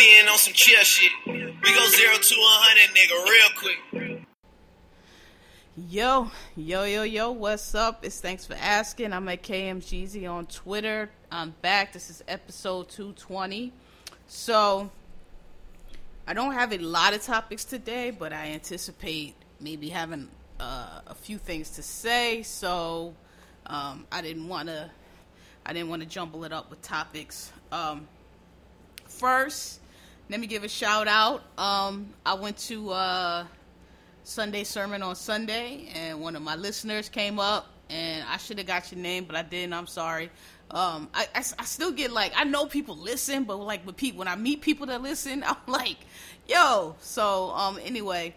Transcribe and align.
Being 0.00 0.28
on 0.28 0.38
some 0.38 0.54
chill 0.54 0.82
shit. 0.82 1.12
We 1.26 1.34
go 1.34 1.86
zero 1.88 2.14
to 2.14 2.34
a 2.34 2.56
hundred, 2.56 2.96
nigga, 2.96 3.24
real 3.28 3.50
quick. 3.58 4.26
Yo, 5.76 6.30
yo, 6.56 6.84
yo, 6.84 7.02
yo, 7.02 7.30
what's 7.32 7.74
up? 7.74 8.02
It's 8.02 8.18
thanks 8.18 8.46
for 8.46 8.54
asking. 8.54 9.12
I'm 9.12 9.28
at 9.28 9.42
KMGZ 9.42 10.30
on 10.30 10.46
Twitter. 10.46 11.10
I'm 11.30 11.54
back. 11.60 11.92
This 11.92 12.08
is 12.08 12.24
episode 12.28 12.88
220. 12.88 13.74
So, 14.26 14.90
I 16.26 16.32
don't 16.32 16.54
have 16.54 16.72
a 16.72 16.78
lot 16.78 17.12
of 17.12 17.22
topics 17.22 17.64
today, 17.66 18.10
but 18.10 18.32
I 18.32 18.52
anticipate 18.52 19.34
maybe 19.60 19.90
having 19.90 20.28
uh, 20.58 21.00
a 21.08 21.14
few 21.14 21.36
things 21.36 21.70
to 21.72 21.82
say. 21.82 22.42
So, 22.42 23.14
um, 23.66 24.06
I 24.10 24.22
didn't 24.22 24.48
want 24.48 24.68
to, 24.68 24.90
I 25.66 25.74
didn't 25.74 25.90
want 25.90 26.00
to 26.00 26.08
jumble 26.08 26.44
it 26.44 26.54
up 26.54 26.70
with 26.70 26.80
topics. 26.80 27.52
Um, 27.70 28.08
first, 29.06 29.79
let 30.30 30.38
me 30.38 30.46
give 30.46 30.62
a 30.62 30.68
shout 30.68 31.08
out. 31.08 31.42
Um, 31.58 32.10
I 32.24 32.34
went 32.34 32.56
to 32.58 32.90
uh, 32.90 33.44
Sunday 34.22 34.62
sermon 34.62 35.02
on 35.02 35.16
Sunday, 35.16 35.88
and 35.92 36.20
one 36.20 36.36
of 36.36 36.42
my 36.42 36.54
listeners 36.54 37.08
came 37.08 37.40
up, 37.40 37.66
and 37.88 38.24
I 38.30 38.36
should 38.36 38.58
have 38.58 38.66
got 38.68 38.92
your 38.92 39.00
name, 39.00 39.24
but 39.24 39.34
I 39.34 39.42
didn't. 39.42 39.72
I'm 39.72 39.88
sorry. 39.88 40.30
Um, 40.70 41.08
I, 41.12 41.26
I, 41.34 41.42
I 41.58 41.64
still 41.64 41.90
get 41.90 42.12
like 42.12 42.32
I 42.36 42.44
know 42.44 42.66
people 42.66 42.96
listen, 42.96 43.42
but 43.42 43.56
like 43.56 43.84
with 43.84 43.96
people 43.96 44.20
when 44.20 44.28
I 44.28 44.36
meet 44.36 44.60
people 44.60 44.86
that 44.86 45.02
listen, 45.02 45.42
I'm 45.46 45.56
like, 45.66 45.98
yo. 46.46 46.94
So 47.00 47.50
um, 47.50 47.80
anyway, 47.82 48.32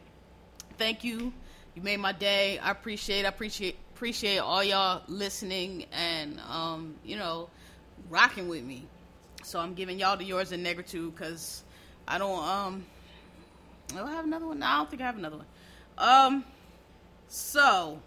thank 0.80 1.03
you. 1.03 1.31
You 1.75 1.84
made 1.84 2.00
my 2.00 2.12
day. 2.12 2.58
I 2.58 2.72
appreciate. 2.72 3.23
I 3.23 3.30
appreciate 3.30 3.78
appreciate 3.94 4.40
all 4.40 4.64
y'all 4.64 5.03
listening 5.08 5.86
and 5.92 6.40
um, 6.50 6.96
you 7.06 7.18
know, 7.18 7.50
rocking 8.09 8.48
with 8.48 8.64
me. 8.64 8.88
So 9.44 9.59
I'm 9.59 9.75
giving 9.75 10.00
y'all 10.00 10.18
the 10.18 10.23
yours 10.23 10.52
and 10.52 10.64
negative 10.64 11.14
because 11.14 11.64
I 12.08 12.18
don't 12.18 12.44
um. 12.44 12.86
Do 13.88 14.00
I 14.00 14.12
have 14.12 14.26
another 14.26 14.48
one? 14.48 14.59
No, 14.59 14.66
I 14.66 14.78
don't 14.78 14.90
think 14.90 15.02
I 15.02 15.06
have 15.06 15.18
another 15.18 15.38
one. 15.38 15.46
Um, 15.98 16.46
so 17.28 18.00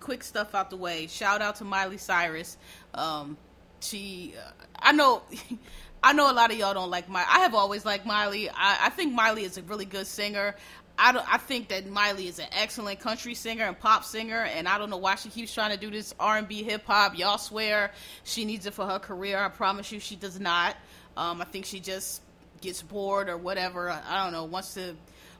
quick 0.00 0.22
stuff 0.22 0.54
out 0.54 0.70
the 0.70 0.76
way. 0.76 1.06
Shout 1.08 1.42
out 1.42 1.56
to 1.56 1.64
Miley 1.64 1.98
Cyrus. 1.98 2.56
Um, 2.94 3.36
she, 3.80 4.34
uh, 4.38 4.50
I 4.78 4.92
know, 4.92 5.22
I 6.02 6.12
know 6.12 6.30
a 6.30 6.34
lot 6.34 6.52
of 6.52 6.58
y'all 6.58 6.74
don't 6.74 6.90
like 6.90 7.08
Miley. 7.08 7.26
I 7.28 7.40
have 7.40 7.54
always 7.54 7.84
liked 7.84 8.06
Miley. 8.06 8.48
I, 8.48 8.86
I 8.86 8.90
think 8.90 9.14
Miley 9.14 9.44
is 9.44 9.58
a 9.58 9.62
really 9.62 9.84
good 9.84 10.06
singer. 10.06 10.54
I 10.98 11.12
don't. 11.12 11.30
I 11.30 11.36
think 11.36 11.68
that 11.68 11.86
Miley 11.86 12.26
is 12.26 12.38
an 12.38 12.46
excellent 12.52 13.00
country 13.00 13.34
singer 13.34 13.64
and 13.64 13.78
pop 13.78 14.02
singer, 14.02 14.44
and 14.44 14.66
I 14.66 14.78
don't 14.78 14.88
know 14.88 14.96
why 14.96 15.16
she 15.16 15.28
keeps 15.28 15.52
trying 15.52 15.72
to 15.72 15.76
do 15.76 15.90
this 15.90 16.14
R 16.18 16.38
and 16.38 16.48
B 16.48 16.62
hip 16.62 16.86
hop. 16.86 17.18
Y'all 17.18 17.36
swear 17.36 17.92
she 18.24 18.46
needs 18.46 18.64
it 18.64 18.72
for 18.72 18.86
her 18.86 18.98
career. 18.98 19.38
I 19.38 19.48
promise 19.50 19.92
you, 19.92 20.00
she 20.00 20.16
does 20.16 20.40
not. 20.40 20.74
Um, 21.14 21.42
I 21.42 21.44
think 21.44 21.66
she 21.66 21.80
just 21.80 22.22
gets 22.60 22.82
bored 22.82 23.28
or 23.28 23.36
whatever. 23.36 23.90
I, 23.90 24.24
don't 24.24 24.32
know. 24.32 24.44
Wants 24.44 24.74
to 24.74 24.94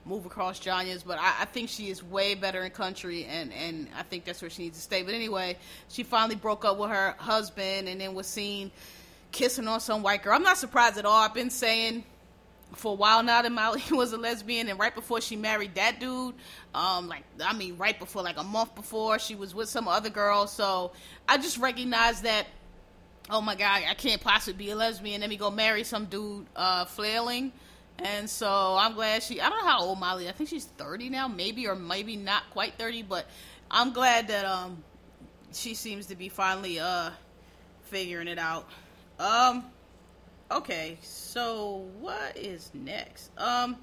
move 0.05 0.25
across 0.25 0.61
genres, 0.61 1.03
but 1.03 1.19
I, 1.19 1.41
I, 1.41 1.45
think 1.45 1.69
she 1.69 1.89
is 1.89 2.03
way 2.03 2.33
better 2.33 2.63
in 2.63 2.71
country, 2.71 3.25
and, 3.25 3.51
and 3.53 3.87
I 3.97 4.03
think 4.03 4.25
that's 4.25 4.41
where 4.41 4.49
she 4.49 4.63
needs 4.63 4.77
to 4.77 4.83
stay. 4.83 5.03
But 5.03 5.13
anyway, 5.13 5.57
she 5.89 6.03
finally 6.03 6.35
broke 6.35 6.63
up 6.63 6.77
with 6.77 6.89
her 6.89 7.15
husband 7.17 7.89
and 7.89 7.99
then 7.99 8.13
was 8.13 8.27
seen 8.27 8.71
kissing 9.31 9.67
on 9.67 9.79
some 9.79 10.03
white 10.03 10.23
girl. 10.23 10.33
I'm 10.33 10.43
not 10.43 10.57
surprised 10.57 10.97
at 10.97 11.05
all. 11.05 11.21
I've 11.21 11.33
been 11.33 11.49
saying 11.49 12.03
for 12.73 12.91
a 12.93 12.95
while 12.95 13.23
now 13.23 13.41
that 13.41 13.51
Miley 13.51 13.81
was 13.91 14.13
a 14.13 14.17
lesbian, 14.17 14.67
and 14.69 14.79
right 14.79 14.93
before 14.93 15.21
she 15.21 15.35
married 15.35 15.75
that 15.75 15.99
dude, 15.99 16.35
um, 16.73 17.07
like 17.07 17.23
I 17.43 17.53
mean, 17.53 17.77
right 17.77 17.97
before, 17.97 18.23
like 18.23 18.37
a 18.37 18.43
month 18.43 18.75
before, 18.75 19.19
she 19.19 19.35
was 19.35 19.55
with 19.55 19.69
some 19.69 19.87
other 19.87 20.09
girl. 20.09 20.47
So 20.47 20.91
I 21.27 21.37
just 21.37 21.57
recognize 21.57 22.21
that. 22.21 22.47
Oh 23.29 23.41
my 23.41 23.55
God, 23.55 23.83
I 23.87 23.93
can't 23.93 24.21
possibly 24.21 24.65
be 24.65 24.71
a 24.71 24.75
lesbian. 24.75 25.21
Let 25.21 25.29
me 25.29 25.37
go 25.37 25.51
marry 25.51 25.83
some 25.83 26.05
dude 26.05 26.45
uh, 26.55 26.85
flailing. 26.85 27.51
And 27.99 28.29
so 28.29 28.77
I'm 28.79 28.93
glad 28.93 29.23
she. 29.23 29.41
I 29.41 29.49
don't 29.49 29.59
know 29.59 29.69
how 29.69 29.81
old 29.81 29.99
Miley. 29.99 30.29
I 30.29 30.31
think 30.31 30.49
she's 30.49 30.65
30 30.65 31.09
now, 31.09 31.27
maybe 31.27 31.67
or 31.67 31.75
maybe 31.75 32.15
not 32.15 32.43
quite 32.51 32.75
30. 32.75 33.03
But 33.03 33.25
I'm 33.71 33.91
glad 33.91 34.27
that 34.27 34.45
um 34.45 34.83
she 35.51 35.73
seems 35.73 36.05
to 36.07 36.15
be 36.15 36.29
finally 36.29 36.79
uh 36.79 37.09
figuring 37.83 38.27
it 38.27 38.37
out. 38.39 38.69
Um. 39.19 39.65
Okay, 40.49 40.97
so 41.01 41.89
what 41.99 42.37
is 42.37 42.71
next? 42.73 43.31
Um, 43.37 43.75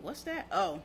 what's 0.00 0.22
that? 0.22 0.46
Oh, 0.50 0.80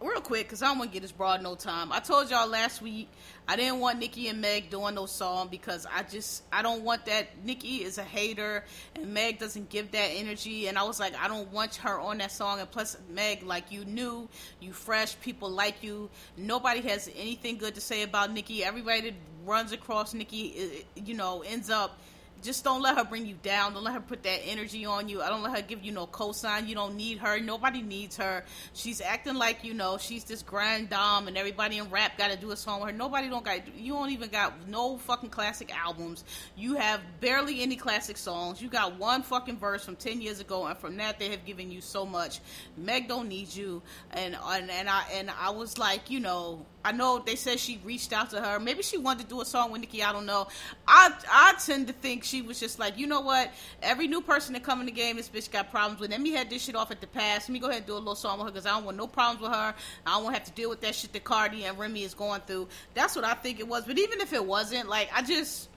real 0.00 0.20
quick, 0.20 0.46
because 0.46 0.62
I 0.62 0.66
don't 0.66 0.78
want 0.78 0.90
to 0.90 0.94
get 0.94 1.02
this 1.02 1.12
broad 1.12 1.42
no 1.42 1.54
time. 1.54 1.92
I 1.92 2.00
told 2.00 2.30
y'all 2.30 2.48
last 2.48 2.82
week 2.82 3.08
I 3.48 3.56
didn't 3.56 3.80
want 3.80 3.98
Nicki 3.98 4.28
and 4.28 4.40
Meg 4.40 4.70
doing 4.70 4.94
no 4.94 5.06
song 5.06 5.48
because 5.50 5.86
I 5.86 6.02
just 6.02 6.42
I 6.52 6.62
don't 6.62 6.82
want 6.82 7.06
that. 7.06 7.44
Nicki 7.44 7.82
is 7.82 7.98
a 7.98 8.02
hater 8.02 8.64
and 8.94 9.12
Meg 9.14 9.38
doesn't 9.38 9.70
give 9.70 9.92
that 9.92 10.08
energy, 10.14 10.68
and 10.68 10.78
I 10.78 10.82
was 10.82 11.00
like 11.00 11.14
I 11.16 11.28
don't 11.28 11.50
want 11.52 11.76
her 11.76 11.98
on 11.98 12.18
that 12.18 12.32
song. 12.32 12.60
And 12.60 12.70
plus 12.70 12.96
Meg, 13.10 13.42
like 13.42 13.72
you 13.72 13.84
new, 13.84 14.28
you 14.60 14.72
fresh, 14.72 15.18
people 15.20 15.50
like 15.50 15.82
you. 15.82 16.10
Nobody 16.36 16.80
has 16.82 17.10
anything 17.16 17.56
good 17.56 17.74
to 17.76 17.80
say 17.80 18.02
about 18.02 18.32
Nicki. 18.32 18.64
Everybody 18.64 19.10
that 19.10 19.14
runs 19.44 19.72
across 19.72 20.12
Nicki, 20.12 20.84
you 20.94 21.14
know, 21.14 21.42
ends 21.42 21.70
up 21.70 21.98
just 22.42 22.64
don't 22.64 22.82
let 22.82 22.96
her 22.96 23.04
bring 23.04 23.26
you 23.26 23.36
down. 23.42 23.74
Don't 23.74 23.84
let 23.84 23.94
her 23.94 24.00
put 24.00 24.22
that 24.22 24.40
energy 24.44 24.84
on 24.84 25.08
you. 25.08 25.22
I 25.22 25.28
don't 25.28 25.42
let 25.42 25.56
her 25.56 25.62
give 25.62 25.82
you 25.82 25.92
no 25.92 26.06
cosign. 26.06 26.68
You 26.68 26.74
don't 26.74 26.96
need 26.96 27.18
her. 27.18 27.40
Nobody 27.40 27.82
needs 27.82 28.16
her. 28.16 28.44
She's 28.74 29.00
acting 29.00 29.34
like 29.34 29.64
you 29.64 29.74
know 29.74 29.98
she's 29.98 30.24
this 30.24 30.42
grand 30.42 30.90
dame, 30.90 31.28
and 31.28 31.36
everybody 31.36 31.78
in 31.78 31.90
rap 31.90 32.18
got 32.18 32.30
to 32.30 32.36
do 32.36 32.50
a 32.50 32.56
song 32.56 32.80
with 32.80 32.90
her. 32.90 32.96
Nobody 32.96 33.28
don't 33.28 33.44
got. 33.44 33.74
You 33.76 33.94
don't 33.94 34.10
even 34.10 34.28
got 34.30 34.68
no 34.68 34.98
fucking 34.98 35.30
classic 35.30 35.76
albums. 35.76 36.24
You 36.56 36.74
have 36.74 37.00
barely 37.20 37.62
any 37.62 37.76
classic 37.76 38.16
songs. 38.16 38.60
You 38.60 38.68
got 38.68 38.98
one 38.98 39.22
fucking 39.22 39.58
verse 39.58 39.84
from 39.84 39.96
ten 39.96 40.20
years 40.20 40.40
ago, 40.40 40.66
and 40.66 40.78
from 40.78 40.96
that 40.98 41.18
they 41.18 41.30
have 41.30 41.44
given 41.44 41.70
you 41.70 41.80
so 41.80 42.06
much. 42.06 42.40
Meg 42.76 43.08
don't 43.08 43.28
need 43.28 43.54
you, 43.54 43.82
and 44.12 44.36
and, 44.44 44.70
and 44.70 44.88
I 44.88 45.04
and 45.14 45.30
I 45.30 45.50
was 45.50 45.78
like, 45.78 46.10
you 46.10 46.20
know, 46.20 46.64
I 46.86 46.92
know 46.92 47.18
they 47.18 47.34
said 47.34 47.58
she 47.58 47.80
reached 47.84 48.12
out 48.12 48.30
to 48.30 48.40
her. 48.40 48.60
Maybe 48.60 48.80
she 48.84 48.96
wanted 48.96 49.24
to 49.24 49.28
do 49.28 49.40
a 49.40 49.44
song 49.44 49.72
with 49.72 49.80
Nicki. 49.80 50.04
I 50.04 50.12
don't 50.12 50.24
know. 50.24 50.46
I 50.86 51.12
I 51.28 51.54
tend 51.58 51.88
to 51.88 51.92
think 51.92 52.22
she 52.22 52.42
was 52.42 52.60
just 52.60 52.78
like, 52.78 52.96
you 52.96 53.08
know 53.08 53.22
what? 53.22 53.52
Every 53.82 54.06
new 54.06 54.20
person 54.20 54.52
that 54.52 54.62
come 54.62 54.78
in 54.78 54.86
the 54.86 54.92
game, 54.92 55.16
this 55.16 55.28
bitch 55.28 55.50
got 55.50 55.72
problems 55.72 56.00
with. 56.00 56.12
Let 56.12 56.20
me 56.20 56.30
head 56.30 56.48
this 56.48 56.62
shit 56.62 56.76
off 56.76 56.92
at 56.92 57.00
the 57.00 57.08
pass. 57.08 57.48
Let 57.48 57.52
me 57.52 57.58
go 57.58 57.66
ahead 57.66 57.78
and 57.78 57.86
do 57.86 57.94
a 57.94 57.98
little 57.98 58.14
song 58.14 58.38
with 58.38 58.46
her 58.46 58.52
because 58.52 58.66
I 58.66 58.70
don't 58.70 58.84
want 58.84 58.96
no 58.96 59.08
problems 59.08 59.42
with 59.42 59.50
her. 59.50 59.74
I 60.06 60.10
don't 60.10 60.22
want 60.22 60.36
to 60.36 60.38
have 60.40 60.46
to 60.48 60.54
deal 60.54 60.70
with 60.70 60.80
that 60.82 60.94
shit 60.94 61.12
that 61.12 61.24
Cardi 61.24 61.64
and 61.64 61.76
Remy 61.76 62.04
is 62.04 62.14
going 62.14 62.40
through. 62.42 62.68
That's 62.94 63.16
what 63.16 63.24
I 63.24 63.34
think 63.34 63.58
it 63.58 63.66
was. 63.66 63.84
But 63.84 63.98
even 63.98 64.20
if 64.20 64.32
it 64.32 64.44
wasn't, 64.44 64.88
like, 64.88 65.10
I 65.12 65.22
just. 65.22 65.68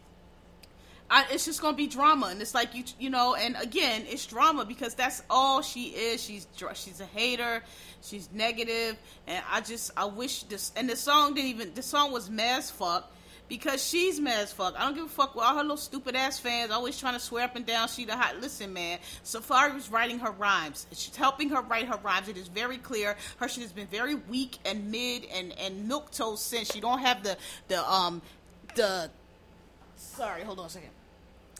I, 1.11 1.25
it's 1.31 1.43
just 1.43 1.59
gonna 1.59 1.75
be 1.75 1.87
drama, 1.87 2.27
and 2.27 2.39
it's 2.39 2.53
like 2.53 2.75
you, 2.75 2.83
you 2.99 3.09
know. 3.09 3.33
And 3.33 3.55
again, 3.59 4.03
it's 4.07 4.27
drama 4.27 4.63
because 4.63 4.93
that's 4.93 5.23
all 5.27 5.63
she 5.63 5.85
is. 5.85 6.23
She's 6.23 6.45
she's 6.75 7.01
a 7.01 7.05
hater. 7.05 7.63
She's 8.01 8.29
negative, 8.31 8.97
and 9.27 9.43
I 9.51 9.61
just 9.61 9.91
I 9.97 10.05
wish 10.05 10.43
this. 10.43 10.71
And 10.75 10.89
the 10.89 10.95
song 10.95 11.33
didn't 11.33 11.49
even. 11.49 11.73
The 11.73 11.83
song 11.83 12.11
was 12.11 12.29
mess 12.29 12.71
fuck 12.71 13.11
because 13.49 13.83
she's 13.83 14.19
mad 14.19 14.43
as 14.43 14.53
fuck. 14.53 14.75
I 14.79 14.85
don't 14.85 14.93
give 14.93 15.05
a 15.05 15.09
fuck 15.09 15.35
with 15.35 15.43
all 15.43 15.55
her 15.55 15.61
little 15.61 15.75
stupid 15.75 16.15
ass 16.15 16.39
fans 16.39 16.71
always 16.71 16.97
trying 16.97 17.15
to 17.15 17.19
swear 17.19 17.43
up 17.43 17.55
and 17.55 17.65
down 17.65 17.87
she 17.87 18.05
the 18.05 18.15
hot. 18.15 18.39
Listen, 18.39 18.71
man, 18.71 18.99
Safaree 19.25 19.73
was 19.73 19.89
writing 19.89 20.19
her 20.19 20.31
rhymes. 20.31 20.85
She's 20.93 21.15
helping 21.15 21.49
her 21.49 21.61
write 21.61 21.87
her 21.87 21.99
rhymes. 22.01 22.29
It 22.29 22.37
is 22.37 22.47
very 22.47 22.77
clear. 22.77 23.17
Her 23.37 23.49
shit 23.49 23.63
has 23.63 23.73
been 23.73 23.87
very 23.87 24.15
weak 24.15 24.59
and 24.63 24.89
mid 24.91 25.25
and 25.33 25.51
and 25.59 25.87
milk 25.87 26.11
toast 26.11 26.47
since 26.47 26.71
she 26.71 26.79
don't 26.79 26.99
have 26.99 27.23
the 27.23 27.37
the 27.67 27.91
um 27.91 28.21
the. 28.75 29.09
Sorry, 29.95 30.43
hold 30.43 30.59
on 30.59 30.67
a 30.67 30.69
second. 30.69 30.91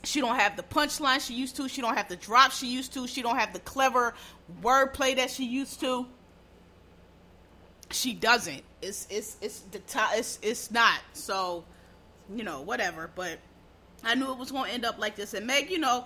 She 0.04 0.22
don't 0.22 0.36
have 0.38 0.56
the 0.56 0.64
punchline 0.64 1.20
she 1.26 1.34
used 1.34 1.58
to. 1.58 1.68
She 1.68 1.82
don't 1.82 1.98
have 1.98 2.08
the 2.08 2.16
drop 2.16 2.52
she 2.52 2.68
used 2.68 2.94
to. 2.94 3.06
She 3.08 3.22
don't 3.22 3.38
have 3.38 3.52
the 3.52 3.60
clever 3.60 4.14
wordplay 4.62 5.18
that 5.18 5.30
she 5.30 5.46
used 5.46 5.82
to. 5.82 6.06
She 7.92 8.14
doesn't. 8.14 8.64
It's 8.82 9.08
it's 9.10 9.38
it's 9.42 9.60
the 9.72 9.80
top. 9.80 10.12
It's 10.16 10.40
it's 10.42 10.72
not. 10.72 11.00
So, 11.14 11.64
you 12.34 12.44
know, 12.44 12.62
whatever. 12.62 13.10
But 13.14 13.40
I 14.04 14.16
knew 14.16 14.32
it 14.32 14.38
was 14.38 14.52
going 14.52 14.66
to 14.66 14.74
end 14.74 14.86
up 14.86 15.00
like 15.00 15.16
this. 15.16 15.34
And 15.34 15.48
Meg, 15.48 15.70
you 15.70 15.80
know, 15.80 16.06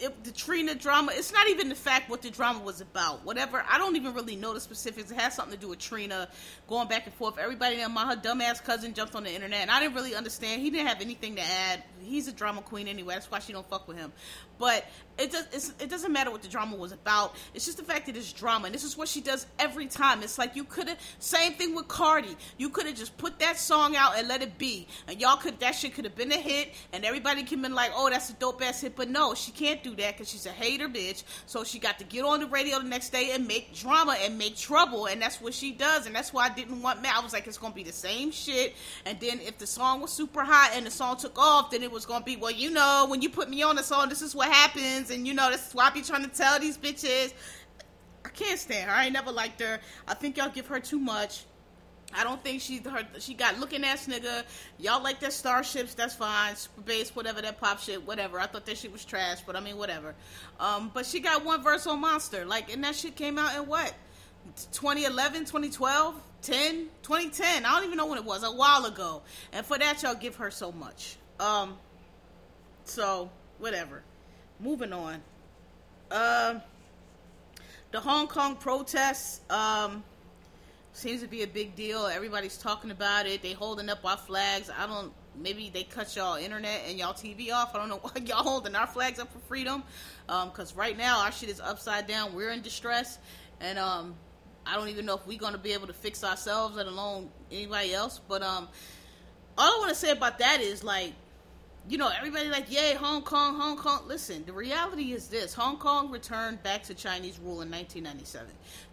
it, 0.00 0.24
the 0.24 0.32
Trina 0.32 0.74
drama. 0.74 1.12
It's 1.14 1.32
not 1.32 1.48
even 1.48 1.68
the 1.68 1.74
fact 1.74 2.10
what 2.10 2.22
the 2.22 2.30
drama 2.30 2.60
was 2.60 2.80
about. 2.80 3.24
Whatever. 3.24 3.64
I 3.68 3.78
don't 3.78 3.96
even 3.96 4.14
really 4.14 4.36
know 4.36 4.54
the 4.54 4.60
specifics. 4.60 5.10
It 5.10 5.16
has 5.16 5.34
something 5.34 5.54
to 5.54 5.60
do 5.60 5.68
with 5.68 5.78
Trina 5.78 6.28
going 6.68 6.88
back 6.88 7.06
and 7.06 7.14
forth. 7.14 7.38
Everybody 7.38 7.80
and 7.80 7.92
my 7.92 8.06
her 8.06 8.20
dumbass 8.20 8.62
cousin 8.62 8.94
jumped 8.94 9.14
on 9.14 9.24
the 9.24 9.32
internet, 9.32 9.60
and 9.60 9.70
I 9.70 9.80
didn't 9.80 9.94
really 9.94 10.14
understand. 10.14 10.62
He 10.62 10.70
didn't 10.70 10.88
have 10.88 11.00
anything 11.00 11.36
to 11.36 11.42
add. 11.42 11.82
He's 12.00 12.28
a 12.28 12.32
drama 12.32 12.62
queen 12.62 12.88
anyway. 12.88 13.14
That's 13.14 13.30
why 13.30 13.38
she 13.40 13.52
don't 13.52 13.68
fuck 13.68 13.88
with 13.88 13.96
him. 13.96 14.12
But 14.58 14.86
it 15.18 15.32
does. 15.32 15.74
it 15.80 15.90
doesn't 15.90 16.12
matter 16.12 16.30
what 16.30 16.42
the 16.42 16.48
drama 16.48 16.76
was 16.76 16.92
about. 16.92 17.34
It's 17.54 17.64
just 17.64 17.78
the 17.78 17.84
fact 17.84 18.06
that 18.06 18.16
it's 18.16 18.32
drama, 18.32 18.66
and 18.66 18.74
this 18.74 18.84
is 18.84 18.96
what 18.96 19.08
she 19.08 19.20
does 19.20 19.46
every 19.58 19.86
time. 19.86 20.22
It's 20.22 20.38
like 20.38 20.54
you 20.56 20.64
could 20.64 20.88
have. 20.88 20.98
Same 21.18 21.52
thing 21.52 21.74
with 21.74 21.88
Cardi. 21.88 22.36
You 22.56 22.68
could 22.68 22.86
have 22.86 22.96
just 22.96 23.16
put 23.18 23.38
that 23.40 23.58
song 23.58 23.96
out 23.96 24.16
and 24.16 24.28
let 24.28 24.42
it 24.42 24.58
be, 24.58 24.86
and 25.06 25.20
y'all 25.20 25.36
could. 25.36 25.58
That 25.60 25.72
shit 25.72 25.94
could 25.94 26.04
have 26.04 26.14
been 26.14 26.32
a 26.32 26.36
hit, 26.36 26.72
and 26.92 27.04
everybody 27.04 27.42
have 27.42 27.62
been 27.62 27.74
like, 27.74 27.92
"Oh, 27.94 28.08
that's 28.10 28.30
a 28.30 28.34
dope 28.34 28.62
ass 28.62 28.80
hit." 28.80 28.94
But 28.94 29.08
no, 29.08 29.34
she 29.34 29.50
can't 29.50 29.82
do 29.82 29.87
that 29.96 30.14
because 30.14 30.30
she's 30.30 30.46
a 30.46 30.50
hater 30.50 30.88
bitch. 30.88 31.24
So 31.46 31.64
she 31.64 31.78
got 31.78 31.98
to 31.98 32.04
get 32.04 32.24
on 32.24 32.40
the 32.40 32.46
radio 32.46 32.78
the 32.78 32.88
next 32.88 33.10
day 33.10 33.30
and 33.32 33.46
make 33.46 33.74
drama 33.74 34.16
and 34.20 34.38
make 34.38 34.56
trouble, 34.56 35.06
and 35.06 35.20
that's 35.20 35.40
what 35.40 35.54
she 35.54 35.72
does. 35.72 36.06
And 36.06 36.14
that's 36.14 36.32
why 36.32 36.46
I 36.46 36.48
didn't 36.50 36.82
want 36.82 37.02
Matt. 37.02 37.16
I 37.16 37.20
was 37.20 37.32
like, 37.32 37.46
it's 37.46 37.58
gonna 37.58 37.74
be 37.74 37.82
the 37.82 37.92
same 37.92 38.30
shit. 38.30 38.74
And 39.06 39.18
then 39.20 39.40
if 39.40 39.58
the 39.58 39.66
song 39.66 40.00
was 40.00 40.12
super 40.12 40.44
hot 40.44 40.72
and 40.74 40.86
the 40.86 40.90
song 40.90 41.16
took 41.16 41.38
off, 41.38 41.70
then 41.70 41.82
it 41.82 41.90
was 41.90 42.06
gonna 42.06 42.24
be, 42.24 42.36
well, 42.36 42.50
you 42.50 42.70
know, 42.70 43.06
when 43.08 43.22
you 43.22 43.30
put 43.30 43.48
me 43.48 43.62
on 43.62 43.76
the 43.76 43.82
song, 43.82 44.08
this 44.08 44.22
is 44.22 44.34
what 44.34 44.48
happens, 44.48 45.10
and 45.10 45.26
you 45.26 45.34
know, 45.34 45.50
this 45.50 45.68
is 45.68 45.74
why 45.74 45.88
I 45.88 45.90
be 45.90 46.02
trying 46.02 46.24
to 46.24 46.30
tell 46.30 46.58
these 46.58 46.78
bitches. 46.78 47.32
I 48.24 48.30
can't 48.30 48.58
stand 48.58 48.90
her. 48.90 48.94
I 48.94 49.04
ain't 49.04 49.14
never 49.14 49.32
liked 49.32 49.60
her. 49.60 49.80
I 50.06 50.14
think 50.14 50.36
y'all 50.36 50.50
give 50.50 50.66
her 50.66 50.80
too 50.80 50.98
much. 50.98 51.44
I 52.14 52.24
don't 52.24 52.42
think 52.42 52.62
she 52.62 52.78
her 52.78 53.06
she 53.18 53.34
got 53.34 53.58
looking 53.58 53.84
ass 53.84 54.06
nigga. 54.06 54.44
Y'all 54.78 55.02
like 55.02 55.20
their 55.20 55.30
starships, 55.30 55.94
that's 55.94 56.14
fine. 56.14 56.56
Super 56.56 56.80
bass, 56.80 57.14
whatever 57.14 57.42
that 57.42 57.60
pop 57.60 57.80
shit, 57.80 58.06
whatever. 58.06 58.40
I 58.40 58.46
thought 58.46 58.64
that 58.66 58.78
shit 58.78 58.92
was 58.92 59.04
trash, 59.04 59.42
but 59.46 59.56
I 59.56 59.60
mean 59.60 59.76
whatever. 59.76 60.14
Um, 60.58 60.90
but 60.94 61.04
she 61.04 61.20
got 61.20 61.44
one 61.44 61.62
verse 61.62 61.86
on 61.86 62.00
Monster, 62.00 62.46
like, 62.46 62.72
and 62.72 62.82
that 62.84 62.94
shit 62.94 63.14
came 63.14 63.38
out 63.38 63.56
in 63.56 63.66
what? 63.66 63.92
2011, 64.72 65.40
2012, 65.40 66.22
10, 66.40 66.88
2010. 67.02 67.66
I 67.66 67.74
don't 67.74 67.84
even 67.84 67.98
know 67.98 68.06
when 68.06 68.18
it 68.18 68.24
was. 68.24 68.42
A 68.42 68.50
while 68.50 68.86
ago, 68.86 69.22
and 69.52 69.66
for 69.66 69.76
that 69.78 70.02
y'all 70.02 70.14
give 70.14 70.36
her 70.36 70.50
so 70.50 70.72
much. 70.72 71.16
Um, 71.38 71.76
so 72.84 73.30
whatever. 73.58 74.02
Moving 74.60 74.94
on. 74.94 75.20
Um, 76.10 76.62
the 77.90 78.00
Hong 78.00 78.28
Kong 78.28 78.56
protests. 78.56 79.42
Um 79.50 80.02
seems 80.98 81.22
to 81.22 81.28
be 81.28 81.42
a 81.42 81.46
big 81.46 81.74
deal. 81.76 82.06
Everybody's 82.06 82.58
talking 82.58 82.90
about 82.90 83.26
it. 83.26 83.42
They 83.42 83.52
holding 83.52 83.88
up 83.88 84.04
our 84.04 84.16
flags. 84.16 84.70
I 84.76 84.86
don't. 84.86 85.12
Maybe 85.40 85.70
they 85.72 85.84
cut 85.84 86.16
y'all 86.16 86.36
internet 86.36 86.82
and 86.88 86.98
y'all 86.98 87.14
TV 87.14 87.52
off. 87.52 87.74
I 87.74 87.78
don't 87.78 87.88
know 87.88 87.98
why 88.02 88.10
y'all 88.24 88.42
holding 88.42 88.74
our 88.74 88.86
flags 88.86 89.18
up 89.18 89.32
for 89.32 89.38
freedom. 89.40 89.84
Um, 90.28 90.50
right 90.74 90.96
now 90.96 91.20
our 91.24 91.32
shit 91.32 91.48
is 91.48 91.60
upside 91.60 92.06
down. 92.06 92.34
We're 92.34 92.50
in 92.50 92.60
distress, 92.60 93.18
and 93.60 93.78
um, 93.78 94.14
I 94.66 94.74
don't 94.74 94.88
even 94.88 95.06
know 95.06 95.14
if 95.14 95.26
we're 95.26 95.38
gonna 95.38 95.58
be 95.58 95.72
able 95.72 95.86
to 95.86 95.92
fix 95.92 96.24
ourselves, 96.24 96.76
let 96.76 96.86
alone 96.86 97.30
anybody 97.50 97.94
else. 97.94 98.20
But 98.28 98.42
um, 98.42 98.68
all 99.56 99.76
I 99.76 99.78
want 99.78 99.90
to 99.90 99.94
say 99.94 100.10
about 100.10 100.38
that 100.40 100.60
is 100.60 100.82
like 100.82 101.12
you 101.88 101.96
know, 101.96 102.10
everybody 102.16 102.48
like, 102.48 102.70
yay, 102.70 102.94
Hong 102.94 103.22
Kong, 103.22 103.58
Hong 103.58 103.76
Kong. 103.76 104.02
Listen, 104.06 104.44
the 104.44 104.52
reality 104.52 105.12
is 105.12 105.28
this 105.28 105.54
Hong 105.54 105.78
Kong 105.78 106.10
returned 106.10 106.62
back 106.62 106.82
to 106.84 106.94
Chinese 106.94 107.38
rule 107.38 107.62
in 107.62 107.70
1997. 107.70 108.46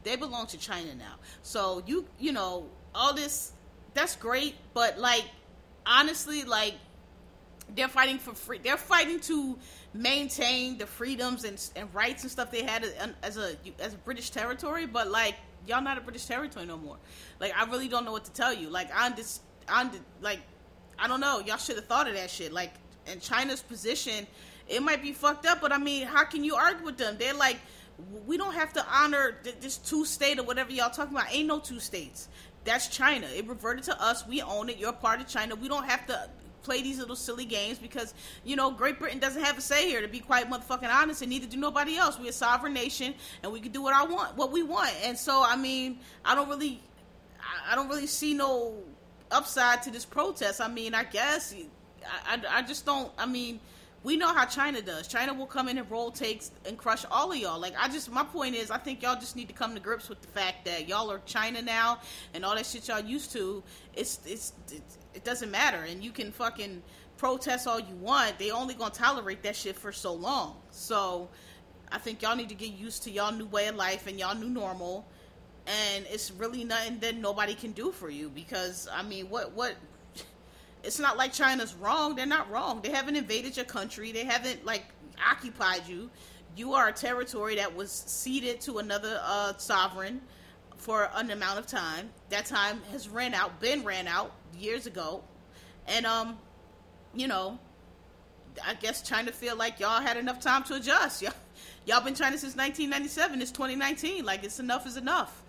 They 0.03 0.15
belong 0.15 0.47
to 0.47 0.57
China 0.57 0.95
now. 0.95 1.15
So, 1.41 1.83
you, 1.85 2.05
you 2.19 2.31
know, 2.31 2.67
all 2.93 3.13
this, 3.13 3.51
that's 3.93 4.15
great, 4.15 4.55
but 4.73 4.97
like, 4.97 5.25
honestly, 5.85 6.43
like, 6.43 6.75
they're 7.75 7.87
fighting 7.87 8.19
for 8.19 8.33
free. 8.33 8.59
They're 8.59 8.77
fighting 8.77 9.19
to 9.21 9.57
maintain 9.93 10.77
the 10.77 10.85
freedoms 10.85 11.43
and, 11.43 11.61
and 11.75 11.93
rights 11.93 12.23
and 12.23 12.31
stuff 12.31 12.51
they 12.51 12.63
had 12.63 12.85
as 13.23 13.37
a 13.37 13.55
as 13.79 13.93
a 13.93 13.97
British 13.97 14.29
territory. 14.29 14.85
But 14.85 15.09
like, 15.09 15.35
y'all 15.65 15.81
not 15.81 15.97
a 15.97 16.01
British 16.01 16.25
territory 16.25 16.65
no 16.65 16.77
more. 16.77 16.97
Like, 17.39 17.53
I 17.57 17.65
really 17.65 17.87
don't 17.87 18.05
know 18.05 18.11
what 18.11 18.25
to 18.25 18.31
tell 18.31 18.53
you. 18.53 18.69
Like, 18.69 18.89
I'm 18.93 19.15
just, 19.15 19.41
I'm 19.67 19.89
like, 20.21 20.39
I 20.99 21.07
don't 21.07 21.19
know. 21.19 21.39
Y'all 21.39 21.57
should 21.57 21.75
have 21.75 21.87
thought 21.87 22.07
of 22.07 22.13
that 22.13 22.29
shit. 22.29 22.53
Like, 22.53 22.73
and 23.07 23.21
China's 23.21 23.61
position, 23.61 24.27
it 24.67 24.81
might 24.81 25.01
be 25.01 25.11
fucked 25.11 25.45
up, 25.45 25.61
but 25.61 25.71
I 25.71 25.77
mean, 25.77 26.07
how 26.07 26.23
can 26.23 26.43
you 26.43 26.55
argue 26.55 26.85
with 26.85 26.97
them? 26.97 27.17
They're 27.19 27.33
like, 27.33 27.59
we 28.25 28.37
don't 28.37 28.53
have 28.53 28.73
to 28.73 28.85
honor 28.91 29.37
this 29.61 29.77
two 29.77 30.05
state 30.05 30.39
or 30.39 30.43
whatever 30.43 30.71
y'all 30.71 30.89
talking 30.89 31.15
about. 31.15 31.33
Ain't 31.33 31.47
no 31.47 31.59
two 31.59 31.79
states. 31.79 32.27
That's 32.65 32.87
China. 32.87 33.27
It 33.27 33.47
reverted 33.47 33.83
to 33.85 34.01
us. 34.01 34.27
We 34.27 34.41
own 34.41 34.69
it. 34.69 34.77
You're 34.77 34.91
part 34.91 35.21
of 35.21 35.27
China. 35.27 35.55
We 35.55 35.67
don't 35.67 35.85
have 35.85 36.05
to 36.07 36.29
play 36.63 36.81
these 36.81 36.97
little 36.97 37.15
silly 37.15 37.45
games 37.45 37.77
because 37.77 38.15
you 38.43 38.55
know 38.55 38.71
Great 38.71 38.97
Britain 38.97 39.19
doesn't 39.19 39.43
have 39.43 39.57
a 39.57 39.61
say 39.61 39.87
here. 39.87 40.01
To 40.01 40.07
be 40.07 40.19
quite 40.19 40.49
motherfucking 40.49 40.91
honest, 40.91 41.21
and 41.21 41.29
neither 41.29 41.45
do 41.45 41.57
nobody 41.57 41.95
else. 41.95 42.19
We're 42.19 42.29
a 42.29 42.33
sovereign 42.33 42.73
nation, 42.73 43.13
and 43.43 43.51
we 43.51 43.59
can 43.61 43.71
do 43.71 43.81
what 43.83 43.93
I 43.93 44.03
want, 44.03 44.35
what 44.35 44.51
we 44.51 44.63
want. 44.63 44.91
And 45.03 45.17
so, 45.17 45.43
I 45.45 45.55
mean, 45.55 45.99
I 46.25 46.33
don't 46.33 46.49
really, 46.49 46.81
I 47.69 47.75
don't 47.75 47.87
really 47.87 48.07
see 48.07 48.33
no 48.33 48.73
upside 49.31 49.83
to 49.83 49.91
this 49.91 50.05
protest. 50.05 50.59
I 50.59 50.67
mean, 50.67 50.95
I 50.95 51.03
guess 51.03 51.53
I, 52.25 52.35
I, 52.35 52.59
I 52.59 52.61
just 52.61 52.85
don't. 52.85 53.11
I 53.17 53.25
mean, 53.25 53.59
we 54.03 54.17
know 54.17 54.33
how 54.33 54.45
China 54.45 54.81
does. 54.81 55.07
China 55.07 55.33
will 55.33 55.47
come 55.47 55.67
in 55.67 55.77
and 55.79 55.89
roll 55.89 56.11
takes 56.11 56.51
and 56.67 56.77
crush 56.77 57.05
all 57.09 57.31
of 57.31 57.37
y'all. 57.37 57.59
Like 57.59 57.73
I 57.79 57.87
just, 57.87 58.11
my 58.11 58.23
point 58.23 58.55
is, 58.55 58.69
I 58.69 58.77
think 58.77 59.01
y'all 59.01 59.19
just 59.19 59.35
need 59.35 59.47
to 59.47 59.53
come 59.53 59.73
to 59.73 59.79
grips 59.79 60.09
with 60.09 60.21
the 60.21 60.27
fact 60.27 60.65
that 60.65 60.87
y'all 60.87 61.11
are 61.11 61.21
China 61.25 61.61
now, 61.61 61.99
and 62.33 62.45
all 62.45 62.55
that 62.55 62.65
shit 62.65 62.87
y'all 62.87 62.99
used 62.99 63.31
to. 63.33 63.63
It's, 63.95 64.19
it's, 64.25 64.53
it, 64.71 64.83
it 65.15 65.23
doesn't 65.23 65.49
matter, 65.49 65.79
and 65.89 66.03
you 66.03 66.11
can 66.11 66.31
fucking 66.31 66.83
protest 67.17 67.67
all 67.67 67.79
you 67.79 67.95
want. 67.95 68.37
They 68.37 68.51
only 68.51 68.75
gonna 68.75 68.93
tolerate 68.93 69.41
that 69.43 69.55
shit 69.55 69.75
for 69.75 69.91
so 69.91 70.13
long. 70.13 70.57
So, 70.69 71.29
I 71.91 71.97
think 71.97 72.21
y'all 72.21 72.35
need 72.35 72.49
to 72.49 72.55
get 72.55 72.73
used 72.73 73.03
to 73.03 73.11
y'all 73.11 73.31
new 73.31 73.45
way 73.45 73.67
of 73.67 73.75
life 73.75 74.05
and 74.05 74.19
y'all 74.19 74.35
new 74.35 74.49
normal. 74.49 75.07
And 75.65 76.05
it's 76.09 76.29
really 76.31 76.63
nothing 76.63 76.99
that 76.99 77.15
nobody 77.15 77.55
can 77.55 77.71
do 77.71 77.91
for 77.91 78.09
you 78.09 78.29
because 78.29 78.87
I 78.93 79.01
mean, 79.01 79.29
what 79.29 79.53
what 79.53 79.75
it's 80.85 80.99
not 80.99 81.17
like 81.17 81.33
China's 81.33 81.73
wrong. 81.73 82.15
They're 82.15 82.25
not 82.25 82.49
wrong. 82.51 82.81
They 82.81 82.91
haven't 82.91 83.15
invaded 83.15 83.57
your 83.57 83.65
country. 83.65 84.11
They 84.11 84.23
haven't 84.23 84.65
like 84.65 84.85
occupied 85.25 85.87
you. 85.87 86.09
You 86.55 86.73
are 86.73 86.87
a 86.87 86.93
territory 86.93 87.55
that 87.55 87.75
was 87.75 87.91
ceded 87.91 88.61
to 88.61 88.77
another 88.77 89.19
uh, 89.23 89.53
sovereign 89.57 90.21
for 90.77 91.09
an 91.15 91.31
amount 91.31 91.59
of 91.59 91.67
time. 91.67 92.09
That 92.29 92.45
time 92.45 92.81
has 92.91 93.09
ran 93.09 93.33
out, 93.33 93.59
been 93.59 93.83
ran 93.83 94.07
out 94.07 94.31
years 94.57 94.87
ago, 94.87 95.23
and 95.87 96.05
um, 96.05 96.37
you 97.13 97.27
know, 97.27 97.59
I 98.65 98.75
guess 98.75 99.01
China 99.01 99.31
feel 99.31 99.55
like 99.55 99.79
y'all 99.79 100.01
had 100.01 100.17
enough 100.17 100.39
time 100.39 100.63
to 100.65 100.75
adjust. 100.75 101.21
Y'all, 101.21 101.33
y'all 101.85 102.01
been 102.01 102.15
China 102.15 102.37
since 102.37 102.55
1997. 102.55 103.41
It's 103.41 103.51
2019. 103.51 104.23
Like 104.23 104.43
it's 104.43 104.59
enough 104.59 104.85
is 104.87 104.97
enough. 104.97 105.41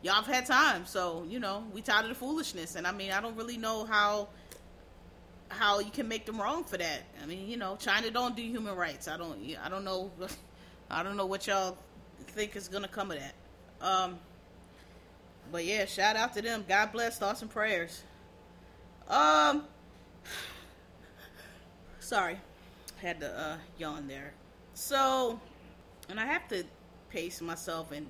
Y'all 0.00 0.14
have 0.14 0.26
had 0.26 0.46
time, 0.46 0.86
so 0.86 1.24
you 1.28 1.38
know 1.38 1.64
we 1.72 1.82
tired 1.82 2.04
of 2.04 2.08
the 2.08 2.14
foolishness. 2.14 2.74
And 2.74 2.86
I 2.86 2.92
mean, 2.92 3.12
I 3.12 3.20
don't 3.20 3.36
really 3.36 3.58
know 3.58 3.84
how 3.84 4.28
how 5.48 5.80
you 5.80 5.90
can 5.90 6.08
make 6.08 6.26
them 6.26 6.40
wrong 6.40 6.64
for 6.64 6.76
that. 6.76 7.02
I 7.22 7.26
mean, 7.26 7.48
you 7.48 7.56
know, 7.56 7.76
China 7.76 8.10
don't 8.10 8.36
do 8.36 8.42
human 8.42 8.76
rights. 8.76 9.08
I 9.08 9.16
don't. 9.16 9.38
I 9.62 9.68
don't 9.68 9.84
know. 9.84 10.10
I 10.90 11.02
don't 11.02 11.16
know 11.16 11.26
what 11.26 11.46
y'all 11.46 11.76
think 12.28 12.56
is 12.56 12.68
gonna 12.68 12.88
come 12.88 13.10
of 13.10 13.18
that. 13.18 13.34
Um, 13.80 14.18
but 15.50 15.64
yeah, 15.64 15.84
shout 15.84 16.16
out 16.16 16.34
to 16.34 16.42
them. 16.42 16.64
God 16.68 16.92
bless. 16.92 17.18
Thoughts 17.18 17.42
and 17.42 17.50
prayers. 17.50 18.02
Um, 19.08 19.64
sorry, 22.00 22.38
had 23.00 23.20
to 23.20 23.38
uh, 23.38 23.56
yawn 23.78 24.06
there. 24.06 24.32
So, 24.74 25.40
and 26.08 26.20
I 26.20 26.26
have 26.26 26.46
to 26.48 26.64
pace 27.10 27.40
myself 27.40 27.90
and 27.92 28.06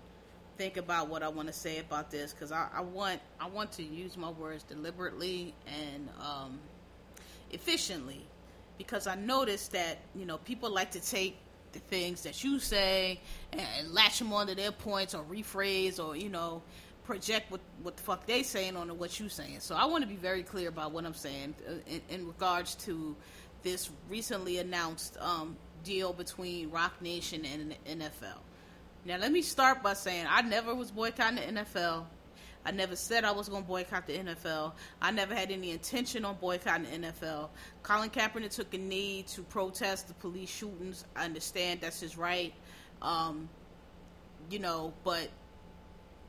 think 0.56 0.76
about 0.76 1.08
what 1.08 1.22
I 1.22 1.28
want 1.28 1.46
to 1.46 1.54
say 1.54 1.78
about 1.78 2.10
this 2.10 2.32
because 2.32 2.50
I, 2.50 2.68
I, 2.74 2.80
want 2.80 3.20
I 3.40 3.46
want 3.46 3.70
to 3.72 3.82
use 3.84 4.16
my 4.16 4.30
words 4.30 4.64
deliberately 4.64 5.54
and 5.68 6.08
um, 6.20 6.58
efficiently 7.50 8.26
because 8.76 9.06
I 9.06 9.14
noticed 9.16 9.72
that 9.72 9.98
you 10.14 10.24
know 10.24 10.38
people 10.38 10.70
like 10.70 10.90
to 10.92 11.00
take 11.00 11.36
the 11.72 11.78
things 11.80 12.22
that 12.22 12.42
you 12.42 12.58
say 12.58 13.20
and 13.52 13.92
latch 13.92 14.18
them 14.18 14.32
onto 14.32 14.54
their 14.54 14.72
points 14.72 15.14
or 15.14 15.22
rephrase 15.24 16.02
or 16.02 16.16
you 16.16 16.28
know 16.28 16.62
project 17.04 17.50
what 17.50 17.60
what 17.82 17.96
the 17.96 18.02
fuck 18.02 18.26
they 18.26 18.42
saying 18.42 18.76
onto 18.76 18.94
what 18.94 19.18
you 19.18 19.28
saying. 19.28 19.60
So 19.60 19.74
I 19.74 19.84
want 19.86 20.02
to 20.02 20.08
be 20.08 20.16
very 20.16 20.42
clear 20.42 20.68
about 20.68 20.92
what 20.92 21.04
I'm 21.04 21.14
saying 21.14 21.54
uh, 21.66 21.72
in, 21.86 22.00
in 22.10 22.26
regards 22.26 22.74
to 22.86 23.16
this 23.62 23.90
recently 24.08 24.58
announced 24.58 25.16
um, 25.20 25.56
deal 25.84 26.12
between 26.12 26.70
Roc 26.70 27.00
Nation 27.02 27.44
and 27.44 27.74
NFL. 28.00 28.38
Now 29.04 29.16
let 29.16 29.32
me 29.32 29.42
start 29.42 29.82
by 29.82 29.94
saying 29.94 30.26
I 30.28 30.42
never 30.42 30.74
was 30.74 30.90
boycotting 30.90 31.36
the 31.36 31.62
NFL. 31.62 32.04
I 32.68 32.70
never 32.70 32.96
said 32.96 33.24
I 33.24 33.32
was 33.32 33.48
going 33.48 33.62
to 33.62 33.66
boycott 33.66 34.06
the 34.06 34.18
NFL. 34.18 34.72
I 35.00 35.10
never 35.10 35.34
had 35.34 35.50
any 35.50 35.70
intention 35.70 36.26
on 36.26 36.36
boycotting 36.36 37.00
the 37.00 37.08
NFL. 37.08 37.48
Colin 37.82 38.10
Kaepernick 38.10 38.54
took 38.54 38.74
a 38.74 38.78
knee 38.78 39.24
to 39.28 39.42
protest 39.42 40.08
the 40.08 40.12
police 40.12 40.50
shootings. 40.50 41.06
I 41.16 41.24
understand 41.24 41.80
that's 41.80 42.00
his 42.00 42.18
right. 42.18 42.52
Um, 43.00 43.48
you 44.50 44.58
know, 44.58 44.92
but 45.02 45.30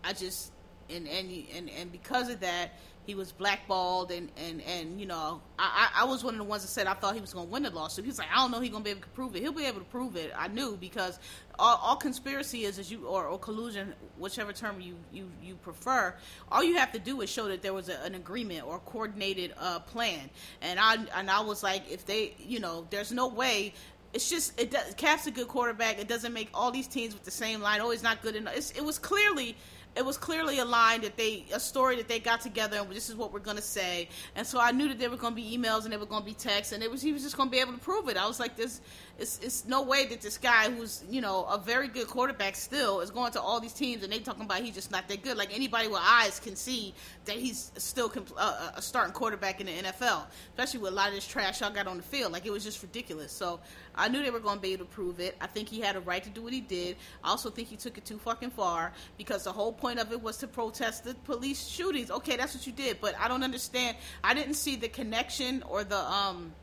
I 0.02 0.14
just 0.14 0.54
and 0.90 1.10
and 1.10 1.30
and 1.54 1.70
and 1.70 1.92
because 1.92 2.30
of 2.30 2.40
that, 2.40 2.72
he 3.10 3.16
was 3.16 3.32
blackballed 3.32 4.12
and 4.12 4.30
and 4.38 4.62
and 4.62 5.00
you 5.00 5.08
know 5.08 5.42
I 5.58 5.90
I 5.96 6.04
was 6.04 6.24
one 6.24 6.36
of 6.36 6.38
the 6.38 6.44
ones 6.44 6.62
that 6.62 6.68
said 6.68 6.86
I 6.86 6.94
thought 6.94 7.16
he 7.16 7.22
was 7.22 7.34
going 7.34 7.48
to 7.48 7.52
win 7.52 7.64
the 7.64 7.72
lawsuit. 7.72 8.06
He's 8.06 8.20
like 8.20 8.28
I 8.32 8.36
don't 8.36 8.52
know 8.52 8.60
he's 8.60 8.70
going 8.70 8.84
to 8.84 8.86
be 8.86 8.92
able 8.92 9.02
to 9.02 9.08
prove 9.08 9.36
it. 9.36 9.42
He'll 9.42 9.52
be 9.52 9.66
able 9.66 9.80
to 9.80 9.86
prove 9.86 10.16
it. 10.16 10.32
I 10.38 10.48
knew 10.48 10.78
because 10.80 11.18
all, 11.58 11.78
all 11.78 11.96
conspiracy 11.96 12.66
is 12.66 12.78
is 12.78 12.92
you 12.92 13.08
or, 13.08 13.26
or, 13.26 13.40
collusion, 13.40 13.96
whichever 14.20 14.54
term 14.54 14.80
you, 14.80 14.96
you 15.12 15.32
you 15.42 15.56
prefer. 15.56 16.14
All 16.52 16.64
you 16.64 16.78
have 16.78 16.92
to 16.92 17.00
do 17.00 17.20
is 17.22 17.32
show 17.32 17.48
that 17.48 17.64
there 17.64 17.74
was 17.74 17.90
a, 17.90 18.00
an 18.04 18.14
agreement 18.14 18.68
or 18.68 18.78
coordinated 18.78 19.56
uh, 19.58 19.80
plan. 19.80 20.30
And 20.62 20.80
I 20.80 20.98
and 21.16 21.32
I 21.32 21.40
was 21.40 21.64
like, 21.64 21.92
if 21.92 22.06
they 22.06 22.36
you 22.38 22.60
know, 22.60 22.86
there's 22.92 23.12
no 23.12 23.28
way 23.28 23.74
it's 24.14 24.30
just 24.30 24.60
it 24.60 24.70
does. 24.70 24.94
Cap's 24.96 25.26
a 25.26 25.32
good 25.32 25.48
quarterback. 25.48 26.00
It 26.00 26.08
doesn't 26.08 26.34
make 26.34 26.50
all 26.54 26.70
these 26.70 26.88
teams 26.88 27.16
with 27.16 27.24
the 27.24 27.32
same 27.32 27.60
line. 27.60 27.82
Oh, 27.82 27.90
he's 27.90 28.04
not 28.04 28.22
good 28.22 28.36
enough. 28.36 28.56
It's, 28.56 28.72
it 28.72 28.84
was 28.84 29.00
clearly 29.00 29.56
it 29.96 30.06
was 30.06 30.18
clearly 30.18 30.60
a 30.60 30.66
line 30.66 31.02
that 31.02 31.18
they 31.18 31.46
a 31.54 31.60
story 31.60 31.96
that 31.98 32.08
they 32.08 32.20
got 32.20 32.42
together 32.42 32.78
and 32.78 32.90
this 32.92 33.10
is 33.10 33.16
what 33.16 33.34
we're 33.34 33.40
gonna 33.40 33.62
say. 33.62 34.08
And 34.36 34.46
so 34.46 34.60
i 34.60 34.72
knew 34.72 34.88
that 34.88 35.00
there 35.00 35.10
were 35.10 35.18
gonna 35.18 35.36
be 35.36 35.58
emails 35.58 35.84
and 35.84 35.92
there 35.92 36.00
were 36.00 36.06
gonna 36.06 36.26
be 36.26 36.34
texts 36.34 36.74
and 36.74 36.84
it 36.84 36.90
was 36.90 37.02
he 37.02 37.12
was 37.12 37.24
just 37.24 37.38
gonna 37.38 37.50
be 37.50 37.60
able 37.60 37.74
to 37.74 37.80
prove 37.80 38.08
it. 38.10 38.18
I 38.18 38.28
was 38.28 38.40
like 38.40 38.56
this 38.56 38.82
it's, 39.20 39.40
it's 39.40 39.66
no 39.66 39.82
way 39.82 40.06
that 40.06 40.22
this 40.22 40.38
guy 40.38 40.70
who's 40.72 41.04
you 41.10 41.22
know 41.22 41.44
a 41.46 41.58
very 41.58 41.88
good 41.88 42.08
quarterback 42.08 42.56
still 42.56 43.02
is 43.02 43.12
going 43.12 43.32
to 43.34 43.42
all 43.42 43.60
these 43.60 43.74
teams 43.74 44.04
and 44.04 44.12
they 44.12 44.20
talking 44.20 44.44
about 44.44 44.62
he's 44.62 44.74
just 44.74 44.92
not 44.92 45.08
that 45.10 45.22
good. 45.24 45.38
Like 45.38 45.54
anybody 45.54 45.88
with 45.88 46.00
eyes 46.02 46.40
can 46.40 46.56
see 46.56 46.94
that 47.26 47.36
he's 47.36 47.72
still 47.78 48.10
compl- 48.10 48.36
uh, 48.38 48.72
a 48.76 48.82
starting 48.82 49.14
quarterback 49.14 49.60
in 49.60 49.68
the 49.68 49.74
nfl 49.74 50.24
especially 50.50 50.80
with 50.80 50.92
a 50.92 50.96
lot 50.96 51.10
of 51.10 51.16
this 51.16 51.28
trash 51.28 51.62
y'all 51.62 51.72
got 51.72 51.88
on 51.88 51.98
the 51.98 52.04
field. 52.04 52.32
Like 52.32 52.46
it 52.46 52.52
was 52.52 52.64
just 52.64 52.82
ridiculous. 52.82 53.32
So 53.32 53.60
i 53.96 54.08
knew 54.08 54.24
they 54.24 54.32
were 54.32 54.40
going 54.40 54.56
to 54.56 54.62
be 54.62 54.74
able 54.74 54.86
to 54.86 54.92
prove 54.92 55.20
it. 55.20 55.36
I 55.42 55.48
think 55.48 55.68
he 55.68 55.82
had 55.82 55.96
a 55.96 56.00
right 56.00 56.24
to 56.24 56.30
do 56.30 56.42
what 56.42 56.54
he 56.54 56.62
did. 56.62 56.96
I 57.24 57.30
also 57.30 57.50
think 57.50 57.68
he 57.68 57.76
took 57.76 57.98
it 57.98 58.06
too 58.06 58.20
fucking 58.20 58.52
far 58.52 58.94
because 59.18 59.44
the 59.44 59.52
whole 59.52 59.74
point 59.74 60.00
of 60.00 60.12
it 60.12 60.22
was 60.22 60.38
to 60.38 60.48
protest 60.48 61.04
the 61.04 61.14
police 61.26 61.68
shootings. 61.68 62.10
Okay 62.10 62.38
that's 62.38 62.56
what 62.56 62.66
you 62.66 62.74
did 62.74 63.02
but 63.02 63.16
i 63.20 63.28
don't 63.28 63.44
understand. 63.44 63.98
I 64.24 64.34
didn't 64.34 64.56
see 64.56 64.76
the 64.76 64.88
connection 64.88 65.64
or 65.64 65.84
the 65.84 66.00
um 66.00 66.54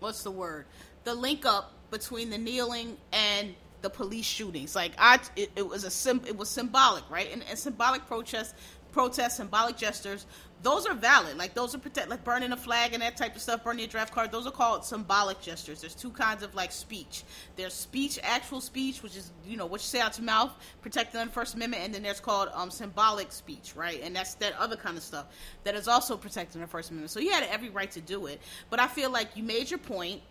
what's 0.00 0.24
the 0.24 0.30
word? 0.30 0.66
The 1.04 1.14
link 1.14 1.46
up 1.46 1.72
between 1.92 2.30
the 2.30 2.38
kneeling 2.38 2.96
and 3.12 3.54
the 3.82 3.90
police 3.90 4.24
shootings. 4.24 4.74
Like 4.74 4.92
I, 4.98 5.20
it, 5.36 5.50
it 5.54 5.68
was 5.68 5.84
a 5.84 5.90
sim, 5.90 6.22
it 6.26 6.36
was 6.36 6.48
symbolic, 6.48 7.08
right? 7.08 7.30
And, 7.32 7.44
and 7.48 7.58
symbolic 7.58 8.06
protests, 8.06 8.54
protests, 8.90 9.36
symbolic 9.36 9.76
gestures. 9.76 10.26
Those 10.62 10.86
are 10.86 10.94
valid. 10.94 11.36
Like 11.36 11.54
those 11.54 11.74
are 11.74 11.78
protect, 11.78 12.08
like 12.08 12.22
burning 12.22 12.52
a 12.52 12.56
flag 12.56 12.94
and 12.94 13.02
that 13.02 13.16
type 13.16 13.34
of 13.34 13.42
stuff, 13.42 13.64
burning 13.64 13.84
a 13.84 13.88
draft 13.88 14.14
card. 14.14 14.30
Those 14.30 14.46
are 14.46 14.52
called 14.52 14.84
symbolic 14.84 15.40
gestures. 15.40 15.80
There's 15.80 15.94
two 15.94 16.10
kinds 16.10 16.44
of 16.44 16.54
like 16.54 16.70
speech. 16.70 17.24
There's 17.56 17.74
speech, 17.74 18.18
actual 18.22 18.60
speech, 18.60 19.02
which 19.02 19.16
is 19.16 19.32
you 19.44 19.56
know 19.56 19.66
what 19.66 19.80
you 19.80 19.86
say 19.86 20.00
out 20.00 20.16
your 20.16 20.24
mouth, 20.24 20.52
protected 20.80 21.16
under 21.16 21.28
the 21.28 21.34
First 21.34 21.56
Amendment, 21.56 21.82
and 21.84 21.94
then 21.94 22.04
there's 22.04 22.20
called 22.20 22.48
um, 22.54 22.70
symbolic 22.70 23.32
speech, 23.32 23.74
right? 23.74 24.00
And 24.02 24.14
that's 24.14 24.34
that 24.34 24.54
other 24.58 24.76
kind 24.76 24.96
of 24.96 25.02
stuff 25.02 25.26
that 25.64 25.74
is 25.74 25.88
also 25.88 26.16
protected 26.16 26.56
under 26.56 26.66
the 26.66 26.70
First 26.70 26.90
Amendment. 26.90 27.10
So 27.10 27.18
you 27.20 27.32
had 27.32 27.42
every 27.50 27.70
right 27.70 27.90
to 27.90 28.00
do 28.00 28.26
it. 28.26 28.40
But 28.70 28.80
I 28.80 28.86
feel 28.86 29.10
like 29.10 29.36
you 29.36 29.42
made 29.42 29.68
your 29.68 29.80
point, 29.80 30.22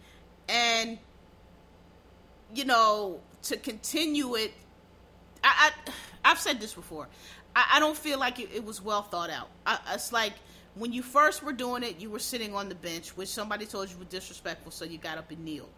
and 0.48 0.98
you 2.53 2.65
know, 2.65 3.20
to 3.43 3.58
continue 3.58 4.36
it, 4.36 4.53
I, 5.43 5.72
I 6.24 6.29
have 6.29 6.39
said 6.39 6.60
this 6.60 6.74
before. 6.74 7.08
I, 7.55 7.74
I, 7.74 7.79
don't 7.79 7.98
feel 7.98 8.20
like 8.20 8.39
it, 8.39 8.50
it 8.53 8.63
was 8.63 8.81
well 8.81 9.01
thought 9.01 9.29
out. 9.29 9.50
I, 9.65 9.79
it's 9.93 10.13
like 10.13 10.34
when 10.75 10.93
you 10.93 11.01
first 11.01 11.43
were 11.43 11.53
doing 11.53 11.84
it, 11.84 12.00
you 12.00 12.10
were 12.10 12.20
sitting 12.20 12.55
on 12.55 12.70
the 12.70 12.75
bench, 12.75 13.15
which 13.17 13.29
somebody 13.29 13.65
told 13.65 13.89
you 13.89 13.98
was 13.98 14.08
disrespectful, 14.08 14.72
so 14.72 14.86
you 14.86 14.98
got 14.98 15.17
up 15.17 15.31
and 15.31 15.43
kneeled. 15.43 15.70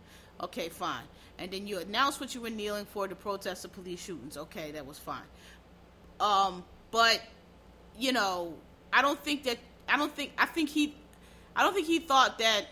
Okay, 0.42 0.70
fine. 0.70 1.04
And 1.40 1.52
then 1.52 1.68
you 1.68 1.80
announced 1.80 2.20
what 2.20 2.36
you 2.36 2.42
were 2.42 2.50
kneeling 2.50 2.86
for 2.86 3.08
to 3.08 3.16
protest 3.16 3.64
the 3.64 3.70
police 3.70 4.04
shootings. 4.04 4.38
Okay, 4.38 4.72
that 4.72 4.86
was 4.86 5.00
fine. 5.00 5.24
Um, 6.20 6.64
but 6.92 7.22
you 7.98 8.12
know, 8.12 8.54
I 8.92 9.02
don't 9.02 9.20
think 9.24 9.44
that 9.44 9.58
I 9.88 9.98
don't 9.98 10.14
think 10.14 10.34
I 10.38 10.46
think 10.46 10.70
he 10.70 10.96
I 11.56 11.64
don't 11.64 11.74
think 11.74 11.88
he 11.88 12.00
thought 12.00 12.40
that 12.40 12.66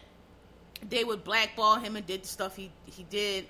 they 0.87 1.03
would 1.03 1.23
blackball 1.23 1.77
him 1.77 1.95
and 1.95 2.05
did 2.05 2.23
the 2.23 2.27
stuff 2.27 2.55
he 2.55 2.71
he 2.85 3.03
did 3.03 3.45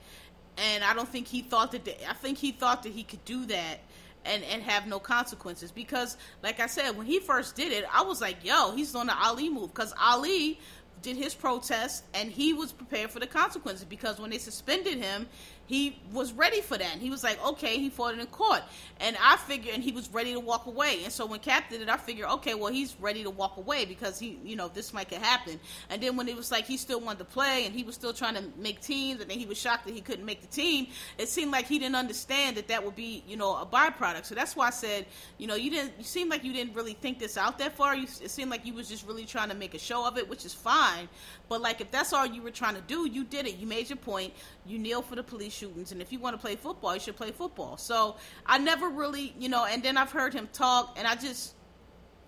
and 0.58 0.84
I 0.84 0.94
don't 0.94 1.08
think 1.08 1.28
he 1.28 1.42
thought 1.42 1.72
that. 1.72 1.86
They, 1.86 1.98
I 2.08 2.14
think 2.14 2.38
he 2.38 2.52
thought 2.52 2.84
that 2.84 2.92
he 2.92 3.04
could 3.04 3.24
do 3.26 3.46
that 3.48 3.80
and 4.26 4.44
and 4.44 4.62
have 4.64 4.88
no 4.88 5.00
consequences 5.00 5.72
because, 5.72 6.18
like 6.44 6.60
I 6.60 6.68
said, 6.68 6.98
when 6.98 7.06
he 7.06 7.20
first 7.20 7.56
did 7.56 7.72
it, 7.72 7.86
I 7.92 8.04
was 8.04 8.22
like, 8.22 8.44
"Yo, 8.44 8.72
he's 8.72 8.96
on 8.96 9.08
the 9.08 9.18
Ali 9.18 9.50
move," 9.50 9.74
because 9.74 9.94
Ali 10.00 10.60
did 11.02 11.18
his 11.18 11.34
protest 11.34 12.04
and 12.14 12.32
he 12.32 12.54
was 12.54 12.72
prepared 12.72 13.10
for 13.10 13.20
the 13.20 13.28
consequences 13.28 13.86
because 13.86 14.20
when 14.20 14.30
they 14.30 14.38
suspended 14.38 15.00
him 15.00 15.28
he 15.68 16.00
was 16.12 16.34
ready 16.34 16.62
for 16.62 16.78
that. 16.78 16.94
And 16.94 17.02
he 17.02 17.10
was 17.10 17.24
like, 17.24 17.44
okay, 17.46 17.78
he 17.78 17.90
fought 17.90 18.14
it 18.16 18.20
in 18.20 18.28
court. 18.28 18.64
And 19.00 19.16
I 19.22 19.38
figured, 19.38 19.76
and 19.76 19.84
he 19.84 19.92
was 19.92 20.10
ready 20.10 20.34
to 20.34 20.40
walk 20.40 20.66
away. 20.66 21.04
And 21.04 21.14
so 21.14 21.26
when 21.26 21.40
Cap 21.40 21.70
did 21.70 21.82
it, 21.82 21.90
I 21.90 21.98
figured, 21.98 22.28
okay, 22.30 22.56
well, 22.56 22.74
he's 22.74 22.96
ready 23.00 23.24
to 23.24 23.30
walk 23.30 23.58
away 23.58 23.86
because 23.86 24.20
he, 24.20 24.40
you 24.44 24.56
know, 24.56 24.68
this 24.68 24.94
might 24.94 25.10
could 25.12 25.22
happen. 25.22 25.60
And 25.90 26.02
then 26.02 26.16
when 26.18 26.28
it 26.28 26.36
was 26.36 26.52
like 26.52 26.66
he 26.66 26.78
still 26.78 27.00
wanted 27.00 27.20
to 27.20 27.26
play 27.26 27.66
and 27.66 27.76
he 27.76 27.84
was 27.84 27.96
still 27.96 28.14
trying 28.14 28.36
to 28.36 28.44
make 28.58 28.82
teams, 28.82 29.22
and 29.22 29.30
then 29.30 29.38
he 29.38 29.46
was 29.46 29.60
shocked 29.60 29.86
that 29.86 29.94
he 29.94 30.02
couldn't 30.02 30.26
make 30.26 30.42
the 30.42 30.48
team, 30.48 30.88
it 31.18 31.28
seemed 31.28 31.52
like 31.52 31.68
he 31.68 31.80
didn't 31.80 31.96
understand 31.96 32.58
that 32.58 32.68
that 32.70 32.84
would 32.84 32.96
be, 32.96 33.24
you 33.28 33.38
know, 33.38 33.56
a 33.56 33.66
byproduct. 33.66 34.26
So 34.26 34.36
that's 34.36 34.56
why 34.56 34.68
I 34.68 34.72
said, 34.72 35.06
you 35.38 35.48
know, 35.48 35.56
you 35.56 35.70
didn't, 35.70 35.94
you 35.98 36.04
seemed 36.04 36.30
like 36.30 36.44
you 36.44 36.54
didn't 36.54 36.74
really 36.76 36.94
think 36.94 37.20
this 37.20 37.38
out 37.38 37.60
that 37.60 37.76
far. 37.76 37.96
You, 37.96 38.04
it 38.04 38.32
seemed 38.32 38.50
like 38.50 38.66
you 38.66 38.74
was 38.74 38.88
just 38.90 39.06
really 39.06 39.26
trying 39.26 39.50
to 39.50 39.56
make 39.56 39.74
a 39.74 39.80
show 39.80 40.08
of 40.08 40.18
it, 40.18 40.30
which 40.30 40.46
is 40.46 40.54
fine. 40.54 41.10
But 41.52 41.60
like, 41.60 41.82
if 41.82 41.92
that's 41.92 42.14
all 42.14 42.26
you 42.26 42.42
were 42.42 42.50
trying 42.50 42.76
to 42.76 42.82
do, 42.82 43.06
you 43.10 43.26
did 43.26 43.46
it. 43.46 43.58
You 43.58 43.68
made 43.68 43.90
your 43.90 43.98
point. 43.98 44.34
You 44.66 44.80
kneel 44.80 45.02
for 45.02 45.18
the 45.18 45.22
police 45.22 45.52
shootings, 45.52 45.92
and 45.92 46.02
if 46.02 46.14
you 46.14 46.18
want 46.18 46.34
to 46.34 46.42
play 46.42 46.56
football, 46.56 46.94
you 46.94 47.02
should 47.02 47.18
play 47.18 47.32
football. 47.32 47.76
So 47.76 48.16
I 48.46 48.58
never 48.58 48.88
really, 48.88 49.34
you 49.38 49.50
know, 49.50 49.66
and 49.66 49.84
then 49.84 49.98
I've 49.98 50.14
heard 50.14 50.34
him 50.34 50.48
talk, 50.54 50.96
and 50.98 51.06
I 51.06 51.16
just, 51.16 51.54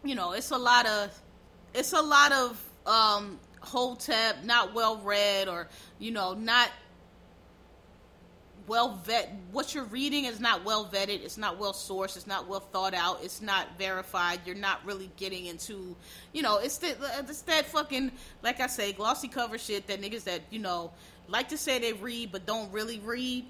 you 0.03 0.13
know, 0.13 0.33
it's 0.33 0.51
a 0.51 0.57
lot 0.57 0.85
of, 0.87 1.17
it's 1.73 1.93
a 1.93 2.01
lot 2.01 2.33
of 2.33 2.61
um, 2.85 3.39
hotep, 3.61 4.43
not 4.43 4.73
well 4.73 4.97
read, 4.97 5.47
or 5.47 5.69
you 5.99 6.11
know, 6.11 6.33
not 6.33 6.69
well 8.67 8.99
vet. 9.05 9.33
What 9.51 9.73
you're 9.73 9.85
reading 9.85 10.25
is 10.25 10.39
not 10.39 10.63
well 10.63 10.85
vetted. 10.85 11.23
It's 11.23 11.37
not 11.37 11.59
well 11.59 11.73
sourced. 11.73 12.15
It's 12.15 12.27
not 12.27 12.47
well 12.47 12.59
thought 12.59 12.93
out. 12.93 13.23
It's 13.23 13.41
not 13.41 13.77
verified. 13.77 14.41
You're 14.45 14.55
not 14.55 14.85
really 14.85 15.11
getting 15.17 15.45
into, 15.45 15.95
you 16.31 16.41
know, 16.41 16.57
it's 16.57 16.77
that 16.79 16.97
it's 17.29 17.41
that 17.41 17.65
fucking 17.65 18.11
like 18.41 18.59
I 18.59 18.67
say, 18.67 18.93
glossy 18.93 19.27
cover 19.27 19.57
shit 19.57 19.87
that 19.87 20.01
niggas 20.01 20.23
that 20.25 20.41
you 20.49 20.59
know 20.59 20.91
like 21.27 21.49
to 21.49 21.57
say 21.57 21.79
they 21.79 21.93
read 21.93 22.31
but 22.31 22.45
don't 22.45 22.71
really 22.71 22.99
read 22.99 23.45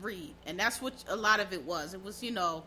read 0.00 0.34
and 0.46 0.58
that's 0.58 0.80
what 0.80 0.92
a 1.08 1.14
lot 1.14 1.38
of 1.38 1.52
it 1.52 1.62
was 1.64 1.92
it 1.92 2.02
was 2.02 2.22
you 2.22 2.30
know 2.30 2.64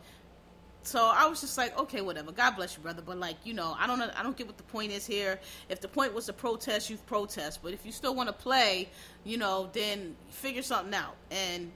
so 0.87 1.11
I 1.13 1.25
was 1.25 1.41
just 1.41 1.57
like, 1.57 1.77
okay, 1.79 2.01
whatever. 2.01 2.31
God 2.31 2.51
bless 2.51 2.77
you, 2.77 2.83
brother. 2.83 3.01
But 3.03 3.17
like, 3.17 3.37
you 3.43 3.53
know, 3.53 3.75
I 3.77 3.87
don't. 3.87 4.01
I 4.01 4.21
don't 4.21 4.37
get 4.37 4.47
what 4.47 4.57
the 4.57 4.63
point 4.63 4.91
is 4.91 5.05
here. 5.05 5.39
If 5.67 5.81
the 5.81 5.87
point 5.87 6.13
was 6.13 6.27
to 6.27 6.33
protest, 6.33 6.89
you 6.89 6.97
protest. 7.07 7.61
But 7.63 7.73
if 7.73 7.85
you 7.85 7.91
still 7.91 8.13
want 8.13 8.29
to 8.29 8.33
play, 8.33 8.89
you 9.23 9.37
know, 9.37 9.69
then 9.73 10.15
figure 10.29 10.61
something 10.61 10.93
out. 10.93 11.15
And 11.31 11.71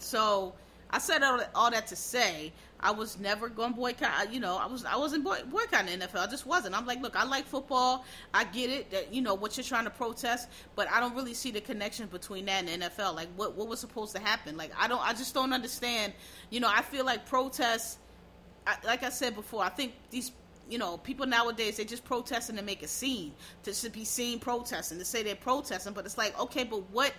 so 0.00 0.54
I 0.90 0.98
said 0.98 1.22
all 1.22 1.40
all 1.54 1.70
that 1.70 1.86
to 1.88 1.96
say 1.96 2.52
I 2.82 2.90
was 2.90 3.18
never 3.18 3.48
going 3.48 3.72
to 3.72 3.76
boycott. 3.76 4.32
You 4.32 4.40
know, 4.40 4.56
I 4.56 4.66
was 4.66 4.84
I 4.84 4.96
wasn't 4.96 5.24
boy, 5.24 5.38
boycotting 5.50 5.98
the 5.98 6.06
NFL. 6.06 6.26
I 6.26 6.26
just 6.26 6.46
wasn't. 6.46 6.76
I'm 6.76 6.86
like, 6.86 7.00
look, 7.02 7.14
I 7.14 7.24
like 7.24 7.46
football. 7.46 8.04
I 8.32 8.44
get 8.44 8.70
it 8.70 8.90
that 8.90 9.12
you 9.12 9.22
know 9.22 9.34
what 9.34 9.56
you're 9.56 9.64
trying 9.64 9.84
to 9.84 9.90
protest, 9.90 10.48
but 10.74 10.90
I 10.90 11.00
don't 11.00 11.14
really 11.14 11.34
see 11.34 11.50
the 11.50 11.60
connection 11.60 12.06
between 12.06 12.46
that 12.46 12.68
and 12.68 12.82
NFL. 12.82 13.14
Like, 13.14 13.28
what 13.36 13.54
what 13.56 13.68
was 13.68 13.80
supposed 13.80 14.14
to 14.16 14.20
happen? 14.20 14.56
Like, 14.56 14.72
I 14.78 14.88
don't. 14.88 15.02
I 15.06 15.12
just 15.12 15.34
don't 15.34 15.52
understand. 15.52 16.12
You 16.50 16.60
know, 16.60 16.70
I 16.72 16.82
feel 16.82 17.04
like 17.04 17.26
protests. 17.26 17.98
I, 18.66 18.76
like 18.84 19.02
I 19.02 19.10
said 19.10 19.34
before, 19.34 19.62
I 19.62 19.70
think 19.70 19.94
these 20.10 20.32
you 20.68 20.78
know, 20.78 20.96
people 20.98 21.26
nowadays 21.26 21.76
they 21.76 21.84
just 21.84 22.04
protesting 22.04 22.56
to 22.56 22.62
make 22.62 22.82
a 22.82 22.88
scene, 22.88 23.32
to, 23.64 23.72
to 23.72 23.90
be 23.90 24.04
seen 24.04 24.38
protesting, 24.38 24.98
to 24.98 25.04
say 25.04 25.24
they're 25.24 25.34
protesting. 25.34 25.92
But 25.92 26.06
it's 26.06 26.16
like, 26.16 26.38
okay, 26.38 26.62
but 26.62 26.88
what 26.92 27.12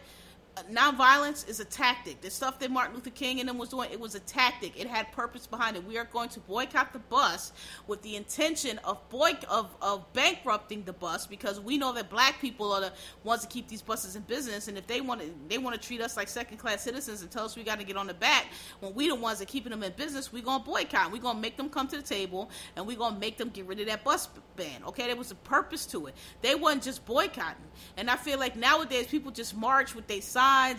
nonviolence 0.72 1.48
is 1.48 1.60
a 1.60 1.66
tactic. 1.66 2.22
The 2.22 2.30
stuff 2.30 2.60
that 2.60 2.72
Martin 2.72 2.96
Luther 2.96 3.10
King 3.10 3.40
and 3.40 3.48
them 3.48 3.58
was 3.58 3.70
doing, 3.70 3.90
it 3.92 4.00
was 4.00 4.16
a 4.16 4.20
tactic. 4.20 4.80
It 4.80 4.88
had 4.88 5.12
purpose 5.12 5.48
behind 5.48 5.78
it. 5.78 5.86
We 5.86 5.98
are 5.98 6.06
going 6.06 6.30
to 6.30 6.40
boycott 6.42 6.94
the 6.94 7.00
bus 7.00 7.54
with 7.88 8.02
the 8.02 8.16
intention 8.16 8.78
of 8.80 9.08
boy 9.10 9.34
of, 9.50 9.74
of 9.82 10.12
bankrupting 10.14 10.84
the 10.84 10.94
bus 10.94 11.26
because 11.26 11.60
we 11.60 11.78
know 11.78 11.94
that 11.94 12.10
black 12.10 12.40
people 12.42 12.72
are 12.74 12.82
the 12.82 12.94
ones 13.24 13.42
to 13.44 13.48
keep 13.48 13.68
these 13.68 13.82
buses 13.82 14.16
in 14.16 14.24
business. 14.24 14.68
And 14.68 14.78
if 14.78 14.88
they 14.88 15.02
want 15.02 15.22
to, 15.22 15.34
they 15.48 15.58
want 15.58 15.80
to 15.80 15.88
treat 15.88 16.02
us 16.02 16.18
like 16.18 16.28
second 16.28 16.58
class 16.58 16.82
citizens 16.82 17.22
and 17.22 17.32
tell 17.32 17.46
us 17.46 17.56
we 17.56 17.64
got 17.64 17.80
to 17.80 17.86
get 17.86 17.98
on 17.98 18.08
the 18.08 18.14
back 18.14 18.48
when 18.80 18.94
we 18.94 19.08
the 19.08 19.16
ones 19.16 19.40
that 19.40 19.48
keeping 19.48 19.72
them 19.72 19.84
in 19.84 19.92
business. 19.94 20.32
We 20.34 20.42
gonna 20.42 20.64
boycott. 20.64 21.12
We 21.12 21.20
gonna 21.20 21.40
make 21.40 21.58
them 21.58 21.70
come 21.70 21.88
to 21.90 21.98
the 21.98 22.04
table 22.04 22.50
and 22.76 22.86
we 22.86 22.96
gonna 22.96 23.20
make 23.20 23.38
them 23.38 23.50
get 23.50 23.66
rid 23.66 23.80
of 23.80 23.88
that 23.88 24.04
bus 24.04 24.28
ban. 24.56 24.84
Okay, 24.88 25.08
there 25.08 25.16
was 25.16 25.32
a 25.32 25.36
purpose 25.36 25.86
to 25.88 26.08
it. 26.08 26.16
They 26.42 26.56
wasn't 26.56 26.84
just 26.84 27.06
boycotting. 27.06 27.64
And 27.98 28.10
I 28.10 28.16
feel 28.16 28.40
like 28.40 28.56
nowadays 28.56 29.08
people 29.08 29.32
just 29.32 29.56
march 29.56 29.96
with 29.96 30.08
their 30.08 30.22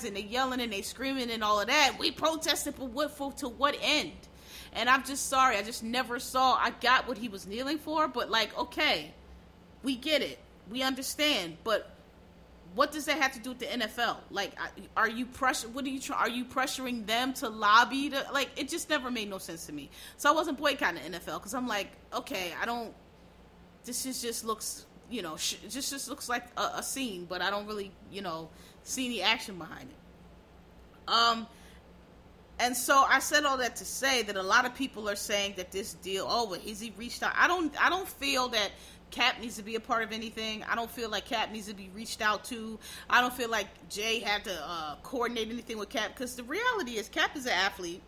and 0.04 0.16
they 0.16 0.22
yelling 0.22 0.60
and 0.60 0.72
they 0.72 0.82
screaming 0.82 1.30
and 1.30 1.42
all 1.42 1.60
of 1.60 1.68
that. 1.68 1.96
We 1.98 2.10
protested 2.10 2.74
for 2.74 2.86
what 2.88 3.10
for 3.12 3.32
to 3.34 3.48
what 3.48 3.76
end? 3.80 4.12
And 4.74 4.88
I'm 4.88 5.04
just 5.04 5.28
sorry. 5.28 5.56
I 5.56 5.62
just 5.62 5.82
never 5.82 6.18
saw. 6.18 6.54
I 6.54 6.70
got 6.80 7.06
what 7.06 7.18
he 7.18 7.28
was 7.28 7.46
kneeling 7.46 7.78
for, 7.78 8.08
but 8.08 8.30
like, 8.30 8.56
okay, 8.58 9.12
we 9.82 9.96
get 9.96 10.22
it, 10.22 10.38
we 10.70 10.82
understand, 10.82 11.56
but 11.64 11.92
what 12.74 12.90
does 12.90 13.04
that 13.04 13.18
have 13.18 13.32
to 13.32 13.38
do 13.38 13.50
with 13.50 13.58
the 13.58 13.66
NFL? 13.66 14.16
Like, 14.30 14.52
are 14.96 15.08
you 15.08 15.26
pressure? 15.26 15.68
What 15.68 15.84
are 15.84 15.88
you 15.88 16.00
try? 16.00 16.16
Are 16.16 16.28
you 16.28 16.44
pressuring 16.44 17.06
them 17.06 17.34
to 17.34 17.48
lobby 17.48 18.10
to 18.10 18.26
like? 18.32 18.48
It 18.56 18.68
just 18.68 18.88
never 18.88 19.10
made 19.10 19.28
no 19.28 19.38
sense 19.38 19.66
to 19.66 19.72
me. 19.72 19.90
So 20.16 20.30
I 20.30 20.32
wasn't 20.32 20.58
boycotting 20.58 21.02
the 21.02 21.18
NFL 21.18 21.38
because 21.38 21.54
I'm 21.54 21.68
like, 21.68 21.88
okay, 22.14 22.54
I 22.60 22.64
don't. 22.64 22.94
This 23.84 24.06
is 24.06 24.22
just 24.22 24.44
looks, 24.44 24.86
you 25.10 25.22
know, 25.22 25.36
sh- 25.36 25.56
just 25.68 25.90
just 25.90 26.08
looks 26.08 26.28
like 26.28 26.44
a, 26.56 26.78
a 26.78 26.82
scene, 26.82 27.26
but 27.28 27.42
I 27.42 27.50
don't 27.50 27.66
really, 27.66 27.92
you 28.10 28.22
know, 28.22 28.48
see 28.84 29.06
any 29.06 29.22
action 29.22 29.56
behind 29.56 29.88
it. 29.88 31.10
Um, 31.10 31.46
and 32.58 32.76
so 32.76 33.04
I 33.08 33.18
said 33.18 33.44
all 33.44 33.56
that 33.58 33.76
to 33.76 33.84
say 33.84 34.22
that 34.22 34.36
a 34.36 34.42
lot 34.42 34.66
of 34.66 34.74
people 34.74 35.08
are 35.08 35.16
saying 35.16 35.54
that 35.56 35.72
this 35.72 35.94
deal, 35.94 36.26
oh, 36.28 36.54
is 36.54 36.80
he 36.80 36.92
reached 36.96 37.22
out? 37.22 37.32
I 37.36 37.48
don't, 37.48 37.72
I 37.82 37.88
don't 37.88 38.08
feel 38.08 38.48
that 38.48 38.70
Cap 39.10 39.40
needs 39.40 39.56
to 39.56 39.62
be 39.62 39.74
a 39.74 39.80
part 39.80 40.02
of 40.02 40.12
anything. 40.12 40.64
I 40.64 40.74
don't 40.74 40.90
feel 40.90 41.10
like 41.10 41.26
Cap 41.26 41.50
needs 41.52 41.66
to 41.66 41.74
be 41.74 41.90
reached 41.94 42.22
out 42.22 42.44
to. 42.44 42.78
I 43.10 43.20
don't 43.20 43.32
feel 43.32 43.50
like 43.50 43.66
Jay 43.88 44.20
had 44.20 44.44
to 44.44 44.52
uh, 44.64 44.96
coordinate 45.02 45.50
anything 45.50 45.76
with 45.78 45.90
Cap 45.90 46.10
because 46.14 46.34
the 46.34 46.44
reality 46.44 46.92
is 46.92 47.08
Cap 47.08 47.36
is 47.36 47.46
an 47.46 47.52
athlete. 47.52 48.02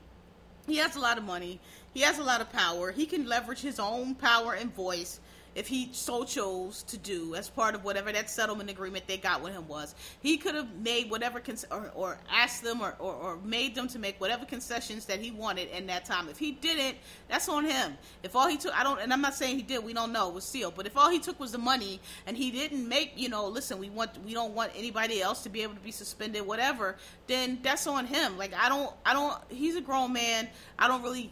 He 0.66 0.76
has 0.78 0.96
a 0.96 1.00
lot 1.00 1.18
of 1.18 1.24
money. 1.24 1.60
He 1.92 2.00
has 2.00 2.18
a 2.18 2.22
lot 2.22 2.40
of 2.40 2.50
power. 2.50 2.90
He 2.90 3.06
can 3.06 3.26
leverage 3.26 3.60
his 3.60 3.78
own 3.78 4.14
power 4.14 4.54
and 4.54 4.74
voice 4.74 5.20
if 5.54 5.66
he 5.68 5.88
so 5.92 6.24
chose 6.24 6.82
to 6.84 6.96
do 6.96 7.34
as 7.34 7.48
part 7.48 7.74
of 7.74 7.84
whatever 7.84 8.10
that 8.12 8.28
settlement 8.28 8.70
agreement 8.70 9.06
they 9.06 9.16
got 9.16 9.42
with 9.42 9.52
him 9.52 9.68
was. 9.68 9.94
He 10.20 10.36
could 10.36 10.54
have 10.54 10.74
made 10.76 11.10
whatever 11.10 11.40
cons- 11.40 11.64
or, 11.70 11.90
or 11.94 12.18
asked 12.30 12.62
them 12.62 12.80
or, 12.80 12.94
or, 12.98 13.14
or, 13.14 13.36
made 13.44 13.74
them 13.74 13.88
to 13.88 13.98
make 13.98 14.20
whatever 14.20 14.44
concessions 14.44 15.04
that 15.06 15.20
he 15.20 15.30
wanted 15.30 15.68
in 15.70 15.86
that 15.86 16.04
time. 16.04 16.28
If 16.28 16.38
he 16.38 16.52
didn't, 16.52 16.96
that's 17.28 17.48
on 17.48 17.64
him. 17.64 17.96
If 18.22 18.34
all 18.34 18.48
he 18.48 18.56
took, 18.56 18.78
I 18.78 18.82
don't, 18.82 19.00
and 19.00 19.12
I'm 19.12 19.20
not 19.20 19.34
saying 19.34 19.56
he 19.56 19.62
did. 19.62 19.84
We 19.84 19.92
don't 19.92 20.12
know. 20.12 20.28
It 20.28 20.34
was 20.34 20.44
sealed. 20.44 20.74
But 20.76 20.86
if 20.86 20.96
all 20.96 21.10
he 21.10 21.18
took 21.18 21.38
was 21.38 21.52
the 21.52 21.58
money 21.58 22.00
and 22.26 22.36
he 22.36 22.50
didn't 22.50 22.88
make, 22.88 23.12
you 23.16 23.28
know, 23.28 23.46
listen, 23.46 23.78
we 23.78 23.90
want, 23.90 24.10
we 24.24 24.34
don't 24.34 24.54
want 24.54 24.72
anybody 24.76 25.22
else 25.22 25.42
to 25.42 25.48
be 25.48 25.62
able 25.62 25.74
to 25.74 25.80
be 25.80 25.90
suspended, 25.90 26.46
whatever. 26.46 26.96
Then 27.26 27.58
that's 27.62 27.86
on 27.86 28.06
him. 28.06 28.36
Like 28.38 28.52
I 28.54 28.68
don't, 28.68 28.92
I 29.04 29.12
don't. 29.12 29.36
He's 29.48 29.76
a 29.76 29.80
grown 29.80 30.12
man. 30.12 30.48
I 30.78 30.88
don't 30.88 31.02
really 31.02 31.30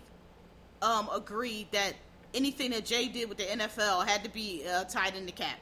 um, 0.83 1.09
agree 1.15 1.67
that 1.73 1.95
anything 2.35 2.71
that 2.71 2.85
Jay 2.85 3.09
did 3.09 3.29
with 3.29 3.39
the 3.39 3.45
NFL 3.45 4.07
had 4.07 4.25
to 4.25 4.31
be 4.31 4.65
uh, 4.67 4.85
tied 4.85 5.17
into 5.17 5.33
Cap. 5.33 5.59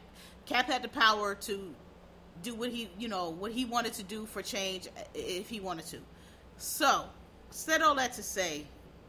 Cap 0.47 0.67
had 0.67 0.83
the 0.83 0.89
power 0.89 1.35
to 1.35 1.75
do 2.43 2.55
what 2.55 2.71
he, 2.71 2.91
you 2.99 3.09
know, 3.09 3.31
what 3.31 3.53
he 3.53 3.65
wanted 3.65 3.93
to 3.95 4.03
do 4.03 4.27
for 4.27 4.43
change 4.43 4.89
if 5.15 5.49
he 5.49 5.61
wanted 5.61 5.87
to. 5.87 5.99
So, 6.57 7.05
said 7.51 7.83
all 7.83 7.95
that 7.97 8.15
to 8.15 8.23
say, 8.23 8.65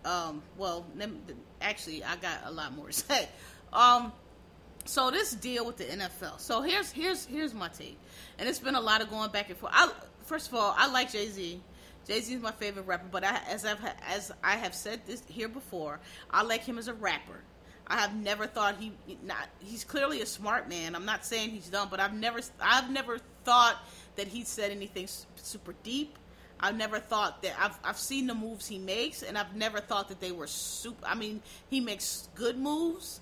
um, 0.06 0.42
well, 0.58 0.86
actually, 1.62 2.04
I 2.04 2.16
got 2.18 2.40
a 2.46 2.52
lot 2.52 2.76
more 2.76 2.88
to 2.88 2.94
say. 2.94 3.28
Um, 3.72 4.12
so 4.86 5.12
this 5.12 5.34
deal 5.34 5.66
with 5.66 5.78
the 5.78 5.84
NFL. 5.84 6.40
So 6.40 6.62
here's 6.62 6.92
here's 6.92 7.26
here's 7.26 7.54
my 7.54 7.68
take, 7.70 8.00
and 8.40 8.50
it's 8.50 8.60
been 8.60 8.76
a 8.76 8.82
lot 8.82 9.02
of 9.02 9.10
going 9.10 9.32
back 9.32 9.50
and 9.50 9.58
forth. 9.58 9.72
I, 9.76 9.92
first 10.24 10.48
of 10.48 10.56
all, 10.56 10.74
I 10.76 10.92
like 10.92 11.12
Jay 11.12 11.28
Z. 11.28 11.62
Jay 12.12 12.20
Z 12.20 12.34
is 12.34 12.42
my 12.42 12.52
favorite 12.52 12.86
rapper, 12.88 13.08
but 13.10 13.24
I, 13.24 13.40
as 13.48 13.64
I've 13.64 13.80
as 14.06 14.34
I 14.44 14.58
have 14.58 14.76
said 14.76 15.00
this 15.08 15.24
here 15.30 15.48
before, 15.48 16.02
I 16.30 16.44
like 16.44 16.66
him 16.66 16.78
as 16.78 16.90
a 16.90 16.94
rapper. 16.94 17.40
I 17.88 17.96
have 17.96 18.14
never 18.14 18.48
thought 18.48 18.76
he 18.78 18.92
not 19.24 19.48
he's 19.60 19.86
clearly 19.86 20.22
a 20.22 20.26
smart 20.26 20.68
man. 20.68 20.94
I'm 20.94 21.06
not 21.06 21.26
saying 21.26 21.52
he's 21.52 21.70
dumb, 21.70 21.88
but 21.90 22.02
I've 22.02 22.14
never 22.14 22.42
I've 22.60 22.92
never 22.92 23.20
thought 23.46 23.78
that 24.18 24.28
he 24.28 24.44
said 24.44 24.72
anything 24.72 25.08
super 25.36 25.74
deep. 25.84 26.18
I've 26.60 26.76
never 26.76 27.00
thought 27.00 27.42
that 27.44 27.54
I've 27.58 27.80
I've 27.82 27.98
seen 27.98 28.28
the 28.28 28.36
moves 28.36 28.68
he 28.68 28.78
makes, 28.78 29.24
and 29.24 29.38
I've 29.38 29.56
never 29.56 29.80
thought 29.80 30.10
that 30.10 30.20
they 30.20 30.34
were 30.34 30.48
super. 30.48 31.06
I 31.06 31.16
mean, 31.16 31.42
he 31.70 31.80
makes 31.80 32.28
good 32.36 32.58
moves. 32.58 33.22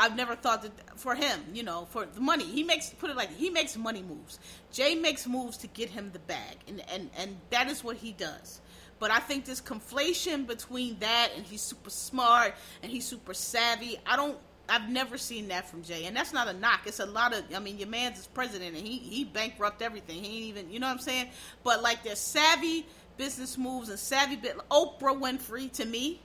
I've 0.00 0.16
never 0.16 0.34
thought 0.34 0.62
that 0.62 0.98
for 0.98 1.14
him, 1.14 1.40
you 1.52 1.62
know, 1.62 1.86
for 1.90 2.06
the 2.06 2.20
money 2.20 2.44
he 2.44 2.62
makes. 2.62 2.88
Put 2.88 3.10
it 3.10 3.16
like 3.16 3.36
he 3.36 3.50
makes 3.50 3.76
money 3.76 4.02
moves. 4.02 4.38
Jay 4.72 4.94
makes 4.94 5.26
moves 5.26 5.58
to 5.58 5.66
get 5.66 5.90
him 5.90 6.10
the 6.12 6.18
bag, 6.20 6.56
and 6.66 6.82
and 6.90 7.10
and 7.18 7.36
that 7.50 7.68
is 7.68 7.84
what 7.84 7.96
he 7.96 8.12
does. 8.12 8.60
But 8.98 9.10
I 9.10 9.18
think 9.18 9.44
this 9.44 9.60
conflation 9.60 10.46
between 10.46 10.98
that 11.00 11.30
and 11.36 11.44
he's 11.44 11.62
super 11.62 11.90
smart 11.90 12.54
and 12.82 12.90
he's 12.90 13.06
super 13.06 13.32
savvy, 13.34 13.98
I 14.06 14.16
don't 14.16 14.38
I've 14.70 14.88
never 14.88 15.18
seen 15.18 15.48
that 15.48 15.68
from 15.68 15.82
Jay, 15.82 16.06
and 16.06 16.16
that's 16.16 16.32
not 16.32 16.48
a 16.48 16.52
knock. 16.52 16.82
It's 16.86 17.00
a 17.00 17.06
lot 17.06 17.34
of. 17.34 17.44
I 17.54 17.58
mean, 17.58 17.76
your 17.76 17.88
man's 17.88 18.20
is 18.20 18.26
president, 18.28 18.76
and 18.76 18.86
he 18.86 18.98
he 18.98 19.24
bankrupt 19.24 19.82
everything. 19.82 20.22
He 20.22 20.36
ain't 20.36 20.56
even, 20.56 20.72
you 20.72 20.78
know 20.78 20.86
what 20.86 20.92
I'm 20.92 21.00
saying? 21.00 21.30
But 21.64 21.82
like, 21.82 22.04
there's 22.04 22.20
savvy 22.20 22.86
business 23.16 23.58
moves 23.58 23.90
and 23.90 23.98
savvy 23.98 24.36
bit. 24.36 24.56
Oprah 24.70 25.18
Winfrey, 25.20 25.70
to 25.72 25.84
me, 25.84 26.22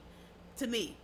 to 0.57 0.67
me, 0.67 0.95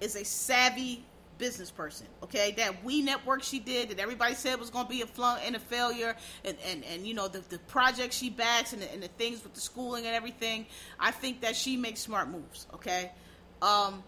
is 0.00 0.16
a 0.16 0.24
savvy 0.24 1.04
business 1.40 1.70
person. 1.70 2.06
Okay, 2.22 2.52
that 2.58 2.84
We 2.84 3.02
Network 3.02 3.42
she 3.42 3.58
did 3.58 3.88
that 3.88 3.98
everybody 3.98 4.34
said 4.34 4.60
was 4.60 4.70
going 4.70 4.84
to 4.84 4.90
be 4.90 5.02
a 5.02 5.06
flunk 5.06 5.40
and 5.44 5.56
a 5.56 5.58
failure, 5.58 6.14
and 6.44 6.56
and, 6.64 6.84
and 6.84 7.06
you 7.06 7.14
know 7.14 7.26
the 7.26 7.40
the 7.48 7.58
project 7.60 8.14
she 8.14 8.30
backs 8.30 8.72
and 8.72 8.82
the, 8.82 8.92
and 8.92 9.02
the 9.02 9.08
things 9.08 9.42
with 9.42 9.54
the 9.54 9.60
schooling 9.60 10.06
and 10.06 10.14
everything. 10.14 10.66
I 11.00 11.10
think 11.10 11.40
that 11.40 11.56
she 11.56 11.76
makes 11.76 12.00
smart 12.00 12.28
moves. 12.28 12.68
Okay, 12.74 13.10
um, 13.62 14.04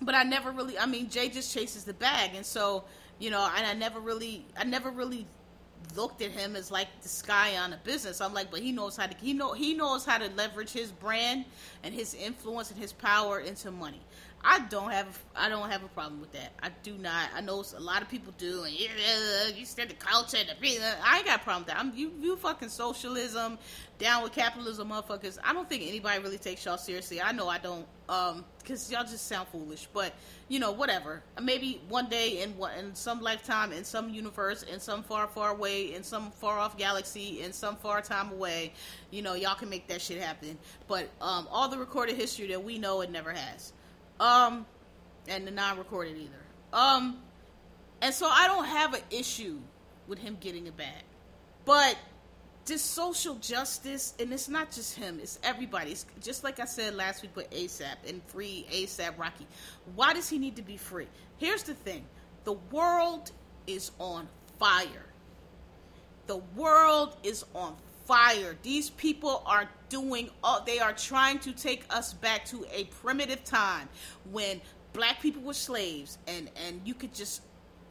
but 0.00 0.14
I 0.14 0.22
never 0.22 0.52
really. 0.52 0.78
I 0.78 0.86
mean, 0.86 1.08
Jay 1.10 1.28
just 1.30 1.52
chases 1.52 1.84
the 1.84 1.94
bag, 1.94 2.36
and 2.36 2.46
so 2.46 2.84
you 3.18 3.30
know, 3.30 3.48
and 3.56 3.66
I 3.66 3.72
never 3.74 3.98
really, 4.00 4.44
I 4.56 4.64
never 4.64 4.90
really 4.90 5.26
looked 5.96 6.22
at 6.22 6.30
him 6.30 6.56
as 6.56 6.70
like 6.70 6.88
this 7.02 7.22
guy 7.22 7.56
on 7.56 7.72
a 7.72 7.76
business. 7.84 8.20
I'm 8.20 8.34
like, 8.34 8.50
but 8.50 8.60
he 8.60 8.72
knows 8.72 8.96
how 8.96 9.06
to 9.06 9.16
he 9.16 9.32
know 9.32 9.52
he 9.52 9.74
knows 9.74 10.04
how 10.04 10.18
to 10.18 10.28
leverage 10.30 10.70
his 10.72 10.90
brand 10.90 11.44
and 11.82 11.94
his 11.94 12.14
influence 12.14 12.70
and 12.70 12.80
his 12.80 12.92
power 12.92 13.40
into 13.40 13.70
money. 13.70 14.00
I 14.44 14.60
don't 14.68 14.90
have 14.90 15.22
I 15.36 15.48
don't 15.48 15.70
have 15.70 15.84
a 15.84 15.88
problem 15.88 16.20
with 16.20 16.32
that. 16.32 16.52
I 16.62 16.70
do 16.82 16.94
not. 16.94 17.30
I 17.34 17.40
know 17.40 17.64
a 17.76 17.80
lot 17.80 18.02
of 18.02 18.08
people 18.08 18.34
do, 18.38 18.64
and 18.64 18.72
yeah, 18.72 18.88
you 19.54 19.64
said 19.64 19.88
the 19.88 19.94
culture, 19.94 20.38
the 20.38 20.78
I 21.04 21.18
ain't 21.18 21.26
got 21.26 21.40
a 21.40 21.42
problem 21.42 21.64
with 21.64 21.68
that. 21.68 21.78
I'm 21.78 21.94
you 21.94 22.12
you 22.20 22.36
fucking 22.36 22.68
socialism, 22.68 23.58
down 23.98 24.24
with 24.24 24.32
capitalism, 24.32 24.88
motherfuckers. 24.88 25.38
I 25.44 25.52
don't 25.52 25.68
think 25.68 25.84
anybody 25.86 26.20
really 26.20 26.38
takes 26.38 26.64
y'all 26.64 26.76
seriously. 26.76 27.22
I 27.22 27.30
know 27.30 27.48
I 27.48 27.58
don't, 27.58 27.86
um, 28.08 28.44
because 28.58 28.90
y'all 28.90 29.04
just 29.04 29.28
sound 29.28 29.46
foolish. 29.48 29.86
But 29.92 30.12
you 30.48 30.58
know, 30.58 30.72
whatever. 30.72 31.22
Maybe 31.40 31.80
one 31.88 32.08
day 32.08 32.42
in 32.42 32.56
in 32.78 32.94
some 32.96 33.20
lifetime, 33.22 33.70
in 33.72 33.84
some 33.84 34.10
universe, 34.10 34.64
in 34.64 34.80
some 34.80 35.04
far 35.04 35.28
far 35.28 35.50
away, 35.50 35.94
in 35.94 36.02
some 36.02 36.32
far 36.32 36.58
off 36.58 36.76
galaxy, 36.76 37.42
in 37.42 37.52
some 37.52 37.76
far 37.76 38.02
time 38.02 38.32
away, 38.32 38.72
you 39.12 39.22
know, 39.22 39.34
y'all 39.34 39.54
can 39.54 39.68
make 39.68 39.86
that 39.86 40.02
shit 40.02 40.20
happen. 40.20 40.58
But 40.88 41.08
um, 41.20 41.46
all 41.48 41.68
the 41.68 41.78
recorded 41.78 42.16
history 42.16 42.48
that 42.48 42.64
we 42.64 42.78
know, 42.78 43.02
it 43.02 43.10
never 43.10 43.32
has. 43.32 43.72
Um, 44.20 44.66
and 45.28 45.46
the 45.46 45.50
non-recorded 45.50 46.16
either. 46.16 46.42
Um, 46.72 47.18
and 48.00 48.14
so 48.14 48.26
I 48.26 48.46
don't 48.46 48.64
have 48.64 48.94
an 48.94 49.02
issue 49.10 49.58
with 50.08 50.18
him 50.18 50.36
getting 50.40 50.66
it 50.66 50.76
back, 50.76 51.04
but 51.64 51.96
this 52.64 52.82
social 52.82 53.34
justice, 53.36 54.14
and 54.18 54.32
it's 54.32 54.48
not 54.48 54.70
just 54.70 54.94
him; 54.94 55.18
it's 55.20 55.38
everybody. 55.42 55.92
It's 55.92 56.06
just 56.20 56.44
like 56.44 56.60
I 56.60 56.64
said 56.64 56.94
last 56.94 57.22
week 57.22 57.34
with 57.34 57.50
ASAP 57.50 57.96
and 58.08 58.22
free 58.24 58.66
ASAP 58.70 59.18
Rocky. 59.18 59.46
Why 59.94 60.12
does 60.12 60.28
he 60.28 60.38
need 60.38 60.56
to 60.56 60.62
be 60.62 60.76
free? 60.76 61.08
Here's 61.38 61.62
the 61.62 61.74
thing: 61.74 62.04
the 62.44 62.54
world 62.70 63.32
is 63.66 63.90
on 63.98 64.28
fire. 64.58 65.06
The 66.26 66.36
world 66.56 67.16
is 67.22 67.44
on 67.54 67.76
fire. 68.06 68.56
These 68.62 68.90
people 68.90 69.42
are 69.44 69.68
doing, 69.92 70.30
all, 70.42 70.62
they 70.64 70.78
are 70.78 70.94
trying 70.94 71.38
to 71.40 71.52
take 71.52 71.84
us 71.90 72.14
back 72.14 72.46
to 72.46 72.64
a 72.72 72.84
primitive 73.02 73.44
time 73.44 73.86
when 74.30 74.58
black 74.94 75.20
people 75.20 75.42
were 75.42 75.52
slaves 75.52 76.16
and, 76.26 76.50
and 76.66 76.80
you 76.82 76.94
could 76.94 77.14
just 77.14 77.42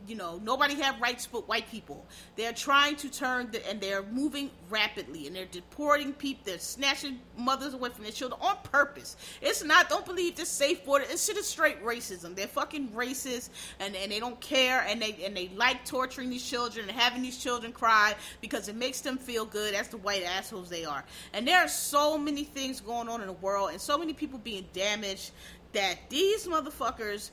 you 0.07 0.15
know 0.15 0.39
nobody 0.43 0.75
have 0.75 0.99
rights 0.99 1.27
but 1.31 1.47
white 1.47 1.69
people. 1.69 2.05
They're 2.35 2.53
trying 2.53 2.95
to 2.97 3.09
turn 3.09 3.51
the, 3.51 3.67
and 3.69 3.79
they're 3.79 4.03
moving 4.03 4.51
rapidly 4.69 5.27
and 5.27 5.35
they're 5.35 5.45
deporting 5.45 6.13
people 6.13 6.43
they're 6.45 6.59
snatching 6.59 7.19
mothers 7.37 7.73
away 7.73 7.89
from 7.89 8.03
their 8.03 8.11
children 8.11 8.39
on 8.41 8.57
purpose. 8.63 9.17
It's 9.41 9.63
not 9.63 9.89
don't 9.89 10.05
believe 10.05 10.35
this 10.35 10.49
safe 10.49 10.85
border. 10.85 11.05
It's 11.09 11.25
shit 11.25 11.37
is 11.37 11.47
straight 11.47 11.83
racism. 11.83 12.35
They're 12.35 12.47
fucking 12.47 12.89
racist 12.89 13.49
and, 13.79 13.95
and 13.95 14.11
they 14.11 14.19
don't 14.19 14.39
care 14.39 14.85
and 14.87 15.01
they 15.01 15.17
and 15.25 15.35
they 15.35 15.49
like 15.55 15.85
torturing 15.85 16.29
these 16.29 16.47
children 16.47 16.89
and 16.89 16.97
having 16.97 17.21
these 17.21 17.37
children 17.37 17.71
cry 17.71 18.15
because 18.41 18.67
it 18.67 18.75
makes 18.75 19.01
them 19.01 19.17
feel 19.17 19.45
good. 19.45 19.73
As 19.73 19.87
the 19.87 19.97
white 19.97 20.23
assholes 20.23 20.69
they 20.69 20.85
are. 20.85 21.03
And 21.33 21.47
there 21.47 21.59
are 21.59 21.67
so 21.67 22.17
many 22.17 22.43
things 22.43 22.81
going 22.81 23.09
on 23.09 23.21
in 23.21 23.27
the 23.27 23.33
world 23.33 23.71
and 23.71 23.79
so 23.79 23.97
many 23.97 24.13
people 24.13 24.39
being 24.39 24.67
damaged 24.73 25.31
that 25.73 25.97
these 26.09 26.47
motherfuckers 26.47 27.31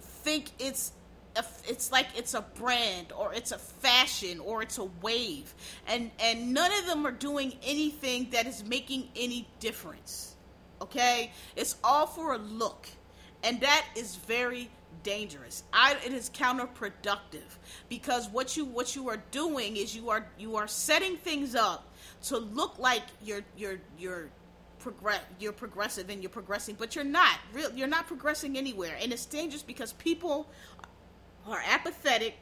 think 0.00 0.50
it's 0.58 0.92
it's 1.68 1.92
like 1.92 2.06
it's 2.16 2.34
a 2.34 2.42
brand 2.42 3.12
or 3.12 3.34
it's 3.34 3.52
a 3.52 3.58
fashion 3.58 4.40
or 4.40 4.62
it's 4.62 4.78
a 4.78 4.84
wave. 5.02 5.52
And 5.86 6.10
and 6.20 6.52
none 6.52 6.72
of 6.72 6.86
them 6.86 7.06
are 7.06 7.12
doing 7.12 7.54
anything 7.64 8.28
that 8.30 8.46
is 8.46 8.64
making 8.64 9.08
any 9.16 9.46
difference. 9.60 10.34
Okay? 10.80 11.32
It's 11.54 11.76
all 11.82 12.06
for 12.06 12.34
a 12.34 12.38
look. 12.38 12.88
And 13.42 13.60
that 13.60 13.86
is 13.96 14.16
very 14.16 14.70
dangerous. 15.02 15.62
I, 15.72 15.96
it 16.04 16.12
is 16.12 16.30
counterproductive 16.30 17.46
because 17.88 18.28
what 18.28 18.56
you 18.56 18.64
what 18.64 18.96
you 18.96 19.08
are 19.08 19.22
doing 19.30 19.76
is 19.76 19.94
you 19.94 20.10
are 20.10 20.26
you 20.36 20.56
are 20.56 20.66
setting 20.66 21.16
things 21.16 21.54
up 21.54 21.92
to 22.24 22.38
look 22.38 22.78
like 22.78 23.02
you're 23.22 23.42
you're 23.56 23.78
you're 23.98 24.28
progress 24.80 25.20
you're 25.38 25.52
progressive 25.52 26.10
and 26.10 26.22
you're 26.22 26.30
progressing 26.30 26.76
but 26.78 26.94
you're 26.94 27.04
not 27.04 27.38
real 27.52 27.72
you're 27.72 27.86
not 27.86 28.06
progressing 28.08 28.58
anywhere. 28.58 28.96
And 29.00 29.12
it's 29.12 29.26
dangerous 29.26 29.62
because 29.62 29.92
people 29.92 30.48
are 31.52 31.62
apathetic 31.68 32.36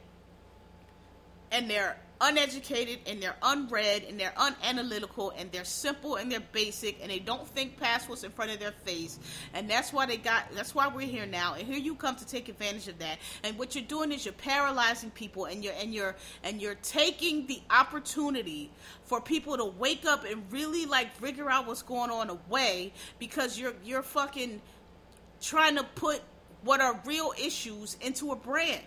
and 1.50 1.70
they're 1.70 1.96
uneducated 2.20 3.00
and 3.06 3.22
they're 3.22 3.36
unread 3.42 4.04
and 4.08 4.18
they're 4.18 4.32
unanalytical 4.36 5.32
and 5.36 5.50
they're 5.52 5.64
simple 5.64 6.16
and 6.16 6.30
they're 6.30 6.40
basic 6.52 6.98
and 7.02 7.10
they 7.10 7.18
don't 7.18 7.46
think 7.48 7.78
past 7.78 8.08
what's 8.08 8.24
in 8.24 8.30
front 8.30 8.50
of 8.50 8.58
their 8.60 8.72
face. 8.72 9.18
And 9.52 9.68
that's 9.68 9.92
why 9.92 10.06
they 10.06 10.16
got 10.16 10.44
that's 10.54 10.74
why 10.74 10.88
we're 10.88 11.06
here 11.06 11.26
now. 11.26 11.54
And 11.54 11.66
here 11.66 11.78
you 11.78 11.94
come 11.94 12.16
to 12.16 12.26
take 12.26 12.48
advantage 12.48 12.88
of 12.88 12.98
that. 13.00 13.18
And 13.42 13.58
what 13.58 13.74
you're 13.74 13.84
doing 13.84 14.12
is 14.12 14.24
you're 14.24 14.32
paralyzing 14.34 15.10
people 15.10 15.46
and 15.46 15.62
you're 15.62 15.74
and 15.80 15.92
you're 15.92 16.16
and 16.42 16.60
you're 16.60 16.76
taking 16.76 17.46
the 17.46 17.60
opportunity 17.70 18.70
for 19.04 19.20
people 19.20 19.56
to 19.56 19.64
wake 19.64 20.06
up 20.06 20.24
and 20.24 20.42
really 20.50 20.86
like 20.86 21.14
figure 21.16 21.50
out 21.50 21.66
what's 21.66 21.82
going 21.82 22.10
on 22.10 22.30
away 22.30 22.92
because 23.18 23.58
you're 23.58 23.74
you're 23.84 24.02
fucking 24.02 24.60
trying 25.40 25.76
to 25.76 25.84
put 25.94 26.22
what 26.62 26.80
are 26.80 26.98
real 27.04 27.34
issues 27.38 27.96
into 28.00 28.32
a 28.32 28.36
brand 28.36 28.80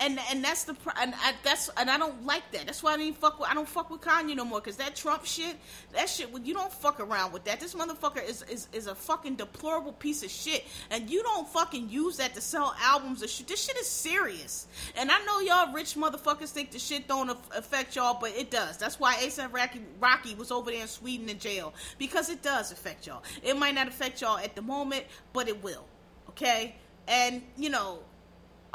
and 0.00 0.18
and 0.30 0.44
that's 0.44 0.64
the 0.64 0.76
and 1.00 1.14
I, 1.16 1.34
that's 1.42 1.70
and 1.76 1.90
I 1.90 1.98
don't 1.98 2.24
like 2.24 2.50
that. 2.52 2.66
That's 2.66 2.82
why 2.82 2.94
I 2.94 2.96
didn't 2.96 3.16
fuck 3.16 3.40
with 3.40 3.50
I 3.50 3.54
don't 3.54 3.68
fuck 3.68 3.90
with 3.90 4.00
Kanye 4.00 4.36
no 4.36 4.44
more 4.44 4.60
because 4.60 4.76
that 4.76 4.94
Trump 4.94 5.24
shit, 5.24 5.56
that 5.92 6.08
shit. 6.08 6.28
You 6.44 6.54
don't 6.54 6.72
fuck 6.72 7.00
around 7.00 7.32
with 7.32 7.44
that. 7.44 7.58
This 7.60 7.74
motherfucker 7.74 8.26
is, 8.26 8.42
is 8.44 8.68
is 8.72 8.86
a 8.86 8.94
fucking 8.94 9.36
deplorable 9.36 9.92
piece 9.92 10.22
of 10.22 10.30
shit, 10.30 10.64
and 10.90 11.10
you 11.10 11.22
don't 11.22 11.48
fucking 11.48 11.90
use 11.90 12.18
that 12.18 12.34
to 12.34 12.40
sell 12.40 12.74
albums 12.80 13.22
or 13.22 13.28
shit. 13.28 13.48
This 13.48 13.64
shit 13.64 13.76
is 13.76 13.88
serious, 13.88 14.68
and 14.96 15.10
I 15.10 15.24
know 15.24 15.40
y'all 15.40 15.72
rich 15.72 15.94
motherfuckers 15.94 16.50
think 16.50 16.70
the 16.70 16.78
shit 16.78 17.08
don't 17.08 17.30
affect 17.56 17.96
y'all, 17.96 18.18
but 18.20 18.30
it 18.36 18.50
does. 18.50 18.76
That's 18.76 19.00
why 19.00 19.16
ASAP 19.16 19.52
Rocky, 19.52 19.80
Rocky 20.00 20.34
was 20.34 20.52
over 20.52 20.70
there 20.70 20.82
in 20.82 20.88
Sweden 20.88 21.28
in 21.28 21.38
jail 21.38 21.74
because 21.98 22.30
it 22.30 22.42
does 22.42 22.70
affect 22.70 23.06
y'all. 23.06 23.22
It 23.42 23.56
might 23.58 23.74
not 23.74 23.88
affect 23.88 24.20
y'all 24.20 24.38
at 24.38 24.54
the 24.54 24.62
moment, 24.62 25.04
but 25.32 25.48
it 25.48 25.62
will. 25.62 25.84
Okay, 26.30 26.76
and 27.08 27.42
you 27.56 27.70
know 27.70 28.00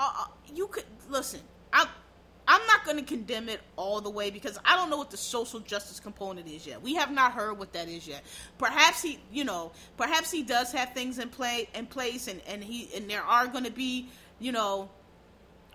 uh, 0.04 0.24
uh, 0.24 0.26
you 0.54 0.68
could 0.68 0.86
listen. 1.10 1.40
I 1.72 1.88
I'm 2.48 2.66
not 2.68 2.84
going 2.84 2.98
to 2.98 3.04
condemn 3.04 3.48
it 3.48 3.62
all 3.78 4.02
the 4.02 4.10
way 4.10 4.30
because 4.30 4.60
I 4.66 4.76
don't 4.76 4.90
know 4.90 4.98
what 4.98 5.12
the 5.12 5.18
social 5.18 5.62
justice 5.62 6.00
component 6.00 6.48
is 6.48 6.68
yet. 6.68 6.82
We 6.82 6.96
have 6.96 7.10
not 7.10 7.32
heard 7.32 7.58
what 7.58 7.72
that 7.74 7.88
is 7.88 8.06
yet. 8.06 8.24
Perhaps 8.58 9.02
he, 9.02 9.20
you 9.32 9.46
know, 9.46 9.72
perhaps 9.96 10.30
he 10.30 10.44
does 10.44 10.72
have 10.74 10.94
things 10.94 11.20
in 11.20 11.30
play 11.30 11.70
in 11.74 11.86
place, 11.86 12.28
and 12.28 12.42
and 12.48 12.64
he 12.64 12.90
and 12.96 13.10
there 13.10 13.24
are 13.24 13.48
going 13.48 13.64
to 13.64 13.72
be, 13.72 14.10
you 14.40 14.52
know, 14.52 14.90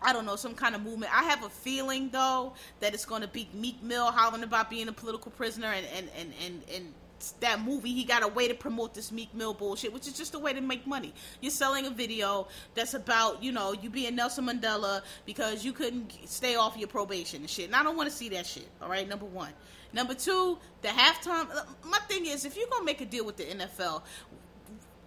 I 0.02 0.12
don't 0.12 0.26
know, 0.26 0.36
some 0.36 0.54
kind 0.54 0.74
of 0.74 0.82
movement. 0.82 1.12
I 1.16 1.24
have 1.24 1.42
a 1.44 1.48
feeling 1.48 2.10
though 2.10 2.52
that 2.80 2.92
it's 2.92 3.06
going 3.06 3.22
to 3.22 3.28
be 3.28 3.48
Meek 3.54 3.82
Mill 3.82 4.10
hollering 4.10 4.42
about 4.44 4.68
being 4.68 4.88
a 4.88 4.92
political 4.92 5.30
prisoner 5.32 5.68
and 5.68 5.86
and 5.96 6.08
and 6.18 6.32
and, 6.44 6.62
and 6.74 6.94
that 7.40 7.60
movie, 7.60 7.92
he 7.92 8.04
got 8.04 8.22
a 8.22 8.28
way 8.28 8.48
to 8.48 8.54
promote 8.54 8.94
this 8.94 9.12
Meek 9.12 9.34
Mill 9.34 9.54
bullshit, 9.54 9.92
which 9.92 10.06
is 10.06 10.12
just 10.12 10.34
a 10.34 10.38
way 10.38 10.52
to 10.52 10.60
make 10.60 10.86
money. 10.86 11.12
You're 11.40 11.50
selling 11.50 11.86
a 11.86 11.90
video 11.90 12.48
that's 12.74 12.94
about, 12.94 13.42
you 13.42 13.52
know, 13.52 13.72
you 13.72 13.90
being 13.90 14.16
Nelson 14.16 14.46
Mandela 14.46 15.02
because 15.26 15.64
you 15.64 15.72
couldn't 15.72 16.12
stay 16.26 16.56
off 16.56 16.76
your 16.76 16.88
probation 16.88 17.40
and 17.40 17.50
shit. 17.50 17.66
And 17.66 17.76
I 17.76 17.82
don't 17.82 17.96
want 17.96 18.08
to 18.08 18.14
see 18.14 18.28
that 18.30 18.46
shit, 18.46 18.68
all 18.80 18.88
right? 18.88 19.08
Number 19.08 19.26
one. 19.26 19.52
Number 19.92 20.14
two, 20.14 20.58
the 20.82 20.88
halftime. 20.88 21.48
My 21.84 21.98
thing 22.08 22.26
is, 22.26 22.44
if 22.44 22.56
you're 22.56 22.68
going 22.68 22.82
to 22.82 22.86
make 22.86 23.00
a 23.00 23.06
deal 23.06 23.24
with 23.24 23.36
the 23.36 23.44
NFL, 23.44 24.02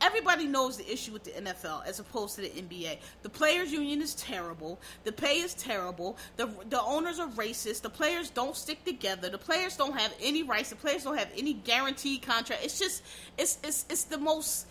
everybody 0.02 0.46
knows 0.46 0.78
the 0.78 0.92
issue 0.92 1.14
with 1.14 1.24
the 1.24 1.32
NFL 1.32 1.86
as 1.86 2.00
opposed 2.00 2.36
to 2.36 2.42
the 2.42 2.50
NBA. 2.50 2.98
The 3.22 3.30
players 3.30 3.72
union 3.72 4.02
is 4.02 4.16
terrible. 4.16 4.80
The 5.04 5.12
pay 5.12 5.40
is 5.40 5.54
terrible. 5.54 6.18
The 6.38 6.48
the 6.70 6.82
owners 6.82 7.20
are 7.20 7.30
racist. 7.30 7.82
The 7.82 7.90
players 7.90 8.30
don't 8.30 8.56
stick 8.56 8.84
together. 8.84 9.30
The 9.30 9.38
players 9.38 9.78
don't 9.78 9.98
have 9.98 10.14
any 10.22 10.44
rights. 10.44 10.70
The 10.70 10.76
players 10.76 11.04
don't 11.04 11.18
have 11.18 11.30
any 11.38 11.54
guaranteed 11.54 12.24
contract. 12.24 12.64
It's 12.64 12.80
just 12.80 13.04
it's 13.38 13.60
it's 13.64 13.86
it's 13.90 14.04
the 14.06 14.18
most 14.18 14.68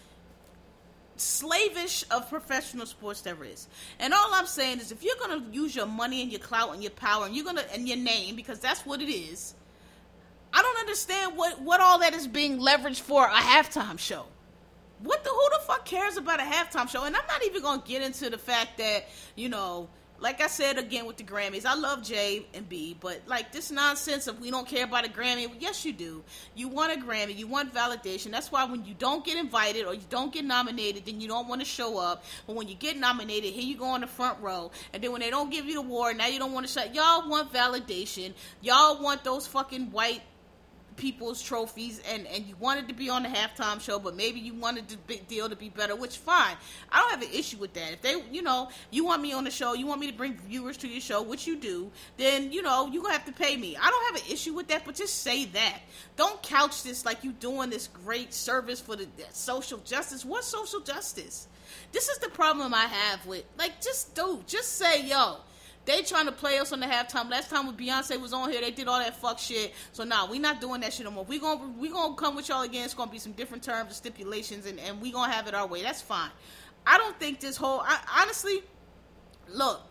slavish 1.16 2.04
of 2.10 2.28
professional 2.30 2.86
sports 2.86 3.20
there 3.20 3.44
is. 3.44 3.68
And 3.98 4.14
all 4.14 4.32
I'm 4.32 4.46
saying 4.46 4.80
is 4.80 4.90
if 4.90 5.02
you're 5.04 5.16
going 5.22 5.44
to 5.44 5.54
use 5.54 5.76
your 5.76 5.86
money 5.86 6.22
and 6.22 6.32
your 6.32 6.40
clout 6.40 6.72
and 6.72 6.82
your 6.82 6.92
power 6.92 7.26
and 7.26 7.34
you're 7.34 7.44
going 7.44 7.56
to 7.56 7.72
and 7.74 7.86
your 7.86 7.98
name 7.98 8.36
because 8.36 8.58
that's 8.58 8.84
what 8.84 9.00
it 9.00 9.12
is. 9.12 9.54
I 10.52 10.62
don't 10.62 10.78
understand 10.78 11.36
what 11.36 11.60
what 11.60 11.80
all 11.80 12.00
that 12.00 12.12
is 12.12 12.26
being 12.26 12.58
leveraged 12.58 13.00
for 13.00 13.24
a 13.24 13.30
halftime 13.30 13.98
show 13.98 14.26
what 15.02 15.24
the 15.24 15.30
who 15.30 15.48
the 15.58 15.64
fuck 15.66 15.84
cares 15.84 16.16
about 16.16 16.40
a 16.40 16.44
halftime 16.44 16.88
show? 16.88 17.04
And 17.04 17.16
I'm 17.16 17.26
not 17.26 17.44
even 17.44 17.62
gonna 17.62 17.82
get 17.84 18.02
into 18.02 18.30
the 18.30 18.38
fact 18.38 18.78
that 18.78 19.06
you 19.34 19.48
know, 19.48 19.88
like 20.20 20.42
I 20.42 20.48
said 20.48 20.78
again 20.78 21.06
with 21.06 21.16
the 21.16 21.24
Grammys, 21.24 21.64
I 21.64 21.74
love 21.74 22.02
Jay 22.02 22.46
and 22.52 22.68
B, 22.68 22.94
but 23.00 23.22
like 23.26 23.52
this 23.52 23.70
nonsense 23.70 24.26
of 24.26 24.38
we 24.40 24.50
don't 24.50 24.68
care 24.68 24.84
about 24.84 25.06
a 25.06 25.08
Grammy. 25.08 25.50
Yes, 25.58 25.84
you 25.86 25.92
do. 25.94 26.22
You 26.54 26.68
want 26.68 26.92
a 26.92 27.00
Grammy. 27.02 27.36
You 27.36 27.46
want 27.46 27.74
validation. 27.74 28.30
That's 28.30 28.52
why 28.52 28.64
when 28.66 28.84
you 28.84 28.94
don't 28.94 29.24
get 29.24 29.38
invited 29.38 29.86
or 29.86 29.94
you 29.94 30.02
don't 30.10 30.32
get 30.32 30.44
nominated, 30.44 31.06
then 31.06 31.20
you 31.20 31.28
don't 31.28 31.48
want 31.48 31.62
to 31.62 31.66
show 31.66 31.98
up. 31.98 32.24
But 32.46 32.56
when 32.56 32.68
you 32.68 32.74
get 32.74 32.98
nominated, 32.98 33.54
here 33.54 33.64
you 33.64 33.78
go 33.78 33.86
on 33.86 34.02
the 34.02 34.06
front 34.06 34.38
row. 34.40 34.70
And 34.92 35.02
then 35.02 35.12
when 35.12 35.22
they 35.22 35.30
don't 35.30 35.50
give 35.50 35.64
you 35.64 35.74
the 35.74 35.80
award, 35.80 36.18
now 36.18 36.26
you 36.26 36.38
don't 36.38 36.52
want 36.52 36.66
to 36.66 36.72
shut. 36.72 36.94
Y'all 36.94 37.28
want 37.28 37.52
validation. 37.52 38.34
Y'all 38.60 39.02
want 39.02 39.24
those 39.24 39.46
fucking 39.46 39.90
white 39.90 40.20
people's 41.00 41.42
trophies 41.42 41.98
and 42.12 42.26
and 42.26 42.44
you 42.44 42.54
wanted 42.60 42.86
to 42.86 42.92
be 42.92 43.08
on 43.08 43.22
the 43.22 43.28
halftime 43.28 43.80
show 43.80 43.98
but 43.98 44.14
maybe 44.14 44.38
you 44.38 44.52
wanted 44.52 44.86
the 44.86 44.98
big 45.06 45.26
deal 45.26 45.48
to 45.48 45.56
be 45.56 45.70
better 45.70 45.96
which 45.96 46.18
fine. 46.18 46.54
I 46.92 47.00
don't 47.00 47.10
have 47.10 47.22
an 47.22 47.34
issue 47.36 47.56
with 47.56 47.72
that. 47.72 47.94
If 47.94 48.02
they 48.02 48.22
you 48.30 48.42
know 48.42 48.68
you 48.90 49.06
want 49.06 49.22
me 49.22 49.32
on 49.32 49.44
the 49.44 49.50
show 49.50 49.72
you 49.72 49.86
want 49.86 50.00
me 50.02 50.10
to 50.10 50.16
bring 50.16 50.34
viewers 50.46 50.76
to 50.78 50.88
your 50.88 51.00
show 51.00 51.22
which 51.22 51.46
you 51.46 51.56
do 51.56 51.90
then 52.18 52.52
you 52.52 52.60
know 52.60 52.86
you're 52.92 53.02
gonna 53.02 53.14
have 53.14 53.24
to 53.24 53.32
pay 53.32 53.56
me. 53.56 53.78
I 53.80 53.90
don't 53.90 54.14
have 54.14 54.26
an 54.26 54.30
issue 54.30 54.52
with 54.52 54.68
that 54.68 54.84
but 54.84 54.94
just 54.94 55.22
say 55.22 55.46
that. 55.46 55.80
Don't 56.16 56.40
couch 56.42 56.82
this 56.82 57.06
like 57.06 57.24
you're 57.24 57.32
doing 57.40 57.70
this 57.70 57.88
great 57.88 58.34
service 58.34 58.78
for 58.78 58.94
the 58.94 59.08
social 59.32 59.78
justice. 59.78 60.22
What 60.22 60.44
social 60.44 60.80
justice? 60.80 61.48
This 61.92 62.08
is 62.08 62.18
the 62.18 62.28
problem 62.28 62.74
i 62.74 62.84
have 62.84 63.24
with 63.24 63.44
like 63.56 63.80
just 63.80 64.14
do. 64.14 64.44
Just 64.46 64.76
say 64.76 65.06
yo 65.06 65.38
they 65.90 66.02
trying 66.02 66.26
to 66.26 66.32
play 66.32 66.58
us 66.58 66.72
on 66.72 66.80
the 66.80 66.86
halftime. 66.86 67.30
Last 67.30 67.50
time 67.50 67.66
when 67.66 67.76
Beyonce 67.76 68.20
was 68.20 68.32
on 68.32 68.50
here, 68.50 68.60
they 68.60 68.70
did 68.70 68.88
all 68.88 68.98
that 68.98 69.16
fuck 69.16 69.38
shit. 69.38 69.72
So 69.92 70.04
now 70.04 70.26
nah, 70.26 70.30
we 70.30 70.38
not 70.38 70.60
doing 70.60 70.80
that 70.82 70.92
shit 70.92 71.04
no 71.04 71.10
more. 71.10 71.24
We 71.24 71.38
gonna 71.38 71.72
we 71.78 71.88
gonna 71.88 72.14
come 72.14 72.36
with 72.36 72.48
y'all 72.48 72.62
again. 72.62 72.84
It's 72.84 72.94
gonna 72.94 73.10
be 73.10 73.18
some 73.18 73.32
different 73.32 73.62
terms 73.62 73.86
and 73.86 73.94
stipulations, 73.94 74.66
and 74.66 74.78
and 74.80 75.00
we 75.00 75.12
gonna 75.12 75.32
have 75.32 75.46
it 75.46 75.54
our 75.54 75.66
way. 75.66 75.82
That's 75.82 76.02
fine. 76.02 76.30
I 76.86 76.98
don't 76.98 77.18
think 77.18 77.40
this 77.40 77.56
whole. 77.56 77.80
I, 77.80 77.98
honestly, 78.20 78.62
look, 79.48 79.82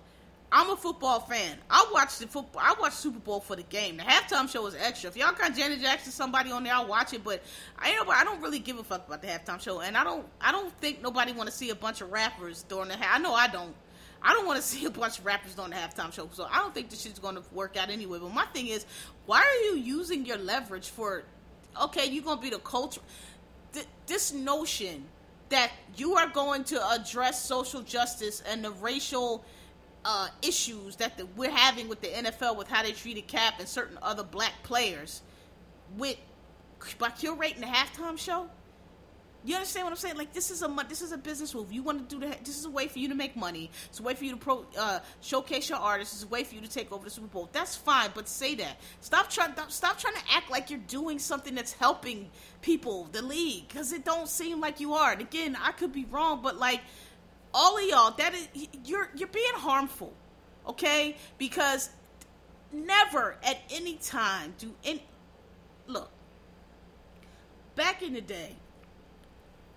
I'm 0.52 0.70
a 0.72 0.76
football 0.76 1.20
fan. 1.20 1.58
I 1.70 1.88
watch 1.94 2.18
the 2.18 2.28
football. 2.28 2.62
I 2.64 2.74
watch 2.80 2.94
Super 2.94 3.20
Bowl 3.20 3.40
for 3.40 3.56
the 3.56 3.64
game. 3.64 3.98
The 3.98 4.04
halftime 4.04 4.50
show 4.50 4.66
is 4.66 4.76
extra. 4.76 5.10
If 5.10 5.18
y'all 5.18 5.34
got 5.34 5.56
Janet 5.56 5.80
Jackson, 5.80 6.12
somebody 6.12 6.52
on 6.52 6.64
there, 6.64 6.74
I'll 6.74 6.88
watch 6.88 7.14
it. 7.14 7.24
But 7.24 7.44
I 7.78 7.96
know, 7.96 8.10
I 8.10 8.24
don't 8.24 8.42
really 8.42 8.60
give 8.60 8.80
a 8.80 8.84
fuck 8.84 9.08
about 9.08 9.22
the 9.22 9.28
halftime 9.28 9.62
show, 9.62 9.82
and 9.82 9.96
I 9.96 10.04
don't. 10.04 10.26
I 10.42 10.52
don't 10.52 10.76
think 10.80 11.02
nobody 11.02 11.34
want 11.34 11.50
to 11.50 11.56
see 11.56 11.70
a 11.70 11.76
bunch 11.76 12.02
of 12.02 12.12
rappers 12.12 12.64
during 12.64 12.90
the. 12.90 12.98
I 13.00 13.20
know 13.20 13.34
I 13.34 13.48
don't. 13.48 13.76
I 14.22 14.34
don't 14.34 14.46
want 14.46 14.58
to 14.58 14.64
see 14.68 14.86
a 14.86 14.90
bunch 14.90 15.20
of 15.20 15.26
rappers 15.26 15.58
on 15.58 15.70
the 15.70 15.76
halftime 15.76 16.14
show, 16.14 16.30
so 16.32 16.48
I 16.50 16.58
don't 16.58 16.74
think 16.74 16.90
this 16.90 17.02
shit's 17.02 17.20
going 17.20 17.36
to 17.36 17.44
work 17.52 17.78
out 17.78 17.90
anyway. 17.90 18.20
But 18.22 18.34
my 18.34 18.46
thing 18.46 18.68
is, 18.68 18.86
why 19.26 19.40
are 19.40 19.66
you 19.66 19.82
using 19.82 20.26
your 20.26 20.38
leverage 20.38 20.90
for? 20.90 21.24
Okay, 21.82 22.08
you're 22.08 22.24
going 22.24 22.38
to 22.38 22.44
be 22.44 22.50
the 22.50 22.60
culture. 22.60 23.02
Th- 23.74 23.86
this 24.08 24.34
notion 24.34 25.06
that 25.50 25.72
you 25.96 26.16
are 26.16 26.28
going 26.28 26.64
to 26.66 26.92
address 26.92 27.44
social 27.44 27.82
justice 27.82 28.42
and 28.48 28.64
the 28.64 28.72
racial 28.72 29.44
uh, 30.06 30.28
issues 30.42 30.96
that 30.98 31.18
the, 31.18 31.26
we're 31.36 31.52
having 31.52 31.90
with 31.90 32.02
the 32.02 32.08
NFL 32.08 32.58
with 32.58 32.68
how 32.68 32.84
they 32.84 32.92
treated 32.92 33.28
Cap 33.28 33.56
and 33.60 33.68
certain 33.68 33.98
other 34.02 34.24
black 34.24 34.54
players, 34.64 35.22
with 35.98 36.18
by 36.98 37.10
curating 37.10 37.60
the 37.60 37.66
halftime 37.66 38.18
show 38.18 38.50
you 39.46 39.56
understand 39.56 39.86
what 39.86 39.92
I'm 39.92 39.98
saying? 39.98 40.18
Like 40.18 40.34
this 40.34 40.52
is 40.52 40.62
a 40.62 40.86
this 40.90 41.02
is 41.02 41.14
a 41.14 41.18
business 41.18 41.56
move. 41.56 41.72
You 41.72 41.82
want 41.82 42.10
to 42.10 42.16
do 42.16 42.28
that. 42.28 42.44
This 42.44 42.58
is 42.58 42.66
a 42.66 42.70
way 42.70 42.88
for 42.88 43.00
you 43.00 43.08
to 43.08 43.16
make 43.16 43.38
money. 43.38 43.72
It's 43.86 44.00
a 44.00 44.04
way 44.04 44.14
for 44.14 44.26
you 44.26 44.32
to 44.32 44.38
pro, 44.38 44.66
uh, 44.78 45.00
showcase 45.22 45.70
your 45.70 45.80
artists. 45.80 46.16
It's 46.16 46.24
a 46.24 46.28
way 46.28 46.44
for 46.44 46.56
you 46.56 46.62
to 46.62 46.70
take 46.70 46.92
over 46.92 47.06
the 47.06 47.10
Super 47.10 47.28
Bowl. 47.28 47.50
That's 47.54 47.76
fine, 47.76 48.10
but 48.14 48.28
say 48.28 48.56
that. 48.56 48.82
Stop 49.00 49.30
trying. 49.30 49.54
Stop 49.70 49.98
trying 49.98 50.16
to 50.16 50.24
act 50.36 50.52
like 50.52 50.70
you're 50.70 50.80
doing 50.88 51.20
something 51.20 51.56
that's 51.56 51.72
helping 51.72 52.30
people, 52.62 53.08
the 53.14 53.22
league, 53.22 53.68
because 53.70 53.94
it 53.94 54.04
don't 54.04 54.28
seem 54.28 54.60
like 54.60 54.82
you 54.82 54.94
are. 54.94 55.14
And 55.14 55.22
again, 55.22 55.58
I 55.62 55.72
could 55.72 55.94
be 55.94 56.06
wrong, 56.06 56.42
but 56.44 56.58
like 56.58 56.82
all 57.54 57.78
of 57.78 57.84
y'all, 57.84 58.12
that 58.12 58.34
is 58.34 58.48
you're 58.84 59.10
you're 59.16 59.30
being 59.30 59.46
harmful, 59.54 60.14
okay? 60.68 61.16
Because 61.38 61.90
never 62.74 63.38
at 63.44 63.58
any 63.72 63.96
time 63.96 64.54
do 64.58 64.74
any 64.84 65.04
look 65.88 66.12
back 67.76 68.04
in 68.04 68.14
the 68.14 68.22
day 68.22 68.56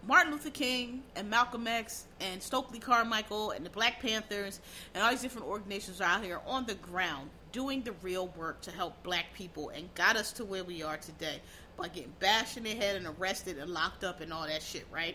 Martin 0.04 0.32
Luther 0.32 0.50
King 0.50 1.02
and 1.14 1.30
Malcolm 1.30 1.68
X 1.68 2.06
and 2.20 2.42
Stokely 2.42 2.80
Carmichael 2.80 3.52
and 3.52 3.64
the 3.64 3.70
Black 3.70 4.00
Panthers 4.02 4.60
and 4.94 5.02
all 5.02 5.10
these 5.10 5.22
different 5.22 5.46
organizations 5.46 6.00
are 6.00 6.04
out 6.04 6.24
here 6.24 6.40
on 6.44 6.66
the 6.66 6.74
ground 6.74 7.30
doing 7.52 7.82
the 7.82 7.92
real 8.02 8.26
work 8.36 8.60
to 8.62 8.72
help 8.72 9.00
black 9.04 9.26
people 9.32 9.68
and 9.68 9.94
got 9.94 10.16
us 10.16 10.32
to 10.32 10.44
where 10.44 10.64
we 10.64 10.82
are 10.82 10.96
today 10.96 11.40
by 11.76 11.86
getting 11.86 12.12
bashed 12.18 12.56
in 12.56 12.64
the 12.64 12.70
head 12.70 12.96
and 12.96 13.06
arrested 13.06 13.58
and 13.58 13.70
locked 13.70 14.02
up 14.02 14.20
and 14.20 14.32
all 14.32 14.46
that 14.46 14.62
shit, 14.62 14.86
right? 14.90 15.14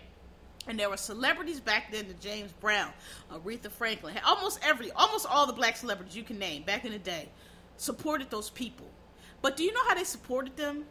And 0.67 0.80
there 0.80 0.89
were 0.89 0.97
celebrities 0.97 1.60
back 1.60 1.91
then, 1.91 2.08
the 2.08 2.13
James 2.15 2.54
Brown, 2.54 2.91
Aretha 3.32 3.69
Franklin, 3.69 4.15
almost 4.26 4.60
every, 4.63 4.91
almost 4.91 5.26
all 5.26 5.45
the 5.45 5.54
black 5.54 5.76
celebrities 5.76 6.15
you 6.15 6.23
can 6.23 6.39
name 6.39 6.63
back 6.63 6.86
in 6.86 6.91
the 6.91 7.00
day 7.00 7.28
supported 7.78 8.30
those 8.30 8.50
people. 8.50 8.88
But 9.41 9.58
do 9.58 9.63
you 9.63 9.73
know 9.73 9.86
how 9.88 9.95
they 9.95 10.04
supported 10.04 10.56
them? 10.56 10.86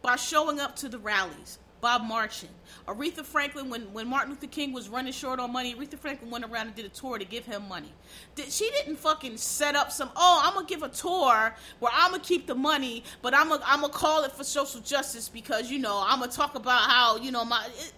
By 0.00 0.16
showing 0.16 0.58
up 0.58 0.74
to 0.76 0.88
the 0.88 0.98
rallies, 0.98 1.58
Bob 1.82 2.04
Marchant. 2.04 2.52
Aretha 2.86 3.24
Franklin, 3.24 3.68
when, 3.68 3.92
when 3.92 4.06
Martin 4.06 4.30
Luther 4.30 4.46
King 4.46 4.72
was 4.72 4.88
running 4.88 5.12
short 5.12 5.40
on 5.40 5.52
money, 5.52 5.74
Aretha 5.74 5.98
Franklin 5.98 6.30
went 6.30 6.44
around 6.44 6.68
and 6.68 6.76
did 6.76 6.86
a 6.86 6.88
tour 6.88 7.18
to 7.18 7.24
give 7.24 7.44
him 7.44 7.68
money. 7.68 7.92
Did, 8.36 8.52
she 8.52 8.70
didn't 8.70 8.96
fucking 8.96 9.36
set 9.36 9.74
up 9.74 9.90
some, 9.90 10.08
oh, 10.14 10.42
I'm 10.44 10.64
to 10.64 10.72
give 10.72 10.84
a 10.84 10.88
tour 10.88 11.52
where 11.80 11.92
I'm 11.92 12.14
to 12.14 12.20
keep 12.20 12.46
the 12.46 12.54
money, 12.54 13.02
but 13.20 13.34
I'm 13.36 13.48
gonna 13.48 13.64
I'm 13.66 13.82
to 13.82 13.88
call 13.88 14.22
it 14.22 14.30
for 14.30 14.44
social 14.44 14.80
justice 14.80 15.28
because, 15.28 15.72
you 15.72 15.80
know, 15.80 16.04
I'm 16.06 16.22
to 16.22 16.28
talk 16.28 16.54
about 16.54 16.88
how, 16.88 17.16
you 17.16 17.32
know, 17.32 17.44
my. 17.44 17.66
It, 17.76 17.92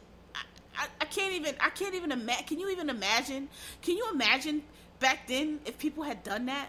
I, 0.77 0.88
I 1.01 1.05
can't 1.05 1.33
even 1.35 1.55
I 1.61 1.70
can't 1.70 1.94
even 1.94 2.11
imagine. 2.11 2.47
Can 2.47 2.59
you 2.59 2.70
even 2.70 2.88
imagine? 2.88 3.49
Can 3.81 3.97
you 3.97 4.09
imagine 4.12 4.62
back 4.99 5.29
then 5.29 5.61
if 5.66 5.79
people 5.79 6.03
had 6.03 6.25
done 6.25 6.47
that? 6.47 6.68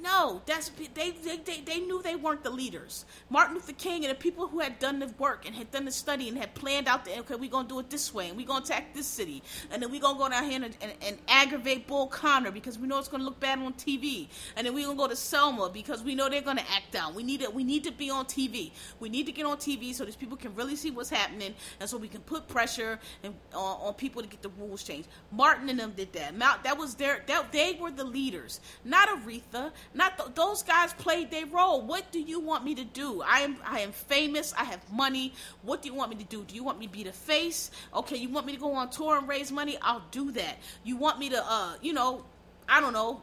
No, 0.00 0.42
that's 0.44 0.70
they, 0.70 1.12
they 1.12 1.38
they 1.38 1.60
they 1.60 1.80
knew 1.80 2.02
they 2.02 2.16
weren't 2.16 2.42
the 2.42 2.50
leaders. 2.50 3.06
Martin 3.30 3.54
Luther 3.54 3.72
King 3.72 4.04
and 4.04 4.10
the 4.10 4.14
people 4.14 4.46
who 4.46 4.60
had 4.60 4.78
done 4.78 4.98
the 4.98 5.06
work 5.18 5.46
and 5.46 5.54
had 5.54 5.70
done 5.70 5.86
the 5.86 5.92
study 5.92 6.28
and 6.28 6.36
had 6.36 6.54
planned 6.54 6.88
out 6.88 7.04
the 7.04 7.18
okay, 7.20 7.36
we're 7.36 7.50
gonna 7.50 7.66
do 7.66 7.78
it 7.78 7.88
this 7.88 8.12
way 8.12 8.28
and 8.28 8.36
we're 8.36 8.46
gonna 8.46 8.64
attack 8.64 8.92
this 8.92 9.06
city 9.06 9.42
and 9.70 9.82
then 9.82 9.90
we're 9.90 10.00
gonna 10.00 10.18
go 10.18 10.28
down 10.28 10.44
here 10.44 10.62
and, 10.62 10.76
and, 10.82 10.92
and 11.00 11.18
aggravate 11.28 11.86
Bull 11.86 12.06
Connor 12.08 12.50
because 12.50 12.78
we 12.78 12.86
know 12.86 12.98
it's 12.98 13.08
gonna 13.08 13.24
look 13.24 13.40
bad 13.40 13.58
on 13.60 13.72
TV 13.74 14.28
and 14.56 14.66
then 14.66 14.74
we're 14.74 14.84
gonna 14.84 14.98
go 14.98 15.08
to 15.08 15.16
Selma 15.16 15.70
because 15.70 16.02
we 16.02 16.14
know 16.14 16.28
they're 16.28 16.42
gonna 16.42 16.64
act 16.74 16.92
down. 16.92 17.14
We 17.14 17.22
need 17.22 17.40
it. 17.40 17.54
We 17.54 17.64
need 17.64 17.84
to 17.84 17.92
be 17.92 18.10
on 18.10 18.26
TV. 18.26 18.72
We 19.00 19.08
need 19.08 19.26
to 19.26 19.32
get 19.32 19.46
on 19.46 19.56
TV 19.56 19.94
so 19.94 20.04
these 20.04 20.16
people 20.16 20.36
can 20.36 20.54
really 20.54 20.76
see 20.76 20.90
what's 20.90 21.10
happening 21.10 21.54
and 21.80 21.88
so 21.88 21.96
we 21.96 22.08
can 22.08 22.20
put 22.22 22.46
pressure 22.46 22.98
and, 23.22 23.34
on, 23.54 23.80
on 23.80 23.94
people 23.94 24.20
to 24.20 24.28
get 24.28 24.42
the 24.42 24.50
rules 24.50 24.82
changed. 24.82 25.08
Martin 25.30 25.70
and 25.70 25.78
them 25.78 25.94
did 25.96 26.12
that. 26.12 26.38
That 26.62 26.76
was 26.76 26.94
their 26.94 27.22
that 27.26 27.52
they 27.52 27.78
were 27.80 27.90
the 27.90 28.04
leaders, 28.04 28.60
not 28.84 29.08
Aretha 29.08 29.72
not 29.92 30.16
th- 30.18 30.34
those 30.34 30.62
guys 30.62 30.92
played 30.94 31.30
their 31.30 31.46
role. 31.46 31.82
What 31.82 32.10
do 32.10 32.20
you 32.20 32.40
want 32.40 32.64
me 32.64 32.74
to 32.76 32.84
do? 32.84 33.22
I 33.22 33.40
am 33.40 33.56
I 33.64 33.80
am 33.80 33.92
famous. 33.92 34.54
I 34.56 34.64
have 34.64 34.80
money. 34.92 35.34
What 35.62 35.82
do 35.82 35.88
you 35.88 35.94
want 35.94 36.10
me 36.10 36.16
to 36.16 36.24
do? 36.24 36.44
Do 36.44 36.54
you 36.54 36.64
want 36.64 36.78
me 36.78 36.86
to 36.86 36.92
be 36.92 37.04
the 37.04 37.12
face? 37.12 37.70
Okay, 37.94 38.16
you 38.16 38.28
want 38.28 38.46
me 38.46 38.54
to 38.54 38.60
go 38.60 38.72
on 38.74 38.90
tour 38.90 39.18
and 39.18 39.28
raise 39.28 39.52
money? 39.52 39.76
I'll 39.82 40.04
do 40.10 40.32
that. 40.32 40.56
You 40.82 40.96
want 40.96 41.18
me 41.18 41.28
to 41.30 41.44
uh, 41.44 41.74
you 41.82 41.92
know, 41.92 42.24
I 42.68 42.80
don't 42.80 42.92
know, 42.92 43.22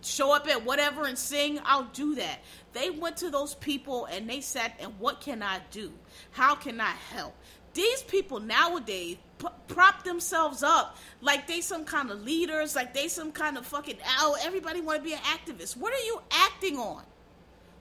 show 0.00 0.34
up 0.34 0.48
at 0.48 0.64
whatever 0.64 1.06
and 1.06 1.18
sing? 1.18 1.60
I'll 1.64 1.90
do 1.92 2.14
that. 2.16 2.40
They 2.72 2.90
went 2.90 3.18
to 3.18 3.30
those 3.30 3.54
people 3.54 4.06
and 4.06 4.28
they 4.28 4.40
said, 4.40 4.72
"And 4.80 4.98
what 4.98 5.20
can 5.20 5.42
I 5.42 5.60
do? 5.70 5.92
How 6.32 6.54
can 6.54 6.80
I 6.80 6.94
help?" 7.14 7.34
These 7.74 8.02
people 8.02 8.40
nowadays 8.40 9.16
p- 9.40 9.48
prop 9.68 10.04
themselves 10.04 10.62
up 10.62 10.96
like 11.20 11.46
they 11.46 11.60
some 11.60 11.84
kind 11.84 12.10
of 12.10 12.22
leaders, 12.22 12.76
like 12.76 12.94
they 12.94 13.08
some 13.08 13.32
kind 13.32 13.56
of 13.58 13.66
fucking 13.66 13.96
oh, 14.18 14.36
everybody 14.42 14.80
want 14.80 14.98
to 14.98 15.04
be 15.04 15.14
an 15.14 15.20
activist. 15.20 15.76
What 15.76 15.92
are 15.92 16.04
you 16.04 16.20
acting 16.30 16.78
on? 16.78 17.02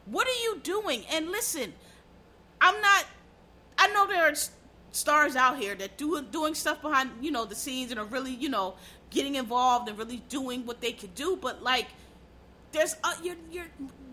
What 0.05 0.27
are 0.27 0.41
you 0.43 0.59
doing? 0.63 1.03
And 1.11 1.29
listen, 1.29 1.73
I'm 2.59 2.79
not. 2.81 3.05
I 3.77 3.87
know 3.93 4.07
there 4.07 4.23
are 4.23 4.33
stars 4.91 5.35
out 5.35 5.57
here 5.59 5.75
that 5.75 5.97
do 5.97 6.21
doing 6.31 6.55
stuff 6.55 6.81
behind 6.81 7.11
you 7.21 7.31
know 7.31 7.45
the 7.45 7.55
scenes 7.55 7.91
and 7.91 7.99
are 7.99 8.05
really 8.05 8.33
you 8.33 8.49
know 8.49 8.73
getting 9.11 9.35
involved 9.35 9.87
and 9.87 9.97
really 9.97 10.23
doing 10.29 10.65
what 10.65 10.81
they 10.81 10.91
could 10.91 11.13
do, 11.15 11.37
but 11.39 11.61
like 11.61 11.87
there's 12.71 12.95
uh, 13.03 13.13
you're 13.23 13.35
you're 13.51 13.67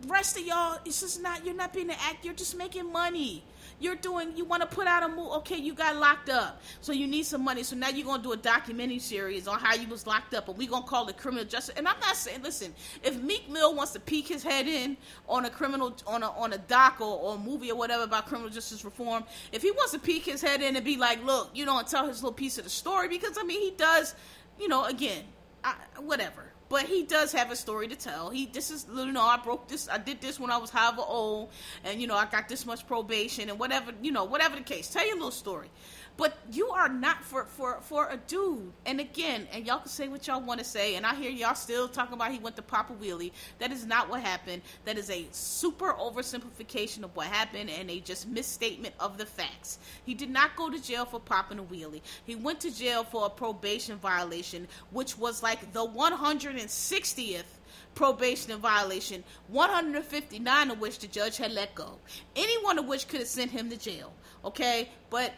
rest 0.06 0.38
of 0.38 0.46
y'all. 0.46 0.78
It's 0.84 1.00
just 1.00 1.22
not. 1.22 1.44
You're 1.44 1.54
not 1.54 1.72
being 1.72 1.90
an 1.90 1.96
act. 2.00 2.24
You're 2.24 2.34
just 2.34 2.56
making 2.56 2.92
money. 2.92 3.44
You're 3.78 3.96
doing, 3.96 4.34
you 4.36 4.44
want 4.44 4.62
to 4.62 4.66
put 4.66 4.86
out 4.86 5.02
a 5.02 5.08
movie. 5.08 5.30
Okay, 5.36 5.56
you 5.56 5.74
got 5.74 5.96
locked 5.96 6.30
up. 6.30 6.62
So 6.80 6.92
you 6.92 7.06
need 7.06 7.26
some 7.26 7.44
money. 7.44 7.62
So 7.62 7.76
now 7.76 7.90
you're 7.90 8.06
going 8.06 8.22
to 8.22 8.22
do 8.22 8.32
a 8.32 8.36
documentary 8.36 8.98
series 8.98 9.46
on 9.46 9.58
how 9.58 9.74
you 9.74 9.86
was 9.88 10.06
locked 10.06 10.32
up. 10.34 10.48
And 10.48 10.56
we're 10.56 10.70
going 10.70 10.82
to 10.82 10.88
call 10.88 11.08
it 11.08 11.18
criminal 11.18 11.44
justice. 11.44 11.74
And 11.76 11.86
I'm 11.86 12.00
not 12.00 12.16
saying, 12.16 12.42
listen, 12.42 12.74
if 13.02 13.20
Meek 13.20 13.50
Mill 13.50 13.74
wants 13.74 13.92
to 13.92 14.00
peek 14.00 14.28
his 14.28 14.42
head 14.42 14.66
in 14.66 14.96
on 15.28 15.44
a 15.44 15.50
criminal, 15.50 15.94
on 16.06 16.22
a, 16.22 16.30
on 16.30 16.54
a 16.54 16.58
doc 16.58 17.00
or, 17.00 17.18
or 17.18 17.34
a 17.34 17.38
movie 17.38 17.70
or 17.70 17.76
whatever 17.76 18.04
about 18.04 18.26
criminal 18.26 18.50
justice 18.50 18.84
reform, 18.84 19.24
if 19.52 19.60
he 19.60 19.70
wants 19.72 19.92
to 19.92 19.98
peek 19.98 20.24
his 20.24 20.40
head 20.40 20.62
in 20.62 20.74
and 20.76 20.84
be 20.84 20.96
like, 20.96 21.22
look, 21.24 21.50
you 21.52 21.66
know, 21.66 21.78
and 21.78 21.86
tell 21.86 22.06
his 22.06 22.22
little 22.22 22.32
piece 22.32 22.56
of 22.56 22.64
the 22.64 22.70
story, 22.70 23.08
because 23.08 23.36
I 23.38 23.42
mean, 23.42 23.60
he 23.60 23.72
does, 23.72 24.14
you 24.58 24.68
know, 24.68 24.84
again, 24.84 25.24
I, 25.62 25.74
whatever 25.98 26.45
but 26.68 26.84
he 26.84 27.04
does 27.04 27.32
have 27.32 27.50
a 27.50 27.56
story 27.56 27.88
to 27.88 27.96
tell. 27.96 28.30
He 28.30 28.46
this 28.46 28.70
is 28.70 28.86
you 28.94 29.12
know 29.12 29.22
I 29.22 29.38
broke 29.38 29.68
this 29.68 29.88
I 29.88 29.98
did 29.98 30.20
this 30.20 30.40
when 30.40 30.50
I 30.50 30.56
was 30.56 30.70
however 30.70 31.02
old, 31.06 31.50
and 31.84 32.00
you 32.00 32.06
know 32.06 32.16
I 32.16 32.26
got 32.26 32.48
this 32.48 32.66
much 32.66 32.86
probation 32.86 33.48
and 33.50 33.58
whatever 33.58 33.92
you 34.02 34.12
know 34.12 34.24
whatever 34.24 34.56
the 34.56 34.62
case. 34.62 34.88
Tell 34.88 35.06
your 35.06 35.16
little 35.16 35.30
story. 35.30 35.68
But 36.16 36.38
you 36.50 36.68
are 36.70 36.88
not 36.88 37.22
for 37.22 37.44
for 37.44 37.80
for 37.82 38.08
a 38.08 38.16
dude. 38.16 38.72
And 38.86 39.00
again, 39.00 39.46
and 39.52 39.66
y'all 39.66 39.80
can 39.80 39.88
say 39.88 40.08
what 40.08 40.26
y'all 40.26 40.40
want 40.40 40.60
to 40.60 40.64
say. 40.64 40.96
And 40.96 41.04
I 41.04 41.14
hear 41.14 41.30
y'all 41.30 41.54
still 41.54 41.88
talking 41.88 42.14
about 42.14 42.32
he 42.32 42.38
went 42.38 42.56
to 42.56 42.62
Papa 42.62 42.94
Wheelie. 42.94 43.32
That 43.58 43.70
is 43.70 43.84
not 43.84 44.08
what 44.08 44.22
happened. 44.22 44.62
That 44.84 44.96
is 44.96 45.10
a 45.10 45.26
super 45.30 45.92
oversimplification 45.92 47.02
of 47.02 47.14
what 47.14 47.26
happened 47.26 47.70
and 47.70 47.90
a 47.90 48.00
just 48.00 48.28
misstatement 48.28 48.94
of 48.98 49.18
the 49.18 49.26
facts. 49.26 49.78
He 50.04 50.14
did 50.14 50.30
not 50.30 50.56
go 50.56 50.70
to 50.70 50.82
jail 50.82 51.04
for 51.04 51.20
popping 51.20 51.58
a 51.58 51.64
wheelie. 51.64 52.02
He 52.24 52.34
went 52.34 52.60
to 52.60 52.74
jail 52.74 53.04
for 53.04 53.26
a 53.26 53.30
probation 53.30 53.98
violation, 53.98 54.68
which 54.92 55.18
was 55.18 55.42
like 55.42 55.72
the 55.72 55.86
160th 55.86 57.44
probation 57.94 58.56
violation, 58.58 59.24
159 59.48 60.70
of 60.70 60.80
which 60.80 60.98
the 60.98 61.06
judge 61.08 61.36
had 61.36 61.52
let 61.52 61.74
go. 61.74 61.98
Any 62.34 62.62
one 62.64 62.78
of 62.78 62.86
which 62.86 63.08
could 63.08 63.20
have 63.20 63.28
sent 63.28 63.50
him 63.50 63.70
to 63.70 63.76
jail. 63.76 64.12
Okay, 64.44 64.90
but 65.10 65.32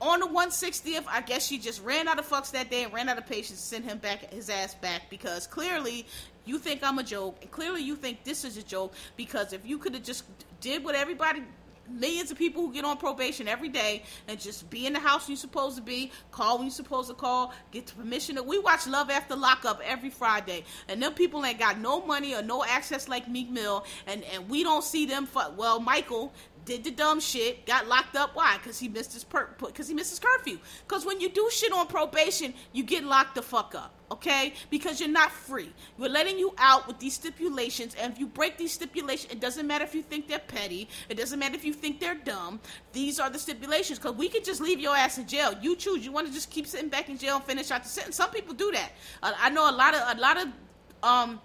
on 0.00 0.20
the 0.20 0.26
160th, 0.26 1.04
I 1.08 1.20
guess 1.20 1.46
she 1.46 1.58
just 1.58 1.82
ran 1.82 2.08
out 2.08 2.18
of 2.18 2.28
fucks 2.28 2.50
that 2.52 2.70
day 2.70 2.84
and 2.84 2.92
ran 2.92 3.08
out 3.08 3.18
of 3.18 3.26
patience 3.26 3.60
to 3.60 3.66
send 3.66 3.84
him 3.84 3.98
back 3.98 4.32
his 4.32 4.50
ass 4.50 4.74
back 4.74 5.02
because 5.10 5.46
clearly 5.46 6.06
you 6.44 6.58
think 6.58 6.82
I'm 6.82 6.98
a 6.98 7.02
joke 7.02 7.38
and 7.40 7.50
clearly 7.50 7.82
you 7.82 7.96
think 7.96 8.24
this 8.24 8.44
is 8.44 8.56
a 8.56 8.62
joke 8.62 8.92
because 9.16 9.52
if 9.52 9.64
you 9.64 9.78
could 9.78 9.94
have 9.94 10.02
just 10.02 10.24
did 10.60 10.84
what 10.84 10.94
everybody 10.94 11.42
millions 11.88 12.30
of 12.30 12.38
people 12.38 12.62
who 12.62 12.72
get 12.72 12.84
on 12.84 12.96
probation 12.96 13.48
every 13.48 13.68
day 13.68 14.02
and 14.28 14.40
just 14.40 14.68
be 14.70 14.86
in 14.86 14.92
the 14.92 14.98
house 14.98 15.28
you're 15.28 15.36
supposed 15.36 15.76
to 15.76 15.82
be, 15.82 16.10
call 16.30 16.56
when 16.56 16.66
you're 16.66 16.72
supposed 16.72 17.08
to 17.08 17.14
call, 17.14 17.52
get 17.70 17.86
the 17.86 17.94
permission. 17.94 18.38
We 18.46 18.58
watch 18.58 18.86
Love 18.86 19.10
After 19.10 19.36
Lockup 19.36 19.80
every 19.84 20.10
Friday, 20.10 20.64
and 20.88 21.02
them 21.02 21.14
people 21.14 21.44
ain't 21.44 21.58
got 21.58 21.78
no 21.78 22.04
money 22.04 22.34
or 22.34 22.42
no 22.42 22.64
access 22.64 23.08
like 23.08 23.28
Meek 23.28 23.50
Mill, 23.50 23.84
and 24.06 24.24
and 24.24 24.48
we 24.48 24.62
don't 24.62 24.84
see 24.84 25.06
them. 25.06 25.26
For, 25.26 25.44
well, 25.56 25.80
Michael, 25.80 26.32
did 26.64 26.84
the 26.84 26.90
dumb 26.90 27.20
shit, 27.20 27.66
got 27.66 27.86
locked 27.86 28.16
up. 28.16 28.34
Why? 28.34 28.56
Because 28.56 28.78
he 28.78 28.88
missed 28.88 29.12
his 29.12 29.24
per 29.24 29.54
because 29.58 29.88
he 29.88 29.94
missed 29.94 30.10
his 30.10 30.18
curfew. 30.18 30.58
Because 30.86 31.04
when 31.04 31.20
you 31.20 31.28
do 31.28 31.48
shit 31.50 31.72
on 31.72 31.86
probation, 31.86 32.54
you 32.72 32.82
get 32.82 33.04
locked 33.04 33.34
the 33.34 33.42
fuck 33.42 33.74
up. 33.74 33.94
Okay? 34.10 34.54
Because 34.70 35.00
you're 35.00 35.08
not 35.08 35.32
free. 35.32 35.72
We're 35.98 36.10
letting 36.10 36.38
you 36.38 36.54
out 36.58 36.86
with 36.86 36.98
these 36.98 37.14
stipulations, 37.14 37.94
and 37.94 38.12
if 38.12 38.18
you 38.18 38.26
break 38.26 38.56
these 38.56 38.72
stipulations, 38.72 39.32
it 39.32 39.40
doesn't 39.40 39.66
matter 39.66 39.84
if 39.84 39.94
you 39.94 40.02
think 40.02 40.28
they're 40.28 40.38
petty. 40.38 40.88
It 41.08 41.16
doesn't 41.16 41.38
matter 41.38 41.54
if 41.54 41.64
you 41.64 41.72
think 41.72 42.00
they're 42.00 42.14
dumb. 42.14 42.60
These 42.92 43.18
are 43.18 43.30
the 43.30 43.38
stipulations. 43.38 43.98
Because 43.98 44.16
we 44.16 44.28
could 44.28 44.44
just 44.44 44.60
leave 44.60 44.80
your 44.80 44.96
ass 44.96 45.18
in 45.18 45.26
jail. 45.26 45.54
You 45.60 45.76
choose. 45.76 46.04
You 46.04 46.12
want 46.12 46.26
to 46.26 46.32
just 46.32 46.50
keep 46.50 46.66
sitting 46.66 46.88
back 46.88 47.08
in 47.08 47.18
jail 47.18 47.36
and 47.36 47.44
finish 47.44 47.70
out 47.70 47.82
the 47.82 47.88
sentence. 47.88 48.16
Some 48.16 48.30
people 48.30 48.54
do 48.54 48.70
that. 48.72 48.92
Uh, 49.22 49.32
I 49.38 49.50
know 49.50 49.68
a 49.68 49.72
lot 49.72 49.94
of 49.94 50.16
a 50.16 50.20
lot 50.20 50.36
of 50.40 50.48
um 51.02 51.40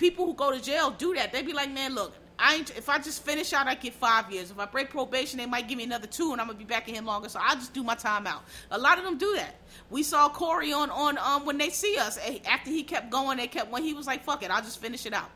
people 0.00 0.24
who 0.24 0.34
go 0.34 0.50
to 0.50 0.60
jail 0.60 0.90
do 0.90 1.14
that. 1.14 1.32
They 1.32 1.42
be 1.42 1.52
like, 1.52 1.70
man, 1.70 1.94
look, 1.94 2.14
I 2.40 2.54
ain't, 2.56 2.70
if 2.76 2.88
I 2.88 2.98
just 2.98 3.22
finish 3.24 3.52
out, 3.52 3.66
I 3.66 3.74
get 3.74 3.92
five 3.92 4.32
years. 4.32 4.50
If 4.50 4.58
I 4.58 4.64
break 4.64 4.90
probation, 4.90 5.38
they 5.38 5.46
might 5.46 5.68
give 5.68 5.76
me 5.76 5.84
another 5.84 6.06
two, 6.06 6.32
and 6.32 6.40
I'm 6.40 6.46
gonna 6.46 6.58
be 6.58 6.64
back 6.64 6.88
in 6.88 6.94
here 6.94 7.02
longer. 7.02 7.28
So 7.28 7.38
I'll 7.42 7.56
just 7.56 7.74
do 7.74 7.82
my 7.82 7.94
time 7.94 8.26
out. 8.26 8.42
A 8.70 8.78
lot 8.78 8.98
of 8.98 9.04
them 9.04 9.18
do 9.18 9.34
that. 9.36 9.56
We 9.90 10.02
saw 10.02 10.28
Corey 10.28 10.72
on 10.72 10.90
on 10.90 11.18
um 11.18 11.44
when 11.44 11.58
they 11.58 11.70
see 11.70 11.98
us 11.98 12.18
eh, 12.22 12.38
after 12.48 12.70
he 12.70 12.82
kept 12.82 13.10
going. 13.10 13.36
They 13.36 13.46
kept 13.46 13.70
when 13.70 13.84
he 13.84 13.92
was 13.92 14.06
like, 14.06 14.24
"Fuck 14.24 14.42
it, 14.42 14.50
I'll 14.50 14.62
just 14.62 14.80
finish 14.80 15.04
it 15.06 15.12
out." 15.12 15.30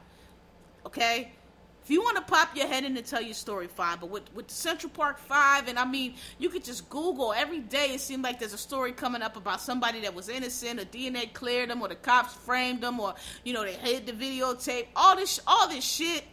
Okay. 0.87 1.33
If 1.83 1.91
you 1.91 2.01
want 2.01 2.17
to 2.17 2.23
pop 2.23 2.57
your 2.57 2.67
head 2.67 2.85
in 2.85 2.97
and 2.97 3.05
tell 3.05 3.21
your 3.21 3.35
story, 3.35 3.67
fine. 3.67 3.99
But 4.01 4.09
with, 4.09 4.35
with 4.35 4.51
Central 4.51 4.89
Park 4.89 5.19
Five, 5.19 5.69
and 5.69 5.79
I 5.79 5.85
mean, 5.85 6.15
you 6.39 6.49
could 6.49 6.65
just 6.65 6.89
Google 6.89 7.35
every 7.35 7.61
day. 7.61 7.93
It 7.93 8.01
seemed 8.01 8.25
like 8.25 8.39
there's 8.39 8.55
a 8.55 8.59
story 8.59 8.93
coming 8.93 9.21
up 9.21 9.37
about 9.37 9.61
somebody 9.61 10.01
that 10.01 10.15
was 10.15 10.31
innocent, 10.31 10.81
or 10.81 10.87
DNA 10.87 11.31
cleared 11.35 11.69
them, 11.69 11.83
or 11.83 11.89
the 11.89 11.95
cops 11.95 12.33
framed 12.33 12.81
them, 12.81 13.01
or 13.01 13.15
you 13.45 13.53
know 13.53 13.63
they 13.63 13.75
hid 13.75 14.07
the 14.07 14.13
videotape. 14.13 14.87
All 14.97 15.15
this, 15.15 15.41
all 15.47 15.69
this 15.69 15.85
shit 15.85 16.25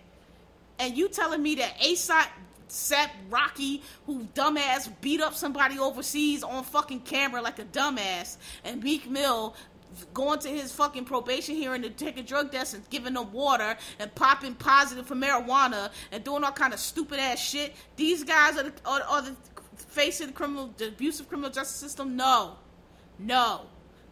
and 0.82 0.98
you 0.98 1.08
telling 1.08 1.42
me 1.42 1.56
that 1.56 1.80
ASAP 1.80 2.26
Sap 2.68 3.12
Rocky, 3.30 3.84
who 4.06 4.24
dumbass 4.34 4.90
beat 5.02 5.22
up 5.22 5.36
somebody 5.36 5.78
overseas 5.78 6.42
on 6.42 6.64
fucking 6.64 7.02
camera 7.02 7.42
like 7.42 7.60
a 7.60 7.66
dumbass, 7.66 8.38
and 8.64 8.82
Meek 8.84 9.10
Mill 9.10 9.56
going 10.14 10.40
to 10.40 10.50
his 10.50 10.72
fucking 10.72 11.06
probation 11.06 11.54
hearing 11.54 11.82
to 11.82 11.90
take 11.90 12.18
a 12.18 12.24
drug 12.24 12.52
test 12.52 12.74
and 12.74 12.90
giving 12.90 13.14
them 13.14 13.32
water 13.32 13.78
and 14.00 14.14
popping 14.16 14.56
positive 14.56 15.06
for 15.06 15.16
marijuana 15.16 15.92
and 16.12 16.24
doing 16.24 16.44
all 16.44 16.52
kind 16.52 16.74
of 16.74 16.80
stupid 16.80 17.20
ass 17.20 17.40
shit. 17.40 17.76
These 17.98 18.24
guys 18.24 18.58
are 18.58 18.64
the, 18.64 18.74
are, 18.86 19.02
are 19.04 19.22
the 19.22 19.36
face 19.76 20.22
of 20.22 20.28
the 20.28 20.34
criminal, 20.34 20.74
the 20.78 20.88
abusive 20.88 21.28
criminal 21.28 21.52
justice 21.52 21.76
system. 21.76 22.16
No, 22.16 22.56
no, 23.20 23.68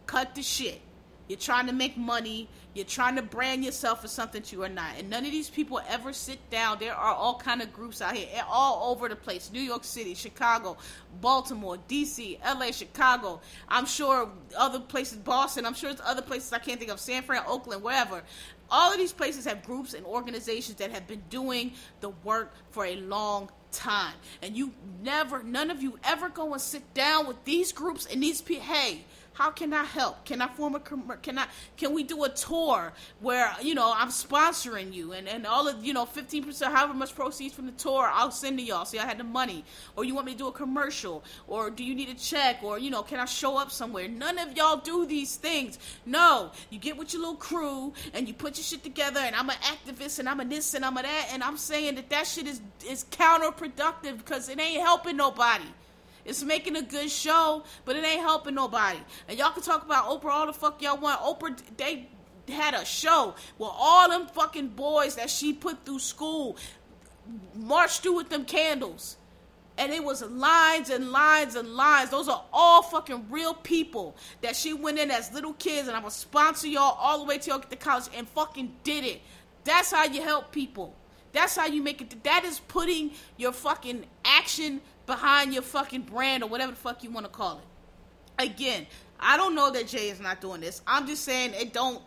cut 0.06 0.34
the 0.34 0.42
shit. 0.42 0.82
You're 1.30 1.38
trying 1.38 1.68
to 1.68 1.72
make 1.72 1.96
money. 1.96 2.48
You're 2.74 2.84
trying 2.84 3.14
to 3.14 3.22
brand 3.22 3.64
yourself 3.64 4.02
as 4.02 4.10
something 4.10 4.42
you 4.50 4.64
are 4.64 4.68
not. 4.68 4.96
And 4.98 5.08
none 5.08 5.24
of 5.24 5.30
these 5.30 5.48
people 5.48 5.80
ever 5.88 6.12
sit 6.12 6.50
down. 6.50 6.80
There 6.80 6.92
are 6.92 7.14
all 7.14 7.38
kind 7.38 7.62
of 7.62 7.72
groups 7.72 8.02
out 8.02 8.16
here, 8.16 8.26
all 8.48 8.90
over 8.90 9.08
the 9.08 9.14
place. 9.14 9.48
New 9.52 9.60
York 9.60 9.84
City, 9.84 10.14
Chicago, 10.14 10.76
Baltimore, 11.20 11.78
D.C., 11.86 12.36
L.A., 12.42 12.72
Chicago. 12.72 13.40
I'm 13.68 13.86
sure 13.86 14.28
other 14.58 14.80
places, 14.80 15.18
Boston. 15.18 15.66
I'm 15.66 15.74
sure 15.74 15.90
it's 15.90 16.02
other 16.04 16.20
places 16.20 16.52
I 16.52 16.58
can't 16.58 16.80
think 16.80 16.90
of. 16.90 16.98
San 16.98 17.22
Fran, 17.22 17.44
Oakland, 17.46 17.84
wherever. 17.84 18.24
All 18.68 18.90
of 18.90 18.98
these 18.98 19.12
places 19.12 19.44
have 19.44 19.64
groups 19.64 19.94
and 19.94 20.04
organizations 20.04 20.78
that 20.78 20.90
have 20.90 21.06
been 21.06 21.22
doing 21.30 21.74
the 22.00 22.08
work 22.24 22.52
for 22.72 22.86
a 22.86 22.96
long 22.96 23.50
time. 23.70 24.14
And 24.42 24.56
you 24.56 24.72
never, 25.00 25.44
none 25.44 25.70
of 25.70 25.80
you 25.80 25.96
ever 26.02 26.28
go 26.28 26.54
and 26.54 26.60
sit 26.60 26.92
down 26.92 27.28
with 27.28 27.44
these 27.44 27.70
groups 27.70 28.06
and 28.06 28.20
these 28.20 28.40
people. 28.40 28.64
Hey, 28.64 29.04
how 29.40 29.50
can 29.50 29.72
I 29.72 29.84
help? 29.84 30.26
Can 30.26 30.42
I 30.42 30.48
form 30.48 30.74
a 30.74 30.80
can 30.80 31.38
I 31.38 31.46
can 31.78 31.94
we 31.94 32.02
do 32.02 32.24
a 32.24 32.28
tour 32.28 32.92
where 33.20 33.50
you 33.62 33.74
know 33.74 33.90
I'm 33.96 34.10
sponsoring 34.10 34.92
you 34.92 35.14
and 35.14 35.26
and 35.26 35.46
all 35.46 35.66
of 35.66 35.82
you 35.82 35.94
know 35.94 36.04
15% 36.04 36.62
however 36.70 36.92
much 36.92 37.14
proceeds 37.14 37.54
from 37.54 37.64
the 37.64 37.72
tour 37.72 38.10
I'll 38.12 38.32
send 38.32 38.58
to 38.58 38.62
y'all. 38.62 38.84
See, 38.84 38.98
I 38.98 39.06
had 39.06 39.16
the 39.16 39.24
money, 39.24 39.64
or 39.96 40.04
you 40.04 40.14
want 40.14 40.26
me 40.26 40.32
to 40.32 40.38
do 40.38 40.48
a 40.48 40.52
commercial, 40.52 41.24
or 41.48 41.70
do 41.70 41.82
you 41.82 41.94
need 41.94 42.10
a 42.10 42.14
check, 42.14 42.62
or 42.62 42.78
you 42.78 42.90
know 42.90 43.02
can 43.02 43.18
I 43.18 43.24
show 43.24 43.56
up 43.56 43.70
somewhere? 43.70 44.08
None 44.08 44.36
of 44.36 44.54
y'all 44.58 44.76
do 44.76 45.06
these 45.06 45.36
things. 45.36 45.78
No, 46.04 46.50
you 46.68 46.78
get 46.78 46.98
with 46.98 47.14
your 47.14 47.22
little 47.22 47.36
crew 47.36 47.94
and 48.12 48.28
you 48.28 48.34
put 48.34 48.58
your 48.58 48.64
shit 48.64 48.84
together. 48.84 49.20
And 49.20 49.34
I'm 49.34 49.48
an 49.48 49.56
activist 49.62 50.18
and 50.18 50.28
I'm 50.28 50.40
a 50.40 50.44
this 50.44 50.74
and 50.74 50.84
I'm 50.84 50.98
a 50.98 51.02
that, 51.02 51.30
and 51.32 51.42
I'm 51.42 51.56
saying 51.56 51.94
that 51.94 52.10
that 52.10 52.26
shit 52.26 52.46
is 52.46 52.60
is 52.86 53.06
counterproductive 53.10 54.18
because 54.18 54.50
it 54.50 54.60
ain't 54.60 54.82
helping 54.82 55.16
nobody. 55.16 55.64
It's 56.24 56.42
making 56.42 56.76
a 56.76 56.82
good 56.82 57.10
show, 57.10 57.64
but 57.84 57.96
it 57.96 58.04
ain't 58.04 58.20
helping 58.20 58.54
nobody. 58.54 58.98
And 59.28 59.38
y'all 59.38 59.50
can 59.50 59.62
talk 59.62 59.84
about 59.84 60.06
Oprah 60.06 60.30
all 60.30 60.46
the 60.46 60.52
fuck 60.52 60.82
y'all 60.82 60.98
want. 60.98 61.20
Oprah, 61.20 61.58
they 61.76 62.08
had 62.48 62.74
a 62.74 62.84
show 62.84 63.34
where 63.58 63.70
all 63.72 64.08
them 64.08 64.26
fucking 64.26 64.68
boys 64.68 65.16
that 65.16 65.30
she 65.30 65.52
put 65.52 65.84
through 65.84 66.00
school 66.00 66.56
marched 67.54 68.02
through 68.02 68.16
with 68.16 68.28
them 68.28 68.44
candles. 68.44 69.16
And 69.78 69.92
it 69.92 70.04
was 70.04 70.22
lines 70.22 70.90
and 70.90 71.10
lines 71.10 71.54
and 71.54 71.74
lines. 71.74 72.10
Those 72.10 72.28
are 72.28 72.44
all 72.52 72.82
fucking 72.82 73.26
real 73.30 73.54
people 73.54 74.14
that 74.42 74.54
she 74.54 74.74
went 74.74 74.98
in 74.98 75.10
as 75.10 75.32
little 75.32 75.54
kids, 75.54 75.88
and 75.88 75.96
I'm 75.96 76.02
gonna 76.02 76.10
sponsor 76.10 76.66
y'all 76.66 76.98
all 77.00 77.20
the 77.20 77.24
way 77.24 77.38
till 77.38 77.54
y'all 77.54 77.60
get 77.60 77.70
to 77.70 77.76
college 77.76 78.04
and 78.14 78.28
fucking 78.28 78.74
did 78.82 79.04
it. 79.04 79.22
That's 79.64 79.90
how 79.90 80.04
you 80.04 80.20
help 80.22 80.52
people. 80.52 80.94
That's 81.32 81.56
how 81.56 81.66
you 81.66 81.82
make 81.82 82.02
it. 82.02 82.24
That 82.24 82.44
is 82.44 82.60
putting 82.60 83.12
your 83.36 83.52
fucking 83.52 84.04
action 84.24 84.80
behind 85.10 85.52
your 85.52 85.62
fucking 85.62 86.02
brand 86.02 86.44
or 86.44 86.48
whatever 86.48 86.70
the 86.70 86.78
fuck 86.78 87.02
you 87.02 87.10
want 87.10 87.26
to 87.26 87.32
call 87.32 87.58
it. 87.58 88.44
Again, 88.46 88.86
I 89.18 89.36
don't 89.36 89.56
know 89.56 89.68
that 89.72 89.88
Jay 89.88 90.08
is 90.08 90.20
not 90.20 90.40
doing 90.40 90.60
this. 90.60 90.82
I'm 90.86 91.08
just 91.08 91.24
saying 91.24 91.52
it 91.54 91.72
don't. 91.72 92.00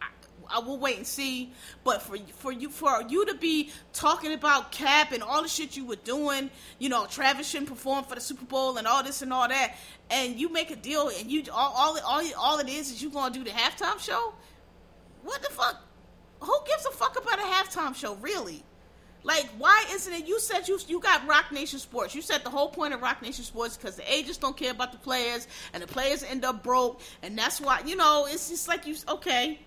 I, 0.00 0.06
I 0.48 0.58
will 0.60 0.78
wait 0.78 0.96
and 0.96 1.06
see. 1.06 1.52
But 1.84 2.00
for 2.00 2.16
for 2.38 2.50
you 2.50 2.70
for 2.70 3.02
you 3.06 3.26
to 3.26 3.34
be 3.34 3.70
talking 3.92 4.32
about 4.32 4.72
Cap 4.72 5.12
and 5.12 5.22
all 5.22 5.42
the 5.42 5.48
shit 5.48 5.76
you 5.76 5.84
were 5.84 5.96
doing, 5.96 6.48
you 6.78 6.88
know, 6.88 7.04
Travis 7.04 7.46
shouldn't 7.46 7.68
perform 7.68 8.04
for 8.04 8.14
the 8.14 8.20
Super 8.22 8.46
Bowl 8.46 8.78
and 8.78 8.86
all 8.86 9.02
this 9.02 9.20
and 9.20 9.30
all 9.30 9.46
that, 9.46 9.76
and 10.10 10.40
you 10.40 10.50
make 10.50 10.70
a 10.70 10.76
deal 10.76 11.10
and 11.18 11.30
you 11.30 11.44
all 11.52 11.74
all 11.76 11.98
all, 12.00 12.22
all 12.38 12.58
it 12.60 12.70
is 12.70 12.90
is 12.90 13.02
you 13.02 13.10
gonna 13.10 13.32
do 13.32 13.44
the 13.44 13.50
halftime 13.50 14.00
show. 14.00 14.32
What 15.22 15.42
the 15.42 15.50
fuck? 15.50 15.82
Who 16.40 16.56
gives 16.66 16.86
a 16.86 16.92
fuck 16.92 17.20
about 17.20 17.38
a 17.40 17.42
halftime 17.42 17.94
show, 17.94 18.14
really? 18.14 18.64
Like, 19.28 19.46
why 19.58 19.84
isn't 19.90 20.10
it? 20.10 20.26
You 20.26 20.40
said 20.40 20.68
you 20.68 20.78
you 20.88 21.00
got 21.00 21.28
Roc 21.28 21.52
Nation 21.52 21.78
Sports. 21.78 22.14
You 22.14 22.22
said 22.22 22.44
the 22.44 22.48
whole 22.48 22.70
point 22.70 22.94
of 22.94 23.02
Roc 23.02 23.20
Nation 23.20 23.44
Sports 23.44 23.76
because 23.76 23.94
the 23.94 24.10
agents 24.10 24.38
don't 24.38 24.56
care 24.56 24.70
about 24.70 24.90
the 24.90 24.96
players, 24.96 25.46
and 25.74 25.82
the 25.82 25.86
players 25.86 26.22
end 26.22 26.46
up 26.46 26.62
broke, 26.62 27.02
and 27.22 27.36
that's 27.36 27.60
why 27.60 27.82
you 27.84 27.94
know 27.94 28.26
it's 28.26 28.48
just 28.48 28.68
like 28.68 28.86
you 28.86 28.96
okay, 29.06 29.60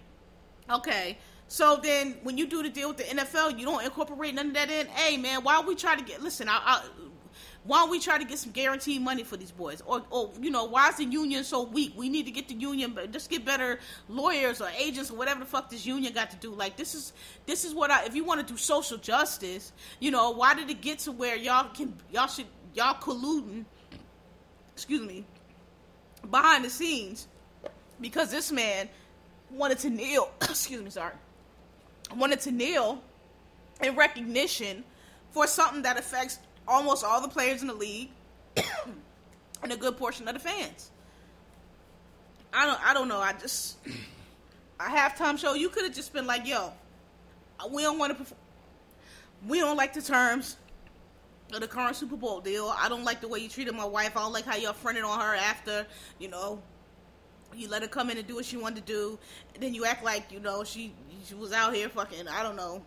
okay. 0.67 1.19
So 1.47 1.80
then, 1.84 2.15
when 2.24 2.39
you 2.39 2.47
do 2.47 2.63
the 2.63 2.69
deal 2.69 2.88
with 2.88 2.97
the 2.97 3.04
NFL, 3.04 3.60
you 3.60 3.65
don't 3.65 3.84
incorporate 3.84 4.34
none 4.34 4.47
of 4.47 4.54
that 4.56 4.71
in. 4.71 4.88
Hey, 4.88 5.17
man, 5.17 5.43
why 5.43 5.62
we 5.62 5.76
try 5.76 5.95
to 5.95 6.04
get? 6.04 6.24
Listen, 6.24 6.50
I, 6.50 6.60
I 6.63 6.84
why 7.63 7.78
don't 7.78 7.91
we 7.91 8.00
try 8.00 8.17
to 8.17 8.26
get 8.26 8.39
some 8.39 8.52
guaranteed 8.52 9.02
money 9.02 9.24
for 9.24 9.38
these 9.38 9.52
boys? 9.52 9.84
Or, 9.86 10.02
or 10.10 10.32
you 10.41 10.50
know, 10.50 10.65
why 10.65 10.89
is 10.89 10.97
the 10.97 11.06
union 11.06 11.43
so 11.43 11.63
weak? 11.63 11.93
We 11.95 12.10
need 12.10 12.26
to 12.26 12.32
get 12.32 12.47
the 12.47 12.56
union, 12.56 12.93
but 12.95 13.12
just 13.12 13.30
get 13.30 13.45
better 13.45 13.80
lawyers 14.10 14.62
or 14.62 14.69
agents 14.80 15.12
or 15.12 15.15
whatever 15.15 15.41
the 15.41 15.45
fuck 15.45 15.69
this 15.69 15.86
union 15.86 16.12
got 16.13 16.32
to 16.32 16.38
do. 16.38 16.52
Like 16.52 16.76
this 16.76 16.95
is 16.95 17.13
this 17.45 17.63
is 17.63 17.76
what 17.76 17.91
I. 17.91 18.06
If 18.06 18.15
you 18.15 18.24
want 18.24 18.45
to 18.45 18.54
do 18.54 18.58
social 18.58 18.97
justice, 18.97 19.74
you 20.00 20.10
know, 20.10 20.32
why 20.32 20.56
did 20.56 20.69
it 20.71 20.82
get 20.82 21.00
to 21.00 21.12
where 21.12 21.36
y'all 21.36 21.69
can 21.69 21.93
y'all 22.12 22.28
should 22.28 22.47
y'all 22.74 22.95
colluding? 22.95 23.65
Excuse 24.74 25.02
me, 25.02 25.24
behind 26.32 26.65
the 26.65 26.69
scenes, 26.69 27.28
because 28.00 28.32
this 28.32 28.52
man 28.52 28.89
wanted 29.52 29.78
to 29.80 29.91
kneel. 29.91 30.32
excuse 30.41 30.82
me, 30.82 30.89
sorry, 30.89 31.13
wanted 32.15 32.39
to 32.41 32.52
kneel 32.52 33.04
in 33.84 33.95
recognition 33.95 34.84
for 35.30 35.45
something 35.45 35.84
that 35.84 36.00
affects 36.00 36.39
almost 36.71 37.03
all 37.03 37.21
the 37.21 37.27
players 37.27 37.62
in 37.62 37.67
the 37.67 37.73
league 37.73 38.10
and 38.55 39.71
a 39.71 39.77
good 39.77 39.97
portion 39.97 40.27
of 40.27 40.34
the 40.34 40.39
fans. 40.39 40.89
I 42.53 42.65
don't 42.65 42.86
I 42.86 42.93
don't 42.93 43.07
know. 43.07 43.19
I 43.19 43.34
just 43.34 43.77
a 44.79 44.84
halftime 44.84 45.38
show. 45.38 45.53
You 45.53 45.69
could 45.69 45.84
have 45.84 45.93
just 45.93 46.13
been 46.13 46.25
like, 46.25 46.47
"Yo, 46.47 46.71
we 47.69 47.84
don't 47.84 47.97
want 47.97 48.12
to. 48.12 48.15
Perform. 48.15 48.39
We 49.47 49.60
don't 49.60 49.77
like 49.77 49.93
the 49.93 50.01
terms 50.01 50.57
of 51.53 51.62
the 51.62 51.67
current 51.67 51.95
Super 51.95 52.15
Bowl 52.15 52.41
deal. 52.41 52.73
I 52.77 52.89
don't 52.89 53.03
like 53.03 53.21
the 53.21 53.27
way 53.27 53.39
you 53.39 53.49
treated 53.49 53.73
my 53.73 53.86
wife. 53.86 54.15
I 54.15 54.21
don't 54.21 54.34
like 54.34 54.45
how 54.45 54.55
you 54.55 54.71
fronted 54.73 55.03
on 55.03 55.19
her 55.19 55.36
after. 55.36 55.86
You 56.19 56.29
know, 56.29 56.62
you 57.55 57.67
let 57.67 57.81
her 57.81 57.88
come 57.88 58.10
in 58.10 58.17
and 58.17 58.27
do 58.27 58.36
what 58.36 58.45
she 58.45 58.57
wanted 58.57 58.86
to 58.86 58.93
do. 58.93 59.19
Then 59.60 59.73
you 59.73 59.86
act 59.86 60.03
like 60.03 60.31
you 60.31 60.39
know 60.39 60.63
she 60.63 60.93
she 61.25 61.36
was 61.36 61.51
out 61.53 61.73
here 61.73 61.89
fucking 61.89 62.27
I 62.27 62.43
don't 62.43 62.55
know 62.55 62.84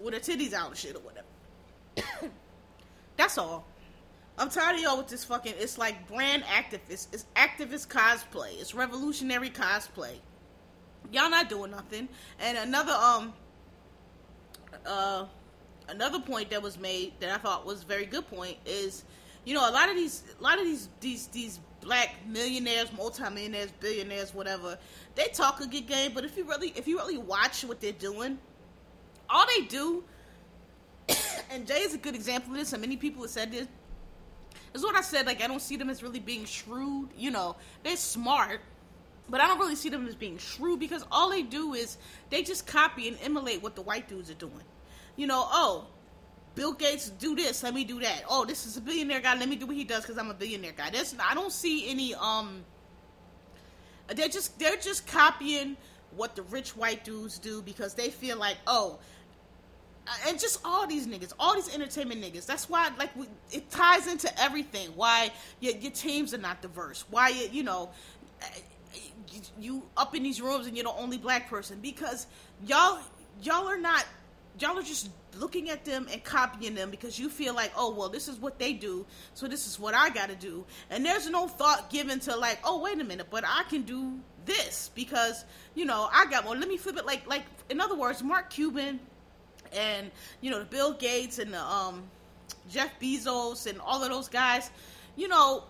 with 0.00 0.14
her 0.14 0.20
titties 0.20 0.52
out 0.52 0.68
and 0.68 0.76
shit 0.76 0.96
or 0.96 1.00
whatever." 1.00 2.30
That's 3.16 3.38
all. 3.38 3.66
I'm 4.36 4.50
tired 4.50 4.76
of 4.76 4.82
y'all 4.82 4.98
with 4.98 5.08
this 5.08 5.24
fucking. 5.24 5.54
It's 5.58 5.78
like 5.78 6.08
brand 6.08 6.42
activist. 6.44 7.08
It's 7.12 7.26
activist 7.36 7.88
cosplay. 7.88 8.60
It's 8.60 8.74
revolutionary 8.74 9.50
cosplay. 9.50 10.16
Y'all 11.12 11.30
not 11.30 11.48
doing 11.48 11.70
nothing. 11.70 12.08
And 12.40 12.58
another 12.58 12.92
um 12.92 13.32
uh 14.84 15.26
another 15.88 16.20
point 16.20 16.50
that 16.50 16.62
was 16.62 16.78
made 16.78 17.12
that 17.20 17.30
I 17.30 17.38
thought 17.38 17.64
was 17.64 17.84
very 17.84 18.06
good 18.06 18.26
point 18.28 18.56
is, 18.66 19.04
you 19.44 19.54
know, 19.54 19.68
a 19.68 19.70
lot 19.70 19.88
of 19.88 19.94
these 19.94 20.24
a 20.38 20.42
lot 20.42 20.58
of 20.58 20.64
these 20.64 20.88
these 21.00 21.28
these 21.28 21.60
black 21.80 22.16
millionaires, 22.26 22.92
multimillionaires, 22.92 23.70
billionaires, 23.78 24.34
whatever, 24.34 24.78
they 25.14 25.26
talk 25.26 25.60
a 25.60 25.66
good 25.66 25.86
game, 25.86 26.12
but 26.12 26.24
if 26.24 26.36
you 26.36 26.44
really 26.44 26.72
if 26.74 26.88
you 26.88 26.98
really 26.98 27.18
watch 27.18 27.62
what 27.64 27.80
they're 27.80 27.92
doing, 27.92 28.38
all 29.30 29.46
they 29.56 29.66
do 29.66 30.02
and 31.50 31.66
Jay 31.66 31.80
is 31.80 31.94
a 31.94 31.98
good 31.98 32.14
example 32.14 32.52
of 32.52 32.58
this, 32.58 32.72
and 32.72 32.80
many 32.80 32.96
people 32.96 33.22
have 33.22 33.30
said 33.30 33.52
this. 33.52 33.66
Is 34.74 34.82
what 34.82 34.96
I 34.96 35.02
said. 35.02 35.26
Like 35.26 35.42
I 35.42 35.46
don't 35.46 35.62
see 35.62 35.76
them 35.76 35.88
as 35.88 36.02
really 36.02 36.18
being 36.18 36.44
shrewd. 36.44 37.10
You 37.16 37.30
know, 37.30 37.54
they're 37.84 37.96
smart, 37.96 38.60
but 39.28 39.40
I 39.40 39.46
don't 39.46 39.58
really 39.58 39.76
see 39.76 39.88
them 39.88 40.06
as 40.08 40.16
being 40.16 40.36
shrewd 40.36 40.80
because 40.80 41.04
all 41.12 41.30
they 41.30 41.42
do 41.42 41.74
is 41.74 41.96
they 42.30 42.42
just 42.42 42.66
copy 42.66 43.06
and 43.06 43.16
emulate 43.22 43.62
what 43.62 43.76
the 43.76 43.82
white 43.82 44.08
dudes 44.08 44.30
are 44.30 44.34
doing. 44.34 44.64
You 45.16 45.28
know, 45.28 45.46
oh, 45.48 45.86
Bill 46.54 46.72
Gates 46.72 47.10
do 47.10 47.34
this, 47.34 47.62
let 47.62 47.72
me 47.74 47.84
do 47.84 48.00
that. 48.00 48.24
Oh, 48.28 48.44
this 48.44 48.66
is 48.66 48.76
a 48.76 48.80
billionaire 48.80 49.20
guy, 49.20 49.36
let 49.36 49.48
me 49.48 49.56
do 49.56 49.66
what 49.66 49.76
he 49.76 49.84
does 49.84 50.02
because 50.02 50.18
I'm 50.18 50.30
a 50.30 50.34
billionaire 50.34 50.74
guy. 50.76 50.90
That's 50.90 51.14
I 51.18 51.34
don't 51.34 51.52
see 51.52 51.88
any 51.88 52.14
um. 52.14 52.64
They're 54.08 54.28
just 54.28 54.58
they're 54.58 54.76
just 54.76 55.06
copying 55.06 55.76
what 56.16 56.36
the 56.36 56.42
rich 56.42 56.76
white 56.76 57.04
dudes 57.04 57.38
do 57.38 57.62
because 57.62 57.94
they 57.94 58.10
feel 58.10 58.36
like 58.36 58.56
oh 58.66 58.98
and 60.26 60.38
just 60.38 60.60
all 60.64 60.86
these 60.86 61.06
niggas, 61.06 61.32
all 61.38 61.54
these 61.54 61.74
entertainment 61.74 62.22
niggas. 62.22 62.46
That's 62.46 62.68
why, 62.68 62.90
like, 62.98 63.14
we, 63.16 63.26
it 63.52 63.70
ties 63.70 64.06
into 64.06 64.30
everything. 64.40 64.90
Why 64.96 65.30
your, 65.60 65.74
your 65.76 65.92
teams 65.92 66.34
are 66.34 66.38
not 66.38 66.60
diverse. 66.62 67.04
Why 67.10 67.28
you, 67.30 67.48
you 67.50 67.62
know, 67.62 67.90
uh, 68.42 68.46
you, 69.32 69.40
you 69.58 69.82
up 69.96 70.14
in 70.14 70.22
these 70.22 70.40
rooms 70.40 70.66
and 70.66 70.76
you're 70.76 70.84
the 70.84 70.92
only 70.92 71.18
black 71.18 71.48
person 71.48 71.78
because 71.80 72.26
y'all 72.66 72.98
y'all 73.42 73.66
are 73.66 73.78
not 73.78 74.04
y'all 74.60 74.78
are 74.78 74.82
just 74.82 75.10
looking 75.36 75.70
at 75.70 75.84
them 75.84 76.06
and 76.12 76.22
copying 76.22 76.74
them 76.74 76.90
because 76.90 77.18
you 77.18 77.28
feel 77.28 77.54
like, 77.54 77.72
oh 77.76 77.92
well, 77.92 78.08
this 78.08 78.28
is 78.28 78.38
what 78.38 78.58
they 78.58 78.72
do, 78.72 79.04
so 79.32 79.48
this 79.48 79.66
is 79.66 79.80
what 79.80 79.94
I 79.94 80.10
got 80.10 80.28
to 80.28 80.36
do, 80.36 80.64
and 80.90 81.04
there's 81.04 81.28
no 81.28 81.48
thought 81.48 81.90
given 81.90 82.20
to 82.20 82.36
like, 82.36 82.58
oh 82.62 82.80
wait 82.80 83.00
a 83.00 83.04
minute, 83.04 83.26
but 83.30 83.44
I 83.46 83.64
can 83.68 83.82
do 83.82 84.20
this 84.44 84.90
because 84.94 85.44
you 85.74 85.84
know 85.84 86.08
I 86.12 86.26
got 86.26 86.44
well. 86.44 86.56
Let 86.56 86.68
me 86.68 86.76
flip 86.76 86.96
it 86.96 87.06
like 87.06 87.26
like 87.26 87.44
in 87.70 87.80
other 87.80 87.96
words, 87.96 88.22
Mark 88.22 88.50
Cuban 88.50 89.00
and 89.74 90.10
you 90.40 90.50
know 90.50 90.58
the 90.58 90.64
Bill 90.64 90.92
Gates 90.92 91.38
and 91.38 91.52
the 91.52 91.60
um, 91.60 92.04
Jeff 92.70 92.98
Bezos 93.00 93.66
and 93.66 93.80
all 93.80 94.02
of 94.02 94.10
those 94.10 94.28
guys, 94.28 94.70
you 95.16 95.28
know, 95.28 95.64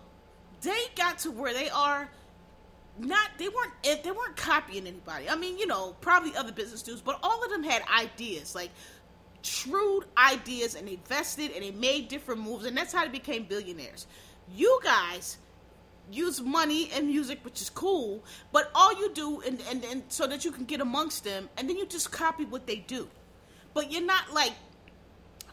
they 0.61 0.85
got 0.95 1.19
to 1.19 1.31
where 1.31 1.53
they 1.53 1.69
are. 1.69 2.09
Not 2.97 3.31
they 3.37 3.49
weren't 3.49 3.73
they 3.83 4.11
weren't 4.11 4.37
copying 4.37 4.87
anybody. 4.87 5.29
I 5.29 5.35
mean, 5.35 5.57
you 5.57 5.67
know, 5.67 5.95
probably 5.99 6.35
other 6.35 6.53
business 6.53 6.81
dudes, 6.81 7.01
but 7.01 7.19
all 7.21 7.43
of 7.43 7.49
them 7.49 7.63
had 7.63 7.81
ideas, 7.93 8.55
like 8.55 8.69
shrewd 9.41 10.05
ideas, 10.17 10.75
and 10.75 10.87
they 10.87 10.93
invested 10.93 11.51
and 11.51 11.61
they 11.61 11.71
made 11.71 12.07
different 12.07 12.41
moves, 12.41 12.65
and 12.65 12.77
that's 12.77 12.93
how 12.93 13.03
they 13.03 13.11
became 13.11 13.43
billionaires. 13.43 14.07
You 14.55 14.79
guys 14.81 15.37
use 16.09 16.39
money 16.39 16.89
and 16.93 17.07
music, 17.07 17.39
which 17.43 17.61
is 17.61 17.69
cool, 17.69 18.23
but 18.53 18.71
all 18.73 18.93
you 18.97 19.11
do 19.13 19.41
and, 19.41 19.61
and, 19.69 19.83
and 19.83 20.03
so 20.07 20.25
that 20.27 20.45
you 20.45 20.51
can 20.51 20.63
get 20.63 20.79
amongst 20.79 21.25
them, 21.25 21.49
and 21.57 21.69
then 21.69 21.75
you 21.75 21.85
just 21.85 22.13
copy 22.13 22.45
what 22.45 22.65
they 22.65 22.77
do 22.77 23.09
but 23.75 23.91
you're 23.91 24.01
not 24.01 24.33
like 24.33 24.53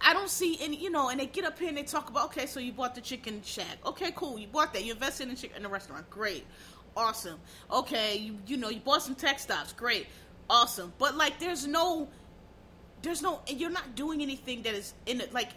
I 0.00 0.14
don't 0.14 0.30
see 0.30 0.58
any, 0.60 0.76
you 0.78 0.90
know, 0.90 1.10
and 1.10 1.20
they 1.20 1.26
get 1.26 1.44
up 1.44 1.58
here 1.58 1.68
and 1.68 1.76
they 1.76 1.82
talk 1.84 2.08
about, 2.10 2.26
okay, 2.26 2.46
so 2.46 2.58
you 2.58 2.72
bought 2.72 2.94
the 2.94 3.00
chicken 3.00 3.40
shack. 3.44 3.78
Okay, 3.86 4.12
cool. 4.16 4.38
You 4.38 4.48
bought 4.48 4.72
that. 4.72 4.84
You 4.84 4.94
invested 4.94 5.28
in 5.28 5.36
chicken 5.36 5.58
in 5.58 5.62
the 5.62 5.68
restaurant. 5.68 6.08
Great. 6.10 6.44
Awesome. 6.96 7.38
Okay, 7.70 8.16
you 8.16 8.38
you 8.46 8.56
know, 8.56 8.68
you 8.68 8.80
bought 8.80 9.02
some 9.02 9.14
tech 9.14 9.38
stops. 9.38 9.72
Great. 9.72 10.06
Awesome. 10.50 10.92
But 10.98 11.16
like 11.16 11.38
there's 11.38 11.66
no 11.66 12.08
there's 13.02 13.22
no 13.22 13.40
you're 13.46 13.70
not 13.70 13.94
doing 13.94 14.22
anything 14.22 14.62
that 14.62 14.74
is 14.74 14.94
in 15.06 15.20
it 15.20 15.32
like 15.32 15.50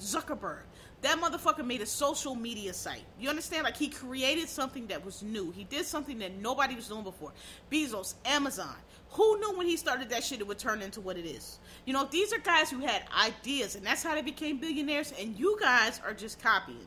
Zuckerberg. 0.00 0.62
That 1.02 1.18
motherfucker 1.18 1.66
made 1.66 1.80
a 1.80 1.86
social 1.86 2.34
media 2.34 2.72
site. 2.72 3.02
You 3.18 3.28
understand? 3.28 3.64
Like 3.64 3.76
he 3.76 3.88
created 3.88 4.48
something 4.48 4.86
that 4.88 5.04
was 5.04 5.22
new. 5.22 5.50
He 5.50 5.64
did 5.64 5.84
something 5.84 6.18
that 6.18 6.36
nobody 6.36 6.76
was 6.76 6.86
doing 6.88 7.02
before. 7.02 7.32
Bezos, 7.70 8.14
Amazon. 8.24 8.76
Who 9.12 9.38
knew 9.40 9.56
when 9.58 9.66
he 9.66 9.76
started 9.76 10.08
that 10.10 10.24
shit 10.24 10.40
it 10.40 10.46
would 10.46 10.58
turn 10.58 10.80
into 10.80 11.00
what 11.00 11.18
it 11.18 11.26
is? 11.26 11.58
You 11.84 11.92
know, 11.92 12.08
these 12.10 12.32
are 12.32 12.38
guys 12.38 12.70
who 12.70 12.80
had 12.80 13.02
ideas, 13.18 13.74
and 13.74 13.84
that's 13.84 14.02
how 14.02 14.14
they 14.14 14.22
became 14.22 14.58
billionaires. 14.58 15.12
And 15.18 15.38
you 15.38 15.58
guys 15.60 16.00
are 16.04 16.14
just 16.14 16.42
copying, 16.42 16.86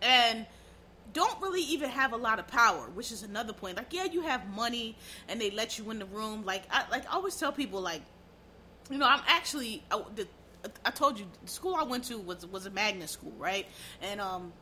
and 0.00 0.46
don't 1.12 1.40
really 1.40 1.62
even 1.62 1.90
have 1.90 2.12
a 2.12 2.16
lot 2.16 2.38
of 2.38 2.46
power, 2.48 2.88
which 2.94 3.12
is 3.12 3.22
another 3.22 3.52
point. 3.52 3.76
Like, 3.76 3.92
yeah, 3.92 4.04
you 4.04 4.22
have 4.22 4.48
money, 4.54 4.96
and 5.28 5.40
they 5.40 5.50
let 5.50 5.78
you 5.78 5.90
in 5.90 5.98
the 5.98 6.06
room. 6.06 6.44
Like, 6.44 6.62
I 6.70 6.84
like 6.90 7.06
I 7.10 7.14
always 7.14 7.36
tell 7.36 7.52
people, 7.52 7.80
like, 7.80 8.02
you 8.90 8.98
know, 8.98 9.06
I'm 9.06 9.22
actually 9.26 9.82
I, 9.90 10.02
the 10.14 10.26
I 10.84 10.90
told 10.90 11.18
you 11.18 11.26
the 11.42 11.48
school 11.48 11.74
I 11.74 11.84
went 11.84 12.04
to 12.04 12.18
was 12.18 12.46
was 12.46 12.66
a 12.66 12.70
magnet 12.70 13.10
school, 13.10 13.32
right? 13.38 13.66
And 14.00 14.20
um, 14.20 14.52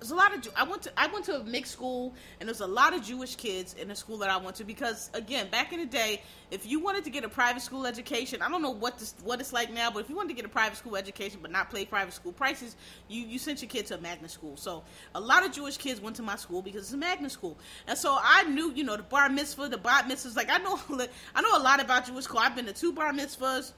there's 0.00 0.10
a 0.10 0.14
lot 0.14 0.34
of 0.34 0.48
I 0.56 0.64
went 0.64 0.82
to 0.82 0.92
I 0.96 1.08
went 1.08 1.26
to 1.26 1.36
a 1.36 1.44
mixed 1.44 1.72
school, 1.72 2.14
and 2.40 2.48
there's 2.48 2.60
a 2.60 2.66
lot 2.66 2.94
of 2.94 3.02
Jewish 3.02 3.36
kids 3.36 3.74
in 3.74 3.88
the 3.88 3.94
school 3.94 4.16
that 4.18 4.30
I 4.30 4.38
went 4.38 4.56
to 4.56 4.64
because 4.64 5.10
again, 5.12 5.48
back 5.50 5.74
in 5.74 5.80
the 5.80 5.86
day, 5.86 6.22
if 6.50 6.64
you 6.64 6.80
wanted 6.80 7.04
to 7.04 7.10
get 7.10 7.22
a 7.22 7.28
private 7.28 7.60
school 7.60 7.86
education, 7.86 8.40
I 8.40 8.48
don't 8.48 8.62
know 8.62 8.70
what 8.70 8.98
this 8.98 9.14
what 9.22 9.40
it's 9.40 9.52
like 9.52 9.70
now, 9.70 9.90
but 9.90 9.98
if 10.00 10.08
you 10.08 10.16
wanted 10.16 10.30
to 10.30 10.34
get 10.34 10.46
a 10.46 10.48
private 10.48 10.78
school 10.78 10.96
education 10.96 11.40
but 11.42 11.50
not 11.50 11.70
pay 11.70 11.84
private 11.84 12.14
school 12.14 12.32
prices, 12.32 12.76
you 13.08 13.26
you 13.26 13.38
sent 13.38 13.60
your 13.60 13.68
kid 13.68 13.86
to 13.86 13.98
a 13.98 14.00
magnet 14.00 14.30
school. 14.30 14.56
So 14.56 14.82
a 15.14 15.20
lot 15.20 15.44
of 15.44 15.52
Jewish 15.52 15.76
kids 15.76 16.00
went 16.00 16.16
to 16.16 16.22
my 16.22 16.36
school 16.36 16.62
because 16.62 16.84
it's 16.84 16.94
a 16.94 16.96
magnet 16.96 17.30
school, 17.30 17.58
and 17.86 17.98
so 17.98 18.16
I 18.18 18.44
knew 18.44 18.72
you 18.72 18.84
know 18.84 18.96
the 18.96 19.02
bar 19.02 19.28
mitzvah, 19.28 19.68
the 19.68 19.78
bat 19.78 20.06
mitzvahs. 20.08 20.34
Like 20.34 20.48
I 20.50 20.58
know 20.58 20.80
I 21.34 21.42
know 21.42 21.58
a 21.58 21.62
lot 21.62 21.78
about 21.78 22.06
Jewish 22.06 22.24
school. 22.24 22.40
I've 22.40 22.56
been 22.56 22.66
to 22.66 22.72
two 22.72 22.94
bar 22.94 23.12
mitzvahs 23.12 23.72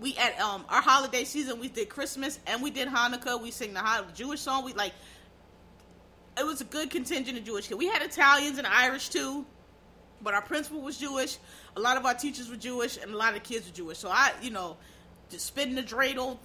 we 0.00 0.16
at 0.16 0.40
um 0.40 0.64
our 0.68 0.82
holiday 0.82 1.22
season 1.22 1.60
we 1.60 1.68
did 1.68 1.88
Christmas 1.88 2.40
and 2.46 2.62
we 2.62 2.70
did 2.70 2.88
Hanukkah. 2.88 3.40
We 3.40 3.50
sing 3.50 3.74
the 3.74 4.04
Jewish 4.14 4.40
song. 4.40 4.64
We 4.64 4.72
like 4.72 4.92
it 6.38 6.44
was 6.44 6.60
a 6.60 6.64
good 6.64 6.90
contingent 6.90 7.38
of 7.38 7.44
Jewish 7.44 7.68
kids. 7.68 7.78
We 7.78 7.86
had 7.86 8.02
Italians 8.02 8.58
and 8.58 8.66
Irish 8.66 9.08
too, 9.08 9.46
but 10.20 10.34
our 10.34 10.42
principal 10.42 10.80
was 10.80 10.98
Jewish. 10.98 11.38
A 11.76 11.80
lot 11.80 11.96
of 11.96 12.06
our 12.06 12.14
teachers 12.14 12.48
were 12.48 12.56
Jewish, 12.56 12.96
and 13.00 13.12
a 13.12 13.16
lot 13.16 13.28
of 13.28 13.42
the 13.42 13.48
kids 13.48 13.66
were 13.66 13.74
Jewish. 13.74 13.98
So 13.98 14.08
I, 14.08 14.32
you 14.42 14.50
know, 14.50 14.76
just 15.30 15.46
spitting 15.46 15.74
the 15.74 15.82
dreidel, 15.82 16.38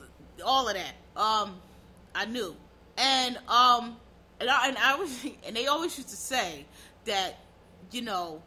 all 0.46 0.68
of 0.68 0.76
that. 0.76 1.22
Um, 1.22 1.60
I 2.14 2.26
knew, 2.26 2.56
and 2.98 3.38
um, 3.48 3.98
and 4.40 4.50
I, 4.50 4.68
and 4.68 4.78
I 4.78 4.96
was, 4.96 5.26
and 5.46 5.56
they 5.56 5.68
always 5.68 5.98
used 5.98 6.10
to 6.10 6.16
say 6.16 6.66
that, 7.06 7.40
you 7.92 8.02
know, 8.02 8.42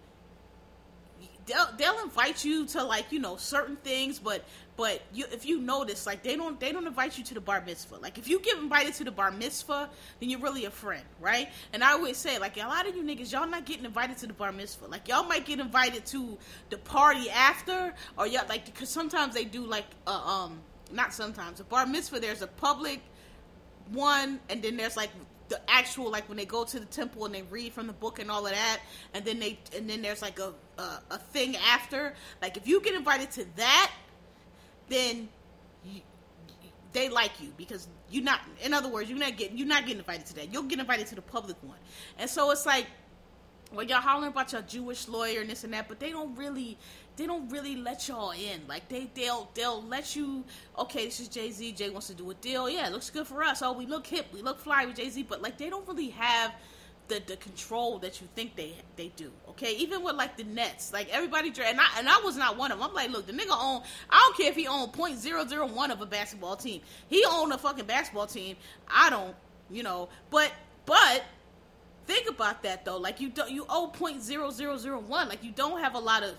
they'll 1.47 1.69
they'll 1.77 2.03
invite 2.03 2.45
you 2.45 2.67
to 2.67 2.85
like 2.85 3.11
you 3.11 3.19
know 3.19 3.37
certain 3.37 3.77
things, 3.77 4.19
but 4.19 4.45
but 4.77 5.03
you, 5.13 5.27
if 5.31 5.45
you 5.45 5.61
notice, 5.61 6.07
like 6.07 6.23
they 6.23 6.37
don't 6.37 6.59
they 6.59 6.73
don't 6.73 6.87
invite 6.87 7.19
you 7.19 7.25
to 7.25 7.35
the 7.35 7.41
bar 7.41 7.63
mitzvah. 7.65 7.97
Like 7.97 8.19
if 8.19 8.29
you 8.29 8.41
get 8.41 8.59
invited 8.59 8.95
to 8.95 9.05
the 9.05 9.11
bar 9.11 9.31
mitzvah, 9.31 9.91
then 10.19 10.31
you're 10.31 10.41
really 10.41 10.65
a 10.65 10.71
friend, 10.71 11.05
right? 11.21 11.49
And 11.73 11.85
I 11.85 11.93
always 11.93 12.17
say, 12.17 12.39
like 12.39 12.57
a 12.57 12.67
lot 12.67 12.89
of 12.89 12.97
you 12.97 13.03
niggas, 13.03 13.33
y'all 13.33 13.47
not 13.47 13.67
getting 13.67 13.85
invited 13.85 14.17
to 14.19 14.27
the 14.27 14.33
bar 14.33 14.53
mitzvah. 14.53 14.87
Like 14.87 15.09
y'all 15.09 15.25
might 15.25 15.45
get 15.45 15.61
invited 15.61 16.07
to 16.07 16.39
the 16.71 16.79
party 16.79 17.29
after, 17.31 17.95
or 18.17 18.27
y'all 18.27 18.47
like 18.49 18.65
because 18.65 18.89
sometimes 18.89 19.35
they 19.35 19.45
do 19.45 19.65
like 19.67 19.87
uh, 20.07 20.11
um 20.11 20.61
not 20.91 21.13
sometimes 21.13 21.61
a 21.61 21.65
bar 21.65 21.87
mitzvah. 21.87 22.21
There's 22.21 22.43
a 22.43 22.47
public 22.47 23.01
one, 23.91 24.41
and 24.49 24.63
then 24.63 24.77
there's 24.77 24.97
like 24.97 25.11
the 25.53 25.61
actual 25.71 26.11
like 26.11 26.27
when 26.31 26.39
they 26.39 26.47
go 26.47 26.65
to 26.65 26.81
the 26.81 26.87
temple 26.87 27.27
and 27.27 27.35
they 27.35 27.43
read 27.43 27.75
from 27.75 27.87
the 27.87 27.93
book 27.93 28.19
and 28.19 28.31
all 28.31 28.47
of 28.47 28.53
that 28.53 28.81
and 29.13 29.23
then 29.23 29.39
they 29.39 29.59
and 29.77 29.89
then 29.89 30.01
there's 30.01 30.23
like 30.23 30.39
a 30.39 30.51
a, 30.79 30.83
a 31.11 31.19
thing 31.19 31.57
after 31.57 32.15
like 32.41 32.57
if 32.57 32.67
you 32.67 32.81
get 32.81 32.95
invited 32.95 33.31
to 33.31 33.45
that 33.57 33.93
then 34.89 35.29
you, 35.85 36.01
they 36.95 37.11
like 37.11 37.39
you 37.39 37.53
because 37.59 37.87
you're 38.11 38.25
not 38.25 38.41
in 38.65 38.73
other 38.73 38.89
words 38.89 39.11
you're 39.11 39.19
not 39.19 39.37
getting 39.37 39.59
you're 39.59 39.67
not 39.67 39.83
getting 39.83 39.99
invited 39.99 40.25
to 40.25 40.35
that. 40.37 40.51
You'll 40.51 40.63
get 40.63 40.79
invited 40.79 41.07
to 41.09 41.17
the 41.17 41.23
public 41.23 41.57
one. 41.63 41.79
And 42.19 42.31
so 42.31 42.51
it's 42.51 42.65
like 42.65 42.87
well 43.75 43.85
y'all 43.85 44.01
hollering 44.01 44.29
about 44.29 44.53
your 44.53 44.63
jewish 44.63 45.07
lawyer 45.07 45.43
and 45.43 45.51
this 45.51 45.65
and 45.65 45.75
that 45.75 45.87
but 45.87 46.01
they 46.01 46.13
don't 46.13 46.35
really 46.35 46.79
they 47.17 47.27
don't 47.27 47.49
really 47.51 47.77
let 47.77 48.09
y'all 48.09 48.31
in. 48.31 48.63
Like 48.69 48.89
they 48.89 49.11
they'll 49.15 49.51
they'll 49.55 49.83
let 49.83 50.17
you. 50.17 50.45
Okay, 50.79 51.05
this 51.05 51.21
is 51.21 51.29
Jay 51.29 51.51
Z. 51.51 51.73
Jay 51.73 51.91
wants 51.91 52.07
to 52.09 52.15
do 52.15 52.31
a 52.31 52.35
deal. 52.35 52.69
Yeah, 52.69 52.87
it 52.87 52.93
looks 52.93 53.11
good 53.11 53.27
for 53.27 53.43
us. 53.43 53.63
Oh, 53.63 53.73
we 53.73 53.87
look 53.87 54.07
hip. 54.07 54.27
We 54.33 54.43
look 54.43 54.59
fly 54.59 54.87
with 54.87 54.97
Jay 54.97 55.11
Z. 55.11 55.25
But 55.25 55.43
like 55.43 55.59
they 55.59 55.69
don't 55.69 55.87
really 55.87 56.11
have 56.11 56.53
the 57.09 57.23
the 57.27 57.37
control 57.37 57.99
that 57.99 58.21
you 58.21 58.29
think 58.35 58.57
they 58.57 58.75
they 58.97 59.09
do. 59.17 59.31
Okay, 59.51 59.77
even 59.77 60.03
with 60.03 60.17
like 60.17 60.37
the 60.37 60.45
Nets, 60.45 60.93
like 60.93 61.09
everybody 61.11 61.49
and 61.49 61.81
I 61.81 61.87
and 61.99 62.09
I 62.09 62.21
was 62.25 62.37
not 62.37 62.57
one 62.57 62.73
of 62.73 62.79
them. 62.79 62.89
I'm 62.89 62.95
like, 62.95 63.11
look, 63.11 63.27
the 63.27 63.33
nigga 63.33 63.51
own. 63.51 63.83
I 64.09 64.19
don't 64.19 64.37
care 64.37 64.49
if 64.51 64.57
he 64.57 64.67
owned 64.67 64.93
point 64.93 65.19
zero 65.19 65.47
zero 65.47 65.67
one 65.67 65.91
of 65.91 66.01
a 66.01 66.07
basketball 66.07 66.57
team. 66.57 66.81
He 67.09 67.25
owned 67.29 67.53
a 67.53 67.59
fucking 67.59 67.87
basketball 67.87 68.27
team. 68.27 68.57
I 68.89 69.11
don't, 69.11 69.35
you 69.71 69.83
know. 69.83 70.09
But 70.31 70.53
but 70.87 71.25
think 72.07 72.29
about 72.29 72.63
that 72.63 72.85
though. 72.85 72.99
Like 72.99 73.21
you 73.21 73.29
don't 73.29 73.51
you 73.51 73.67
owe 73.69 73.89
point 73.89 74.23
zero 74.23 74.51
zero 74.51 74.79
zero 74.79 74.99
one. 74.99 75.29
Like 75.29 75.45
you 75.45 75.53
don't 75.53 75.81
have 75.81 75.95
a 75.95 76.01
lot 76.01 76.23
of 76.23 76.35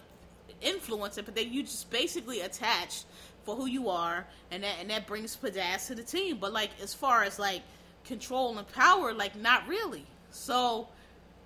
influence 0.63 1.17
it, 1.17 1.25
but 1.25 1.35
then 1.35 1.51
you 1.51 1.63
just 1.63 1.89
basically 1.89 2.41
attached 2.41 3.05
for 3.43 3.55
who 3.55 3.65
you 3.65 3.89
are, 3.89 4.25
and 4.51 4.63
that 4.63 4.75
and 4.79 4.89
that 4.89 5.07
brings 5.07 5.35
pizzazz 5.35 5.87
to 5.87 5.95
the 5.95 6.03
team. 6.03 6.37
But 6.39 6.53
like 6.53 6.71
as 6.81 6.93
far 6.93 7.23
as 7.23 7.39
like 7.39 7.61
control 8.05 8.57
and 8.57 8.67
power, 8.73 9.13
like 9.13 9.35
not 9.35 9.67
really. 9.67 10.05
So, 10.31 10.87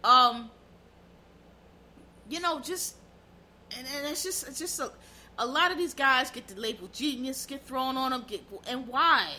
um, 0.04 0.50
you 2.30 2.40
know, 2.40 2.60
just 2.60 2.96
and, 3.78 3.88
and 3.98 4.08
it's 4.08 4.24
just 4.24 4.48
it's 4.48 4.60
just 4.60 4.80
a, 4.80 4.92
a 5.38 5.46
lot 5.46 5.72
of 5.72 5.78
these 5.78 5.94
guys 5.94 6.32
get 6.32 6.48
the 6.48 6.60
label 6.60 6.90
genius 6.94 7.46
get 7.46 7.66
thrown 7.66 7.98
on 7.98 8.12
them. 8.12 8.26
Get 8.28 8.42
and 8.68 8.88
why? 8.88 9.34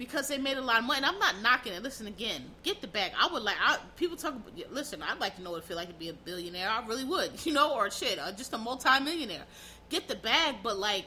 Because 0.00 0.28
they 0.28 0.38
made 0.38 0.56
a 0.56 0.62
lot 0.62 0.78
of 0.78 0.84
money. 0.86 0.96
And 0.96 1.04
I'm 1.04 1.18
not 1.18 1.42
knocking 1.42 1.74
it. 1.74 1.82
Listen 1.82 2.06
again, 2.06 2.40
get 2.62 2.80
the 2.80 2.88
bag. 2.88 3.12
I 3.20 3.30
would 3.30 3.42
like. 3.42 3.56
I, 3.62 3.76
people 3.96 4.16
talk. 4.16 4.34
About, 4.34 4.72
listen, 4.72 5.02
I'd 5.02 5.20
like 5.20 5.36
to 5.36 5.42
know 5.42 5.50
what 5.50 5.58
it 5.58 5.64
feel 5.64 5.76
like 5.76 5.88
to 5.88 5.94
be 5.94 6.08
a 6.08 6.14
billionaire. 6.14 6.70
I 6.70 6.84
really 6.86 7.04
would, 7.04 7.32
you 7.44 7.52
know, 7.52 7.74
or 7.74 7.90
shit, 7.90 8.18
or 8.18 8.32
just 8.32 8.54
a 8.54 8.58
multimillionaire. 8.58 9.44
Get 9.90 10.08
the 10.08 10.14
bag, 10.16 10.56
but 10.62 10.78
like 10.78 11.04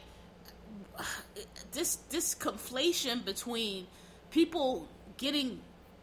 this 1.71 1.95
this 2.11 2.35
conflation 2.35 3.25
between 3.25 3.87
people 4.29 4.87
getting 5.17 5.59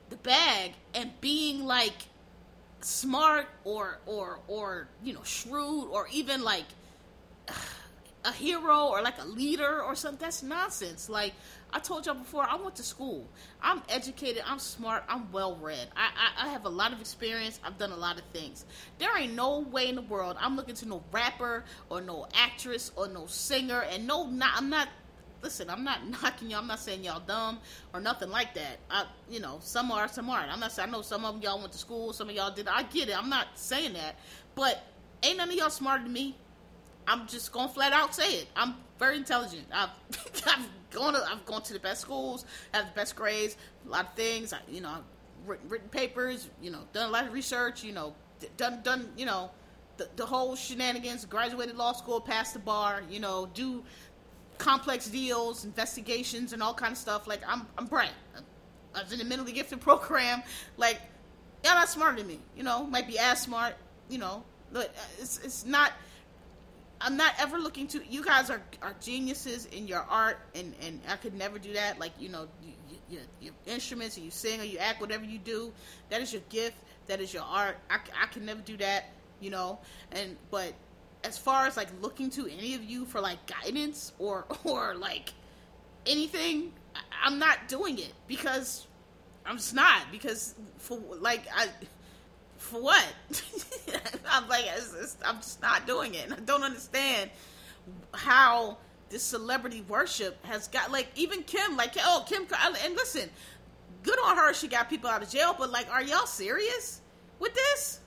the 0.08 0.16
bag 0.16 0.72
and 0.92 1.12
being 1.20 1.64
like 1.64 2.08
smart 2.80 3.46
or 3.62 4.00
or 4.04 4.40
or 4.48 4.88
you 5.04 5.12
know 5.12 5.22
shrewd 5.22 5.86
or 5.92 6.08
even 6.12 6.42
like 6.42 6.64
a 8.24 8.32
hero 8.32 8.86
or 8.86 9.02
like 9.02 9.18
a 9.20 9.24
leader 9.24 9.82
or 9.82 9.94
something 9.94 10.20
that's 10.20 10.42
nonsense 10.42 11.08
like 11.08 11.32
I 11.72 11.78
told 11.78 12.06
y'all 12.06 12.16
before, 12.16 12.42
I 12.42 12.56
went 12.56 12.74
to 12.76 12.82
school. 12.82 13.28
I'm 13.62 13.82
educated, 13.88 14.42
I'm 14.44 14.58
smart, 14.58 15.04
I'm 15.08 15.30
well 15.30 15.56
read. 15.56 15.88
I, 15.96 16.10
I, 16.16 16.46
I, 16.46 16.48
have 16.48 16.64
a 16.64 16.68
lot 16.68 16.92
of 16.92 17.00
experience, 17.00 17.60
I've 17.62 17.78
done 17.78 17.92
a 17.92 17.96
lot 17.96 18.18
of 18.18 18.24
things. 18.32 18.64
There 18.98 19.16
ain't 19.16 19.34
no 19.34 19.60
way 19.60 19.88
in 19.88 19.94
the 19.94 20.02
world 20.02 20.36
I'm 20.40 20.56
looking 20.56 20.74
to 20.76 20.88
no 20.88 21.02
rapper 21.12 21.64
or 21.88 22.00
no 22.00 22.26
actress 22.34 22.90
or 22.96 23.08
no 23.08 23.26
singer 23.26 23.82
and 23.82 24.06
no 24.06 24.26
not 24.26 24.50
I'm 24.56 24.68
not 24.68 24.88
listen, 25.42 25.70
I'm 25.70 25.84
not 25.84 26.06
knocking 26.22 26.50
y'all, 26.50 26.60
I'm 26.60 26.66
not 26.66 26.80
saying 26.80 27.04
y'all 27.04 27.20
dumb 27.20 27.60
or 27.94 28.00
nothing 28.00 28.30
like 28.30 28.54
that. 28.54 28.78
I 28.90 29.04
you 29.28 29.40
know, 29.40 29.58
some 29.62 29.92
are, 29.92 30.08
some 30.08 30.28
aren't. 30.28 30.52
I'm 30.52 30.60
not 30.60 30.72
saying 30.72 30.88
I 30.88 30.92
know 30.92 31.02
some 31.02 31.24
of 31.24 31.40
y'all 31.42 31.60
went 31.60 31.72
to 31.72 31.78
school, 31.78 32.12
some 32.12 32.28
of 32.28 32.34
y'all 32.34 32.50
did 32.50 32.66
I 32.66 32.82
get 32.84 33.08
it. 33.08 33.16
I'm 33.16 33.30
not 33.30 33.46
saying 33.54 33.92
that. 33.92 34.16
But 34.54 34.82
ain't 35.22 35.38
none 35.38 35.50
of 35.50 35.54
y'all 35.54 35.70
smarter 35.70 36.02
than 36.02 36.12
me. 36.12 36.36
I'm 37.10 37.26
just 37.26 37.50
gonna 37.50 37.68
flat 37.68 37.92
out 37.92 38.14
say 38.14 38.34
it. 38.36 38.48
I'm 38.54 38.76
very 39.00 39.16
intelligent. 39.16 39.66
I've, 39.72 39.90
I've 40.46 40.68
gone 40.92 41.14
to 41.14 41.26
I've 41.28 41.44
gone 41.44 41.62
to 41.62 41.72
the 41.72 41.80
best 41.80 42.00
schools, 42.00 42.44
have 42.72 42.86
the 42.86 42.92
best 42.92 43.16
grades, 43.16 43.56
a 43.84 43.88
lot 43.90 44.06
of 44.06 44.14
things. 44.14 44.52
I, 44.52 44.58
you 44.68 44.80
know, 44.80 44.98
written, 45.44 45.68
written 45.68 45.88
papers. 45.88 46.48
You 46.62 46.70
know, 46.70 46.78
done 46.92 47.08
a 47.08 47.12
lot 47.12 47.26
of 47.26 47.32
research. 47.32 47.82
You 47.82 47.92
know, 47.92 48.14
done 48.56 48.80
done. 48.84 49.10
You 49.16 49.26
know, 49.26 49.50
the, 49.96 50.08
the 50.14 50.24
whole 50.24 50.54
shenanigans. 50.54 51.24
Graduated 51.24 51.76
law 51.76 51.92
school, 51.92 52.20
passed 52.20 52.52
the 52.52 52.60
bar. 52.60 53.02
You 53.10 53.18
know, 53.18 53.48
do 53.54 53.82
complex 54.58 55.08
deals, 55.08 55.64
investigations, 55.64 56.52
and 56.52 56.62
all 56.62 56.74
kind 56.74 56.92
of 56.92 56.98
stuff. 56.98 57.26
Like 57.26 57.40
I'm 57.44 57.66
I'm 57.76 57.86
bright. 57.86 58.12
I 58.94 59.02
was 59.02 59.10
in 59.10 59.18
the 59.18 59.24
mentally 59.24 59.52
gifted 59.52 59.80
program. 59.88 60.44
Like 60.76 61.00
y'all 61.64 61.74
not 61.74 61.88
smarter 61.88 62.18
than 62.18 62.28
me. 62.28 62.38
You 62.56 62.62
know, 62.62 62.86
might 62.86 63.08
be 63.08 63.18
as 63.18 63.42
smart. 63.42 63.74
You 64.08 64.18
know, 64.18 64.44
but 64.72 64.90
uh, 64.90 65.00
it's 65.18 65.38
it's 65.38 65.66
not 65.66 65.92
I'm 67.00 67.16
not 67.16 67.32
ever 67.38 67.58
looking 67.58 67.86
to. 67.88 68.02
You 68.08 68.24
guys 68.24 68.50
are 68.50 68.60
are 68.82 68.94
geniuses 69.00 69.66
in 69.66 69.86
your 69.86 70.00
art, 70.08 70.38
and 70.54 70.74
and 70.82 71.00
I 71.08 71.16
could 71.16 71.34
never 71.34 71.58
do 71.58 71.72
that. 71.72 71.98
Like 71.98 72.12
you 72.18 72.28
know, 72.28 72.46
you, 72.62 72.72
you, 73.08 73.18
your 73.40 73.54
instruments, 73.66 74.18
or 74.18 74.20
you 74.20 74.30
sing, 74.30 74.60
or 74.60 74.64
you 74.64 74.78
act, 74.78 75.00
whatever 75.00 75.24
you 75.24 75.38
do, 75.38 75.72
that 76.10 76.20
is 76.20 76.32
your 76.32 76.42
gift. 76.50 76.76
That 77.06 77.20
is 77.20 77.32
your 77.32 77.42
art. 77.42 77.76
I, 77.90 77.98
I 78.22 78.26
can 78.26 78.44
never 78.44 78.60
do 78.60 78.76
that. 78.78 79.06
You 79.40 79.50
know, 79.50 79.78
and 80.12 80.36
but 80.50 80.74
as 81.24 81.38
far 81.38 81.66
as 81.66 81.76
like 81.76 81.88
looking 82.02 82.30
to 82.30 82.46
any 82.46 82.74
of 82.74 82.84
you 82.84 83.04
for 83.06 83.20
like 83.20 83.38
guidance 83.46 84.12
or 84.18 84.44
or 84.64 84.94
like 84.94 85.32
anything, 86.06 86.72
I'm 87.22 87.38
not 87.38 87.68
doing 87.68 87.98
it 87.98 88.12
because 88.26 88.86
I'm 89.46 89.56
just 89.56 89.74
not 89.74 90.02
because 90.12 90.54
for 90.78 91.00
like 91.18 91.46
I 91.54 91.68
for 92.60 92.80
what? 92.80 93.04
I'm 94.30 94.48
like, 94.48 94.64
it's, 94.76 94.94
it's, 94.94 95.16
I'm 95.24 95.36
just 95.36 95.60
not 95.60 95.86
doing 95.86 96.14
it. 96.14 96.30
I 96.30 96.36
don't 96.40 96.62
understand 96.62 97.30
how 98.14 98.76
this 99.08 99.22
celebrity 99.22 99.84
worship 99.88 100.44
has 100.44 100.68
got 100.68 100.92
like 100.92 101.08
even 101.16 101.42
Kim, 101.42 101.76
like 101.76 101.94
oh 101.98 102.24
Kim, 102.28 102.46
and 102.84 102.94
listen, 102.94 103.28
good 104.02 104.18
on 104.24 104.36
her, 104.36 104.54
she 104.54 104.68
got 104.68 104.88
people 104.88 105.10
out 105.10 105.22
of 105.22 105.30
jail, 105.30 105.54
but 105.58 105.70
like, 105.70 105.90
are 105.90 106.02
y'all 106.02 106.26
serious 106.26 107.00
with 107.40 107.54
this? 107.54 108.00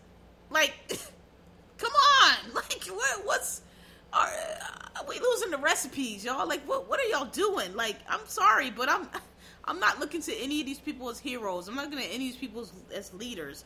Like, 0.50 0.74
come 1.78 1.92
on, 1.92 2.54
like 2.54 2.86
what, 2.86 3.26
what's 3.26 3.62
are, 4.14 4.30
are 4.96 5.06
we 5.10 5.20
losing 5.20 5.50
the 5.50 5.58
recipes, 5.58 6.24
y'all? 6.24 6.48
Like, 6.48 6.62
what 6.68 6.88
what 6.88 7.00
are 7.00 7.08
y'all 7.10 7.26
doing? 7.26 7.76
Like, 7.76 7.98
I'm 8.08 8.26
sorry, 8.28 8.70
but 8.70 8.90
I'm. 8.90 9.08
I'm 9.66 9.80
not 9.80 10.00
looking 10.00 10.22
to 10.24 10.36
any 10.36 10.60
of 10.60 10.66
these 10.66 10.80
people 10.80 11.10
as 11.10 11.20
heroes. 11.20 11.70
I'm 11.70 11.76
not 11.76 11.86
looking 11.86 12.00
at 12.00 12.12
any 12.12 12.28
of 12.28 12.34
these 12.34 12.36
people 12.36 12.64
as, 12.64 12.74
as 12.94 13.14
leaders 13.14 13.64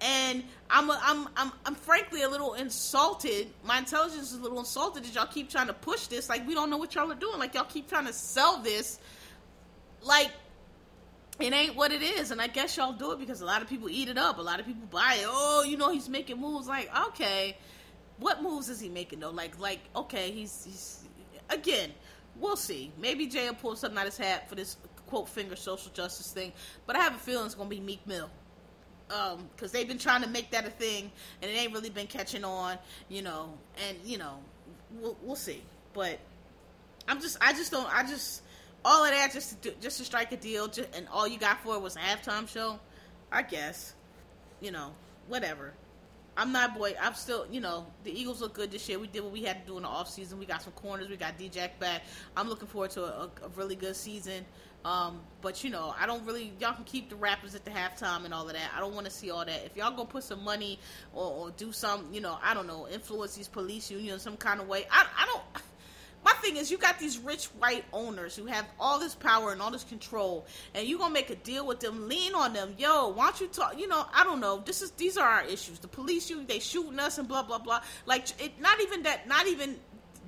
and 0.00 0.44
I'm, 0.70 0.90
I'm 0.90 1.28
I'm 1.36 1.52
I'm 1.64 1.74
frankly 1.74 2.22
a 2.22 2.28
little 2.28 2.54
insulted. 2.54 3.48
My 3.64 3.78
intelligence 3.78 4.32
is 4.32 4.38
a 4.38 4.42
little 4.42 4.58
insulted 4.58 5.04
that 5.04 5.14
y'all 5.14 5.26
keep 5.26 5.50
trying 5.50 5.66
to 5.68 5.72
push 5.72 6.06
this. 6.06 6.28
Like 6.28 6.46
we 6.46 6.54
don't 6.54 6.70
know 6.70 6.76
what 6.76 6.94
y'all 6.94 7.10
are 7.10 7.16
doing. 7.16 7.38
Like 7.38 7.54
y'all 7.54 7.64
keep 7.64 7.88
trying 7.88 8.06
to 8.06 8.12
sell 8.12 8.58
this. 8.58 8.98
Like 10.02 10.30
it 11.40 11.52
ain't 11.52 11.74
what 11.74 11.92
it 11.92 12.02
is. 12.02 12.30
And 12.30 12.40
I 12.40 12.46
guess 12.46 12.76
y'all 12.76 12.92
do 12.92 13.12
it 13.12 13.18
because 13.18 13.40
a 13.40 13.46
lot 13.46 13.62
of 13.62 13.68
people 13.68 13.88
eat 13.88 14.08
it 14.08 14.18
up. 14.18 14.38
A 14.38 14.42
lot 14.42 14.60
of 14.60 14.66
people 14.66 14.86
buy 14.90 15.18
it. 15.20 15.26
Oh, 15.26 15.64
you 15.66 15.76
know 15.76 15.90
he's 15.90 16.08
making 16.08 16.40
moves. 16.40 16.68
Like 16.68 16.90
okay, 17.08 17.56
what 18.18 18.42
moves 18.42 18.68
is 18.68 18.78
he 18.78 18.88
making 18.88 19.20
though? 19.20 19.30
Like 19.30 19.58
like 19.58 19.80
okay, 19.96 20.30
he's 20.30 20.64
he's 20.64 21.04
again. 21.50 21.90
We'll 22.36 22.56
see. 22.56 22.92
Maybe 23.00 23.26
Jay 23.26 23.48
will 23.48 23.54
pull 23.54 23.74
something 23.74 23.98
out 23.98 24.04
his 24.04 24.16
hat 24.16 24.48
for 24.48 24.54
this 24.54 24.76
quote 25.08 25.28
finger 25.28 25.56
social 25.56 25.90
justice 25.92 26.30
thing. 26.30 26.52
But 26.86 26.94
I 26.94 27.00
have 27.00 27.16
a 27.16 27.18
feeling 27.18 27.46
it's 27.46 27.56
gonna 27.56 27.68
be 27.68 27.80
Meek 27.80 28.06
Mill 28.06 28.30
um 29.10 29.48
because 29.54 29.72
they've 29.72 29.88
been 29.88 29.98
trying 29.98 30.22
to 30.22 30.28
make 30.28 30.50
that 30.50 30.66
a 30.66 30.70
thing 30.70 31.10
and 31.42 31.50
it 31.50 31.54
ain't 31.54 31.72
really 31.72 31.90
been 31.90 32.06
catching 32.06 32.44
on 32.44 32.78
you 33.08 33.22
know 33.22 33.52
and 33.88 33.96
you 34.04 34.18
know 34.18 34.38
we'll, 35.00 35.16
we'll 35.22 35.36
see. 35.36 35.62
But 35.92 36.18
i'm 37.06 37.20
just 37.20 37.38
i 37.40 37.52
just 37.52 37.72
don't 37.72 37.92
i 37.94 38.02
just 38.02 38.42
all 38.84 39.04
of 39.04 39.10
that 39.10 39.32
just 39.32 39.50
to 39.62 39.70
do, 39.70 39.76
just 39.80 39.98
to 39.98 40.04
strike 40.04 40.30
a 40.32 40.36
deal 40.36 40.68
just, 40.68 40.94
and 40.94 41.08
all 41.08 41.26
you 41.26 41.38
got 41.38 41.60
for 41.62 41.74
it 41.74 41.82
was 41.82 41.96
a 41.96 41.98
halftime 41.98 42.48
show? 42.48 42.78
I 43.32 43.42
guess 43.42 43.94
you 44.60 44.70
know 44.70 44.92
whatever. 45.26 45.74
I'm 46.36 46.52
not 46.52 46.78
boy 46.78 46.94
i'm 47.02 47.14
still 47.14 47.46
you 47.50 47.60
know 47.60 47.84
the 48.04 48.12
eagles 48.16 48.40
look 48.40 48.54
good 48.54 48.70
this 48.70 48.88
year. 48.88 48.98
We 48.98 49.08
did 49.08 49.22
what 49.22 49.32
we 49.32 49.42
had 49.42 49.64
to 49.64 49.72
do 49.72 49.76
in 49.76 49.82
the 49.82 49.88
off 49.88 50.08
season. 50.08 50.38
We 50.38 50.46
got 50.46 50.62
some 50.62 50.72
corners. 50.74 51.08
We 51.08 51.16
got 51.16 51.36
d-jack 51.36 51.80
back. 51.80 52.02
I'm 52.36 52.48
looking 52.48 52.68
forward 52.68 52.90
to 52.92 53.04
a, 53.04 53.30
a 53.42 53.48
really 53.56 53.74
good 53.74 53.96
season 53.96 54.44
um, 54.84 55.20
but 55.42 55.64
you 55.64 55.70
know, 55.70 55.94
I 55.98 56.06
don't 56.06 56.24
really. 56.24 56.52
Y'all 56.60 56.74
can 56.74 56.84
keep 56.84 57.10
the 57.10 57.16
rappers 57.16 57.54
at 57.54 57.64
the 57.64 57.70
halftime 57.70 58.24
and 58.24 58.32
all 58.32 58.46
of 58.46 58.54
that. 58.54 58.70
I 58.76 58.80
don't 58.80 58.94
want 58.94 59.06
to 59.06 59.12
see 59.12 59.30
all 59.30 59.44
that. 59.44 59.64
If 59.64 59.76
y'all 59.76 59.90
gonna 59.90 60.04
put 60.06 60.22
some 60.22 60.44
money 60.44 60.78
or, 61.12 61.30
or, 61.30 61.50
do 61.50 61.72
some, 61.72 62.12
you 62.12 62.20
know, 62.20 62.38
I 62.42 62.54
don't 62.54 62.66
know, 62.66 62.88
influence 62.88 63.34
these 63.34 63.48
police 63.48 63.90
unions 63.90 64.22
some 64.22 64.36
kind 64.36 64.60
of 64.60 64.68
way. 64.68 64.86
I, 64.90 65.06
I 65.16 65.26
don't. 65.26 65.42
My 66.24 66.32
thing 66.32 66.56
is, 66.56 66.68
you 66.70 66.78
got 66.78 66.98
these 66.98 67.16
rich 67.18 67.46
white 67.58 67.84
owners 67.92 68.34
who 68.34 68.46
have 68.46 68.66
all 68.78 68.98
this 68.98 69.14
power 69.14 69.52
and 69.52 69.62
all 69.62 69.70
this 69.70 69.84
control, 69.84 70.46
and 70.74 70.86
you 70.86 70.98
gonna 70.98 71.14
make 71.14 71.30
a 71.30 71.36
deal 71.36 71.66
with 71.66 71.80
them, 71.80 72.08
lean 72.08 72.34
on 72.34 72.52
them. 72.52 72.74
Yo, 72.76 73.08
why 73.08 73.26
don't 73.26 73.40
you 73.40 73.46
talk? 73.46 73.78
You 73.78 73.88
know, 73.88 74.04
I 74.12 74.24
don't 74.24 74.40
know. 74.40 74.62
This 74.64 74.82
is 74.82 74.90
these 74.92 75.16
are 75.16 75.28
our 75.28 75.44
issues. 75.44 75.78
The 75.78 75.88
police, 75.88 76.28
you 76.28 76.44
they 76.44 76.58
shooting 76.58 76.98
us 76.98 77.18
and 77.18 77.28
blah 77.28 77.42
blah 77.42 77.58
blah. 77.58 77.82
Like, 78.06 78.28
it, 78.42 78.60
not 78.60 78.80
even 78.80 79.04
that. 79.04 79.28
Not 79.28 79.46
even 79.46 79.78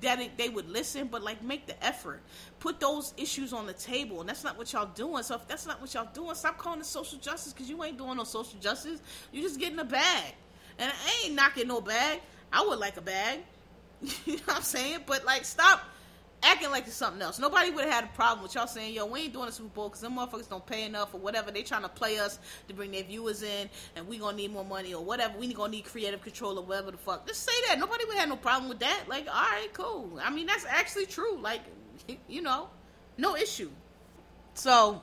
that 0.00 0.20
it, 0.20 0.36
they 0.36 0.48
would 0.48 0.68
listen, 0.68 1.08
but 1.08 1.22
like 1.22 1.42
make 1.42 1.66
the 1.66 1.84
effort, 1.84 2.20
put 2.58 2.80
those 2.80 3.14
issues 3.16 3.52
on 3.52 3.66
the 3.66 3.72
table, 3.72 4.20
and 4.20 4.28
that's 4.28 4.44
not 4.44 4.56
what 4.56 4.72
y'all 4.72 4.90
doing. 4.94 5.22
So 5.22 5.34
if 5.36 5.46
that's 5.46 5.66
not 5.66 5.80
what 5.80 5.92
y'all 5.94 6.08
doing, 6.12 6.34
stop 6.34 6.58
calling 6.58 6.80
it 6.80 6.86
social 6.86 7.18
justice 7.18 7.52
because 7.52 7.68
you 7.68 7.82
ain't 7.84 7.98
doing 7.98 8.16
no 8.16 8.24
social 8.24 8.58
justice. 8.60 9.00
You 9.32 9.42
just 9.42 9.58
getting 9.58 9.78
a 9.78 9.84
bag, 9.84 10.34
and 10.78 10.90
I 10.90 11.26
ain't 11.26 11.34
knocking 11.34 11.68
no 11.68 11.80
bag. 11.80 12.20
I 12.52 12.64
would 12.64 12.78
like 12.78 12.96
a 12.96 13.02
bag, 13.02 13.40
you 14.24 14.36
know 14.36 14.42
what 14.46 14.56
I'm 14.56 14.62
saying? 14.62 15.00
But 15.06 15.24
like, 15.24 15.44
stop 15.44 15.82
acting 16.42 16.70
like 16.70 16.86
it's 16.86 16.96
something 16.96 17.20
else. 17.20 17.38
Nobody 17.38 17.70
would 17.70 17.84
have 17.84 17.92
had 17.92 18.04
a 18.04 18.08
problem 18.08 18.42
with 18.42 18.54
y'all 18.54 18.66
saying, 18.66 18.94
yo, 18.94 19.06
we 19.06 19.20
ain't 19.20 19.32
doing 19.32 19.48
a 19.48 19.52
Super 19.52 19.68
Bowl 19.68 19.88
because 19.88 20.00
them 20.00 20.16
motherfuckers 20.16 20.48
don't 20.48 20.64
pay 20.64 20.84
enough 20.84 21.14
or 21.14 21.20
whatever. 21.20 21.50
They 21.50 21.62
trying 21.62 21.82
to 21.82 21.88
play 21.88 22.18
us 22.18 22.38
to 22.68 22.74
bring 22.74 22.90
their 22.90 23.02
viewers 23.02 23.42
in 23.42 23.68
and 23.96 24.06
we 24.08 24.18
gonna 24.18 24.36
need 24.36 24.52
more 24.52 24.64
money 24.64 24.94
or 24.94 25.04
whatever. 25.04 25.38
We 25.38 25.52
gonna 25.52 25.72
need 25.72 25.84
creative 25.84 26.22
control 26.22 26.58
or 26.58 26.64
whatever 26.64 26.90
the 26.90 26.96
fuck. 26.98 27.26
Just 27.26 27.42
say 27.42 27.52
that. 27.68 27.78
Nobody 27.78 28.04
would 28.06 28.16
have 28.16 28.28
no 28.28 28.36
problem 28.36 28.68
with 28.68 28.80
that. 28.80 29.04
Like, 29.08 29.26
all 29.26 29.32
right, 29.32 29.68
cool. 29.72 30.18
I 30.22 30.30
mean, 30.30 30.46
that's 30.46 30.64
actually 30.66 31.06
true. 31.06 31.38
Like, 31.38 31.60
you 32.28 32.42
know, 32.42 32.68
no 33.18 33.36
issue. 33.36 33.70
So, 34.54 35.02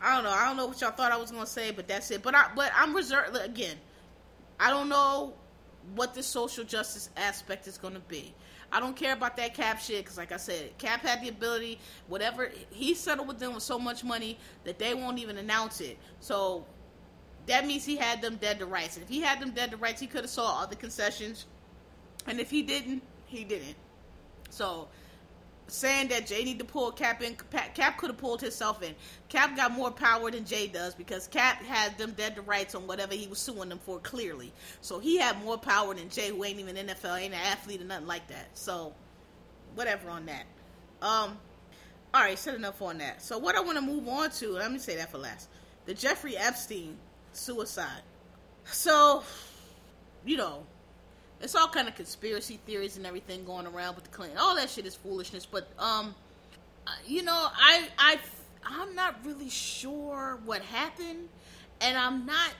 I 0.00 0.14
don't 0.14 0.24
know. 0.24 0.30
I 0.30 0.46
don't 0.46 0.56
know 0.56 0.66
what 0.66 0.80
y'all 0.80 0.90
thought 0.90 1.12
I 1.12 1.16
was 1.16 1.30
gonna 1.30 1.46
say, 1.46 1.70
but 1.70 1.88
that's 1.88 2.10
it. 2.10 2.22
But 2.22 2.34
I, 2.34 2.50
but 2.54 2.70
I'm 2.76 2.94
reserved 2.94 3.36
again. 3.36 3.76
I 4.60 4.70
don't 4.70 4.88
know 4.88 5.34
what 5.94 6.14
the 6.14 6.22
social 6.22 6.64
justice 6.64 7.10
aspect 7.16 7.66
is 7.66 7.78
gonna 7.78 8.00
be. 8.00 8.34
I 8.74 8.80
don't 8.80 8.96
care 8.96 9.12
about 9.12 9.36
that 9.36 9.54
Cap 9.54 9.80
shit 9.80 9.98
because, 10.04 10.18
like 10.18 10.32
I 10.32 10.36
said, 10.36 10.76
Cap 10.78 11.02
had 11.02 11.22
the 11.22 11.28
ability, 11.28 11.78
whatever 12.08 12.50
he 12.70 12.92
settled 12.94 13.28
with 13.28 13.38
them 13.38 13.54
with 13.54 13.62
so 13.62 13.78
much 13.78 14.02
money 14.02 14.36
that 14.64 14.80
they 14.80 14.94
won't 14.94 15.20
even 15.20 15.38
announce 15.38 15.80
it. 15.80 15.96
So 16.18 16.66
that 17.46 17.68
means 17.68 17.84
he 17.84 17.94
had 17.94 18.20
them 18.20 18.34
dead 18.34 18.58
to 18.58 18.66
rights. 18.66 18.96
And 18.96 19.04
if 19.04 19.08
he 19.08 19.20
had 19.20 19.38
them 19.38 19.52
dead 19.52 19.70
to 19.70 19.76
rights, 19.76 20.00
he 20.00 20.08
could 20.08 20.22
have 20.22 20.30
saw 20.30 20.46
all 20.46 20.66
the 20.66 20.74
concessions. 20.74 21.46
And 22.26 22.40
if 22.40 22.50
he 22.50 22.62
didn't, 22.62 23.04
he 23.26 23.44
didn't. 23.44 23.76
So 24.50 24.88
saying 25.66 26.08
that 26.08 26.26
Jay 26.26 26.44
need 26.44 26.58
to 26.58 26.64
pull 26.64 26.92
Cap 26.92 27.22
in. 27.22 27.36
Cap 27.74 27.98
could 27.98 28.10
have 28.10 28.18
pulled 28.18 28.40
himself 28.40 28.82
in. 28.82 28.94
Cap 29.28 29.56
got 29.56 29.72
more 29.72 29.90
power 29.90 30.30
than 30.30 30.44
Jay 30.44 30.66
does 30.66 30.94
because 30.94 31.26
Cap 31.26 31.62
had 31.62 31.96
them 31.98 32.12
dead 32.12 32.36
to 32.36 32.42
rights 32.42 32.74
on 32.74 32.86
whatever 32.86 33.14
he 33.14 33.26
was 33.26 33.38
suing 33.38 33.68
them 33.68 33.78
for 33.78 33.98
clearly. 34.00 34.52
So 34.80 34.98
he 34.98 35.18
had 35.18 35.42
more 35.42 35.58
power 35.58 35.94
than 35.94 36.08
Jay, 36.08 36.28
who 36.28 36.44
ain't 36.44 36.60
even 36.60 36.76
NFL, 36.76 37.20
ain't 37.20 37.34
an 37.34 37.40
athlete 37.40 37.80
or 37.80 37.84
nothing 37.84 38.06
like 38.06 38.26
that. 38.28 38.48
So 38.54 38.92
whatever 39.74 40.10
on 40.10 40.26
that. 40.26 40.44
Um, 41.02 41.38
all 42.12 42.22
right, 42.22 42.38
said 42.38 42.54
enough 42.54 42.80
on 42.80 42.98
that. 42.98 43.22
So 43.22 43.38
what 43.38 43.56
I 43.56 43.60
want 43.60 43.76
to 43.76 43.82
move 43.82 44.06
on 44.08 44.30
to, 44.30 44.52
let 44.52 44.70
me 44.70 44.78
say 44.78 44.96
that 44.96 45.10
for 45.10 45.18
last. 45.18 45.48
The 45.86 45.94
Jeffrey 45.94 46.36
Epstein 46.36 46.96
suicide. 47.32 48.02
So, 48.64 49.22
you 50.24 50.36
know, 50.36 50.64
it's 51.40 51.54
all 51.54 51.68
kind 51.68 51.88
of 51.88 51.94
conspiracy 51.94 52.58
theories 52.66 52.96
and 52.96 53.06
everything 53.06 53.44
going 53.44 53.66
around 53.66 53.96
with 53.96 54.04
the 54.04 54.10
Clinton. 54.10 54.38
All 54.38 54.54
that 54.56 54.70
shit 54.70 54.86
is 54.86 54.94
foolishness. 54.94 55.46
But 55.46 55.68
um, 55.78 56.14
you 57.06 57.22
know, 57.22 57.48
I 57.54 57.88
I 57.98 58.18
I'm 58.64 58.94
not 58.94 59.16
really 59.24 59.50
sure 59.50 60.38
what 60.44 60.62
happened, 60.62 61.28
and 61.80 61.96
I'm 61.96 62.26
not 62.26 62.52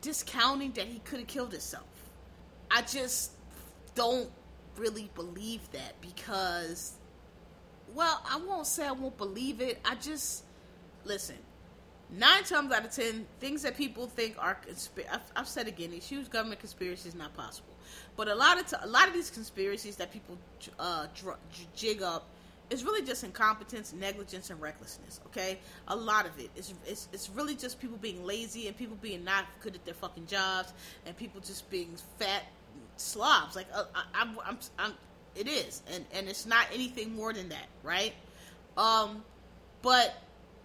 discounting 0.00 0.72
that 0.72 0.86
he 0.86 0.98
could 1.00 1.20
have 1.20 1.28
killed 1.28 1.52
himself. 1.52 1.84
I 2.70 2.82
just 2.82 3.32
don't 3.94 4.30
really 4.76 5.10
believe 5.14 5.60
that 5.72 6.00
because, 6.00 6.94
well, 7.94 8.20
I 8.28 8.38
won't 8.38 8.66
say 8.66 8.86
I 8.86 8.92
won't 8.92 9.16
believe 9.16 9.60
it. 9.60 9.80
I 9.84 9.94
just 9.94 10.44
listen 11.04 11.36
nine 12.10 12.44
times 12.44 12.72
out 12.72 12.84
of 12.84 12.92
ten, 12.92 13.26
things 13.40 13.62
that 13.62 13.76
people 13.76 14.06
think 14.06 14.36
are 14.38 14.54
conspiracy. 14.54 15.10
I've, 15.12 15.32
I've, 15.34 15.48
said 15.48 15.66
again, 15.66 15.90
these 15.90 16.06
huge 16.06 16.30
government 16.30 16.60
conspiracies 16.60 17.14
not 17.14 17.34
possible. 17.36 17.72
But 18.16 18.28
a 18.28 18.34
lot 18.34 18.58
of 18.58 18.66
t- 18.66 18.76
a 18.80 18.86
lot 18.86 19.08
of 19.08 19.14
these 19.14 19.30
conspiracies 19.30 19.96
that 19.96 20.12
people 20.12 20.38
uh, 20.78 21.06
dr- 21.14 21.38
jig 21.74 22.02
up 22.02 22.26
is 22.70 22.84
really 22.84 23.04
just 23.04 23.22
incompetence, 23.22 23.92
negligence, 23.92 24.50
and 24.50 24.60
recklessness. 24.60 25.20
Okay, 25.26 25.58
a 25.88 25.96
lot 25.96 26.26
of 26.26 26.38
it 26.38 26.50
is 26.56 26.74
it's, 26.86 27.08
it's 27.12 27.30
really 27.30 27.54
just 27.54 27.80
people 27.80 27.96
being 27.98 28.24
lazy 28.24 28.66
and 28.66 28.76
people 28.76 28.96
being 29.00 29.24
not 29.24 29.44
good 29.60 29.74
at 29.74 29.84
their 29.84 29.94
fucking 29.94 30.26
jobs 30.26 30.72
and 31.06 31.16
people 31.16 31.40
just 31.40 31.68
being 31.70 31.94
fat 32.18 32.44
slobs. 32.96 33.56
Like 33.56 33.66
uh, 33.72 33.84
I, 33.94 34.04
I'm, 34.14 34.38
I'm, 34.44 34.58
I'm, 34.78 34.92
it 35.34 35.48
is, 35.48 35.82
and 35.92 36.04
and 36.12 36.28
it's 36.28 36.46
not 36.46 36.66
anything 36.72 37.14
more 37.14 37.32
than 37.32 37.48
that, 37.50 37.66
right? 37.82 38.14
Um, 38.76 39.22
but 39.82 40.14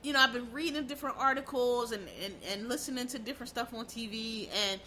you 0.04 0.14
know, 0.14 0.20
I've 0.20 0.34
been 0.34 0.52
reading 0.52 0.88
different 0.88 1.18
articles 1.18 1.92
and, 1.92 2.08
and, 2.24 2.34
and 2.52 2.70
listening 2.70 3.08
to 3.08 3.20
different 3.20 3.50
stuff 3.50 3.74
on 3.74 3.86
TV, 3.86 4.50
and 4.72 4.82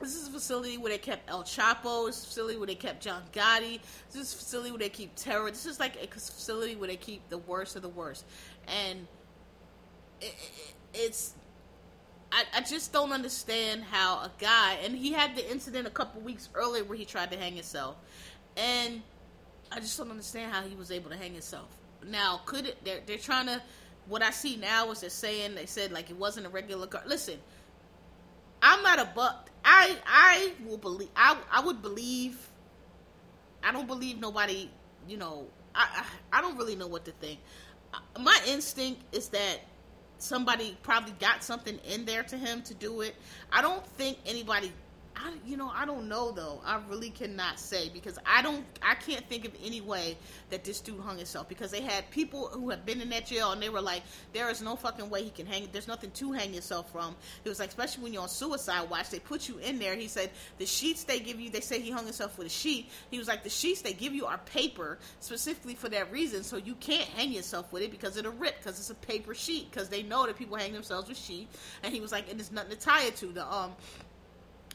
this 0.00 0.14
is 0.14 0.28
a 0.28 0.30
facility 0.30 0.78
where 0.78 0.90
they 0.90 0.98
kept 0.98 1.28
El 1.28 1.42
Chapo. 1.42 2.06
This 2.06 2.18
is 2.18 2.24
a 2.24 2.26
facility 2.28 2.58
where 2.58 2.66
they 2.66 2.74
kept 2.74 3.02
John 3.02 3.22
Gotti. 3.32 3.80
This 4.10 4.22
is 4.22 4.34
a 4.34 4.36
facility 4.38 4.70
where 4.70 4.78
they 4.78 4.88
keep 4.88 5.14
terror. 5.16 5.50
This 5.50 5.66
is 5.66 5.78
like 5.78 6.02
a 6.02 6.06
facility 6.06 6.76
where 6.76 6.88
they 6.88 6.96
keep 6.96 7.28
the 7.28 7.38
worst 7.38 7.76
of 7.76 7.82
the 7.82 7.88
worst, 7.88 8.24
and 8.66 9.06
it, 10.20 10.34
it, 10.34 10.74
it's. 10.94 11.34
I, 12.32 12.44
I 12.54 12.60
just 12.60 12.92
don't 12.92 13.10
understand 13.10 13.82
how 13.82 14.18
a 14.18 14.30
guy, 14.38 14.78
and 14.84 14.96
he 14.96 15.12
had 15.12 15.34
the 15.34 15.50
incident 15.50 15.88
a 15.88 15.90
couple 15.90 16.22
weeks 16.22 16.48
earlier 16.54 16.84
where 16.84 16.96
he 16.96 17.04
tried 17.04 17.32
to 17.32 17.36
hang 17.36 17.54
himself, 17.54 17.96
and 18.56 19.02
I 19.72 19.80
just 19.80 19.98
don't 19.98 20.10
understand 20.10 20.52
how 20.52 20.62
he 20.62 20.76
was 20.76 20.90
able 20.90 21.10
to 21.10 21.16
hang 21.16 21.32
himself. 21.32 21.68
Now, 22.06 22.40
could 22.46 22.66
it? 22.66 22.82
They're 22.82 23.00
they're 23.04 23.18
trying 23.18 23.46
to 23.46 23.60
what 24.10 24.22
I 24.22 24.30
see 24.30 24.56
now 24.56 24.90
is 24.90 25.00
they're 25.00 25.08
saying 25.08 25.54
they 25.54 25.66
said 25.66 25.92
like 25.92 26.10
it 26.10 26.16
wasn't 26.16 26.44
a 26.44 26.48
regular 26.48 26.86
car. 26.86 27.02
Listen, 27.06 27.38
I'm 28.60 28.82
not 28.82 28.98
a 28.98 29.04
buck. 29.14 29.48
I 29.64 29.96
I 30.04 30.52
will 30.66 30.78
believe. 30.78 31.08
I 31.14 31.38
I 31.50 31.60
would 31.60 31.80
believe. 31.80 32.36
I 33.62 33.72
don't 33.72 33.86
believe 33.86 34.18
nobody. 34.20 34.68
You 35.08 35.16
know, 35.16 35.46
I 35.74 36.04
I, 36.32 36.38
I 36.38 36.40
don't 36.42 36.58
really 36.58 36.74
know 36.74 36.88
what 36.88 37.04
to 37.04 37.12
think. 37.12 37.38
Uh, 37.94 37.98
my 38.20 38.38
instinct 38.48 39.02
is 39.14 39.28
that 39.28 39.60
somebody 40.18 40.76
probably 40.82 41.12
got 41.20 41.44
something 41.44 41.78
in 41.88 42.04
there 42.04 42.24
to 42.24 42.36
him 42.36 42.62
to 42.62 42.74
do 42.74 43.02
it. 43.02 43.14
I 43.52 43.62
don't 43.62 43.86
think 43.86 44.18
anybody 44.26 44.72
I, 45.16 45.32
you 45.44 45.56
know, 45.56 45.70
I 45.74 45.84
don't 45.84 46.08
know 46.08 46.30
though. 46.30 46.60
I 46.64 46.80
really 46.88 47.10
cannot 47.10 47.58
say 47.58 47.90
because 47.92 48.18
I 48.24 48.42
don't, 48.42 48.64
I 48.80 48.94
can't 48.94 49.28
think 49.28 49.44
of 49.44 49.52
any 49.62 49.80
way 49.80 50.16
that 50.50 50.64
this 50.64 50.80
dude 50.80 51.00
hung 51.00 51.18
himself 51.18 51.48
because 51.48 51.70
they 51.70 51.82
had 51.82 52.10
people 52.10 52.48
who 52.48 52.70
have 52.70 52.86
been 52.86 53.00
in 53.00 53.10
that 53.10 53.26
jail 53.26 53.52
and 53.52 53.60
they 53.60 53.68
were 53.68 53.80
like, 53.80 54.02
there 54.32 54.48
is 54.50 54.62
no 54.62 54.76
fucking 54.76 55.10
way 55.10 55.22
he 55.22 55.30
can 55.30 55.46
hang. 55.46 55.68
There's 55.72 55.88
nothing 55.88 56.10
to 56.12 56.32
hang 56.32 56.54
yourself 56.54 56.90
from. 56.92 57.16
It 57.44 57.48
was 57.48 57.58
like, 57.58 57.68
especially 57.70 58.04
when 58.04 58.12
you're 58.12 58.22
on 58.22 58.28
suicide 58.28 58.88
watch, 58.88 59.10
they 59.10 59.18
put 59.18 59.48
you 59.48 59.58
in 59.58 59.78
there. 59.78 59.96
He 59.96 60.08
said 60.08 60.30
the 60.58 60.66
sheets 60.66 61.04
they 61.04 61.20
give 61.20 61.40
you, 61.40 61.50
they 61.50 61.60
say 61.60 61.80
he 61.80 61.90
hung 61.90 62.04
himself 62.04 62.38
with 62.38 62.46
a 62.46 62.50
sheet. 62.50 62.88
He 63.10 63.18
was 63.18 63.28
like, 63.28 63.42
the 63.42 63.50
sheets 63.50 63.82
they 63.82 63.92
give 63.92 64.14
you 64.14 64.26
are 64.26 64.38
paper 64.38 64.98
specifically 65.18 65.74
for 65.74 65.88
that 65.88 66.10
reason, 66.12 66.44
so 66.44 66.56
you 66.56 66.74
can't 66.76 67.08
hang 67.10 67.32
yourself 67.32 67.72
with 67.72 67.82
it 67.82 67.90
because 67.90 68.16
it'll 68.16 68.32
rip 68.32 68.58
because 68.58 68.78
it's 68.78 68.90
a 68.90 68.94
paper 68.94 69.34
sheet 69.34 69.70
because 69.70 69.88
they 69.88 70.02
know 70.02 70.26
that 70.26 70.36
people 70.36 70.56
hang 70.56 70.72
themselves 70.72 71.08
with 71.08 71.18
sheet. 71.18 71.48
And 71.82 71.92
he 71.92 72.00
was 72.00 72.12
like, 72.12 72.30
and 72.30 72.38
there's 72.38 72.52
nothing 72.52 72.70
to 72.70 72.78
tie 72.78 73.04
it 73.04 73.16
to. 73.16 73.26
The 73.26 73.52
um 73.52 73.72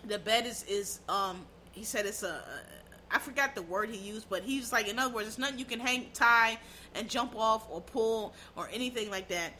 the 0.07 0.19
bed 0.19 0.45
is 0.45 0.63
is 0.63 0.99
um 1.09 1.45
he 1.71 1.83
said 1.83 2.05
it's 2.05 2.23
a 2.23 2.41
I 3.11 3.19
forgot 3.19 3.55
the 3.55 3.61
word 3.61 3.89
he 3.89 3.97
used, 3.97 4.29
but 4.29 4.43
he's 4.43 4.73
like, 4.73 4.87
in 4.87 4.99
other 4.99 5.13
words, 5.13 5.27
it's 5.27 5.37
nothing 5.37 5.59
you 5.59 5.65
can 5.65 5.79
hang, 5.79 6.07
tie, 6.13 6.57
and 6.95 7.09
jump 7.09 7.35
off 7.37 7.65
or 7.69 7.79
pull 7.79 8.33
or 8.55 8.67
anything 8.73 9.09
like 9.09 9.27
that 9.29 9.53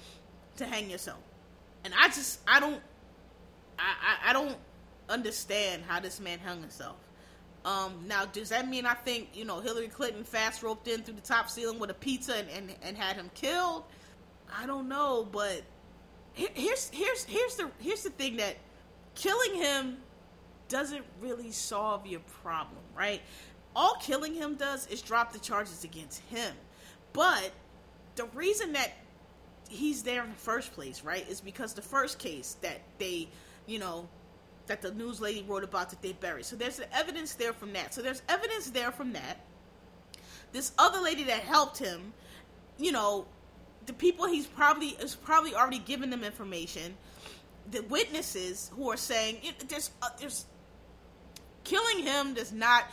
to 0.58 0.66
hang 0.66 0.90
yourself. 0.90 1.20
And 1.84 1.94
I 1.98 2.08
just, 2.08 2.42
I 2.48 2.60
don't, 2.60 2.82
I, 3.78 3.94
I, 4.02 4.30
I 4.30 4.34
don't 4.34 4.58
understand 5.10 5.84
how 5.88 6.00
this 6.00 6.20
man 6.20 6.40
hung 6.40 6.60
himself. 6.60 6.98
Um, 7.64 8.06
now, 8.08 8.26
does 8.26 8.50
that 8.50 8.68
mean 8.68 8.86
I 8.86 8.94
think 8.94 9.30
you 9.34 9.44
know 9.44 9.60
Hillary 9.60 9.88
Clinton 9.88 10.24
fast 10.24 10.62
roped 10.62 10.88
in 10.88 11.02
through 11.02 11.16
the 11.16 11.22
top 11.22 11.50
ceiling 11.50 11.80
with 11.80 11.90
a 11.90 11.96
pizza 11.96 12.36
and, 12.36 12.50
and, 12.50 12.76
and 12.84 12.96
had 12.96 13.16
him 13.16 13.32
killed? 13.34 13.84
I 14.56 14.68
don't 14.68 14.88
know, 14.88 15.28
but 15.32 15.64
here's 16.34 16.90
here's 16.90 17.24
here's 17.24 17.56
the 17.56 17.72
here's 17.80 18.04
the 18.04 18.12
thing 18.12 18.38
that 18.38 18.58
killing 19.16 19.56
him 19.56 19.98
doesn't 20.70 21.04
really 21.22 21.52
solve 21.52 22.06
your 22.06 22.22
problem, 22.42 22.82
right? 22.98 23.22
All 23.76 23.96
killing 24.02 24.34
him 24.34 24.56
does 24.56 24.88
is 24.88 25.02
drop 25.02 25.34
the 25.34 25.40
charges 25.40 25.84
against 25.84 26.22
him. 26.30 26.54
But 27.14 27.52
the 28.16 28.26
reason 28.34 28.74
that 28.74 28.92
he's 29.70 30.04
there 30.04 30.24
in 30.24 30.30
the 30.30 30.36
first 30.36 30.74
place, 30.74 31.04
right, 31.04 31.28
is 31.30 31.42
because 31.42 31.74
the 31.74 31.82
first 31.82 32.20
case 32.20 32.58
that 32.62 32.82
they, 32.98 33.28
you 33.66 33.80
know, 33.80 34.08
that 34.68 34.82
the 34.82 34.92
news 34.92 35.22
lady 35.22 35.46
wrote 35.48 35.64
about 35.64 35.90
that 35.90 36.02
they 36.02 36.14
buried. 36.14 36.46
So 36.46 36.56
there's 36.56 36.82
evidence 36.94 37.36
there 37.36 37.54
from 37.54 37.74
that. 37.74 37.94
So 37.94 38.02
there's 38.02 38.22
evidence 38.30 38.70
there 38.70 38.92
from 38.92 39.14
that. 39.14 39.40
This 40.52 40.72
other 40.78 41.00
lady 41.00 41.24
that 41.26 41.42
helped 41.42 41.78
him, 41.78 42.14
you 42.78 42.92
know, 42.92 43.26
the 43.86 43.94
people 43.94 44.26
he's 44.26 44.48
probably 44.48 44.90
is 44.90 45.16
probably 45.16 45.54
already 45.54 45.80
given 45.80 46.10
them 46.10 46.24
information. 46.24 46.96
The 47.72 47.82
witnesses 47.82 48.72
who 48.76 48.90
are 48.90 48.98
saying 48.98 49.40
there's 49.68 49.92
uh, 50.02 50.10
there's 50.20 50.46
killing 51.66 52.04
him 52.04 52.34
does 52.34 52.54
not 52.54 52.86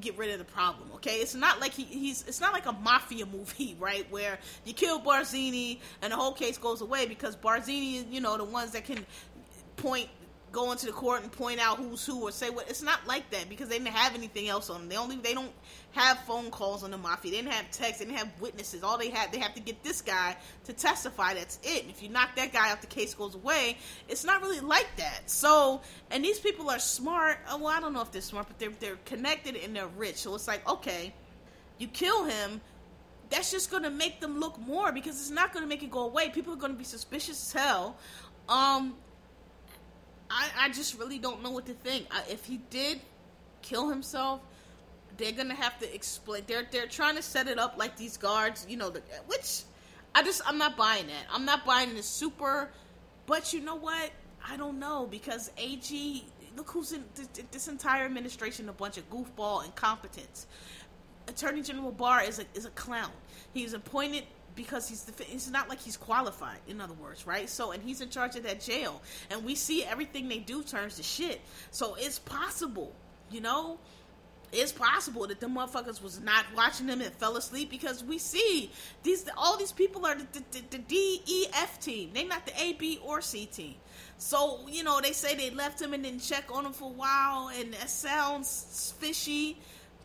get 0.00 0.16
rid 0.16 0.30
of 0.30 0.38
the 0.38 0.44
problem. 0.44 0.90
Okay, 0.96 1.16
it's 1.16 1.34
not 1.34 1.60
like 1.60 1.72
he, 1.72 1.84
he's 1.84 2.24
it's 2.28 2.40
not 2.40 2.52
like 2.52 2.66
a 2.66 2.72
mafia 2.72 3.26
movie, 3.26 3.76
right? 3.80 4.10
Where 4.10 4.38
you 4.64 4.72
kill 4.72 5.00
Barzini 5.00 5.80
and 6.02 6.12
the 6.12 6.16
whole 6.16 6.32
case 6.32 6.58
goes 6.58 6.80
away 6.80 7.06
because 7.06 7.36
Barzini 7.36 8.10
you 8.10 8.20
know 8.20 8.36
the 8.36 8.44
ones 8.44 8.72
that 8.72 8.84
can 8.84 9.04
point 9.76 10.08
go 10.52 10.72
into 10.72 10.86
the 10.86 10.92
court 10.92 11.22
and 11.22 11.30
point 11.30 11.60
out 11.60 11.78
who's 11.78 12.04
who 12.04 12.22
or 12.22 12.32
say 12.32 12.50
what. 12.50 12.68
It's 12.68 12.82
not 12.82 13.06
like 13.06 13.30
that 13.30 13.48
because 13.48 13.68
they 13.68 13.78
didn't 13.78 13.94
have 13.94 14.14
anything 14.14 14.48
else 14.48 14.70
on 14.70 14.80
them. 14.80 14.88
They 14.88 14.96
only 14.96 15.16
they 15.16 15.34
don't 15.34 15.52
have 15.92 16.18
phone 16.20 16.50
calls 16.50 16.84
on 16.84 16.90
the 16.90 16.98
mafia. 16.98 17.30
They 17.30 17.36
didn't 17.38 17.52
have 17.52 17.70
texts. 17.70 17.98
They 17.98 18.06
didn't 18.06 18.18
have 18.18 18.30
witnesses. 18.40 18.82
All 18.82 18.98
they 18.98 19.10
had 19.10 19.32
they 19.32 19.38
have 19.38 19.54
to 19.54 19.60
get 19.60 19.82
this 19.82 20.00
guy 20.00 20.36
to 20.64 20.72
testify. 20.72 21.34
That's 21.34 21.58
it. 21.62 21.82
And 21.82 21.90
if 21.90 22.02
you 22.02 22.08
knock 22.08 22.36
that 22.36 22.52
guy 22.52 22.70
out, 22.70 22.80
the 22.80 22.86
case 22.86 23.14
goes 23.14 23.34
away. 23.34 23.76
It's 24.08 24.24
not 24.24 24.42
really 24.42 24.60
like 24.60 24.88
that. 24.96 25.28
So 25.30 25.80
and 26.10 26.24
these 26.24 26.40
people 26.40 26.70
are 26.70 26.78
smart. 26.78 27.38
Oh, 27.50 27.58
well, 27.58 27.68
I 27.68 27.80
don't 27.80 27.92
know 27.92 28.02
if 28.02 28.12
they're 28.12 28.22
smart, 28.22 28.48
but 28.48 28.58
they're 28.58 28.72
they're 28.80 28.98
connected 29.04 29.56
and 29.56 29.74
they're 29.74 29.88
rich. 29.88 30.16
So 30.16 30.34
it's 30.34 30.48
like 30.48 30.68
okay, 30.68 31.12
you 31.78 31.88
kill 31.88 32.24
him. 32.24 32.60
That's 33.30 33.50
just 33.50 33.70
gonna 33.70 33.90
make 33.90 34.20
them 34.20 34.40
look 34.40 34.58
more 34.58 34.90
because 34.92 35.20
it's 35.20 35.30
not 35.30 35.52
gonna 35.52 35.66
make 35.66 35.82
it 35.82 35.90
go 35.90 36.04
away. 36.04 36.30
People 36.30 36.54
are 36.54 36.56
gonna 36.56 36.72
be 36.72 36.84
suspicious 36.84 37.54
as 37.54 37.62
hell. 37.62 37.96
Um, 38.48 38.94
I, 40.30 40.48
I 40.58 40.68
just 40.70 40.98
really 40.98 41.18
don't 41.18 41.42
know 41.42 41.50
what 41.50 41.66
to 41.66 41.74
think. 41.74 42.06
I, 42.10 42.22
if 42.30 42.44
he 42.44 42.58
did 42.70 43.00
kill 43.62 43.88
himself, 43.88 44.40
they're 45.16 45.32
gonna 45.32 45.54
have 45.54 45.78
to 45.80 45.94
explain. 45.94 46.44
They're 46.46 46.66
they're 46.70 46.86
trying 46.86 47.16
to 47.16 47.22
set 47.22 47.48
it 47.48 47.58
up 47.58 47.76
like 47.76 47.96
these 47.96 48.16
guards, 48.16 48.66
you 48.68 48.76
know, 48.76 48.90
the, 48.90 49.02
which 49.26 49.62
I 50.14 50.22
just 50.22 50.42
I'm 50.46 50.58
not 50.58 50.76
buying 50.76 51.06
that. 51.06 51.26
I'm 51.32 51.44
not 51.44 51.64
buying 51.64 51.94
the 51.94 52.02
super. 52.02 52.70
But 53.26 53.52
you 53.52 53.60
know 53.60 53.74
what? 53.74 54.10
I 54.46 54.56
don't 54.56 54.78
know 54.78 55.06
because 55.10 55.50
AG. 55.58 56.24
Look 56.56 56.70
who's 56.70 56.92
in 56.92 57.04
this 57.52 57.68
entire 57.68 58.04
administration. 58.04 58.68
A 58.68 58.72
bunch 58.72 58.96
of 58.96 59.08
goofball 59.10 59.64
incompetence. 59.64 60.46
Attorney 61.28 61.62
General 61.62 61.92
Barr 61.92 62.22
is 62.22 62.38
a 62.38 62.44
is 62.54 62.64
a 62.64 62.70
clown. 62.70 63.10
He's 63.52 63.74
appointed 63.74 64.24
because 64.54 64.88
he's 64.88 65.04
the 65.04 65.32
it's 65.32 65.48
not 65.48 65.68
like 65.68 65.80
he's 65.80 65.96
qualified 65.96 66.58
in 66.66 66.80
other 66.80 66.94
words 66.94 67.26
right 67.26 67.48
so 67.48 67.72
and 67.72 67.82
he's 67.82 68.00
in 68.00 68.08
charge 68.08 68.36
of 68.36 68.42
that 68.42 68.60
jail 68.60 69.00
and 69.30 69.44
we 69.44 69.54
see 69.54 69.84
everything 69.84 70.28
they 70.28 70.38
do 70.38 70.62
turns 70.62 70.96
to 70.96 71.02
shit 71.02 71.40
so 71.70 71.96
it's 71.98 72.18
possible 72.18 72.92
you 73.30 73.40
know 73.40 73.78
it's 74.52 74.72
possible 74.72 75.26
that 75.26 75.40
the 75.40 75.46
motherfuckers 75.46 76.02
was 76.02 76.20
not 76.20 76.44
watching 76.56 76.86
them 76.86 77.00
and 77.00 77.12
fell 77.14 77.36
asleep 77.36 77.70
because 77.70 78.02
we 78.02 78.18
see 78.18 78.70
these 79.02 79.28
all 79.36 79.56
these 79.58 79.72
people 79.72 80.06
are 80.06 80.14
the, 80.14 80.26
the, 80.50 80.62
the 80.70 80.78
D 80.78 81.20
E 81.26 81.46
F 81.54 81.78
team. 81.80 82.10
They're 82.14 82.26
not 82.26 82.46
the 82.46 82.58
A 82.60 82.72
B 82.74 82.98
or 83.04 83.20
C 83.20 83.46
team. 83.46 83.74
So 84.16 84.60
you 84.68 84.84
know 84.84 85.00
they 85.02 85.12
say 85.12 85.34
they 85.34 85.50
left 85.50 85.80
him 85.80 85.92
and 85.92 86.02
didn't 86.02 86.22
check 86.22 86.44
on 86.50 86.64
him 86.64 86.72
for 86.72 86.86
a 86.86 86.94
while, 86.94 87.50
and 87.54 87.74
that 87.74 87.90
sounds 87.90 88.94
fishy, 88.98 89.58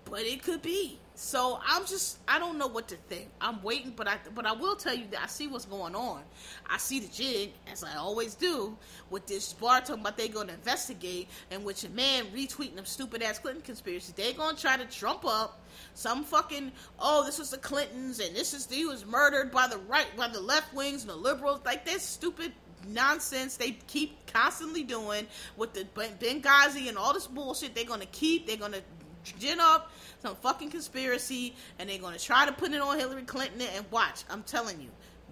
but 0.06 0.22
it 0.22 0.44
could 0.44 0.62
be. 0.62 1.00
So 1.24 1.58
I'm 1.66 1.86
just 1.86 2.20
I 2.28 2.38
don't 2.38 2.58
know 2.58 2.68
what 2.68 2.90
to 2.90 2.98
think. 3.08 3.30
I'm 3.40 3.64
waiting, 3.64 3.94
but 3.96 4.10
I 4.10 4.18
but 4.36 4.46
I 4.46 4.52
will 4.52 4.76
tell 4.76 4.94
you 4.94 5.06
that 5.12 5.22
I 5.24 5.28
see 5.28 5.48
what's 5.48 5.64
going 5.64 5.96
on. 5.96 6.22
I 6.70 6.78
see 6.78 7.00
the 7.00 7.08
jig 7.08 7.54
as 7.72 7.82
I 7.82 7.96
always 7.96 8.36
do 8.36 8.78
with 9.10 9.26
this 9.26 9.54
Barr 9.54 9.80
talking 9.80 10.02
about 10.02 10.18
they 10.18 10.28
going 10.28 10.48
to 10.48 10.54
investigate, 10.54 11.30
and 11.50 11.64
which 11.64 11.86
a 11.86 11.90
man 11.90 12.26
retweeting 12.36 12.76
them 12.76 12.84
stupid 12.84 13.24
ass 13.24 13.40
Clinton 13.40 13.64
conspiracy. 13.64 14.12
They 14.14 14.34
gonna 14.34 14.58
try 14.58 14.76
to 14.76 14.84
trump 14.86 15.24
up 15.26 15.62
some 15.94 16.26
fucking 16.26 16.74
oh 17.00 17.26
this 17.26 17.40
was 17.40 17.52
the 17.52 17.58
Clintons 17.58 18.20
and 18.20 18.36
this 18.36 18.54
is 18.54 18.70
he 18.70 18.86
was 18.86 19.06
murdered 19.06 19.50
by 19.50 19.68
the 19.68 19.78
right 19.78 20.08
by 20.18 20.28
the 20.28 20.42
left 20.42 20.74
wings 20.74 21.04
and 21.04 21.10
the 21.10 21.16
liberals 21.16 21.62
like 21.66 21.86
this 21.86 22.04
stupid 22.04 22.52
nonsense 22.90 23.56
they 23.56 23.72
keep 23.88 24.28
constantly 24.28 24.84
doing 24.84 25.26
with 25.56 25.74
the 25.74 25.86
Benghazi 25.96 26.90
and 26.90 26.98
all 26.98 27.14
this 27.14 27.28
bullshit. 27.28 27.74
They're 27.74 27.86
gonna 27.86 28.06
keep. 28.08 28.46
They're 28.46 28.58
gonna 28.58 28.82
gin 29.24 29.60
up 29.60 29.92
some 30.22 30.36
fucking 30.36 30.70
conspiracy 30.70 31.56
and 31.80 31.90
they're 31.90 32.00
going 32.00 32.18
to 32.18 32.24
try 32.24 32.46
to 32.46 32.52
put 32.52 32.72
it 32.72 32.82
on 32.82 32.98
Hillary 32.98 33.24
Clinton 33.24 33.62
and 33.76 33.86
watch. 33.92 34.24
I'm 34.30 34.44
telling 34.44 34.82
you, 34.82 34.90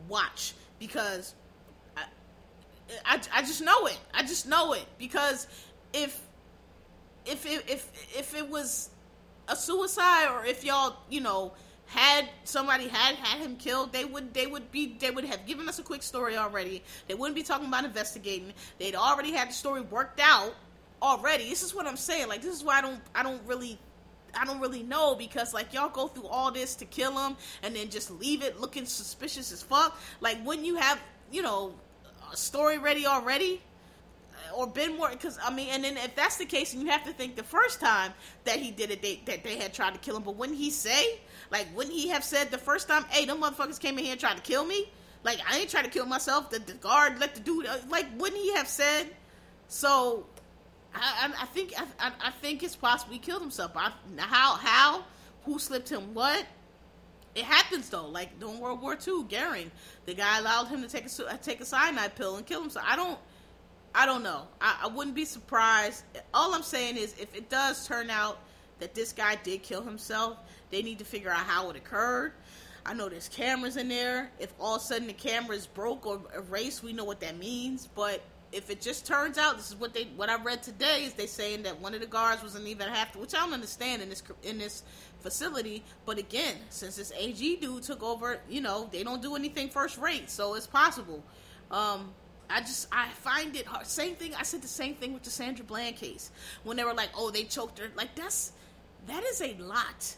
watch 0.08 0.54
because 0.80 1.36
I, 1.96 2.04
I, 3.06 3.22
I 3.34 3.42
just 3.42 3.62
know 3.62 3.86
it. 3.86 4.00
I 4.14 4.22
just 4.22 4.48
know 4.48 4.74
it 4.74 4.86
because 4.98 5.48
if 5.94 6.20
if 7.26 7.46
it, 7.46 7.64
if 7.70 7.92
if 8.18 8.36
it 8.36 8.50
was 8.50 8.90
a 9.48 9.56
suicide 9.56 10.28
or 10.32 10.46
if 10.46 10.64
y'all 10.64 10.98
you 11.10 11.22
know 11.22 11.54
had 11.86 12.30
somebody 12.46 12.88
had 12.88 13.16
had 13.16 13.40
him 13.40 13.58
killed, 13.58 13.92
they 13.92 14.06
would 14.06 14.34
they 14.34 14.48
would 14.48 14.72
be 14.72 14.96
they 15.00 15.12
would 15.12 15.26
have 15.26 15.46
given 15.46 15.68
us 15.68 15.78
a 15.80 15.84
quick 15.84 16.02
story 16.02 16.38
already. 16.38 16.84
They 17.08 17.14
wouldn't 17.14 17.36
be 17.36 17.44
talking 17.44 17.68
about 17.68 17.86
investigating. 17.86 18.54
They'd 18.80 18.96
already 18.96 19.32
had 19.32 19.50
the 19.50 19.54
story 19.54 19.82
worked 19.82 20.20
out 20.22 20.56
already. 21.02 21.50
This 21.50 21.64
is 21.64 21.74
what 21.74 21.88
I'm 21.88 21.98
saying. 21.98 22.28
Like 22.28 22.42
this 22.42 22.56
is 22.56 22.64
why 22.64 22.78
I 22.78 22.82
don't 22.82 23.00
I 23.16 23.24
don't 23.24 23.42
really 23.46 23.78
I 24.34 24.46
don't 24.46 24.60
really 24.60 24.84
know 24.84 25.16
because 25.16 25.54
like 25.54 25.74
y'all 25.74 25.90
go 25.90 26.08
through 26.08 26.28
all 26.28 26.52
this 26.52 26.76
to 26.76 26.86
kill 26.86 27.18
him 27.18 27.36
and 27.64 27.76
then 27.76 27.90
just 27.90 28.12
leave 28.12 28.44
it 28.44 28.60
looking 28.60 28.86
suspicious 28.86 29.52
as 29.52 29.62
fuck. 29.64 30.00
Like 30.20 30.42
when 30.44 30.64
you 30.64 30.76
have 30.76 31.00
you 31.32 31.42
know 31.42 31.74
a 32.32 32.38
story 32.38 32.78
ready 32.78 33.06
already 33.06 33.62
or 34.56 34.68
been 34.68 34.98
more 34.98 35.10
because 35.10 35.38
I 35.44 35.54
mean, 35.54 35.70
and 35.72 35.84
then 35.84 35.98
if 35.98 36.16
that's 36.16 36.38
the 36.38 36.46
case, 36.46 36.74
and 36.74 36.82
you 36.82 36.90
have 36.90 37.04
to 37.06 37.14
think 37.14 37.36
the 37.36 37.44
first 37.44 37.80
time 37.80 38.14
that 38.44 38.58
he 38.58 38.72
did 38.72 38.92
it, 38.92 39.02
they, 39.02 39.22
that 39.26 39.44
they 39.44 39.58
had 39.58 39.74
tried 39.74 39.94
to 39.94 40.00
kill 40.00 40.18
him. 40.18 40.24
But 40.24 40.36
wouldn't 40.36 40.58
he 40.58 40.70
say, 40.70 41.20
like, 41.52 41.68
wouldn't 41.76 41.96
he 41.96 42.10
have 42.10 42.24
said 42.24 42.52
the 42.52 42.58
first 42.58 42.88
time, 42.88 43.06
"Hey, 43.10 43.26
them 43.26 43.42
motherfuckers 43.42 43.80
came 43.80 43.98
in 43.98 44.04
here 44.04 44.14
and 44.14 44.20
tried 44.20 44.38
to 44.38 44.44
kill 44.44 44.66
me"? 44.66 44.90
Like, 45.24 45.40
I 45.50 45.60
ain't 45.60 45.70
trying 45.70 45.84
to 45.84 45.90
kill 45.90 46.06
myself. 46.06 46.50
The, 46.50 46.60
the 46.60 46.74
guard 46.74 47.20
let 47.20 47.36
the 47.36 47.42
dude, 47.42 47.66
uh, 47.66 47.78
like, 47.90 48.08
wouldn't 48.18 48.42
he 48.42 48.54
have 48.56 48.68
said? 48.68 49.08
So 49.68 50.26
I, 50.94 51.32
I, 51.40 51.46
think 51.48 51.74
I, 52.00 52.12
I, 52.22 52.32
think 52.32 52.64
it's 52.64 52.76
possible 52.76 53.14
he 53.14 53.20
killed 53.20 53.42
himself. 53.42 53.72
I, 53.76 53.92
how 54.18 54.56
how 54.56 55.04
who 55.46 55.58
slipped 55.58 55.90
him 55.90 56.14
what? 56.14 56.46
It 57.34 57.46
happens 57.46 57.90
though. 57.90 58.08
Like 58.08 58.40
during 58.40 58.60
World 58.60 58.82
War 58.82 58.96
II, 58.96 59.24
Goering, 59.30 59.72
the 60.06 60.14
guy 60.14 60.40
allowed 60.40 60.68
him 60.68 60.82
to 60.82 60.90
take 60.90 61.06
a 61.06 61.28
uh, 61.28 61.38
take 61.38 61.62
a 61.62 61.66
cyanide 61.66 62.16
pill 62.16 62.36
and 62.36 62.46
kill 62.46 62.62
himself. 62.62 62.86
I 62.88 62.96
don't 62.96 63.18
I 63.96 64.06
don't 64.06 64.24
know. 64.24 64.48
I, 64.60 64.82
I 64.84 64.88
wouldn't 64.88 65.16
be 65.16 65.26
surprised. 65.26 66.04
All 66.34 66.54
I'm 66.54 66.64
saying 66.64 66.98
is 66.98 67.16
if 67.20 67.36
it 67.36 67.50
does 67.50 67.88
turn 67.88 68.10
out 68.10 68.40
that 68.80 68.94
this 68.94 69.14
guy 69.14 69.36
did 69.44 69.64
kill 69.64 69.82
himself, 69.82 70.38
they 70.72 70.82
need 70.82 71.00
to 71.00 71.06
figure 71.06 71.30
out 71.30 71.46
how 71.46 71.70
it 71.70 71.76
occurred. 71.76 72.34
I 72.86 72.94
know 72.94 73.10
there's 73.10 73.30
cameras 73.30 73.78
in 73.78 73.90
there. 73.90 74.32
If 74.40 74.54
all 74.60 74.76
of 74.76 74.82
a 74.82 74.86
sudden 74.86 75.08
the 75.08 75.14
cameras 75.14 75.68
broke 75.68 76.06
or 76.06 76.22
erased, 76.36 76.84
we 76.84 76.94
know 76.94 77.06
what 77.06 77.20
that 77.20 77.38
means. 77.38 77.88
But 77.94 78.22
if 78.52 78.70
it 78.70 78.82
just 78.82 79.06
turns 79.06 79.38
out 79.38 79.58
this 79.58 79.70
is 79.70 79.76
what 79.76 79.94
they 79.94 80.06
what 80.16 80.30
I 80.30 80.42
read 80.42 80.62
today 80.62 81.06
is 81.06 81.14
they 81.14 81.26
saying 81.28 81.64
that 81.64 81.80
one 81.80 81.94
of 81.94 82.02
the 82.02 82.08
guards 82.08 82.44
wasn't 82.44 82.68
even 82.68 82.88
half, 82.90 83.16
which 83.16 83.34
I 83.34 83.40
don't 83.40 83.54
understand 83.54 84.02
in 84.02 84.10
this 84.10 84.22
in 84.44 84.58
this 84.58 84.84
facility. 85.22 85.84
But 86.06 86.18
again, 86.18 86.56
since 86.70 86.96
this 86.96 87.14
AG 87.18 87.58
dude 87.58 87.84
took 87.84 88.04
over, 88.04 88.40
you 88.50 88.62
know 88.62 88.90
they 88.92 89.04
don't 89.04 89.22
do 89.22 89.36
anything 89.36 89.70
first 89.70 89.98
rate, 89.98 90.30
so 90.30 90.56
it's 90.56 90.68
possible. 90.68 91.24
Um, 91.70 92.14
I 92.50 92.60
just 92.60 92.88
I 92.92 93.08
find 93.10 93.56
it 93.56 93.66
hard. 93.66 93.88
Same 93.88 94.16
thing. 94.16 94.36
I 94.36 94.44
said 94.44 94.62
the 94.62 94.68
same 94.68 94.96
thing 94.96 95.14
with 95.14 95.24
the 95.24 95.30
Sandra 95.30 95.64
Bland 95.64 95.96
case 95.96 96.32
when 96.64 96.76
they 96.76 96.84
were 96.84 96.94
like, 96.94 97.10
"Oh, 97.16 97.32
they 97.32 97.46
choked 97.46 97.80
her." 97.80 97.90
Like 97.96 98.16
that's 98.16 98.52
that 99.08 99.24
is 99.24 99.42
a 99.42 99.56
lot 99.56 100.16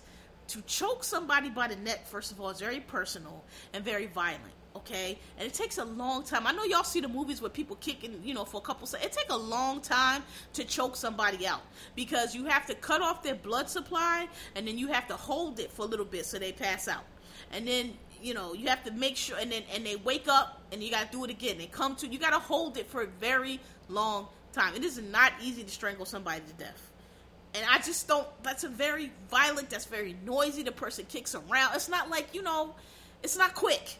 to 0.47 0.61
choke 0.63 1.03
somebody 1.03 1.49
by 1.49 1.67
the 1.67 1.75
neck. 1.75 2.07
First 2.07 2.31
of 2.31 2.41
all, 2.41 2.49
is 2.49 2.59
very 2.59 2.79
personal 2.79 3.43
and 3.73 3.85
very 3.85 4.07
violent. 4.07 4.53
Okay, 4.75 5.19
and 5.37 5.47
it 5.47 5.53
takes 5.53 5.77
a 5.77 5.85
long 5.85 6.23
time. 6.23 6.47
I 6.47 6.51
know 6.51 6.63
y'all 6.63 6.83
see 6.83 6.99
the 6.99 7.07
movies 7.07 7.41
where 7.41 7.49
people 7.49 7.75
kicking, 7.75 8.19
you 8.23 8.33
know, 8.33 8.43
for 8.43 8.57
a 8.57 8.61
couple 8.61 8.87
seconds. 8.87 9.15
It 9.15 9.17
takes 9.19 9.31
a 9.31 9.37
long 9.37 9.81
time 9.81 10.23
to 10.53 10.63
choke 10.63 10.95
somebody 10.95 11.45
out 11.45 11.61
because 11.95 12.33
you 12.33 12.45
have 12.45 12.65
to 12.65 12.73
cut 12.75 12.99
off 12.99 13.21
their 13.21 13.35
blood 13.35 13.69
supply 13.69 14.27
and 14.55 14.67
then 14.67 14.79
you 14.79 14.87
have 14.87 15.07
to 15.09 15.15
hold 15.15 15.59
it 15.59 15.71
for 15.71 15.83
a 15.83 15.85
little 15.85 16.05
bit 16.05 16.25
so 16.25 16.39
they 16.39 16.51
pass 16.51 16.87
out, 16.87 17.03
and 17.51 17.67
then 17.67 17.93
you 18.19 18.33
know 18.33 18.53
you 18.53 18.67
have 18.67 18.83
to 18.83 18.91
make 18.91 19.15
sure 19.15 19.37
and 19.37 19.51
then 19.51 19.61
and 19.75 19.85
they 19.85 19.97
wake 19.97 20.27
up 20.27 20.61
and 20.71 20.81
you 20.81 20.89
got 20.89 21.11
to 21.11 21.17
do 21.17 21.23
it 21.23 21.29
again. 21.29 21.59
They 21.59 21.67
come 21.67 21.95
to 21.97 22.07
you 22.07 22.17
got 22.17 22.31
to 22.31 22.39
hold 22.39 22.77
it 22.77 22.87
for 22.87 23.03
a 23.03 23.07
very 23.07 23.59
long 23.89 24.27
time. 24.53 24.73
It 24.75 24.83
is 24.83 24.97
not 24.97 25.33
easy 25.39 25.63
to 25.63 25.69
strangle 25.69 26.05
somebody 26.05 26.41
to 26.47 26.53
death. 26.53 26.89
And 27.55 27.63
i 27.69 27.77
just 27.77 28.07
don't 28.07 28.25
that's 28.41 28.63
a 28.63 28.69
very 28.69 29.11
violent 29.29 29.69
that's 29.69 29.85
very 29.85 30.15
noisy. 30.25 30.63
The 30.63 30.71
person 30.71 31.05
kicks 31.07 31.35
around. 31.35 31.75
It's 31.75 31.89
not 31.89 32.09
like 32.09 32.29
you 32.33 32.41
know 32.41 32.73
it's 33.21 33.37
not 33.37 33.53
quick 33.53 33.97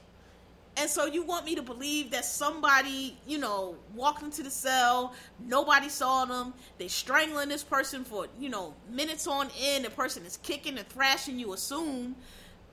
and 0.76 0.90
so 0.90 1.06
you 1.06 1.24
want 1.24 1.46
me 1.46 1.54
to 1.56 1.62
believe 1.62 2.10
that 2.12 2.26
somebody, 2.26 3.16
you 3.28 3.38
know, 3.38 3.76
walked 3.94 4.24
into 4.24 4.42
the 4.42 4.50
cell, 4.50 5.14
nobody 5.40 5.88
saw 5.88 6.26
them, 6.26 6.54
they 6.80 6.88
strangling 6.88 7.50
this 7.50 7.64
person 7.64 8.04
for, 8.04 8.28
you 8.40 8.50
know, 8.50 8.74
minutes 8.90 9.28
on 9.28 9.50
end, 9.62 9.86
the 9.86 9.92
person 9.92 10.26
is 10.26 10.38
kicking 10.38 10.78
and 10.78 10.88
thrashing, 10.90 11.38
you 11.38 11.54
assume, 11.54 12.16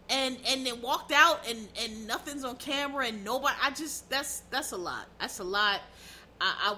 and 0.09 0.39
and 0.49 0.67
then 0.67 0.81
walked 0.81 1.13
out 1.13 1.47
and 1.49 1.69
and 1.81 2.07
nothing's 2.07 2.43
on 2.43 2.57
camera 2.57 3.07
and 3.07 3.25
nobody 3.25 3.55
i 3.63 3.71
just 3.71 4.11
that's 4.11 4.41
that's 4.51 4.73
a 4.73 4.77
lot. 4.77 5.07
That's 5.21 5.39
a 5.39 5.45
lot. 5.45 5.81
I, 6.41 6.73
I 6.73 6.77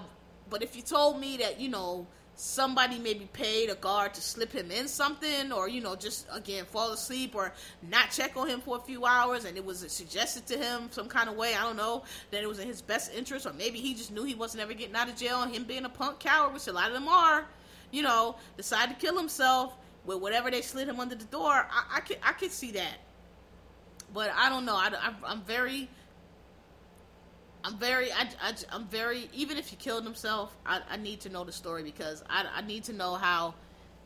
but 0.50 0.62
if 0.62 0.76
you 0.76 0.82
told 0.82 1.18
me 1.18 1.38
that 1.38 1.58
you 1.58 1.68
know 1.68 2.06
somebody 2.34 2.98
maybe 2.98 3.28
paid 3.32 3.68
a 3.68 3.74
guard 3.74 4.14
to 4.14 4.20
slip 4.20 4.52
him 4.52 4.70
in 4.70 4.88
something 4.88 5.52
or 5.52 5.68
you 5.68 5.80
know 5.80 5.94
just 5.94 6.26
again 6.32 6.64
fall 6.64 6.92
asleep 6.92 7.34
or 7.34 7.52
not 7.90 8.10
check 8.10 8.36
on 8.36 8.48
him 8.48 8.60
for 8.60 8.76
a 8.78 8.80
few 8.80 9.04
hours 9.04 9.44
and 9.44 9.56
it 9.56 9.64
was 9.64 9.80
suggested 9.92 10.46
to 10.46 10.56
him 10.56 10.88
some 10.90 11.08
kind 11.08 11.28
of 11.28 11.36
way 11.36 11.54
i 11.54 11.62
don't 11.62 11.76
know 11.76 12.02
that 12.30 12.42
it 12.42 12.48
was 12.48 12.58
in 12.58 12.66
his 12.66 12.80
best 12.80 13.12
interest 13.14 13.46
or 13.46 13.52
maybe 13.52 13.78
he 13.78 13.92
just 13.94 14.10
knew 14.10 14.24
he 14.24 14.34
wasn't 14.34 14.60
ever 14.60 14.72
getting 14.72 14.96
out 14.96 15.08
of 15.08 15.16
jail 15.16 15.42
and 15.42 15.54
him 15.54 15.64
being 15.64 15.84
a 15.84 15.90
punk 15.90 16.18
coward 16.18 16.54
which 16.54 16.66
a 16.66 16.72
lot 16.72 16.88
of 16.88 16.94
them 16.94 17.06
are 17.06 17.44
you 17.90 18.02
know 18.02 18.34
decided 18.56 18.98
to 18.98 19.06
kill 19.06 19.16
himself 19.16 19.76
with 20.06 20.18
whatever 20.18 20.50
they 20.50 20.62
slid 20.62 20.88
him 20.88 20.98
under 20.98 21.14
the 21.14 21.26
door 21.26 21.52
i, 21.52 21.96
I 21.96 22.00
could 22.00 22.18
i 22.22 22.32
could 22.32 22.50
see 22.50 22.72
that 22.72 22.96
but 24.14 24.30
I 24.36 24.48
don't 24.48 24.64
know. 24.64 24.76
I, 24.76 24.90
I, 25.24 25.32
am 25.32 25.42
very, 25.42 25.88
I'm 27.64 27.78
very, 27.78 28.10
I, 28.12 28.28
I, 28.40 28.74
am 28.74 28.86
very. 28.86 29.30
Even 29.32 29.56
if 29.56 29.68
he 29.68 29.76
killed 29.76 30.04
himself, 30.04 30.56
I, 30.66 30.80
I 30.90 30.96
need 30.96 31.20
to 31.20 31.28
know 31.28 31.44
the 31.44 31.52
story 31.52 31.82
because 31.82 32.22
I, 32.28 32.44
I 32.56 32.62
need 32.62 32.84
to 32.84 32.92
know 32.92 33.14
how, 33.14 33.54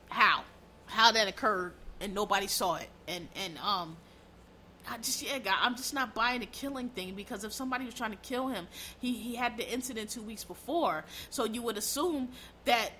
how, 0.08 0.44
how 0.86 1.12
that 1.12 1.26
occurred 1.28 1.72
and 2.00 2.14
nobody 2.14 2.46
saw 2.46 2.76
it. 2.76 2.88
And 3.08 3.28
and 3.34 3.58
um, 3.58 3.96
I 4.88 4.98
just 4.98 5.22
yeah, 5.22 5.38
God, 5.38 5.56
I'm 5.60 5.76
just 5.76 5.94
not 5.94 6.14
buying 6.14 6.40
the 6.40 6.46
killing 6.46 6.88
thing 6.90 7.14
because 7.14 7.44
if 7.44 7.52
somebody 7.52 7.84
was 7.84 7.94
trying 7.94 8.12
to 8.12 8.18
kill 8.18 8.48
him, 8.48 8.66
he 9.00 9.14
he 9.14 9.34
had 9.34 9.56
the 9.56 9.70
incident 9.70 10.10
two 10.10 10.22
weeks 10.22 10.44
before, 10.44 11.04
so 11.30 11.44
you 11.44 11.62
would 11.62 11.76
assume 11.76 12.28
that, 12.64 12.90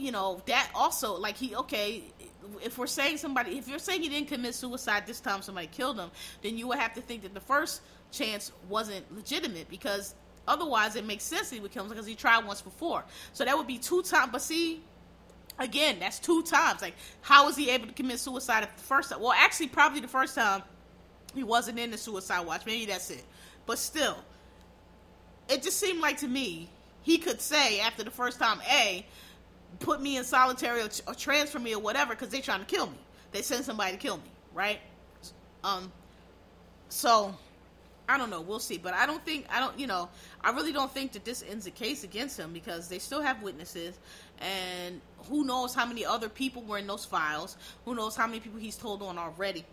you 0.00 0.12
know, 0.12 0.42
that 0.46 0.70
also 0.74 1.18
like 1.18 1.36
he 1.36 1.54
okay 1.54 2.04
if 2.62 2.78
we're 2.78 2.86
saying 2.86 3.18
somebody, 3.18 3.58
if 3.58 3.68
you're 3.68 3.78
saying 3.78 4.02
he 4.02 4.08
didn't 4.08 4.28
commit 4.28 4.54
suicide 4.54 5.06
this 5.06 5.20
time, 5.20 5.42
somebody 5.42 5.66
killed 5.66 5.98
him, 5.98 6.10
then 6.42 6.56
you 6.56 6.66
would 6.68 6.78
have 6.78 6.94
to 6.94 7.00
think 7.00 7.22
that 7.22 7.34
the 7.34 7.40
first 7.40 7.82
chance 8.10 8.52
wasn't 8.68 9.14
legitimate 9.14 9.68
because 9.68 10.14
otherwise 10.48 10.96
it 10.96 11.06
makes 11.06 11.24
sense 11.24 11.50
he 11.50 11.60
would 11.60 11.70
kill 11.70 11.84
him 11.84 11.90
because 11.90 12.06
he 12.06 12.14
tried 12.14 12.44
once 12.44 12.60
before. 12.62 13.04
So 13.32 13.44
that 13.44 13.56
would 13.56 13.66
be 13.66 13.78
two 13.78 14.02
times. 14.02 14.30
But 14.32 14.42
see, 14.42 14.82
again, 15.58 15.98
that's 16.00 16.18
two 16.18 16.42
times. 16.42 16.82
Like, 16.82 16.94
how 17.20 17.46
was 17.46 17.56
he 17.56 17.70
able 17.70 17.86
to 17.86 17.92
commit 17.92 18.18
suicide 18.18 18.68
the 18.76 18.82
first 18.82 19.10
time? 19.10 19.20
Well, 19.20 19.34
actually, 19.36 19.68
probably 19.68 20.00
the 20.00 20.08
first 20.08 20.34
time 20.34 20.62
he 21.34 21.44
wasn't 21.44 21.78
in 21.78 21.90
the 21.90 21.98
suicide 21.98 22.46
watch. 22.46 22.66
Maybe 22.66 22.86
that's 22.86 23.10
it. 23.10 23.24
But 23.66 23.78
still, 23.78 24.16
it 25.48 25.62
just 25.62 25.78
seemed 25.78 26.00
like 26.00 26.18
to 26.18 26.28
me 26.28 26.68
he 27.02 27.18
could 27.18 27.40
say 27.40 27.80
after 27.80 28.02
the 28.02 28.10
first 28.10 28.38
time, 28.38 28.60
A, 28.70 29.06
put 29.78 30.02
me 30.02 30.16
in 30.16 30.24
solitary 30.24 30.82
or, 30.82 30.88
or 31.06 31.14
transfer 31.14 31.58
me 31.58 31.74
or 31.74 31.80
whatever 31.80 32.14
because 32.14 32.28
they're 32.28 32.42
trying 32.42 32.60
to 32.60 32.66
kill 32.66 32.86
me. 32.86 32.98
They 33.32 33.42
send 33.42 33.64
somebody 33.64 33.92
to 33.92 33.98
kill 33.98 34.16
me, 34.16 34.30
right? 34.52 34.80
Um, 35.62 35.92
so 36.88 37.34
I 38.08 38.18
don't 38.18 38.28
know. 38.28 38.40
We'll 38.40 38.58
see. 38.58 38.76
But 38.76 38.94
I 38.94 39.06
don't 39.06 39.24
think 39.24 39.46
I 39.50 39.60
don't. 39.60 39.78
You 39.78 39.86
know, 39.86 40.08
I 40.42 40.50
really 40.50 40.72
don't 40.72 40.92
think 40.92 41.12
that 41.12 41.24
this 41.24 41.44
ends 41.48 41.64
the 41.64 41.70
case 41.70 42.02
against 42.02 42.38
him 42.38 42.52
because 42.52 42.88
they 42.88 42.98
still 42.98 43.22
have 43.22 43.40
witnesses, 43.42 43.98
and 44.40 45.00
who 45.28 45.44
knows 45.44 45.74
how 45.74 45.86
many 45.86 46.04
other 46.04 46.28
people 46.28 46.62
were 46.62 46.78
in 46.78 46.86
those 46.86 47.04
files? 47.04 47.56
Who 47.84 47.94
knows 47.94 48.16
how 48.16 48.26
many 48.26 48.40
people 48.40 48.58
he's 48.58 48.76
told 48.76 49.02
on 49.02 49.16
already? 49.16 49.64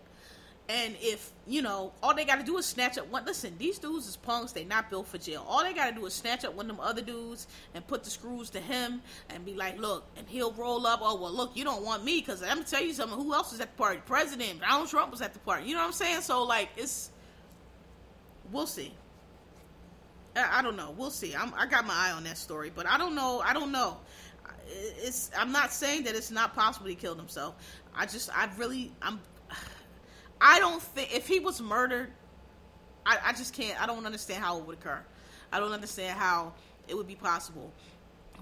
And 0.70 0.98
if, 1.00 1.32
you 1.46 1.62
know, 1.62 1.94
all 2.04 2.14
they 2.14 2.26
got 2.26 2.40
to 2.40 2.44
do 2.44 2.58
is 2.58 2.66
snatch 2.66 2.98
up 2.98 3.10
one. 3.10 3.24
Listen, 3.24 3.56
these 3.58 3.80
dudes 3.80 4.06
is 4.06 4.18
punks. 4.18 4.52
They 4.52 4.66
not 4.66 4.90
built 4.90 5.08
for 5.08 5.18
jail. 5.18 5.46
All 5.48 5.64
they 5.64 5.74
got 5.74 5.88
to 5.88 5.96
do 5.96 6.06
is 6.06 6.14
snatch 6.14 6.44
up 6.44 6.56
one 6.56 6.70
of 6.70 6.76
them 6.76 6.86
other 6.86 7.02
dudes 7.02 7.48
and 7.74 7.88
put 7.88 8.04
the 8.04 8.10
screws 8.10 8.50
to 8.50 8.60
him 8.60 9.02
and 9.30 9.46
be 9.46 9.54
like, 9.54 9.80
look, 9.80 10.04
and 10.18 10.28
he'll 10.28 10.52
roll 10.52 10.86
up. 10.86 11.00
Oh, 11.02 11.16
well, 11.16 11.32
look, 11.32 11.56
you 11.56 11.64
don't 11.64 11.86
want 11.86 12.04
me 12.04 12.20
because 12.20 12.44
I'm 12.44 12.66
to 12.66 12.70
tell 12.70 12.84
you 12.84 12.92
something. 12.92 13.18
Who 13.18 13.34
else 13.34 13.54
was 13.54 13.62
at 13.62 13.72
the 13.72 13.78
party? 13.78 14.02
President 14.06 14.60
Donald 14.60 14.90
Trump 14.90 15.10
was 15.10 15.22
at 15.22 15.32
the 15.32 15.40
party. 15.40 15.68
You 15.68 15.74
know 15.74 15.80
what 15.80 15.88
I'm 15.88 15.94
saying? 15.94 16.20
So, 16.20 16.44
like, 16.44 16.68
it's, 16.76 17.12
we'll 18.52 18.68
see. 18.68 18.94
I, 20.36 20.60
I 20.60 20.62
don't 20.62 20.76
know. 20.76 20.94
We'll 20.98 21.12
see. 21.12 21.34
I'm, 21.34 21.54
I 21.56 21.66
got 21.66 21.88
my 21.88 21.94
eye 21.96 22.12
on 22.12 22.26
that 22.26 22.38
story, 22.38 22.74
but 22.76 22.86
I 22.86 22.98
don't 22.98 23.16
know. 23.16 23.42
I 23.44 23.54
don't 23.54 23.72
know. 23.72 23.98
It's. 24.70 25.32
I'm 25.38 25.54
not 25.54 25.72
saying 25.72 26.04
that 26.04 26.16
it's 26.16 26.30
not 26.30 26.54
possible 26.54 26.88
he 26.88 26.96
killed 26.96 27.18
himself. 27.18 27.56
I 27.96 28.06
just. 28.06 28.30
I 28.38 28.50
really. 28.58 28.92
I'm 29.02 29.22
I 30.40 30.60
don't 30.60 30.82
think 30.82 31.16
if 31.16 31.28
he 31.28 31.40
was 31.40 31.62
murdered, 31.62 32.10
I, 33.06 33.18
I 33.26 33.34
just 33.34 33.54
can't. 33.54 33.82
I 33.82 33.86
don't 33.86 34.06
understand 34.06 34.44
how 34.44 34.58
it 34.58 34.66
would 34.66 34.78
occur. 34.78 35.00
I 35.52 35.60
don't 35.60 35.72
understand 35.72 36.18
how 36.18 36.54
it 36.88 36.96
would 36.96 37.08
be 37.08 37.16
possible 37.16 37.72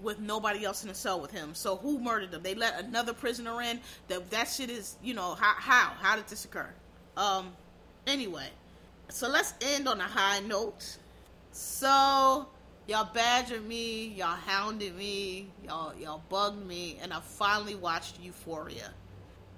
with 0.01 0.19
nobody 0.19 0.65
else 0.65 0.83
in 0.83 0.89
the 0.89 0.95
cell 0.95 1.21
with 1.21 1.31
him. 1.31 1.53
So 1.53 1.77
who 1.77 1.99
murdered 1.99 2.33
him? 2.33 2.43
They 2.43 2.55
let 2.55 2.83
another 2.83 3.13
prisoner 3.13 3.61
in. 3.61 3.79
That 4.07 4.29
that 4.31 4.45
shit 4.45 4.69
is, 4.69 4.95
you 5.03 5.13
know, 5.13 5.35
how 5.35 5.53
how 5.57 5.93
how 5.99 6.15
did 6.15 6.27
this 6.27 6.45
occur? 6.45 6.69
Um. 7.15 7.53
Anyway, 8.07 8.47
so 9.09 9.27
let's 9.27 9.53
end 9.61 9.87
on 9.87 9.99
a 9.99 10.03
high 10.03 10.39
note. 10.41 10.97
So 11.51 12.47
y'all 12.87 13.09
badgered 13.13 13.65
me, 13.65 14.07
y'all 14.07 14.35
hounded 14.35 14.95
me, 14.95 15.47
y'all 15.63 15.95
y'all 15.95 16.21
bugged 16.29 16.65
me, 16.65 16.97
and 17.01 17.13
I 17.13 17.19
finally 17.21 17.75
watched 17.75 18.19
Euphoria. 18.19 18.91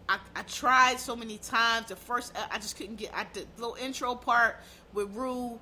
I, 0.10 0.20
I 0.36 0.42
tried 0.44 1.00
so 1.00 1.16
many 1.16 1.38
times. 1.38 1.88
The 1.88 1.96
first, 1.96 2.34
I 2.52 2.58
just 2.58 2.78
couldn't 2.78 2.96
get. 2.96 3.12
I 3.14 3.26
did 3.34 3.48
the 3.56 3.62
little 3.62 3.76
intro 3.76 4.16
part 4.16 4.58
with 4.94 5.14
Rue, 5.14 5.60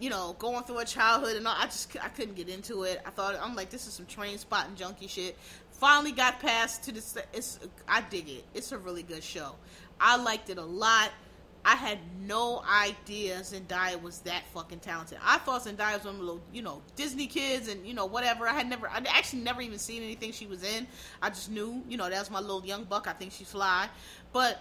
you 0.00 0.10
know, 0.10 0.34
going 0.38 0.64
through 0.64 0.78
her 0.78 0.84
childhood 0.84 1.36
and 1.36 1.46
all. 1.46 1.54
I 1.56 1.66
just 1.66 1.96
I 2.02 2.08
couldn't 2.08 2.34
get 2.34 2.48
into 2.48 2.82
it. 2.82 3.00
I 3.06 3.10
thought 3.10 3.36
I'm 3.40 3.54
like, 3.54 3.70
this 3.70 3.86
is 3.86 3.92
some 3.92 4.06
Trainspotting 4.06 4.74
junkie 4.74 5.06
shit. 5.06 5.36
Finally 5.70 6.12
got 6.12 6.40
past 6.40 6.82
to 6.84 6.92
this. 6.92 7.16
It's 7.32 7.60
I 7.86 8.00
dig 8.02 8.28
it. 8.28 8.44
It's 8.54 8.72
a 8.72 8.78
really 8.78 9.02
good 9.02 9.22
show. 9.22 9.54
I 10.00 10.16
liked 10.16 10.50
it 10.50 10.58
a 10.58 10.64
lot. 10.64 11.12
I 11.64 11.76
had 11.76 11.98
no 12.20 12.62
idea 12.68 13.36
Zendaya 13.36 14.00
was 14.00 14.18
that 14.20 14.46
fucking 14.48 14.80
talented. 14.80 15.18
I 15.22 15.38
thought 15.38 15.64
Zendaya 15.64 15.96
was 15.96 16.04
one 16.04 16.16
of 16.16 16.20
little, 16.20 16.42
you 16.52 16.60
know, 16.60 16.82
Disney 16.94 17.26
kids 17.26 17.68
and, 17.68 17.86
you 17.86 17.94
know, 17.94 18.04
whatever. 18.04 18.46
I 18.46 18.52
had 18.52 18.68
never, 18.68 18.88
I 18.88 19.02
actually 19.08 19.40
never 19.40 19.62
even 19.62 19.78
seen 19.78 20.02
anything 20.02 20.32
she 20.32 20.46
was 20.46 20.62
in. 20.62 20.86
I 21.22 21.30
just 21.30 21.50
knew, 21.50 21.82
you 21.88 21.96
know, 21.96 22.08
that 22.08 22.18
was 22.18 22.30
my 22.30 22.40
little 22.40 22.64
young 22.66 22.84
buck. 22.84 23.06
I 23.08 23.14
think 23.14 23.32
she's 23.32 23.50
fly. 23.50 23.88
But 24.32 24.60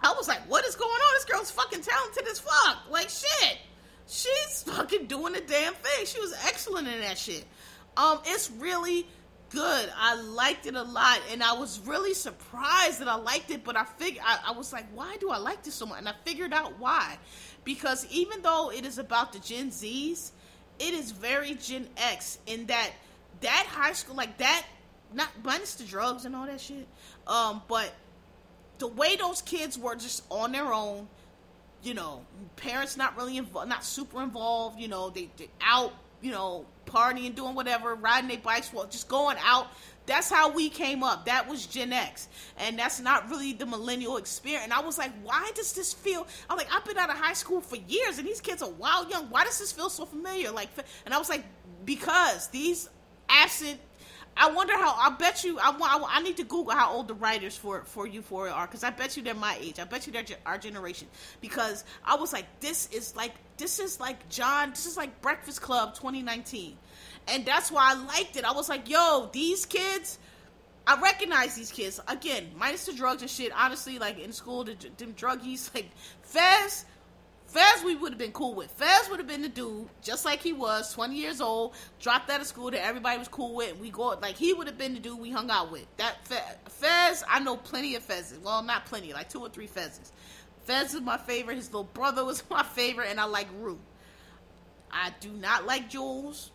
I 0.00 0.14
was 0.16 0.28
like, 0.28 0.48
what 0.48 0.64
is 0.64 0.76
going 0.76 0.90
on? 0.90 1.14
This 1.16 1.24
girl's 1.26 1.50
fucking 1.50 1.82
talented 1.82 2.26
as 2.26 2.40
fuck. 2.40 2.90
Like, 2.90 3.10
shit. 3.10 3.58
She's 4.06 4.62
fucking 4.66 5.06
doing 5.06 5.34
the 5.34 5.42
damn 5.42 5.74
thing. 5.74 6.06
She 6.06 6.20
was 6.20 6.34
excellent 6.46 6.88
in 6.88 7.00
that 7.00 7.18
shit. 7.18 7.44
Um, 7.98 8.20
it's 8.24 8.50
really 8.52 9.06
good. 9.50 9.92
I 9.96 10.14
liked 10.20 10.66
it 10.66 10.74
a 10.74 10.82
lot, 10.82 11.20
and 11.30 11.42
I 11.42 11.52
was 11.52 11.80
really 11.86 12.14
surprised 12.14 13.00
that 13.00 13.08
I 13.08 13.16
liked 13.16 13.50
it. 13.50 13.64
But 13.64 13.76
I 13.76 13.84
figured 13.84 14.24
I, 14.26 14.38
I, 14.48 14.52
was 14.52 14.72
like, 14.72 14.86
why 14.94 15.16
do 15.20 15.30
I 15.30 15.38
like 15.38 15.62
this 15.62 15.74
so 15.74 15.86
much? 15.86 15.98
And 15.98 16.08
I 16.08 16.14
figured 16.24 16.52
out 16.52 16.78
why, 16.78 17.18
because 17.64 18.06
even 18.10 18.42
though 18.42 18.70
it 18.70 18.84
is 18.84 18.98
about 18.98 19.32
the 19.32 19.38
Gen 19.38 19.70
Zs, 19.70 20.30
it 20.78 20.94
is 20.94 21.10
very 21.10 21.54
Gen 21.54 21.88
X 21.96 22.38
in 22.46 22.66
that 22.66 22.90
that 23.40 23.66
high 23.68 23.92
school 23.92 24.16
like 24.16 24.38
that, 24.38 24.66
not 25.12 25.28
minus 25.44 25.74
the 25.74 25.84
drugs 25.84 26.24
and 26.24 26.34
all 26.34 26.46
that 26.46 26.60
shit. 26.60 26.86
Um, 27.26 27.62
but 27.68 27.92
the 28.78 28.88
way 28.88 29.16
those 29.16 29.42
kids 29.42 29.78
were 29.78 29.94
just 29.94 30.24
on 30.30 30.52
their 30.52 30.72
own, 30.72 31.08
you 31.82 31.94
know, 31.94 32.24
parents 32.56 32.96
not 32.96 33.16
really 33.16 33.36
involved, 33.36 33.68
not 33.68 33.84
super 33.84 34.22
involved. 34.22 34.80
You 34.80 34.88
know, 34.88 35.10
they, 35.10 35.28
they 35.36 35.48
out, 35.60 35.92
you 36.20 36.30
know 36.30 36.66
partying, 36.86 37.34
doing 37.34 37.54
whatever, 37.54 37.94
riding 37.94 38.28
their 38.28 38.38
bikes, 38.38 38.72
well, 38.72 38.86
just 38.86 39.08
going 39.08 39.36
out. 39.44 39.68
That's 40.06 40.30
how 40.30 40.50
we 40.50 40.70
came 40.70 41.02
up. 41.02 41.26
That 41.26 41.46
was 41.46 41.66
Gen 41.66 41.92
X. 41.92 42.28
And 42.56 42.78
that's 42.78 42.98
not 42.98 43.28
really 43.28 43.52
the 43.52 43.66
millennial 43.66 44.16
experience. 44.16 44.64
And 44.64 44.72
I 44.72 44.80
was 44.80 44.96
like, 44.96 45.12
why 45.22 45.50
does 45.54 45.74
this 45.74 45.92
feel 45.92 46.26
I'm 46.48 46.56
like, 46.56 46.74
I've 46.74 46.84
been 46.86 46.96
out 46.96 47.10
of 47.10 47.16
high 47.16 47.34
school 47.34 47.60
for 47.60 47.76
years 47.76 48.18
and 48.18 48.26
these 48.26 48.40
kids 48.40 48.62
are 48.62 48.70
wild 48.70 49.10
young. 49.10 49.26
Why 49.28 49.44
does 49.44 49.58
this 49.58 49.70
feel 49.70 49.90
so 49.90 50.06
familiar? 50.06 50.50
Like 50.50 50.70
and 51.04 51.12
I 51.12 51.18
was 51.18 51.28
like, 51.28 51.44
because 51.84 52.48
these 52.48 52.88
absent 53.28 53.78
I 54.38 54.50
wonder 54.52 54.74
how. 54.74 54.94
I 54.96 55.10
bet 55.10 55.42
you. 55.42 55.58
I 55.58 55.70
want. 55.70 56.04
I, 56.08 56.22
need 56.22 56.36
to 56.36 56.44
Google 56.44 56.72
how 56.72 56.92
old 56.92 57.08
the 57.08 57.14
writers 57.14 57.56
for 57.56 57.82
for 57.84 58.06
Euphoria 58.06 58.52
are 58.52 58.66
because 58.66 58.84
I 58.84 58.90
bet 58.90 59.16
you 59.16 59.22
they're 59.22 59.34
my 59.34 59.58
age. 59.60 59.80
I 59.80 59.84
bet 59.84 60.06
you 60.06 60.12
they're 60.12 60.24
our 60.46 60.58
generation. 60.58 61.08
Because 61.40 61.84
I 62.04 62.14
was 62.14 62.32
like, 62.32 62.46
this 62.60 62.88
is 62.92 63.16
like 63.16 63.32
this 63.56 63.80
is 63.80 63.98
like 63.98 64.28
John. 64.28 64.70
This 64.70 64.86
is 64.86 64.96
like 64.96 65.20
Breakfast 65.20 65.60
Club 65.60 65.94
2019, 65.94 66.76
and 67.26 67.44
that's 67.44 67.72
why 67.72 67.92
I 67.92 67.94
liked 67.94 68.36
it. 68.36 68.44
I 68.44 68.52
was 68.52 68.68
like, 68.68 68.88
yo, 68.88 69.28
these 69.32 69.66
kids. 69.66 70.18
I 70.86 70.98
recognize 70.98 71.54
these 71.54 71.70
kids 71.70 72.00
again, 72.08 72.50
minus 72.56 72.86
the 72.86 72.94
drugs 72.94 73.20
and 73.20 73.30
shit. 73.30 73.52
Honestly, 73.54 73.98
like 73.98 74.18
in 74.18 74.32
school, 74.32 74.64
the, 74.64 74.74
them 74.96 75.12
druggies, 75.12 75.74
like 75.74 75.90
Fez 76.22 76.86
Fez, 77.48 77.82
we 77.82 77.96
would 77.96 78.12
have 78.12 78.18
been 78.18 78.32
cool 78.32 78.54
with. 78.54 78.70
Fez 78.72 79.08
would 79.08 79.18
have 79.18 79.26
been 79.26 79.40
the 79.40 79.48
dude, 79.48 79.88
just 80.02 80.26
like 80.26 80.42
he 80.42 80.52
was, 80.52 80.92
20 80.92 81.16
years 81.16 81.40
old, 81.40 81.74
dropped 81.98 82.28
out 82.28 82.42
of 82.42 82.46
school 82.46 82.70
that 82.70 82.84
everybody 82.84 83.18
was 83.18 83.26
cool 83.26 83.54
with. 83.54 83.72
and 83.72 83.80
we 83.80 83.90
go, 83.90 84.08
like, 84.20 84.36
he 84.36 84.52
would 84.52 84.66
have 84.66 84.76
been 84.76 84.92
the 84.92 85.00
dude 85.00 85.18
we 85.18 85.30
hung 85.30 85.50
out 85.50 85.72
with. 85.72 85.86
That 85.96 86.26
Fez, 86.68 87.24
I 87.26 87.40
know 87.40 87.56
plenty 87.56 87.94
of 87.94 88.06
Fezes. 88.06 88.38
Well, 88.42 88.62
not 88.62 88.84
plenty, 88.84 89.14
like 89.14 89.30
two 89.30 89.40
or 89.40 89.48
three 89.48 89.66
Fezes. 89.66 90.12
Fez 90.64 90.92
is 90.92 91.00
my 91.00 91.16
favorite. 91.16 91.56
His 91.56 91.68
little 91.68 91.84
brother 91.94 92.22
was 92.22 92.42
my 92.50 92.62
favorite, 92.62 93.08
and 93.08 93.18
I 93.18 93.24
like 93.24 93.48
Rue. 93.60 93.78
I 94.92 95.14
do 95.20 95.30
not 95.30 95.64
like 95.64 95.88
Jules. 95.88 96.50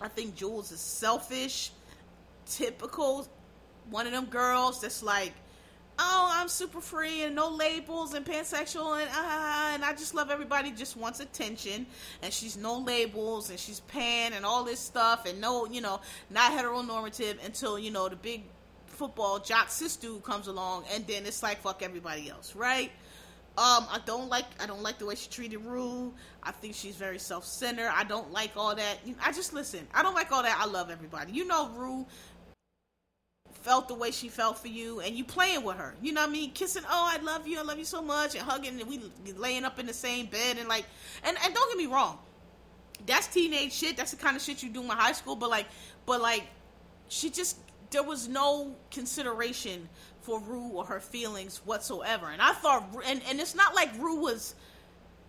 I 0.00 0.06
think 0.06 0.36
Jules 0.36 0.70
is 0.70 0.80
selfish, 0.80 1.72
typical, 2.46 3.26
one 3.90 4.06
of 4.06 4.12
them 4.12 4.26
girls 4.26 4.80
that's 4.80 5.02
like, 5.02 5.32
oh, 6.02 6.28
I'm 6.32 6.48
super 6.48 6.80
free 6.80 7.22
and 7.22 7.34
no 7.34 7.48
labels 7.48 8.14
and 8.14 8.26
pansexual 8.26 9.00
and 9.00 9.08
uh, 9.08 9.70
and 9.74 9.84
I 9.84 9.92
just 9.92 10.14
love 10.14 10.30
everybody 10.30 10.72
just 10.72 10.96
wants 10.96 11.20
attention 11.20 11.86
and 12.22 12.32
she's 12.32 12.56
no 12.56 12.78
labels 12.78 13.50
and 13.50 13.58
she's 13.58 13.80
pan 13.80 14.32
and 14.32 14.44
all 14.44 14.64
this 14.64 14.80
stuff 14.80 15.26
and 15.26 15.40
no, 15.40 15.66
you 15.66 15.80
know, 15.80 16.00
not 16.30 16.52
heteronormative 16.52 17.44
until, 17.44 17.78
you 17.78 17.90
know, 17.90 18.08
the 18.08 18.16
big 18.16 18.42
football 18.86 19.38
jock 19.38 19.70
sis 19.70 19.96
dude 19.96 20.22
comes 20.22 20.48
along 20.48 20.84
and 20.92 21.06
then 21.06 21.24
it's 21.24 21.42
like 21.42 21.58
fuck 21.58 21.82
everybody 21.82 22.28
else, 22.28 22.54
right? 22.54 22.90
Um, 23.58 23.86
I 23.90 24.00
don't 24.06 24.30
like 24.30 24.46
I 24.60 24.66
don't 24.66 24.82
like 24.82 24.98
the 24.98 25.04
way 25.04 25.14
she 25.14 25.28
treated 25.28 25.58
Rue. 25.58 26.14
I 26.42 26.52
think 26.52 26.74
she's 26.74 26.96
very 26.96 27.18
self 27.18 27.44
centered. 27.44 27.90
I 27.94 28.02
don't 28.02 28.32
like 28.32 28.52
all 28.56 28.74
that. 28.74 28.98
I 29.22 29.30
just 29.32 29.52
listen. 29.52 29.86
I 29.92 30.02
don't 30.02 30.14
like 30.14 30.32
all 30.32 30.42
that. 30.42 30.58
I 30.58 30.64
love 30.64 30.90
everybody. 30.90 31.32
You 31.32 31.46
know, 31.46 31.68
Rue 31.76 32.06
felt 33.54 33.88
the 33.88 33.94
way 33.94 34.10
she 34.10 34.28
felt 34.28 34.58
for 34.58 34.68
you 34.68 35.00
and 35.00 35.14
you 35.14 35.24
playing 35.24 35.62
with 35.62 35.76
her. 35.76 35.94
You 36.02 36.12
know 36.12 36.22
what 36.22 36.30
I 36.30 36.32
mean? 36.32 36.50
Kissing, 36.52 36.82
oh, 36.88 37.10
I 37.12 37.22
love 37.22 37.46
you, 37.46 37.58
I 37.58 37.62
love 37.62 37.78
you 37.78 37.84
so 37.84 38.02
much, 38.02 38.34
and 38.34 38.42
hugging, 38.42 38.80
and 38.80 38.88
we 38.88 39.00
laying 39.36 39.64
up 39.64 39.78
in 39.78 39.86
the 39.86 39.92
same 39.92 40.26
bed, 40.26 40.58
and 40.58 40.68
like, 40.68 40.84
and, 41.24 41.36
and 41.44 41.54
don't 41.54 41.70
get 41.70 41.78
me 41.78 41.86
wrong, 41.86 42.18
that's 43.06 43.26
teenage 43.28 43.72
shit. 43.72 43.96
That's 43.96 44.10
the 44.10 44.16
kind 44.16 44.36
of 44.36 44.42
shit 44.42 44.62
you 44.62 44.70
do 44.70 44.82
in 44.82 44.88
high 44.88 45.12
school, 45.12 45.36
but 45.36 45.50
like, 45.50 45.66
but 46.06 46.20
like, 46.20 46.44
she 47.08 47.30
just, 47.30 47.58
there 47.90 48.02
was 48.02 48.28
no 48.28 48.74
consideration 48.90 49.88
for 50.22 50.40
Rue 50.40 50.68
or 50.68 50.84
her 50.84 51.00
feelings 51.00 51.58
whatsoever. 51.64 52.30
And 52.30 52.40
I 52.40 52.52
thought, 52.52 52.84
and, 53.04 53.20
and 53.28 53.40
it's 53.40 53.54
not 53.54 53.74
like 53.74 53.90
Rue 53.98 54.20
was 54.20 54.54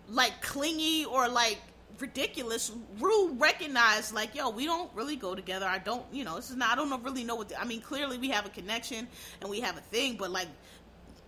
like 0.08 0.40
clingy 0.40 1.04
or 1.04 1.28
like 1.28 1.58
ridiculous. 1.98 2.72
Rue 2.98 3.32
recognized 3.34 4.14
like, 4.14 4.34
yo, 4.34 4.50
we 4.50 4.64
don't 4.66 4.90
really 4.94 5.16
go 5.16 5.34
together. 5.34 5.66
I 5.66 5.78
don't, 5.78 6.04
you 6.12 6.24
know, 6.24 6.36
this 6.36 6.50
is 6.50 6.56
not. 6.56 6.72
I 6.72 6.74
don't 6.76 7.02
really 7.02 7.24
know 7.24 7.36
what. 7.36 7.48
The, 7.48 7.60
I 7.60 7.64
mean, 7.64 7.80
clearly 7.80 8.18
we 8.18 8.28
have 8.30 8.46
a 8.46 8.50
connection 8.50 9.08
and 9.40 9.50
we 9.50 9.60
have 9.60 9.76
a 9.76 9.80
thing, 9.80 10.16
but 10.16 10.30
like, 10.30 10.48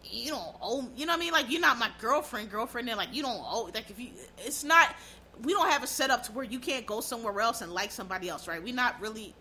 you 0.05 0.31
don't 0.31 0.57
owe. 0.62 0.89
You 0.97 1.07
know 1.07 1.12
what 1.12 1.19
I 1.19 1.21
mean? 1.21 1.33
Like, 1.33 1.51
you're 1.51 1.61
not 1.61 1.79
my 1.79 1.91
girlfriend, 2.01 2.51
girlfriend. 2.51 2.89
And 2.89 2.97
like, 2.97 3.12
you 3.12 3.23
don't 3.23 3.41
owe. 3.43 3.71
Like, 3.75 3.91
if 3.91 3.99
you, 3.99 4.11
it's 4.39 4.64
not. 4.64 4.95
We 5.43 5.53
don't 5.53 5.69
have 5.69 5.83
a 5.83 5.87
setup 5.87 6.23
to 6.25 6.33
where 6.33 6.45
you 6.45 6.59
can't 6.59 6.87
go 6.87 7.03
somewhere 7.03 7.41
else 7.41 7.61
and 7.61 7.71
like 7.71 7.93
somebody 7.93 8.29
else, 8.29 8.49
right? 8.49 8.62
We're 8.62 8.75
not 8.75 8.99
really 9.01 9.35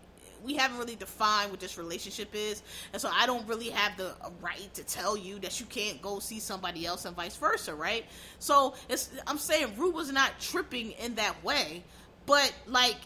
we 0.46 0.54
haven't 0.54 0.78
really 0.78 0.96
defined 0.96 1.50
what 1.50 1.60
this 1.60 1.76
relationship 1.76 2.30
is, 2.34 2.62
and 2.92 3.02
so 3.02 3.10
I 3.12 3.26
don't 3.26 3.46
really 3.48 3.70
have 3.70 3.96
the 3.96 4.14
right 4.40 4.72
to 4.74 4.84
tell 4.84 5.16
you 5.16 5.38
that 5.40 5.60
you 5.60 5.66
can't 5.66 6.00
go 6.00 6.18
see 6.20 6.40
somebody 6.40 6.86
else 6.86 7.04
and 7.04 7.14
vice 7.16 7.36
versa, 7.36 7.74
right? 7.74 8.06
So 8.38 8.74
it's 8.88 9.10
I'm 9.26 9.38
saying 9.38 9.74
Rue 9.76 9.90
was 9.90 10.12
not 10.12 10.38
tripping 10.40 10.92
in 10.92 11.16
that 11.16 11.42
way, 11.44 11.82
but 12.24 12.54
like 12.66 12.96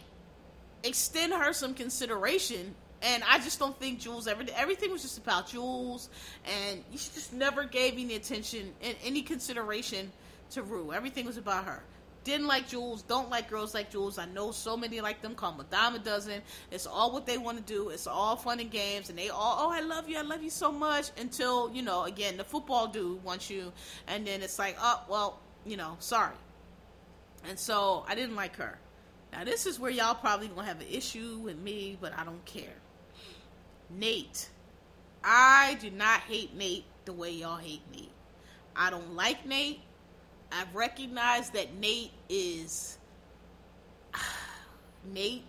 extend 0.83 1.33
her 1.33 1.53
some 1.53 1.73
consideration. 1.73 2.75
And 3.03 3.23
I 3.27 3.39
just 3.39 3.57
don't 3.57 3.75
think 3.79 3.99
Jules 3.99 4.27
ever. 4.27 4.43
Everything 4.55 4.91
was 4.91 5.01
just 5.01 5.17
about 5.17 5.47
Jules, 5.47 6.09
and 6.45 6.83
she 6.91 7.09
just 7.15 7.33
never 7.33 7.63
gave 7.63 7.93
any 7.93 8.13
attention 8.13 8.71
and 8.83 8.95
any 9.03 9.23
consideration 9.23 10.11
to 10.51 10.61
Rue. 10.61 10.93
Everything 10.93 11.25
was 11.25 11.37
about 11.37 11.65
her 11.65 11.81
didn't 12.23 12.47
like 12.47 12.67
Jules, 12.67 13.01
don't 13.01 13.29
like 13.29 13.49
girls 13.49 13.73
like 13.73 13.89
Jules. 13.89 14.19
I 14.19 14.25
know 14.25 14.51
so 14.51 14.77
many 14.77 15.01
like 15.01 15.21
them, 15.21 15.33
call 15.33 15.59
a 15.59 15.63
dime 15.63 15.95
a 15.95 15.99
dozen. 15.99 16.41
It's 16.69 16.85
all 16.85 17.11
what 17.11 17.25
they 17.25 17.37
want 17.37 17.57
to 17.57 17.73
do. 17.73 17.89
It's 17.89 18.05
all 18.05 18.35
fun 18.35 18.59
and 18.59 18.69
games, 18.69 19.09
and 19.09 19.17
they 19.17 19.29
all, 19.29 19.57
oh, 19.59 19.71
I 19.71 19.81
love 19.81 20.07
you, 20.07 20.17
I 20.17 20.21
love 20.21 20.43
you 20.43 20.49
so 20.49 20.71
much. 20.71 21.09
Until 21.19 21.71
you 21.73 21.81
know, 21.81 22.03
again, 22.03 22.37
the 22.37 22.43
football 22.43 22.87
dude 22.87 23.23
wants 23.23 23.49
you, 23.49 23.73
and 24.07 24.25
then 24.25 24.41
it's 24.41 24.59
like, 24.59 24.77
oh, 24.79 25.03
well, 25.09 25.39
you 25.65 25.77
know, 25.77 25.95
sorry. 25.99 26.35
And 27.47 27.57
so 27.57 28.05
I 28.07 28.13
didn't 28.13 28.35
like 28.35 28.55
her. 28.57 28.77
Now 29.31 29.43
this 29.43 29.65
is 29.65 29.79
where 29.79 29.91
y'all 29.91 30.15
probably 30.15 30.47
gonna 30.47 30.67
have 30.67 30.81
an 30.81 30.87
issue 30.91 31.39
with 31.43 31.57
me, 31.57 31.97
but 31.99 32.17
I 32.17 32.23
don't 32.23 32.43
care. 32.45 32.75
Nate, 33.89 34.49
I 35.23 35.77
do 35.81 35.89
not 35.89 36.21
hate 36.21 36.55
Nate 36.55 36.85
the 37.05 37.13
way 37.13 37.31
y'all 37.31 37.57
hate 37.57 37.81
Nate. 37.91 38.11
I 38.75 38.89
don't 38.89 39.15
like 39.15 39.45
Nate. 39.45 39.79
I've 40.51 40.73
recognized 40.75 41.53
that 41.53 41.75
Nate 41.75 42.11
is 42.29 42.97
Nate 45.13 45.45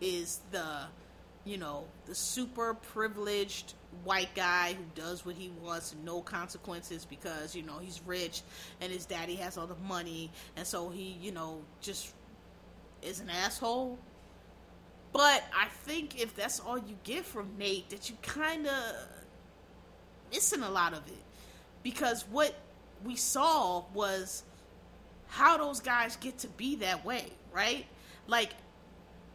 is 0.00 0.40
the 0.50 0.86
you 1.44 1.58
know 1.58 1.84
the 2.06 2.14
super 2.14 2.74
privileged 2.74 3.74
white 4.02 4.34
guy 4.34 4.74
who 4.74 4.84
does 5.00 5.24
what 5.24 5.36
he 5.36 5.50
wants 5.62 5.94
no 6.04 6.20
consequences 6.20 7.04
because 7.04 7.54
you 7.54 7.62
know 7.62 7.78
he's 7.78 8.00
rich 8.06 8.42
and 8.80 8.90
his 8.90 9.06
daddy 9.06 9.36
has 9.36 9.56
all 9.56 9.66
the 9.66 9.76
money. 9.86 10.30
And 10.56 10.66
so 10.66 10.88
he 10.88 11.16
you 11.20 11.32
know 11.32 11.60
just 11.80 12.12
is 13.02 13.20
an 13.20 13.30
asshole. 13.30 13.98
But 15.12 15.44
i 15.56 15.68
think 15.84 16.20
if 16.20 16.34
that's 16.34 16.58
all 16.58 16.76
you 16.78 16.96
get 17.04 17.24
from 17.24 17.48
nate 17.56 17.88
that 17.90 18.10
you 18.10 18.16
kind 18.22 18.66
of 18.66 18.72
missing 20.32 20.62
a 20.62 20.70
lot 20.70 20.92
of 20.92 21.06
it. 21.06 21.22
Because 21.82 22.24
what 22.30 22.54
we 23.04 23.16
saw 23.16 23.84
was 23.92 24.42
how 25.28 25.56
those 25.56 25.80
guys 25.80 26.16
get 26.16 26.38
to 26.38 26.48
be 26.48 26.76
that 26.76 27.04
way, 27.04 27.26
right? 27.52 27.86
Like, 28.26 28.50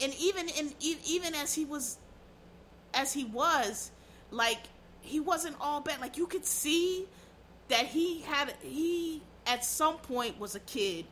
and 0.02 0.14
even 0.20 0.48
in 0.50 0.74
even 0.80 1.36
as 1.36 1.54
he 1.54 1.66
was, 1.66 1.98
as 2.94 3.12
he 3.12 3.26
was, 3.26 3.92
like 4.32 4.60
he 5.02 5.20
wasn't 5.20 5.56
all 5.60 5.82
bad. 5.82 6.00
Like 6.00 6.18
you 6.18 6.28
could 6.28 6.46
see 6.46 7.06
that 7.70 7.86
he 7.86 8.22
had 8.22 8.54
he 8.62 9.22
at 9.46 9.64
some 9.64 9.98
point 9.98 10.40
was 10.40 10.56
a 10.56 10.60
kid 10.62 11.06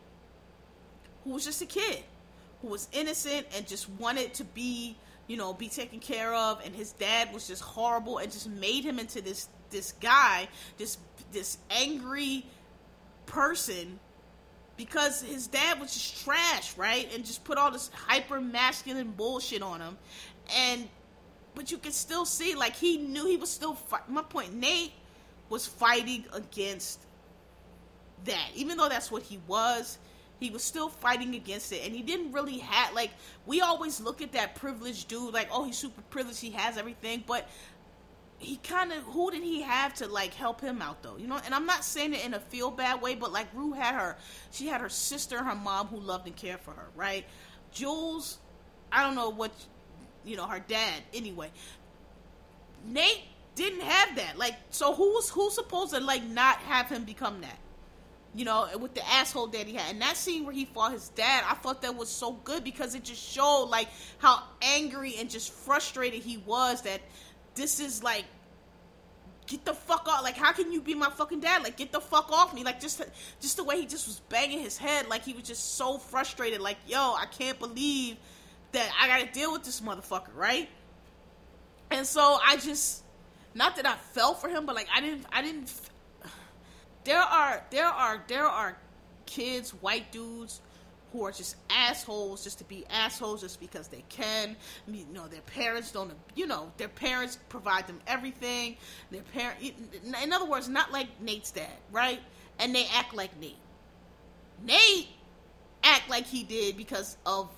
who 1.24 1.32
was 1.32 1.46
just 1.46 1.62
a 1.62 1.66
kid 1.66 2.04
who 2.62 2.68
was 2.68 2.88
innocent 2.92 3.46
and 3.56 3.68
just 3.68 3.90
wanted 3.92 4.34
to 4.34 4.44
be 4.44 4.96
you 5.28 5.38
know 5.38 5.54
be 5.54 5.70
taken 5.70 6.00
care 6.00 6.34
of 6.34 6.62
and 6.66 6.76
his 6.76 6.92
dad 6.94 7.34
was 7.34 7.48
just 7.48 7.62
horrible 7.62 8.18
and 8.18 8.32
just 8.32 8.50
made 8.50 8.84
him 8.84 9.00
into 9.00 9.22
this 9.22 9.50
this 9.70 9.92
guy 9.94 10.48
this 10.78 10.98
this 11.32 11.58
angry 11.70 12.46
person 13.26 14.00
because 14.78 15.22
his 15.22 15.48
dad 15.48 15.80
was 15.80 15.94
just 15.94 16.24
trash, 16.24 16.78
right? 16.78 17.12
And 17.14 17.26
just 17.26 17.44
put 17.44 17.58
all 17.58 17.72
this 17.72 17.90
hyper 17.94 18.40
masculine 18.40 19.12
bullshit 19.12 19.62
on 19.62 19.82
him. 19.82 19.98
And 20.56 20.88
but 21.56 21.72
you 21.72 21.78
can 21.78 21.92
still 21.92 22.26
see 22.26 22.56
like 22.56 22.76
he 22.76 22.98
knew 22.98 23.26
he 23.26 23.38
was 23.38 23.50
still 23.50 23.78
my 24.08 24.22
point 24.22 24.54
Nate 24.54 24.94
was 25.50 25.66
fighting 25.66 26.26
against 26.34 27.00
that. 28.26 28.50
Even 28.56 28.78
though 28.78 28.90
that's 28.90 29.12
what 29.12 29.24
he 29.24 29.40
was, 29.48 29.98
he 30.40 30.52
was 30.52 30.64
still 30.64 30.90
fighting 30.90 31.34
against 31.34 31.72
it 31.72 31.84
and 31.84 31.96
he 31.96 32.04
didn't 32.04 32.32
really 32.32 32.60
have 32.60 32.94
like 32.94 33.10
we 33.48 33.62
always 33.62 34.00
look 34.00 34.22
at 34.22 34.34
that 34.34 34.54
privileged 34.54 35.08
dude 35.08 35.34
like 35.34 35.48
oh 35.52 35.64
he's 35.64 35.78
super 35.78 36.02
privileged, 36.10 36.40
he 36.40 36.52
has 36.52 36.78
everything, 36.78 37.24
but 37.26 37.50
he 38.40 38.58
kind 38.58 38.92
of 38.92 39.04
who 39.04 39.32
did 39.32 39.44
he 39.44 39.62
have 39.62 39.94
to 39.96 40.08
like 40.08 40.34
help 40.34 40.62
him 40.62 40.82
out 40.82 41.02
though? 41.04 41.18
You 41.18 41.28
know 41.28 41.40
and 41.44 41.54
i'm 41.56 41.66
not 41.66 41.84
saying 41.84 42.14
it 42.14 42.24
in 42.26 42.34
a 42.34 42.40
feel 42.40 42.70
bad 42.72 43.02
way 43.02 43.16
but 43.16 43.32
like 43.32 43.48
rue 43.54 43.74
had 43.74 43.96
her 43.96 44.18
she 44.52 44.68
had 44.68 44.82
her 44.82 44.90
sister 44.90 45.44
her 45.44 45.56
mom 45.56 45.88
who 45.88 46.00
loved 46.00 46.28
and 46.28 46.36
cared 46.36 46.60
for 46.60 46.72
her 46.72 46.88
right? 46.96 47.26
Jules 47.72 48.38
i 48.92 49.04
don't 49.04 49.16
know 49.16 49.30
what 49.30 49.52
you 50.24 50.36
know 50.36 50.46
her 50.46 50.60
dad 50.60 51.02
anyway. 51.14 51.50
Nate 52.86 53.24
didn't 53.56 53.82
have 53.82 54.16
that. 54.18 54.38
Like 54.38 54.56
so 54.70 54.94
who's 54.94 55.30
who's 55.30 55.56
supposed 55.56 55.94
to 55.94 56.00
like 56.00 56.24
not 56.24 56.58
have 56.60 56.88
him 56.90 57.04
become 57.04 57.42
that? 57.42 57.58
You 58.36 58.46
know, 58.46 58.68
with 58.80 58.94
the 58.94 59.08
asshole 59.08 59.48
that 59.48 59.66
he 59.66 59.76
had. 59.76 59.94
And 59.94 60.02
that 60.02 60.16
scene 60.16 60.44
where 60.44 60.54
he 60.54 60.66
fought 60.66 60.92
his 60.92 61.10
dad, 61.10 61.44
I 61.50 61.56
thought 61.56 61.82
that 61.82 61.96
was 61.96 62.08
so 62.08 62.34
good 62.34 62.64
because 62.64 62.94
it 62.94 63.04
just 63.04 63.24
showed 63.24 63.66
like 63.66 63.88
how 64.20 64.44
angry 64.62 65.16
and 65.18 65.28
just 65.28 65.52
frustrated 65.52 66.22
he 66.22 66.38
was 66.38 66.84
that 66.84 67.02
this 67.58 67.80
is 67.80 68.04
like 68.04 68.26
get 69.48 69.66
the 69.66 69.74
fuck 69.74 70.08
off. 70.08 70.24
Like 70.24 70.38
how 70.38 70.52
can 70.52 70.72
you 70.72 70.82
be 70.82 70.94
my 70.94 71.10
fucking 71.10 71.40
dad? 71.40 71.64
Like 71.64 71.78
get 71.78 71.92
the 71.92 72.00
fuck 72.00 72.32
off 72.32 72.54
me. 72.54 72.64
Like 72.64 72.80
just 72.80 73.02
just 73.42 73.58
the 73.58 73.64
way 73.64 73.80
he 73.82 73.86
just 73.86 74.08
was 74.08 74.20
banging 74.30 74.60
his 74.60 74.78
head. 74.78 75.08
Like 75.10 75.24
he 75.24 75.34
was 75.34 75.44
just 75.44 75.76
so 75.76 75.98
frustrated. 75.98 76.62
Like 76.62 76.78
yo 76.88 77.16
i 77.18 77.26
can't 77.26 77.60
believe 77.60 78.18
that 78.74 78.90
i 79.02 79.08
gotta 79.08 79.32
deal 79.32 79.52
with 79.52 79.64
this 79.64 79.82
motherfucker 79.82 80.36
right? 80.36 80.70
And 81.90 82.06
so 82.06 82.38
i 82.46 82.58
just 82.58 83.04
not 83.54 83.76
that 83.78 83.88
i 83.88 83.96
fell 84.14 84.34
for 84.34 84.50
him 84.50 84.66
but 84.66 84.76
like 84.76 84.88
i 84.96 85.02
didn't 85.02 85.26
i 85.32 85.42
didn't 85.42 85.72
there 87.06 87.20
are 87.20 87.64
there 87.72 87.88
are 87.88 88.24
there 88.28 88.46
are 88.46 88.78
kids 89.26 89.72
white 89.72 90.12
dudes 90.12 90.62
who 91.18 91.26
are 91.26 91.32
just 91.32 91.56
assholes 91.72 92.44
just 92.44 92.60
to 92.60 92.64
be 92.66 92.86
assholes 92.92 93.42
just 93.42 93.60
because 93.60 93.88
they 93.88 94.04
can. 94.08 94.56
You 94.88 95.06
know, 95.12 95.28
their 95.28 95.42
parents 95.42 95.92
don't, 95.92 96.12
you 96.36 96.46
know, 96.46 96.72
their 96.78 96.88
parents 96.88 97.40
provide 97.50 97.88
them 97.88 98.00
everything. 98.06 98.78
Their 99.10 99.24
parent, 99.24 99.58
in 100.22 100.34
other 100.34 100.46
words, 100.46 100.70
not 100.70 100.92
like 100.92 101.08
Nate's 101.20 101.52
dad, 101.52 101.72
right? 101.92 102.20
And 102.60 102.74
they 102.74 102.86
act 102.94 103.16
like 103.16 103.38
Nate. 103.40 103.58
Nate 104.64 105.08
act 105.84 106.08
like 106.10 106.26
he 106.28 106.44
did 106.44 106.78
because 106.78 107.18
of 107.26 107.50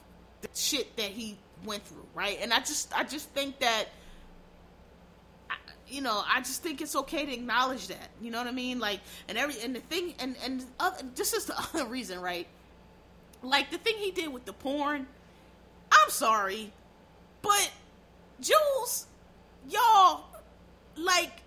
the 0.42 0.50
shit 0.56 0.96
that 0.96 1.12
he 1.12 1.38
went 1.66 1.86
through, 1.86 2.06
right? 2.16 2.38
And 2.42 2.54
I 2.54 2.60
just, 2.60 2.98
I 2.98 3.04
just 3.04 3.30
think 3.32 3.60
that 3.60 3.86
you 5.90 6.02
know, 6.02 6.22
I 6.32 6.40
just 6.42 6.62
think 6.62 6.82
it's 6.82 6.96
okay 6.96 7.26
to 7.26 7.34
acknowledge 7.34 7.88
that. 7.88 8.10
You 8.22 8.30
know 8.30 8.38
what 8.38 8.46
I 8.46 8.52
mean? 8.52 8.80
Like, 8.80 9.00
and 9.28 9.40
every 9.40 9.56
and 9.64 9.76
the 9.76 9.80
thing, 9.80 10.14
and 10.20 10.36
and 10.46 10.64
other, 10.80 11.04
this 11.16 11.34
is 11.34 11.46
the 11.46 11.58
other 11.74 11.86
reason, 11.86 12.22
right? 12.22 12.48
Like 13.42 13.72
the 13.72 13.78
thing 13.78 13.96
he 13.98 14.12
did 14.12 14.32
with 14.32 14.46
the 14.46 14.54
porn. 14.54 15.08
I'm 15.92 16.10
sorry, 16.10 16.72
but 17.42 17.72
Jules, 18.40 19.08
y'all, 19.68 20.24
like 20.96 21.42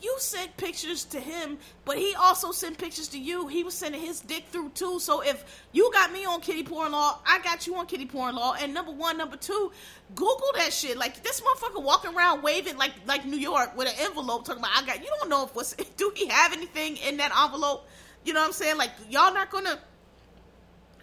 you 0.00 0.14
sent 0.18 0.56
pictures 0.56 1.04
to 1.06 1.18
him, 1.18 1.58
but 1.84 1.98
he 1.98 2.14
also 2.14 2.52
sent 2.52 2.78
pictures 2.78 3.08
to 3.08 3.18
you. 3.18 3.48
He 3.48 3.64
was 3.64 3.74
sending 3.74 4.00
his 4.00 4.20
dick 4.20 4.44
through 4.50 4.70
too. 4.70 5.00
So 5.00 5.22
if 5.22 5.64
you 5.72 5.90
got 5.92 6.12
me 6.12 6.24
on 6.24 6.40
kitty 6.40 6.62
porn 6.62 6.92
law, 6.92 7.18
I 7.26 7.40
got 7.40 7.66
you 7.66 7.74
on 7.76 7.86
kitty 7.86 8.06
porn 8.06 8.36
law. 8.36 8.54
And 8.60 8.72
number 8.72 8.92
one, 8.92 9.18
number 9.18 9.36
two, 9.36 9.72
Google 10.14 10.52
that 10.56 10.72
shit. 10.72 10.96
Like 10.96 11.22
this 11.22 11.40
motherfucker 11.40 11.82
walking 11.82 12.14
around 12.14 12.42
waving 12.42 12.76
like 12.76 12.92
like 13.06 13.24
New 13.26 13.36
York 13.36 13.76
with 13.76 13.88
an 13.88 13.94
envelope 13.98 14.44
talking 14.44 14.60
about 14.62 14.76
I 14.76 14.86
got. 14.86 15.02
You 15.02 15.10
don't 15.18 15.30
know 15.30 15.44
if 15.44 15.54
what's 15.54 15.74
do 15.96 16.12
he 16.14 16.26
have 16.26 16.52
anything 16.52 16.96
in 16.98 17.16
that 17.16 17.32
envelope? 17.36 17.88
You 18.24 18.34
know 18.34 18.40
what 18.40 18.46
I'm 18.46 18.52
saying? 18.52 18.76
Like 18.76 18.90
y'all 19.10 19.34
not 19.34 19.50
gonna 19.50 19.78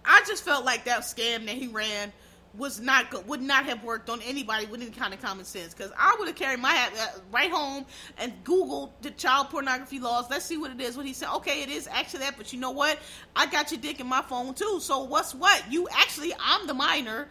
I 0.05 0.23
just 0.27 0.43
felt 0.43 0.65
like 0.65 0.85
that 0.85 1.01
scam 1.01 1.45
that 1.45 1.55
he 1.55 1.67
ran 1.67 2.11
was 2.57 2.79
not 2.79 3.11
good, 3.11 3.27
would 3.27 3.41
not 3.41 3.65
have 3.65 3.83
worked 3.83 4.09
on 4.09 4.21
anybody 4.21 4.65
with 4.65 4.81
any 4.81 4.91
kind 4.91 5.13
of 5.13 5.21
common 5.21 5.45
sense. 5.45 5.73
Because 5.73 5.91
I 5.97 6.15
would 6.17 6.27
have 6.27 6.37
carried 6.37 6.59
my 6.59 6.71
hat 6.71 6.93
uh, 6.97 7.19
right 7.31 7.51
home 7.51 7.85
and 8.17 8.33
Googled 8.43 8.91
the 9.01 9.11
child 9.11 9.49
pornography 9.49 9.99
laws. 9.99 10.29
Let's 10.29 10.45
see 10.45 10.57
what 10.57 10.71
it 10.71 10.79
is. 10.79 10.95
What 10.97 11.05
he 11.05 11.13
said. 11.13 11.29
Okay, 11.35 11.63
it 11.63 11.69
is 11.69 11.87
actually 11.87 12.21
that, 12.21 12.37
but 12.37 12.53
you 12.53 12.59
know 12.59 12.71
what? 12.71 12.99
I 13.35 13.45
got 13.47 13.71
your 13.71 13.79
dick 13.79 13.99
in 13.99 14.07
my 14.07 14.21
phone 14.21 14.53
too. 14.53 14.79
So 14.81 15.03
what's 15.03 15.35
what? 15.35 15.63
You 15.71 15.87
actually, 15.91 16.33
I'm 16.39 16.67
the 16.67 16.73
minor 16.73 17.27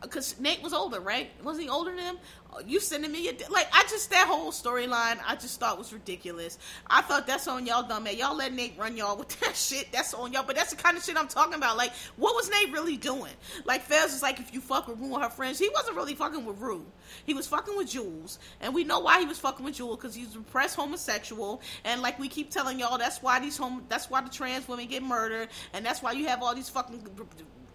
because 0.00 0.38
Nate 0.38 0.62
was 0.62 0.72
older, 0.72 1.00
right? 1.00 1.30
Wasn't 1.42 1.64
he 1.64 1.68
older 1.68 1.90
than 1.90 2.00
him? 2.00 2.18
You 2.66 2.80
sending 2.80 3.12
me 3.12 3.28
a 3.28 3.32
like? 3.50 3.68
I 3.72 3.82
just 3.90 4.10
that 4.10 4.26
whole 4.26 4.50
storyline 4.50 5.18
I 5.26 5.36
just 5.36 5.60
thought 5.60 5.76
was 5.76 5.92
ridiculous. 5.92 6.58
I 6.88 7.02
thought 7.02 7.26
that's 7.26 7.46
on 7.46 7.66
y'all, 7.66 7.86
dumb 7.86 8.04
man. 8.04 8.16
Y'all 8.16 8.36
let 8.36 8.52
Nate 8.52 8.74
run 8.78 8.96
y'all 8.96 9.16
with 9.16 9.38
that 9.40 9.54
shit. 9.54 9.88
That's 9.92 10.14
on 10.14 10.32
y'all. 10.32 10.44
But 10.44 10.56
that's 10.56 10.70
the 10.70 10.76
kind 10.76 10.96
of 10.96 11.04
shit 11.04 11.16
I'm 11.16 11.28
talking 11.28 11.54
about. 11.54 11.76
Like, 11.76 11.92
what 12.16 12.34
was 12.34 12.50
Nate 12.50 12.72
really 12.72 12.96
doing? 12.96 13.32
Like, 13.64 13.82
Fez 13.82 14.12
was 14.12 14.22
like, 14.22 14.40
if 14.40 14.54
you 14.54 14.60
fuck 14.60 14.88
with 14.88 14.98
Rue 14.98 15.14
and 15.14 15.22
her 15.22 15.30
friends, 15.30 15.58
he 15.58 15.68
wasn't 15.74 15.96
really 15.96 16.14
fucking 16.14 16.44
with 16.44 16.58
Rue. 16.58 16.86
He 17.26 17.34
was 17.34 17.46
fucking 17.46 17.76
with 17.76 17.90
Jules, 17.90 18.38
and 18.60 18.74
we 18.74 18.84
know 18.84 19.00
why 19.00 19.20
he 19.20 19.26
was 19.26 19.38
fucking 19.38 19.64
with 19.64 19.74
Jules 19.74 19.96
because 19.96 20.14
he's 20.14 20.36
repressed 20.36 20.76
homosexual. 20.76 21.60
And 21.84 22.02
like 22.02 22.18
we 22.18 22.28
keep 22.28 22.50
telling 22.50 22.78
y'all, 22.78 22.98
that's 22.98 23.22
why 23.22 23.40
these 23.40 23.56
home, 23.56 23.84
that's 23.88 24.08
why 24.08 24.22
the 24.22 24.30
trans 24.30 24.66
women 24.68 24.86
get 24.86 25.02
murdered, 25.02 25.48
and 25.72 25.84
that's 25.84 26.02
why 26.02 26.12
you 26.12 26.26
have 26.28 26.42
all 26.42 26.54
these 26.54 26.68
fucking 26.68 27.06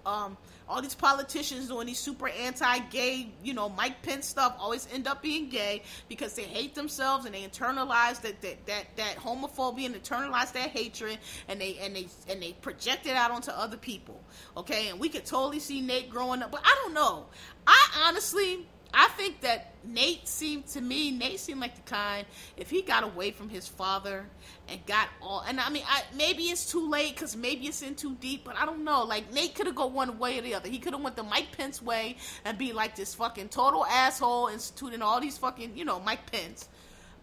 um 0.06 0.36
all 0.68 0.82
these 0.82 0.96
politicians 0.96 1.68
doing 1.68 1.88
these 1.88 2.00
super 2.00 2.28
anti-gay, 2.30 3.30
you 3.44 3.54
know, 3.54 3.70
Mike 3.70 4.02
Pence 4.02 4.28
stuff 4.28 4.56
always 4.60 4.88
end 4.94 5.08
up 5.08 5.22
being 5.22 5.50
gay 5.50 5.84
because 6.08 6.34
they 6.34 6.44
hate 6.44 6.76
themselves 6.76 7.26
and 7.26 7.36
they 7.36 7.42
internalize 7.42 8.22
that 8.22 8.42
that 8.42 8.66
that, 8.66 8.86
that 8.96 9.16
homophobia 9.18 9.86
and 9.86 9.96
internalize 9.96 10.52
that 10.54 10.70
hatred 10.70 11.20
and 11.48 11.60
they 11.60 11.78
and 11.82 11.96
they 11.96 12.08
and 12.30 12.42
they 12.42 12.54
project 12.54 13.06
it 13.06 13.16
out 13.16 13.32
onto 13.32 13.52
other 13.52 13.78
people. 13.78 14.22
Okay, 14.58 14.90
and 14.90 15.00
we 15.00 15.10
could 15.10 15.26
totally 15.26 15.60
see 15.60 15.82
Nate 15.82 16.10
growing 16.10 16.42
up, 16.42 16.52
but 16.52 16.62
I 16.64 16.76
don't 16.84 16.94
know. 16.94 17.26
I 17.68 18.08
honestly 18.08 18.68
I 18.94 19.08
think 19.10 19.42
that 19.42 19.74
Nate 19.84 20.28
seemed 20.28 20.68
to 20.68 20.82
me, 20.82 21.12
Nate 21.12 21.40
seemed 21.40 21.60
like 21.60 21.76
the 21.76 21.82
kind 21.82 22.26
if 22.58 22.70
he 22.70 22.82
got 22.82 23.04
away 23.04 23.32
from 23.32 23.50
his 23.50 23.68
father 23.68 24.26
and 24.70 24.86
got 24.86 25.10
all, 25.22 25.44
and 25.48 25.60
I 25.60 25.70
mean, 25.70 25.84
I, 25.88 26.04
maybe 26.16 26.44
it's 26.44 26.72
too 26.72 26.90
late 26.90 27.16
because 27.16 27.36
maybe 27.36 27.66
it's 27.68 27.82
in 27.82 27.96
too 27.96 28.16
deep, 28.16 28.44
but 28.46 28.56
I 28.58 28.66
don't 28.66 28.84
know. 28.84 29.04
Like 29.04 29.34
Nate 29.34 29.56
could 29.56 29.66
have 29.66 29.76
gone 29.76 29.94
one 29.94 30.20
way 30.20 30.38
or 30.38 30.42
the 30.42 30.54
other. 30.54 30.70
He 30.70 30.80
could 30.80 30.94
have 30.94 31.02
went 31.02 31.16
the 31.16 31.24
Mike 31.24 31.58
Pence 31.58 31.82
way 31.82 32.18
and 32.46 32.58
be 32.58 32.72
like 32.72 32.96
this 32.96 33.16
fucking 33.16 33.50
total 33.50 33.86
asshole, 33.86 34.48
instituting 34.48 35.02
all 35.02 35.20
these 35.20 35.38
fucking, 35.38 35.76
you 35.76 35.86
know, 35.86 36.00
Mike 36.00 36.32
Pence. 36.32 36.70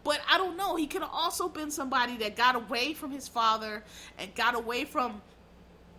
But 0.03 0.21
I 0.31 0.39
don't 0.39 0.57
know. 0.57 0.77
He 0.77 0.87
could 0.87 1.03
have 1.03 1.11
also 1.13 1.49
been 1.49 1.71
somebody 1.71 2.17
that 2.19 2.37
got 2.37 2.57
away 2.57 2.95
from 2.95 3.11
his 3.11 3.29
father 3.29 3.85
and 4.19 4.35
got 4.35 4.55
away 4.55 4.85
from 4.85 5.21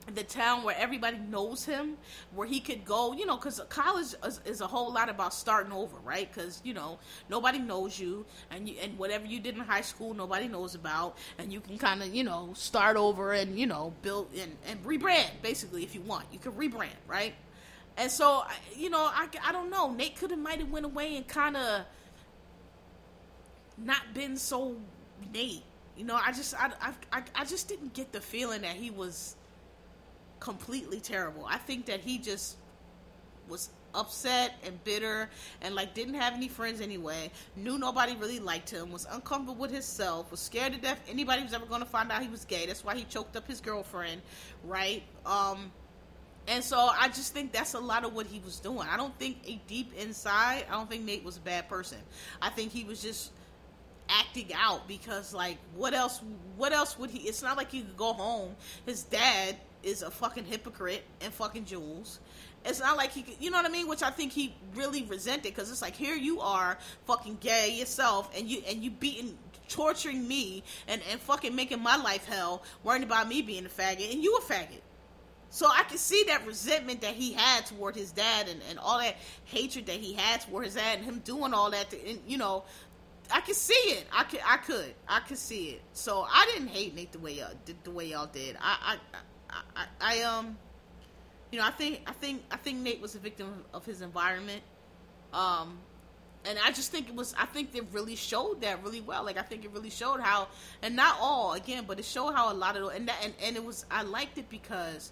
the 0.07 0.23
town 0.23 0.63
where 0.63 0.75
everybody 0.77 1.17
knows 1.17 1.65
him, 1.65 1.97
where 2.33 2.47
he 2.47 2.59
could 2.59 2.83
go, 2.83 3.13
you 3.13 3.25
know, 3.25 3.37
because 3.37 3.61
college 3.69 4.13
is, 4.25 4.41
is, 4.45 4.61
a 4.61 4.67
whole 4.67 4.91
lot 4.91 5.09
about 5.09 5.33
starting 5.33 5.71
over, 5.71 5.97
right? 6.03 6.31
Because 6.31 6.59
you 6.63 6.73
know 6.73 6.99
nobody 7.29 7.59
knows 7.59 7.99
you, 7.99 8.25
and 8.49 8.67
you, 8.67 8.75
and 8.81 8.97
whatever 8.97 9.25
you 9.25 9.39
did 9.39 9.55
in 9.55 9.61
high 9.61 9.81
school, 9.81 10.13
nobody 10.13 10.47
knows 10.47 10.75
about, 10.75 11.17
and 11.37 11.53
you 11.53 11.61
can 11.61 11.77
kind 11.77 12.01
of 12.01 12.13
you 12.13 12.23
know 12.23 12.51
start 12.55 12.97
over 12.97 13.33
and 13.33 13.59
you 13.59 13.67
know 13.67 13.93
build 14.01 14.29
and, 14.37 14.55
and 14.67 14.83
rebrand 14.83 15.29
basically 15.41 15.83
if 15.83 15.93
you 15.93 16.01
want, 16.01 16.25
you 16.31 16.39
can 16.39 16.51
rebrand, 16.53 16.89
right? 17.07 17.33
And 17.97 18.09
so 18.09 18.43
you 18.75 18.89
know, 18.89 19.09
I, 19.13 19.27
I 19.45 19.51
don't 19.51 19.69
know, 19.69 19.91
Nate 19.91 20.17
could 20.17 20.31
have 20.31 20.39
might 20.39 20.59
have 20.59 20.69
went 20.69 20.85
away 20.85 21.15
and 21.15 21.27
kind 21.27 21.55
of 21.55 21.83
not 23.77 24.13
been 24.13 24.35
so 24.35 24.75
Nate, 25.33 25.63
you 25.95 26.05
know. 26.05 26.15
I 26.15 26.31
just 26.31 26.55
I, 26.59 26.71
I 27.11 27.23
I 27.35 27.45
just 27.45 27.67
didn't 27.67 27.93
get 27.93 28.11
the 28.11 28.21
feeling 28.21 28.61
that 28.61 28.75
he 28.75 28.89
was 28.89 29.35
completely 30.41 30.99
terrible. 30.99 31.45
I 31.47 31.57
think 31.57 31.85
that 31.85 32.01
he 32.01 32.17
just 32.17 32.57
was 33.47 33.69
upset 33.93 34.53
and 34.65 34.81
bitter 34.83 35.29
and 35.61 35.75
like 35.75 35.93
didn't 35.93 36.13
have 36.13 36.33
any 36.33 36.47
friends 36.47 36.79
anyway 36.79 37.29
knew 37.57 37.77
nobody 37.77 38.15
really 38.15 38.39
liked 38.39 38.69
him 38.69 38.89
was 38.89 39.05
uncomfortable 39.11 39.59
with 39.59 39.69
himself 39.69 40.31
was 40.31 40.39
scared 40.39 40.71
to 40.71 40.79
death 40.79 40.97
anybody 41.09 41.43
was 41.43 41.53
ever 41.53 41.65
going 41.65 41.81
to 41.81 41.85
find 41.85 42.09
out 42.09 42.21
he 42.21 42.29
was 42.29 42.45
gay. 42.45 42.65
That's 42.65 42.85
why 42.85 42.95
he 42.95 43.03
choked 43.03 43.35
up 43.35 43.45
his 43.47 43.59
girlfriend 43.59 44.21
right? 44.63 45.03
Um 45.25 45.71
and 46.47 46.63
so 46.63 46.77
i 46.77 47.07
just 47.09 47.33
think 47.33 47.51
that's 47.51 47.73
a 47.73 47.79
lot 47.79 48.05
of 48.05 48.13
what 48.13 48.25
he 48.25 48.39
was 48.39 48.59
doing. 48.59 48.87
I 48.89 48.97
don't 48.97 49.17
think 49.19 49.37
a 49.45 49.59
deep 49.67 49.93
inside 49.97 50.65
i 50.69 50.71
don't 50.71 50.89
think 50.89 51.03
nate 51.03 51.25
was 51.25 51.37
a 51.37 51.41
bad 51.41 51.67
person. 51.67 51.99
I 52.41 52.49
think 52.49 52.71
he 52.71 52.85
was 52.85 53.01
just 53.01 53.31
acting 54.09 54.51
out 54.55 54.87
because 54.87 55.33
like 55.33 55.57
what 55.75 55.93
else 55.93 56.21
what 56.55 56.71
else 56.71 56.97
would 56.97 57.09
he 57.09 57.27
it's 57.27 57.41
not 57.41 57.57
like 57.57 57.71
he 57.71 57.81
could 57.81 57.97
go 57.97 58.13
home. 58.13 58.55
His 58.85 59.03
dad 59.03 59.57
is 59.83 60.01
a 60.01 60.11
fucking 60.11 60.45
hypocrite 60.45 61.03
and 61.21 61.33
fucking 61.33 61.65
Jules. 61.65 62.19
It's 62.65 62.79
not 62.79 62.97
like 62.97 63.11
he, 63.11 63.25
you 63.39 63.49
know 63.49 63.57
what 63.57 63.65
I 63.65 63.69
mean, 63.69 63.87
which 63.87 64.03
I 64.03 64.11
think 64.11 64.31
he 64.31 64.53
really 64.75 65.03
resented 65.03 65.43
because 65.43 65.71
it's 65.71 65.81
like 65.81 65.95
here 65.95 66.15
you 66.15 66.41
are, 66.41 66.77
fucking 67.05 67.37
gay 67.41 67.75
yourself, 67.77 68.29
and 68.37 68.47
you 68.47 68.61
and 68.67 68.83
you 68.83 68.91
beating, 68.91 69.37
torturing 69.67 70.27
me, 70.27 70.63
and 70.87 71.01
and 71.09 71.19
fucking 71.19 71.55
making 71.55 71.81
my 71.81 71.95
life 71.95 72.25
hell, 72.25 72.63
worrying 72.83 73.03
about 73.03 73.27
me 73.27 73.41
being 73.41 73.65
a 73.65 73.69
faggot, 73.69 74.11
and 74.11 74.23
you 74.23 74.35
a 74.37 74.41
faggot. 74.41 74.81
So 75.49 75.67
I 75.67 75.83
can 75.83 75.97
see 75.97 76.23
that 76.27 76.47
resentment 76.47 77.01
that 77.01 77.13
he 77.13 77.33
had 77.33 77.65
toward 77.65 77.95
his 77.95 78.11
dad, 78.11 78.47
and, 78.47 78.61
and 78.69 78.79
all 78.79 78.99
that 78.99 79.15
hatred 79.45 79.87
that 79.87 79.97
he 79.97 80.13
had 80.13 80.41
toward 80.41 80.65
his 80.65 80.75
dad, 80.75 80.99
and 80.99 81.05
him 81.05 81.19
doing 81.25 81.53
all 81.53 81.71
that, 81.71 81.89
to, 81.89 82.09
and, 82.09 82.19
you 82.25 82.37
know, 82.37 82.63
I 83.33 83.41
could 83.41 83.55
see 83.55 83.73
it. 83.73 84.05
I 84.13 84.23
could, 84.23 84.39
I 84.45 84.57
could, 84.57 84.93
I 85.07 85.19
could 85.19 85.37
see 85.37 85.69
it. 85.69 85.81
So 85.93 86.25
I 86.29 86.49
didn't 86.53 86.69
hate 86.69 86.95
Nate 86.95 87.11
the 87.11 87.19
way 87.19 87.33
y'all 87.33 87.53
did, 87.65 87.83
the 87.83 87.91
way 87.91 88.05
y'all 88.05 88.27
did. 88.27 88.55
I, 88.61 88.97
I, 89.13 89.17
I, 89.51 89.85
I 89.99 90.21
um, 90.23 90.57
you 91.51 91.59
know, 91.59 91.65
I 91.65 91.71
think 91.71 92.01
I 92.07 92.13
think 92.13 92.43
I 92.51 92.57
think 92.57 92.79
Nate 92.79 93.01
was 93.01 93.15
a 93.15 93.19
victim 93.19 93.63
of 93.73 93.85
his 93.85 94.01
environment. 94.01 94.63
Um, 95.33 95.77
and 96.45 96.57
I 96.63 96.71
just 96.71 96.91
think 96.91 97.07
it 97.07 97.15
was 97.15 97.35
I 97.37 97.45
think 97.45 97.75
it 97.75 97.85
really 97.91 98.15
showed 98.15 98.61
that 98.61 98.83
really 98.83 99.01
well. 99.01 99.23
Like 99.23 99.37
I 99.37 99.41
think 99.41 99.65
it 99.65 99.71
really 99.71 99.89
showed 99.89 100.19
how 100.19 100.47
and 100.81 100.95
not 100.95 101.17
all 101.19 101.53
again, 101.53 101.83
but 101.87 101.99
it 101.99 102.05
showed 102.05 102.33
how 102.33 102.51
a 102.51 102.55
lot 102.55 102.75
of 102.75 102.89
and 102.89 103.07
that 103.07 103.17
and, 103.23 103.33
and 103.43 103.55
it 103.55 103.63
was 103.63 103.85
I 103.91 104.03
liked 104.03 104.37
it 104.37 104.49
because 104.49 105.11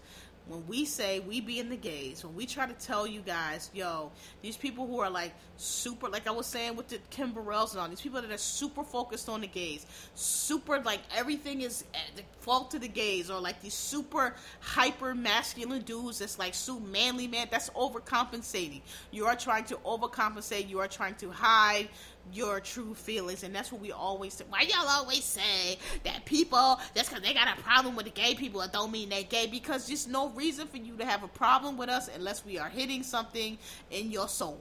when 0.50 0.66
we 0.68 0.84
say 0.84 1.20
we 1.20 1.40
be 1.40 1.60
in 1.60 1.70
the 1.70 1.76
gays, 1.78 2.26
when 2.26 2.36
we 2.36 2.48
try 2.48 2.66
to 2.66 2.74
tell 2.74 3.06
you 3.06 3.22
guys, 3.22 3.70
yo, 3.74 4.12
these 4.42 4.58
people 4.58 4.88
who 4.88 5.00
are 5.00 5.10
like 5.10 5.32
super, 5.58 6.10
like 6.10 6.28
I 6.28 6.32
was 6.32 6.48
saying 6.48 6.76
with 6.76 6.88
the 6.88 6.98
Kim 7.12 7.34
Burrells 7.34 7.72
and 7.72 7.80
all 7.80 7.88
these 7.88 8.02
people 8.02 8.20
that 8.20 8.32
are 8.32 8.38
super 8.38 8.84
focused 8.84 9.30
on 9.30 9.42
the 9.42 9.48
gays, 9.48 9.86
super 10.16 10.80
like 10.80 11.02
everything 11.16 11.62
is 11.62 11.84
at 11.94 12.16
the 12.16 12.24
fault 12.40 12.72
to 12.72 12.80
the 12.80 12.88
gays, 12.88 13.30
or 13.30 13.40
like 13.40 13.62
these 13.62 13.76
super 13.76 14.36
hyper 14.60 15.14
masculine 15.14 15.84
dudes 15.84 16.18
that's 16.18 16.40
like 16.40 16.56
so 16.56 16.80
manly 16.80 17.28
man, 17.28 17.48
that's 17.52 17.70
overcompensating. 17.72 18.82
You 19.12 19.28
are 19.28 19.36
trying 19.36 19.66
to 19.66 19.76
overcompensate. 19.78 20.68
You 20.68 20.80
are 20.80 20.88
trying 20.88 21.16
to 21.16 21.30
hide 21.30 21.90
your 22.34 22.60
true 22.60 22.94
feelings, 22.94 23.44
and 23.44 23.54
that's 23.54 23.72
what 23.72 23.82
we 23.82 23.92
always 23.92 24.34
say. 24.34 24.46
Why 24.50 24.62
y'all 24.62 24.88
always 24.88 25.24
say 25.24 25.78
that 26.04 26.26
people 26.26 26.80
that's 26.94 27.10
because 27.10 27.24
they 27.24 27.34
got 27.34 27.58
a 27.58 27.62
problem 27.62 27.96
with 27.96 28.06
the 28.06 28.12
gay 28.12 28.36
people, 28.36 28.62
it 28.62 28.72
don't 28.72 28.92
mean 28.92 29.10
they 29.10 29.24
gay? 29.24 29.48
Because 29.48 29.88
there's 29.88 30.08
no 30.08 30.30
reason 30.30 30.68
for 30.68 30.78
you 30.78 30.96
to 30.98 31.06
have 31.06 31.24
a 31.24 31.28
problem 31.28 31.78
with 31.78 31.90
us 31.90 32.10
unless 32.14 32.46
we 32.46 32.58
are 32.58 32.70
hitting 32.70 33.04
something 33.04 33.58
in 33.92 34.12
your 34.12 34.28
soul. 34.28 34.60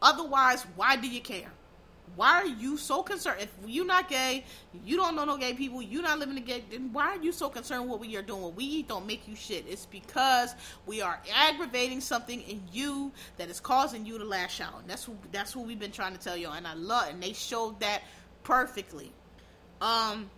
Otherwise, 0.00 0.64
why 0.76 0.96
do 0.96 1.08
you 1.08 1.20
care? 1.20 1.50
Why 2.16 2.42
are 2.42 2.46
you 2.46 2.76
so 2.76 3.02
concerned? 3.02 3.40
If 3.40 3.52
you're 3.66 3.86
not 3.86 4.08
gay, 4.08 4.44
you 4.84 4.96
don't 4.96 5.16
know 5.16 5.24
no 5.24 5.36
gay 5.36 5.54
people, 5.54 5.82
you're 5.82 6.02
not 6.02 6.18
living 6.18 6.36
in 6.36 6.44
gay, 6.44 6.64
then 6.70 6.92
why 6.92 7.06
are 7.06 7.22
you 7.22 7.32
so 7.32 7.48
concerned 7.48 7.88
what 7.88 8.00
we 8.00 8.16
are 8.16 8.22
doing? 8.22 8.42
What 8.42 8.54
we 8.54 8.64
eat 8.64 8.88
don't 8.88 9.06
make 9.06 9.26
you 9.28 9.36
shit. 9.36 9.64
It's 9.68 9.86
because 9.86 10.54
we 10.86 11.00
are 11.00 11.20
aggravating 11.34 12.00
something 12.00 12.40
in 12.42 12.62
you 12.72 13.12
that 13.36 13.48
is 13.48 13.60
causing 13.60 14.06
you 14.06 14.18
to 14.18 14.24
lash 14.24 14.60
out. 14.60 14.80
And 14.80 14.88
that's 14.88 15.08
what 15.08 15.18
that's 15.32 15.54
what 15.54 15.66
we've 15.66 15.78
been 15.78 15.92
trying 15.92 16.12
to 16.14 16.20
tell 16.20 16.36
you. 16.36 16.50
And 16.50 16.66
I 16.66 16.74
love 16.74 17.08
and 17.10 17.22
they 17.22 17.32
showed 17.32 17.80
that 17.80 18.02
perfectly. 18.42 19.12
Um, 19.80 20.30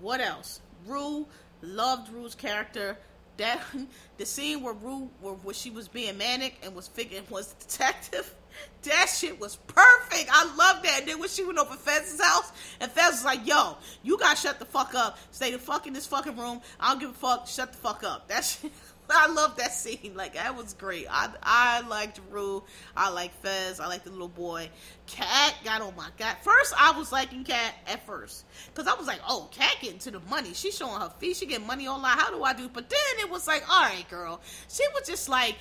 what 0.00 0.20
else? 0.20 0.60
Rue 0.86 1.26
loved 1.62 2.12
Rue's 2.12 2.34
character. 2.34 2.96
That 3.36 3.60
the 4.16 4.26
scene 4.26 4.62
where 4.62 4.74
Rue 4.74 5.10
where, 5.20 5.34
where 5.34 5.54
she 5.54 5.70
was 5.70 5.88
being 5.88 6.18
manic 6.18 6.58
and 6.62 6.74
was 6.74 6.88
figuring 6.88 7.24
was 7.30 7.52
detective 7.54 8.34
that 8.82 9.06
shit 9.06 9.38
was 9.40 9.56
perfect. 9.56 10.28
I 10.30 10.44
love 10.56 10.82
that. 10.82 11.00
And 11.00 11.08
then 11.08 11.18
when 11.18 11.28
she 11.28 11.44
went 11.44 11.58
over 11.58 11.74
Fez's 11.74 12.20
house, 12.20 12.52
and 12.80 12.90
Fez 12.90 13.12
was 13.12 13.24
like, 13.24 13.46
yo, 13.46 13.76
you 14.02 14.18
gotta 14.18 14.36
shut 14.36 14.58
the 14.58 14.64
fuck 14.64 14.94
up. 14.94 15.18
Stay 15.32 15.50
the 15.50 15.58
fuck 15.58 15.86
in 15.86 15.92
this 15.92 16.06
fucking 16.06 16.36
room. 16.36 16.60
I 16.78 16.90
don't 16.90 17.00
give 17.00 17.10
a 17.10 17.14
fuck. 17.14 17.46
Shut 17.46 17.72
the 17.72 17.78
fuck 17.78 18.04
up. 18.04 18.28
That 18.28 18.44
shit. 18.44 18.72
I 19.10 19.28
love 19.28 19.56
that 19.56 19.72
scene. 19.72 20.12
Like 20.14 20.34
that 20.34 20.56
was 20.56 20.74
great. 20.74 21.06
I 21.10 21.30
I 21.42 21.80
liked 21.88 22.20
Rue. 22.30 22.62
I 22.96 23.10
like 23.10 23.32
Fez. 23.40 23.80
I 23.80 23.86
like 23.86 24.04
the 24.04 24.10
little 24.10 24.28
boy. 24.28 24.68
Kat 25.06 25.54
got 25.64 25.80
on 25.80 25.96
my 25.96 26.08
god. 26.18 26.36
First, 26.42 26.74
I 26.76 26.92
was 26.92 27.10
liking 27.10 27.44
Kat 27.44 27.74
at 27.86 28.04
first 28.06 28.44
because 28.66 28.86
I 28.86 28.94
was 28.94 29.06
like, 29.06 29.20
oh, 29.26 29.48
Kat 29.50 29.76
getting 29.80 29.98
to 30.00 30.10
the 30.10 30.20
money. 30.28 30.52
She's 30.52 30.76
showing 30.76 31.00
her 31.00 31.10
feet. 31.18 31.36
She 31.36 31.46
getting 31.46 31.66
money 31.66 31.88
online. 31.88 32.18
How 32.18 32.30
do 32.30 32.42
I 32.42 32.52
do? 32.52 32.68
But 32.68 32.90
then 32.90 32.98
it 33.20 33.30
was 33.30 33.46
like, 33.46 33.64
all 33.70 33.82
right, 33.82 34.08
girl. 34.10 34.40
She 34.68 34.84
was 34.94 35.06
just 35.06 35.28
like 35.28 35.56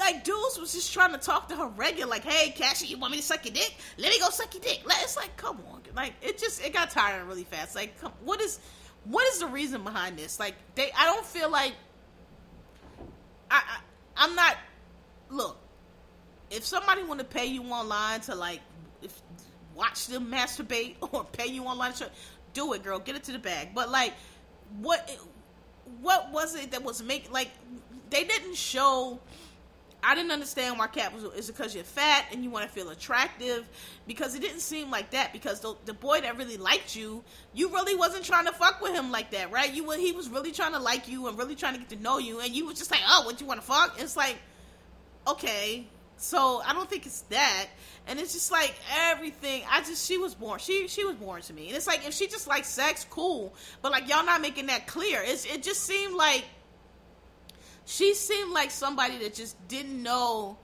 like 0.00 0.24
dudes 0.24 0.58
was 0.58 0.72
just 0.72 0.92
trying 0.92 1.12
to 1.12 1.18
talk 1.18 1.48
to 1.50 1.56
her 1.56 1.66
regular, 1.68 2.10
like, 2.10 2.24
"Hey, 2.24 2.50
Cassie, 2.50 2.86
you 2.86 2.98
want 2.98 3.12
me 3.12 3.18
to 3.18 3.22
suck 3.22 3.44
your 3.44 3.54
dick? 3.54 3.76
Let 3.98 4.10
me 4.10 4.18
go 4.18 4.30
suck 4.30 4.52
your 4.54 4.62
dick." 4.62 4.82
It's 4.84 5.16
like, 5.16 5.36
come 5.36 5.58
on, 5.70 5.82
like 5.94 6.14
it 6.22 6.38
just 6.38 6.64
it 6.64 6.72
got 6.72 6.90
tiring 6.90 7.28
really 7.28 7.44
fast. 7.44 7.76
Like, 7.76 8.00
come, 8.00 8.12
what 8.24 8.40
is 8.40 8.58
what 9.04 9.26
is 9.28 9.38
the 9.38 9.46
reason 9.46 9.84
behind 9.84 10.18
this? 10.18 10.40
Like, 10.40 10.54
they 10.74 10.90
I 10.96 11.04
don't 11.04 11.24
feel 11.24 11.50
like 11.50 11.74
I, 13.50 13.62
I 13.66 13.80
I'm 14.16 14.34
not. 14.34 14.56
Look, 15.28 15.58
if 16.50 16.64
somebody 16.64 17.04
want 17.04 17.20
to 17.20 17.26
pay 17.26 17.46
you 17.46 17.62
online 17.64 18.20
to 18.22 18.34
like 18.34 18.60
if, 19.02 19.20
watch 19.74 20.06
them 20.06 20.30
masturbate 20.30 20.96
or 21.12 21.24
pay 21.24 21.46
you 21.46 21.64
online, 21.64 21.92
to, 21.94 22.10
do 22.52 22.72
it, 22.72 22.82
girl. 22.82 22.98
Get 22.98 23.16
it 23.16 23.24
to 23.24 23.32
the 23.32 23.38
bag. 23.38 23.70
But 23.74 23.90
like, 23.90 24.14
what 24.78 25.10
what 26.00 26.30
was 26.32 26.54
it 26.54 26.70
that 26.70 26.82
was 26.82 27.02
make 27.02 27.30
like 27.32 27.50
they 28.10 28.24
didn't 28.24 28.56
show 28.56 29.18
I 30.02 30.14
didn't 30.14 30.30
understand 30.30 30.78
why 30.78 30.86
Kat 30.86 31.12
was. 31.14 31.24
Is 31.34 31.50
because 31.50 31.74
you're 31.74 31.84
fat 31.84 32.26
and 32.32 32.42
you 32.42 32.50
want 32.50 32.66
to 32.66 32.70
feel 32.70 32.90
attractive? 32.90 33.68
Because 34.06 34.34
it 34.34 34.40
didn't 34.40 34.60
seem 34.60 34.90
like 34.90 35.10
that. 35.10 35.32
Because 35.32 35.60
the, 35.60 35.74
the 35.84 35.94
boy 35.94 36.20
that 36.20 36.36
really 36.36 36.56
liked 36.56 36.96
you, 36.96 37.22
you 37.52 37.68
really 37.68 37.94
wasn't 37.94 38.24
trying 38.24 38.46
to 38.46 38.52
fuck 38.52 38.80
with 38.80 38.94
him 38.94 39.10
like 39.10 39.30
that, 39.32 39.50
right? 39.50 39.72
You 39.72 39.84
were, 39.84 39.96
he 39.96 40.12
was 40.12 40.28
really 40.28 40.52
trying 40.52 40.72
to 40.72 40.78
like 40.78 41.08
you 41.08 41.26
and 41.28 41.38
really 41.38 41.54
trying 41.54 41.74
to 41.74 41.80
get 41.80 41.90
to 41.90 42.02
know 42.02 42.18
you, 42.18 42.40
and 42.40 42.54
you 42.54 42.66
was 42.66 42.78
just 42.78 42.90
like, 42.90 43.00
oh, 43.06 43.24
what 43.24 43.40
you 43.40 43.46
want 43.46 43.60
to 43.60 43.66
fuck? 43.66 43.96
It's 44.00 44.16
like, 44.16 44.36
okay, 45.26 45.86
so 46.20 46.60
I 46.64 46.74
don't 46.74 46.88
think 46.88 47.06
it's 47.06 47.22
that. 47.22 47.66
And 48.06 48.18
it's 48.18 48.32
just 48.32 48.52
like 48.52 48.74
everything. 49.08 49.62
I 49.70 49.80
just 49.80 50.06
she 50.06 50.18
was 50.18 50.34
born. 50.34 50.58
She 50.58 50.88
she 50.88 51.04
was 51.04 51.16
born 51.16 51.42
to 51.42 51.52
me, 51.52 51.68
and 51.68 51.76
it's 51.76 51.86
like 51.86 52.06
if 52.06 52.14
she 52.14 52.26
just 52.26 52.46
likes 52.46 52.68
sex, 52.68 53.06
cool. 53.08 53.54
But 53.82 53.92
like 53.92 54.08
y'all 54.08 54.24
not 54.24 54.40
making 54.40 54.66
that 54.66 54.86
clear. 54.86 55.22
It's 55.22 55.44
it 55.46 55.62
just 55.62 55.84
seemed 55.84 56.14
like 56.14 56.44
she 57.84 58.14
seemed 58.14 58.52
like 58.52 58.70
somebody 58.70 59.18
that 59.18 59.34
just 59.34 59.56
didn't 59.68 60.02
know 60.02 60.58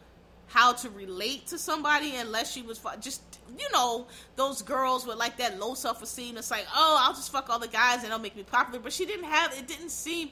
how 0.49 0.73
to 0.73 0.91
relate 0.91 1.49
to 1.49 1.59
somebody 1.59 2.15
unless 2.17 2.53
she 2.53 2.63
was 2.63 2.81
just 3.01 3.21
you 3.59 3.69
know 3.73 4.07
those 4.37 4.63
girls 4.63 5.07
with 5.07 5.17
like 5.17 5.37
that 5.39 5.59
low 5.59 5.75
self 5.75 6.03
esteem. 6.03 6.37
It's 6.37 6.51
like 6.51 6.67
oh 6.75 6.97
I'll 7.01 7.15
just 7.15 7.33
fuck 7.33 7.51
all 7.51 7.59
the 7.59 7.69
guys 7.69 8.03
and 8.03 8.13
they'll 8.13 8.19
make 8.19 8.37
me 8.37 8.43
popular. 8.43 8.81
But 8.81 8.93
she 8.93 9.07
didn't 9.07 9.27
have 9.27 9.53
it. 9.53 9.67
Didn't 9.67 9.91
seem 9.91 10.31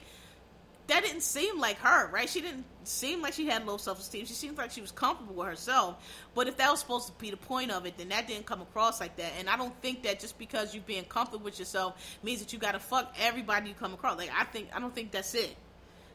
that 0.86 1.02
didn't 1.02 1.22
seem 1.22 1.58
like 1.58 1.78
her, 1.78 2.10
right? 2.10 2.28
She 2.28 2.42
didn't 2.42 2.66
seem 2.84 3.22
like 3.22 3.32
she 3.32 3.46
had 3.46 3.66
low 3.66 3.78
self 3.78 3.98
esteem. 3.98 4.26
She 4.26 4.34
seemed 4.34 4.58
like 4.58 4.70
she 4.70 4.82
was 4.82 4.92
comfortable 4.92 5.34
with 5.34 5.48
herself. 5.48 5.96
But 6.34 6.46
if 6.46 6.58
that 6.58 6.70
was 6.70 6.80
supposed 6.80 7.06
to 7.06 7.12
be 7.14 7.30
the 7.30 7.38
point 7.38 7.70
of 7.70 7.86
it, 7.86 7.96
then 7.96 8.10
that 8.10 8.28
didn't 8.28 8.44
come 8.44 8.60
across 8.60 9.00
like 9.00 9.16
that. 9.16 9.32
And 9.38 9.48
I 9.48 9.56
don't 9.56 9.74
think 9.80 10.02
that 10.02 10.20
just 10.20 10.38
because 10.38 10.74
you're 10.74 10.84
being 10.84 11.04
comfortable 11.04 11.44
with 11.44 11.58
yourself 11.58 12.18
means 12.22 12.40
that 12.40 12.52
you 12.52 12.58
got 12.58 12.72
to 12.72 12.78
fuck 12.78 13.14
everybody 13.18 13.70
you 13.70 13.74
come 13.74 13.94
across. 13.94 14.18
Like 14.18 14.30
I 14.36 14.44
think 14.44 14.68
I 14.74 14.80
don't 14.80 14.94
think 14.94 15.10
that's 15.10 15.34
it. 15.34 15.56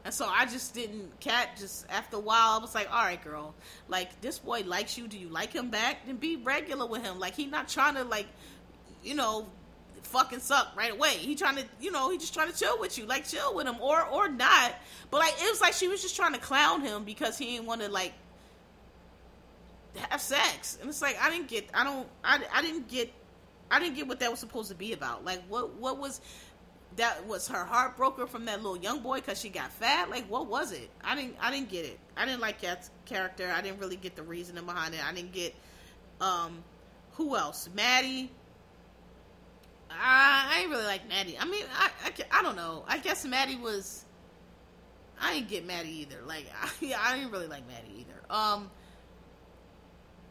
And 0.06 0.14
so 0.14 0.26
I 0.26 0.46
just 0.46 0.74
didn't 0.74 1.20
cat 1.20 1.58
just 1.58 1.86
after 1.90 2.18
a 2.18 2.20
while 2.20 2.58
I 2.58 2.58
was 2.60 2.74
like, 2.74 2.92
all 2.92 3.04
right, 3.04 3.22
girl, 3.22 3.54
like 3.90 4.22
this 4.22 4.40
boy 4.40 4.64
likes 4.66 4.98
you. 4.98 5.08
Do 5.08 5.18
you 5.18 5.28
like 5.28 5.52
him 5.52 5.70
back? 5.70 6.06
Then 6.06 6.16
be 6.16 6.38
regular 6.38 6.86
with 6.86 7.04
him. 7.04 7.20
Like 7.20 7.36
he 7.36 7.46
not 7.46 7.68
trying 7.68 7.96
to 7.96 8.04
like, 8.04 8.28
you 9.04 9.14
know, 9.14 9.46
fucking 10.04 10.40
suck 10.40 10.76
right 10.76 10.92
away. 10.92 11.10
He 11.10 11.36
trying 11.36 11.58
to, 11.58 11.66
you 11.82 11.92
know, 11.92 12.10
he 12.10 12.18
just 12.18 12.34
trying 12.34 12.52
to 12.52 12.58
chill 12.58 12.80
with 12.80 12.98
you, 12.98 13.06
like 13.06 13.28
chill 13.28 13.54
with 13.54 13.68
him 13.68 13.76
or 13.82 14.06
or 14.06 14.30
not. 14.30 14.74
But 15.12 15.18
like 15.18 15.34
it 15.34 15.50
was 15.50 15.62
like 15.62 15.74
she 15.74 15.88
was 15.88 16.02
just 16.02 16.16
trying 16.16 16.34
to 16.34 16.40
clown 16.40 16.82
him 16.82 17.04
because 17.04 17.38
he 17.38 17.46
didn't 17.46 17.66
want 17.66 17.82
to 17.82 17.90
like 17.90 18.14
have 20.10 20.22
sex. 20.22 20.78
And 20.80 20.90
it's 20.90 21.02
like 21.02 21.18
I 21.22 21.30
didn't 21.30 21.48
get, 21.48 21.70
I 21.74 21.84
don't, 21.84 22.08
I, 22.24 22.40
I 22.54 22.62
didn't 22.62 22.88
get, 22.88 23.12
I 23.72 23.80
didn't 23.80 23.96
get 23.96 24.08
what 24.08 24.20
that 24.22 24.32
was 24.32 24.40
supposed 24.40 24.70
to 24.70 24.76
be 24.76 24.94
about. 24.94 25.26
Like 25.26 25.42
what 25.48 25.76
what 25.76 25.98
was 25.98 26.22
that 26.98 27.26
was 27.28 27.48
her 27.48 27.64
heart 27.64 27.98
broken 27.98 28.28
from 28.28 28.46
that 28.46 28.62
little 28.62 28.78
young 28.78 29.02
boy 29.02 29.18
because 29.18 29.40
she 29.40 29.50
got 29.50 29.72
fat. 29.72 30.10
Like, 30.10 30.26
what 30.30 30.48
was 30.48 30.72
it? 30.72 30.90
I 31.04 31.16
didn't. 31.16 31.36
I 31.40 31.52
didn't 31.52 31.70
get 31.70 31.86
it. 31.86 32.00
I 32.18 32.26
didn't 32.26 32.42
like 32.42 32.62
Kat's 32.62 32.90
character. 33.06 33.50
I 33.50 33.62
didn't 33.62 33.80
really 33.80 33.96
get 33.96 34.16
the 34.16 34.24
reasoning 34.24 34.66
behind 34.66 34.94
it. 34.94 35.06
I 35.06 35.14
didn't 35.14 35.32
get. 35.32 35.56
Um, 36.20 36.64
who 37.14 37.36
else? 37.36 37.70
Maddy. 37.74 38.32
I, 39.92 40.52
I 40.54 40.60
ain't 40.62 40.70
really 40.70 40.86
like 40.86 41.08
Maddy. 41.08 41.38
I 41.40 41.46
mean, 41.46 41.64
I, 41.78 41.90
I, 42.06 42.40
I 42.40 42.44
don't 42.44 42.56
know. 42.56 42.84
I 42.88 42.98
guess 42.98 43.26
Maddy 43.26 43.56
was. 43.56 44.06
I 45.22 45.34
didn't 45.34 45.50
get 45.50 45.66
Maddy 45.66 45.90
either. 46.02 46.18
Like, 46.26 46.46
I, 46.62 46.70
yeah, 46.82 47.00
I 47.02 47.18
didn't 47.18 47.32
really 47.32 47.48
like 47.48 47.68
Maddy 47.68 48.06
either. 48.06 48.34
Um, 48.34 48.70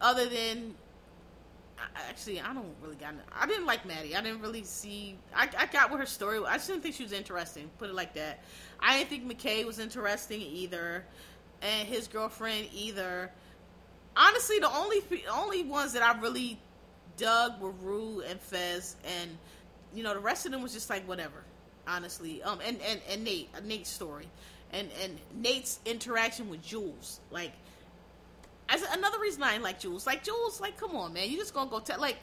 other 0.00 0.28
than 0.28 0.74
actually, 2.08 2.40
I 2.40 2.52
don't 2.52 2.74
really 2.82 2.96
got. 2.96 3.14
I 3.32 3.46
didn't 3.46 3.66
like 3.66 3.86
Maddy. 3.86 4.16
I 4.16 4.20
didn't 4.20 4.40
really 4.40 4.64
see. 4.64 5.16
I, 5.34 5.48
I 5.58 5.66
got 5.66 5.90
what 5.90 6.00
her 6.00 6.06
story. 6.06 6.40
I 6.46 6.54
just 6.54 6.68
didn't 6.68 6.82
think 6.82 6.94
she 6.94 7.02
was 7.02 7.12
interesting. 7.12 7.70
Put 7.78 7.90
it 7.90 7.94
like 7.94 8.14
that. 8.14 8.42
I 8.80 8.98
didn't 8.98 9.10
think 9.10 9.38
McKay 9.38 9.64
was 9.64 9.78
interesting 9.78 10.40
either, 10.40 11.04
and 11.62 11.88
his 11.88 12.08
girlfriend 12.08 12.68
either. 12.72 13.30
Honestly, 14.16 14.58
the 14.58 14.70
only 14.70 15.02
only 15.32 15.64
ones 15.64 15.92
that 15.92 16.02
I 16.02 16.18
really 16.20 16.58
dug 17.16 17.60
were 17.60 17.70
Rue 17.70 18.22
and 18.28 18.40
Fez, 18.40 18.96
and 19.04 19.30
you 19.94 20.02
know 20.02 20.14
the 20.14 20.20
rest 20.20 20.46
of 20.46 20.52
them 20.52 20.62
was 20.62 20.72
just 20.72 20.90
like 20.90 21.06
whatever. 21.06 21.44
Honestly, 21.86 22.42
um, 22.42 22.58
and 22.66 22.80
and 22.82 23.00
and 23.10 23.24
Nate, 23.24 23.48
Nate's 23.64 23.90
story, 23.90 24.28
and 24.72 24.88
and 25.02 25.18
Nate's 25.34 25.80
interaction 25.84 26.50
with 26.50 26.62
Jules, 26.62 27.20
like 27.30 27.52
as 28.68 28.82
another 28.82 29.18
reason 29.18 29.42
I 29.42 29.54
ain't 29.54 29.62
like 29.62 29.80
Jules. 29.80 30.06
Like 30.06 30.24
Jules, 30.24 30.60
like 30.60 30.76
come 30.76 30.96
on, 30.96 31.12
man, 31.12 31.30
you 31.30 31.36
just 31.36 31.54
gonna 31.54 31.70
go 31.70 31.80
tell 31.80 32.00
like 32.00 32.18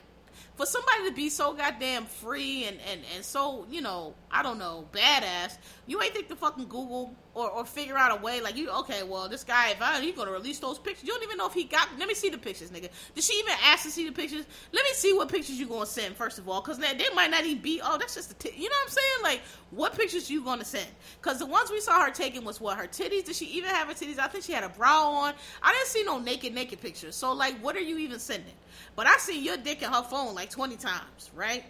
for 0.56 0.66
somebody 0.66 1.10
to 1.10 1.14
be 1.14 1.30
so 1.30 1.54
goddamn 1.54 2.06
free 2.06 2.66
and, 2.66 2.78
and, 2.92 3.02
and 3.16 3.24
so, 3.24 3.66
you 3.70 3.82
know, 3.82 4.14
I 4.32 4.44
don't 4.44 4.58
know, 4.58 4.88
badass, 4.92 5.58
you 5.88 6.02
ain't 6.02 6.14
think 6.14 6.28
the 6.28 6.36
fucking 6.36 6.66
Google 6.66 7.16
or, 7.36 7.50
or 7.52 7.66
figure 7.66 7.98
out 7.98 8.18
a 8.18 8.22
way 8.24 8.42
like 8.42 8.56
you 8.56 8.70
okay, 8.72 9.04
well 9.04 9.30
this 9.30 9.44
guy 9.44 9.70
if 9.70 9.82
I 9.82 10.02
he's 10.02 10.16
gonna 10.16 10.32
release 10.32 10.58
those 10.60 10.80
pictures. 10.80 11.04
You 11.04 11.14
don't 11.14 11.24
even 11.24 11.38
know 11.38 11.48
if 11.48 11.54
he 11.54 11.66
got 11.66 11.90
let 12.00 12.08
me 12.08 12.14
see 12.14 12.30
the 12.30 12.38
pictures, 12.38 12.72
nigga. 12.72 12.90
Did 13.14 13.24
she 13.24 13.34
even 13.34 13.54
ask 13.64 13.84
to 13.84 13.92
see 13.92 14.08
the 14.08 14.14
pictures? 14.14 14.46
Let 14.72 14.84
me 14.84 14.90
see 14.94 15.14
what 15.14 15.30
pictures 15.30 15.60
you 15.60 15.68
gonna 15.68 15.86
send 15.86 16.16
first 16.16 16.40
of 16.40 16.50
all, 16.50 16.62
because 16.62 16.80
they, 16.80 16.94
they 16.94 17.10
might 17.14 17.30
not 17.30 17.46
even 17.46 17.62
be 17.62 17.82
oh 17.84 17.98
that's 17.98 18.16
just 18.16 18.30
the 18.30 18.36
t-. 18.36 18.56
you 18.56 18.70
know 18.70 18.76
what 18.76 18.88
I'm 18.88 18.90
saying? 18.90 19.24
Like 19.24 19.42
what 19.72 19.96
pictures 19.98 20.30
you 20.30 20.44
gonna 20.44 20.66
send? 20.66 20.88
Because 21.22 21.38
the 21.40 21.46
ones 21.46 21.70
we 21.70 21.82
saw 21.82 22.02
her 22.02 22.12
taking 22.12 22.46
was 22.46 22.62
what 22.62 22.78
her 22.78 22.88
titties. 22.88 23.26
Did 23.26 23.36
she 23.36 23.46
even 23.48 23.70
have 23.70 23.90
her 23.90 23.94
titties? 23.94 24.18
I 24.18 24.28
think 24.28 24.46
she 24.46 24.54
had 24.54 24.64
a 24.64 24.70
bra 24.70 25.10
on. 25.10 25.34
I 25.62 25.74
didn't 25.74 25.88
see 25.88 26.04
no 26.04 26.20
naked 26.20 26.54
naked 26.54 26.82
pictures. 26.82 27.16
So 27.16 27.34
like 27.34 27.60
what 27.60 27.76
are 27.76 27.82
you 27.82 27.98
even 27.98 28.18
sending? 28.18 28.54
But 28.96 29.08
I 29.08 29.18
seen 29.18 29.44
your 29.44 29.58
dick 29.58 29.82
in 29.82 29.92
her 29.92 30.04
phone 30.04 30.36
like 30.36 30.50
20 30.50 30.78
times, 30.78 31.32
right? 31.36 31.66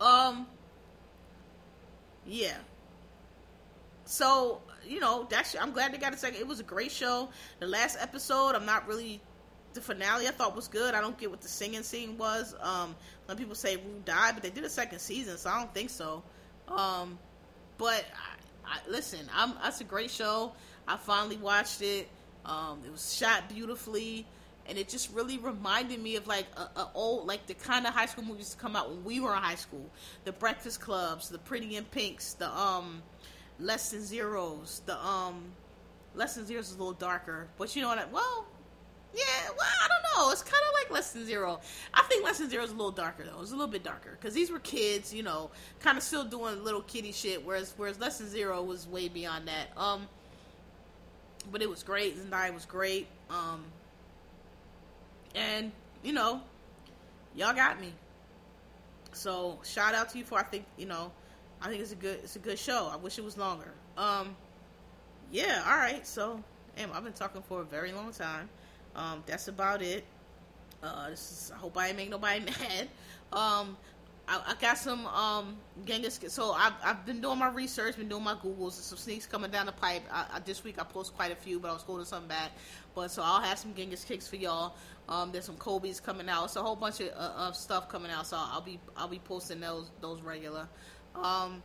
Um, 0.00 0.46
yeah. 2.26 2.56
So 4.10 4.60
you 4.84 4.98
know 4.98 5.26
that's 5.30 5.54
I'm 5.54 5.70
glad 5.70 5.94
they 5.94 5.98
got 5.98 6.12
a 6.12 6.16
second. 6.16 6.40
It 6.40 6.46
was 6.46 6.58
a 6.58 6.64
great 6.64 6.90
show. 6.90 7.28
The 7.60 7.66
last 7.66 7.96
episode, 8.00 8.56
I'm 8.56 8.66
not 8.66 8.88
really 8.88 9.20
the 9.72 9.80
finale. 9.80 10.26
I 10.26 10.32
thought 10.32 10.56
was 10.56 10.66
good. 10.66 10.94
I 10.94 11.00
don't 11.00 11.16
get 11.16 11.30
what 11.30 11.40
the 11.40 11.48
singing 11.48 11.84
scene 11.84 12.18
was. 12.18 12.56
Um, 12.60 12.96
some 13.28 13.36
people 13.36 13.54
say 13.54 13.76
Rue 13.76 14.02
died, 14.04 14.34
but 14.34 14.42
they 14.42 14.50
did 14.50 14.64
a 14.64 14.68
second 14.68 14.98
season, 14.98 15.38
so 15.38 15.48
I 15.48 15.58
don't 15.58 15.72
think 15.72 15.90
so. 15.90 16.24
Um, 16.66 17.20
but 17.78 18.04
I, 18.66 18.74
I, 18.74 18.90
listen, 18.90 19.20
I'm 19.32 19.54
that's 19.62 19.80
a 19.80 19.84
great 19.84 20.10
show. 20.10 20.52
I 20.88 20.96
finally 20.96 21.36
watched 21.36 21.80
it. 21.80 22.08
Um, 22.44 22.80
it 22.84 22.90
was 22.90 23.14
shot 23.14 23.48
beautifully, 23.48 24.26
and 24.66 24.76
it 24.76 24.88
just 24.88 25.14
really 25.14 25.38
reminded 25.38 26.02
me 26.02 26.16
of 26.16 26.26
like 26.26 26.46
a, 26.56 26.80
a 26.80 26.90
old, 26.94 27.28
like 27.28 27.46
the 27.46 27.54
kind 27.54 27.86
of 27.86 27.94
high 27.94 28.06
school 28.06 28.24
movies 28.24 28.50
to 28.50 28.56
come 28.56 28.74
out 28.74 28.90
when 28.90 29.04
we 29.04 29.20
were 29.20 29.36
in 29.36 29.40
high 29.40 29.54
school. 29.54 29.88
The 30.24 30.32
Breakfast 30.32 30.80
Clubs, 30.80 31.28
the 31.28 31.38
Pretty 31.38 31.76
in 31.76 31.84
Pinks, 31.84 32.32
the 32.32 32.50
um, 32.50 33.02
Less 33.60 33.90
Than 33.90 34.02
Zeros, 34.02 34.82
the 34.86 34.98
um, 35.04 35.44
Less 36.14 36.34
Than 36.34 36.46
Zeros 36.46 36.70
is 36.70 36.76
a 36.76 36.78
little 36.78 36.92
darker, 36.92 37.48
but 37.58 37.74
you 37.74 37.82
know 37.82 37.88
what? 37.88 37.98
I, 37.98 38.04
well, 38.06 38.46
yeah, 39.14 39.24
well, 39.48 39.68
I 39.82 39.88
don't 39.88 40.02
know. 40.26 40.30
It's 40.32 40.42
kind 40.42 40.62
of 40.68 40.74
like 40.80 40.90
Less 40.92 41.12
Than 41.12 41.26
Zero. 41.26 41.60
I 41.92 42.02
think 42.02 42.24
Less 42.24 42.38
Than 42.38 42.48
Zero 42.48 42.62
is 42.62 42.70
a 42.70 42.74
little 42.74 42.92
darker 42.92 43.24
though. 43.24 43.40
It's 43.40 43.50
a 43.50 43.54
little 43.54 43.70
bit 43.70 43.82
darker 43.82 44.16
because 44.18 44.34
these 44.34 44.50
were 44.50 44.60
kids, 44.60 45.12
you 45.12 45.22
know, 45.22 45.50
kind 45.80 45.98
of 45.98 46.04
still 46.04 46.24
doing 46.24 46.62
little 46.62 46.82
kitty 46.82 47.12
shit. 47.12 47.44
Whereas, 47.44 47.74
whereas 47.76 47.98
Less 47.98 48.18
Than 48.18 48.28
Zero 48.28 48.62
was 48.62 48.86
way 48.86 49.08
beyond 49.08 49.48
that. 49.48 49.76
Um, 49.76 50.06
but 51.50 51.62
it 51.62 51.68
was 51.68 51.82
great. 51.82 52.16
Zendaya 52.18 52.54
was 52.54 52.66
great. 52.66 53.08
Um, 53.30 53.64
and 55.34 55.72
you 56.02 56.12
know, 56.12 56.40
y'all 57.34 57.54
got 57.54 57.80
me. 57.80 57.92
So 59.12 59.58
shout 59.64 59.94
out 59.94 60.10
to 60.10 60.18
you 60.18 60.24
for 60.24 60.38
I 60.38 60.44
think 60.44 60.64
you 60.76 60.86
know, 60.86 61.10
I 61.62 61.68
think 61.68 61.80
it's 61.82 61.92
a 61.92 61.96
good 61.96 62.20
it's 62.22 62.36
a 62.36 62.40
good 62.40 62.58
show. 62.58 62.90
I 62.92 62.96
wish 62.96 63.18
it 63.18 63.24
was 63.24 63.36
longer. 63.36 63.72
Um, 63.96 64.36
yeah. 65.30 65.62
All 65.66 65.76
right. 65.76 66.06
So, 66.06 66.42
damn, 66.76 66.92
I've 66.92 67.04
been 67.04 67.12
talking 67.12 67.42
for 67.42 67.60
a 67.60 67.64
very 67.64 67.92
long 67.92 68.12
time. 68.12 68.48
Um, 68.96 69.22
that's 69.26 69.48
about 69.48 69.82
it. 69.82 70.04
Uh, 70.82 71.08
is, 71.12 71.52
I 71.54 71.58
hope 71.58 71.76
I 71.76 71.88
ain't 71.88 71.96
make 71.96 72.10
nobody 72.10 72.40
mad. 72.44 72.88
Um, 73.32 73.76
I, 74.26 74.40
I, 74.48 74.54
got 74.60 74.78
some 74.78 75.06
um, 75.06 75.56
Genghis. 75.84 76.20
So 76.28 76.52
I've, 76.52 76.72
I've 76.84 77.04
been 77.04 77.20
doing 77.20 77.38
my 77.38 77.50
research, 77.50 77.96
been 77.96 78.08
doing 78.08 78.24
my 78.24 78.34
Googles. 78.34 78.72
Some 78.72 78.96
sneaks 78.96 79.26
coming 79.26 79.50
down 79.50 79.66
the 79.66 79.72
pipe. 79.72 80.02
I, 80.10 80.26
I, 80.34 80.38
this 80.40 80.64
week 80.64 80.80
I 80.80 80.84
post 80.84 81.14
quite 81.16 81.32
a 81.32 81.36
few, 81.36 81.58
but 81.58 81.68
I 81.68 81.72
was 81.72 81.82
holding 81.82 82.06
some 82.06 82.26
back. 82.26 82.52
But 82.94 83.10
so 83.10 83.22
I'll 83.24 83.40
have 83.40 83.58
some 83.58 83.74
Genghis 83.74 84.04
kicks 84.04 84.28
for 84.28 84.36
y'all. 84.36 84.74
Um, 85.08 85.32
there's 85.32 85.44
some 85.44 85.56
Kobe's 85.56 85.98
coming 85.98 86.28
out. 86.28 86.44
It's 86.44 86.56
a 86.56 86.62
whole 86.62 86.76
bunch 86.76 87.00
of, 87.00 87.08
uh, 87.08 87.32
of 87.36 87.56
stuff 87.56 87.88
coming 87.88 88.10
out. 88.10 88.26
So 88.26 88.36
I'll 88.38 88.60
be 88.60 88.78
I'll 88.96 89.08
be 89.08 89.18
posting 89.18 89.60
those 89.60 89.90
those 90.00 90.20
regular. 90.22 90.68
Um, 91.14 91.62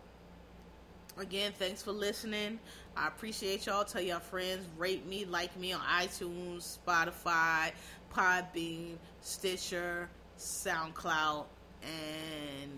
again, 1.18 1.54
thanks 1.58 1.82
for 1.82 1.92
listening. 1.92 2.60
I 2.98 3.08
appreciate 3.08 3.66
y'all. 3.66 3.84
Tell 3.84 4.02
your 4.02 4.20
friends, 4.20 4.66
rate 4.78 5.06
me, 5.06 5.26
like 5.26 5.58
me 5.60 5.74
on 5.74 5.82
iTunes, 5.82 6.78
Spotify, 6.86 7.72
Podbean, 8.14 8.96
Stitcher, 9.22 10.10
SoundCloud, 10.38 11.46
and 11.84 12.72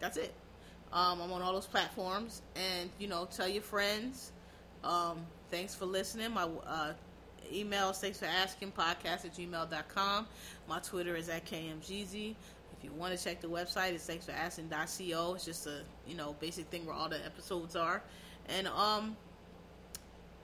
that's 0.00 0.16
it. 0.16 0.34
Um, 0.92 1.20
I'm 1.20 1.32
on 1.32 1.42
all 1.42 1.52
those 1.52 1.66
platforms, 1.66 2.42
and 2.54 2.90
you 2.98 3.08
know, 3.08 3.26
tell 3.26 3.48
your 3.48 3.62
friends. 3.62 4.32
Um, 4.82 5.26
thanks 5.50 5.74
for 5.74 5.86
listening. 5.86 6.32
My 6.32 6.48
uh, 6.66 6.92
email 7.52 7.92
thanks 7.92 8.18
for 8.18 8.26
asking 8.26 8.72
podcast 8.72 9.24
at 9.24 9.34
gmail.com. 9.34 10.26
My 10.68 10.78
Twitter 10.80 11.16
is 11.16 11.28
at 11.28 11.46
KMGZ. 11.46 12.34
You 12.84 12.92
want 12.92 13.16
to 13.16 13.22
check 13.22 13.40
the 13.40 13.48
website, 13.48 13.92
it's 13.92 14.06
thanks 14.06 14.26
It's 15.34 15.44
just 15.44 15.66
a 15.66 15.80
you 16.06 16.16
know 16.16 16.36
basic 16.38 16.66
thing 16.66 16.86
where 16.86 16.94
all 16.94 17.08
the 17.08 17.24
episodes 17.24 17.74
are. 17.76 18.02
And 18.48 18.68
um 18.68 19.16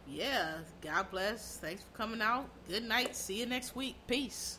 yeah, 0.09 0.59
God 0.81 1.11
bless. 1.11 1.59
Thanks 1.59 1.83
for 1.83 1.97
coming 1.97 2.21
out. 2.21 2.49
Good 2.69 2.83
night. 2.85 3.15
See 3.15 3.39
you 3.39 3.47
next 3.47 3.77
week. 3.77 3.95
Peace. 4.07 4.59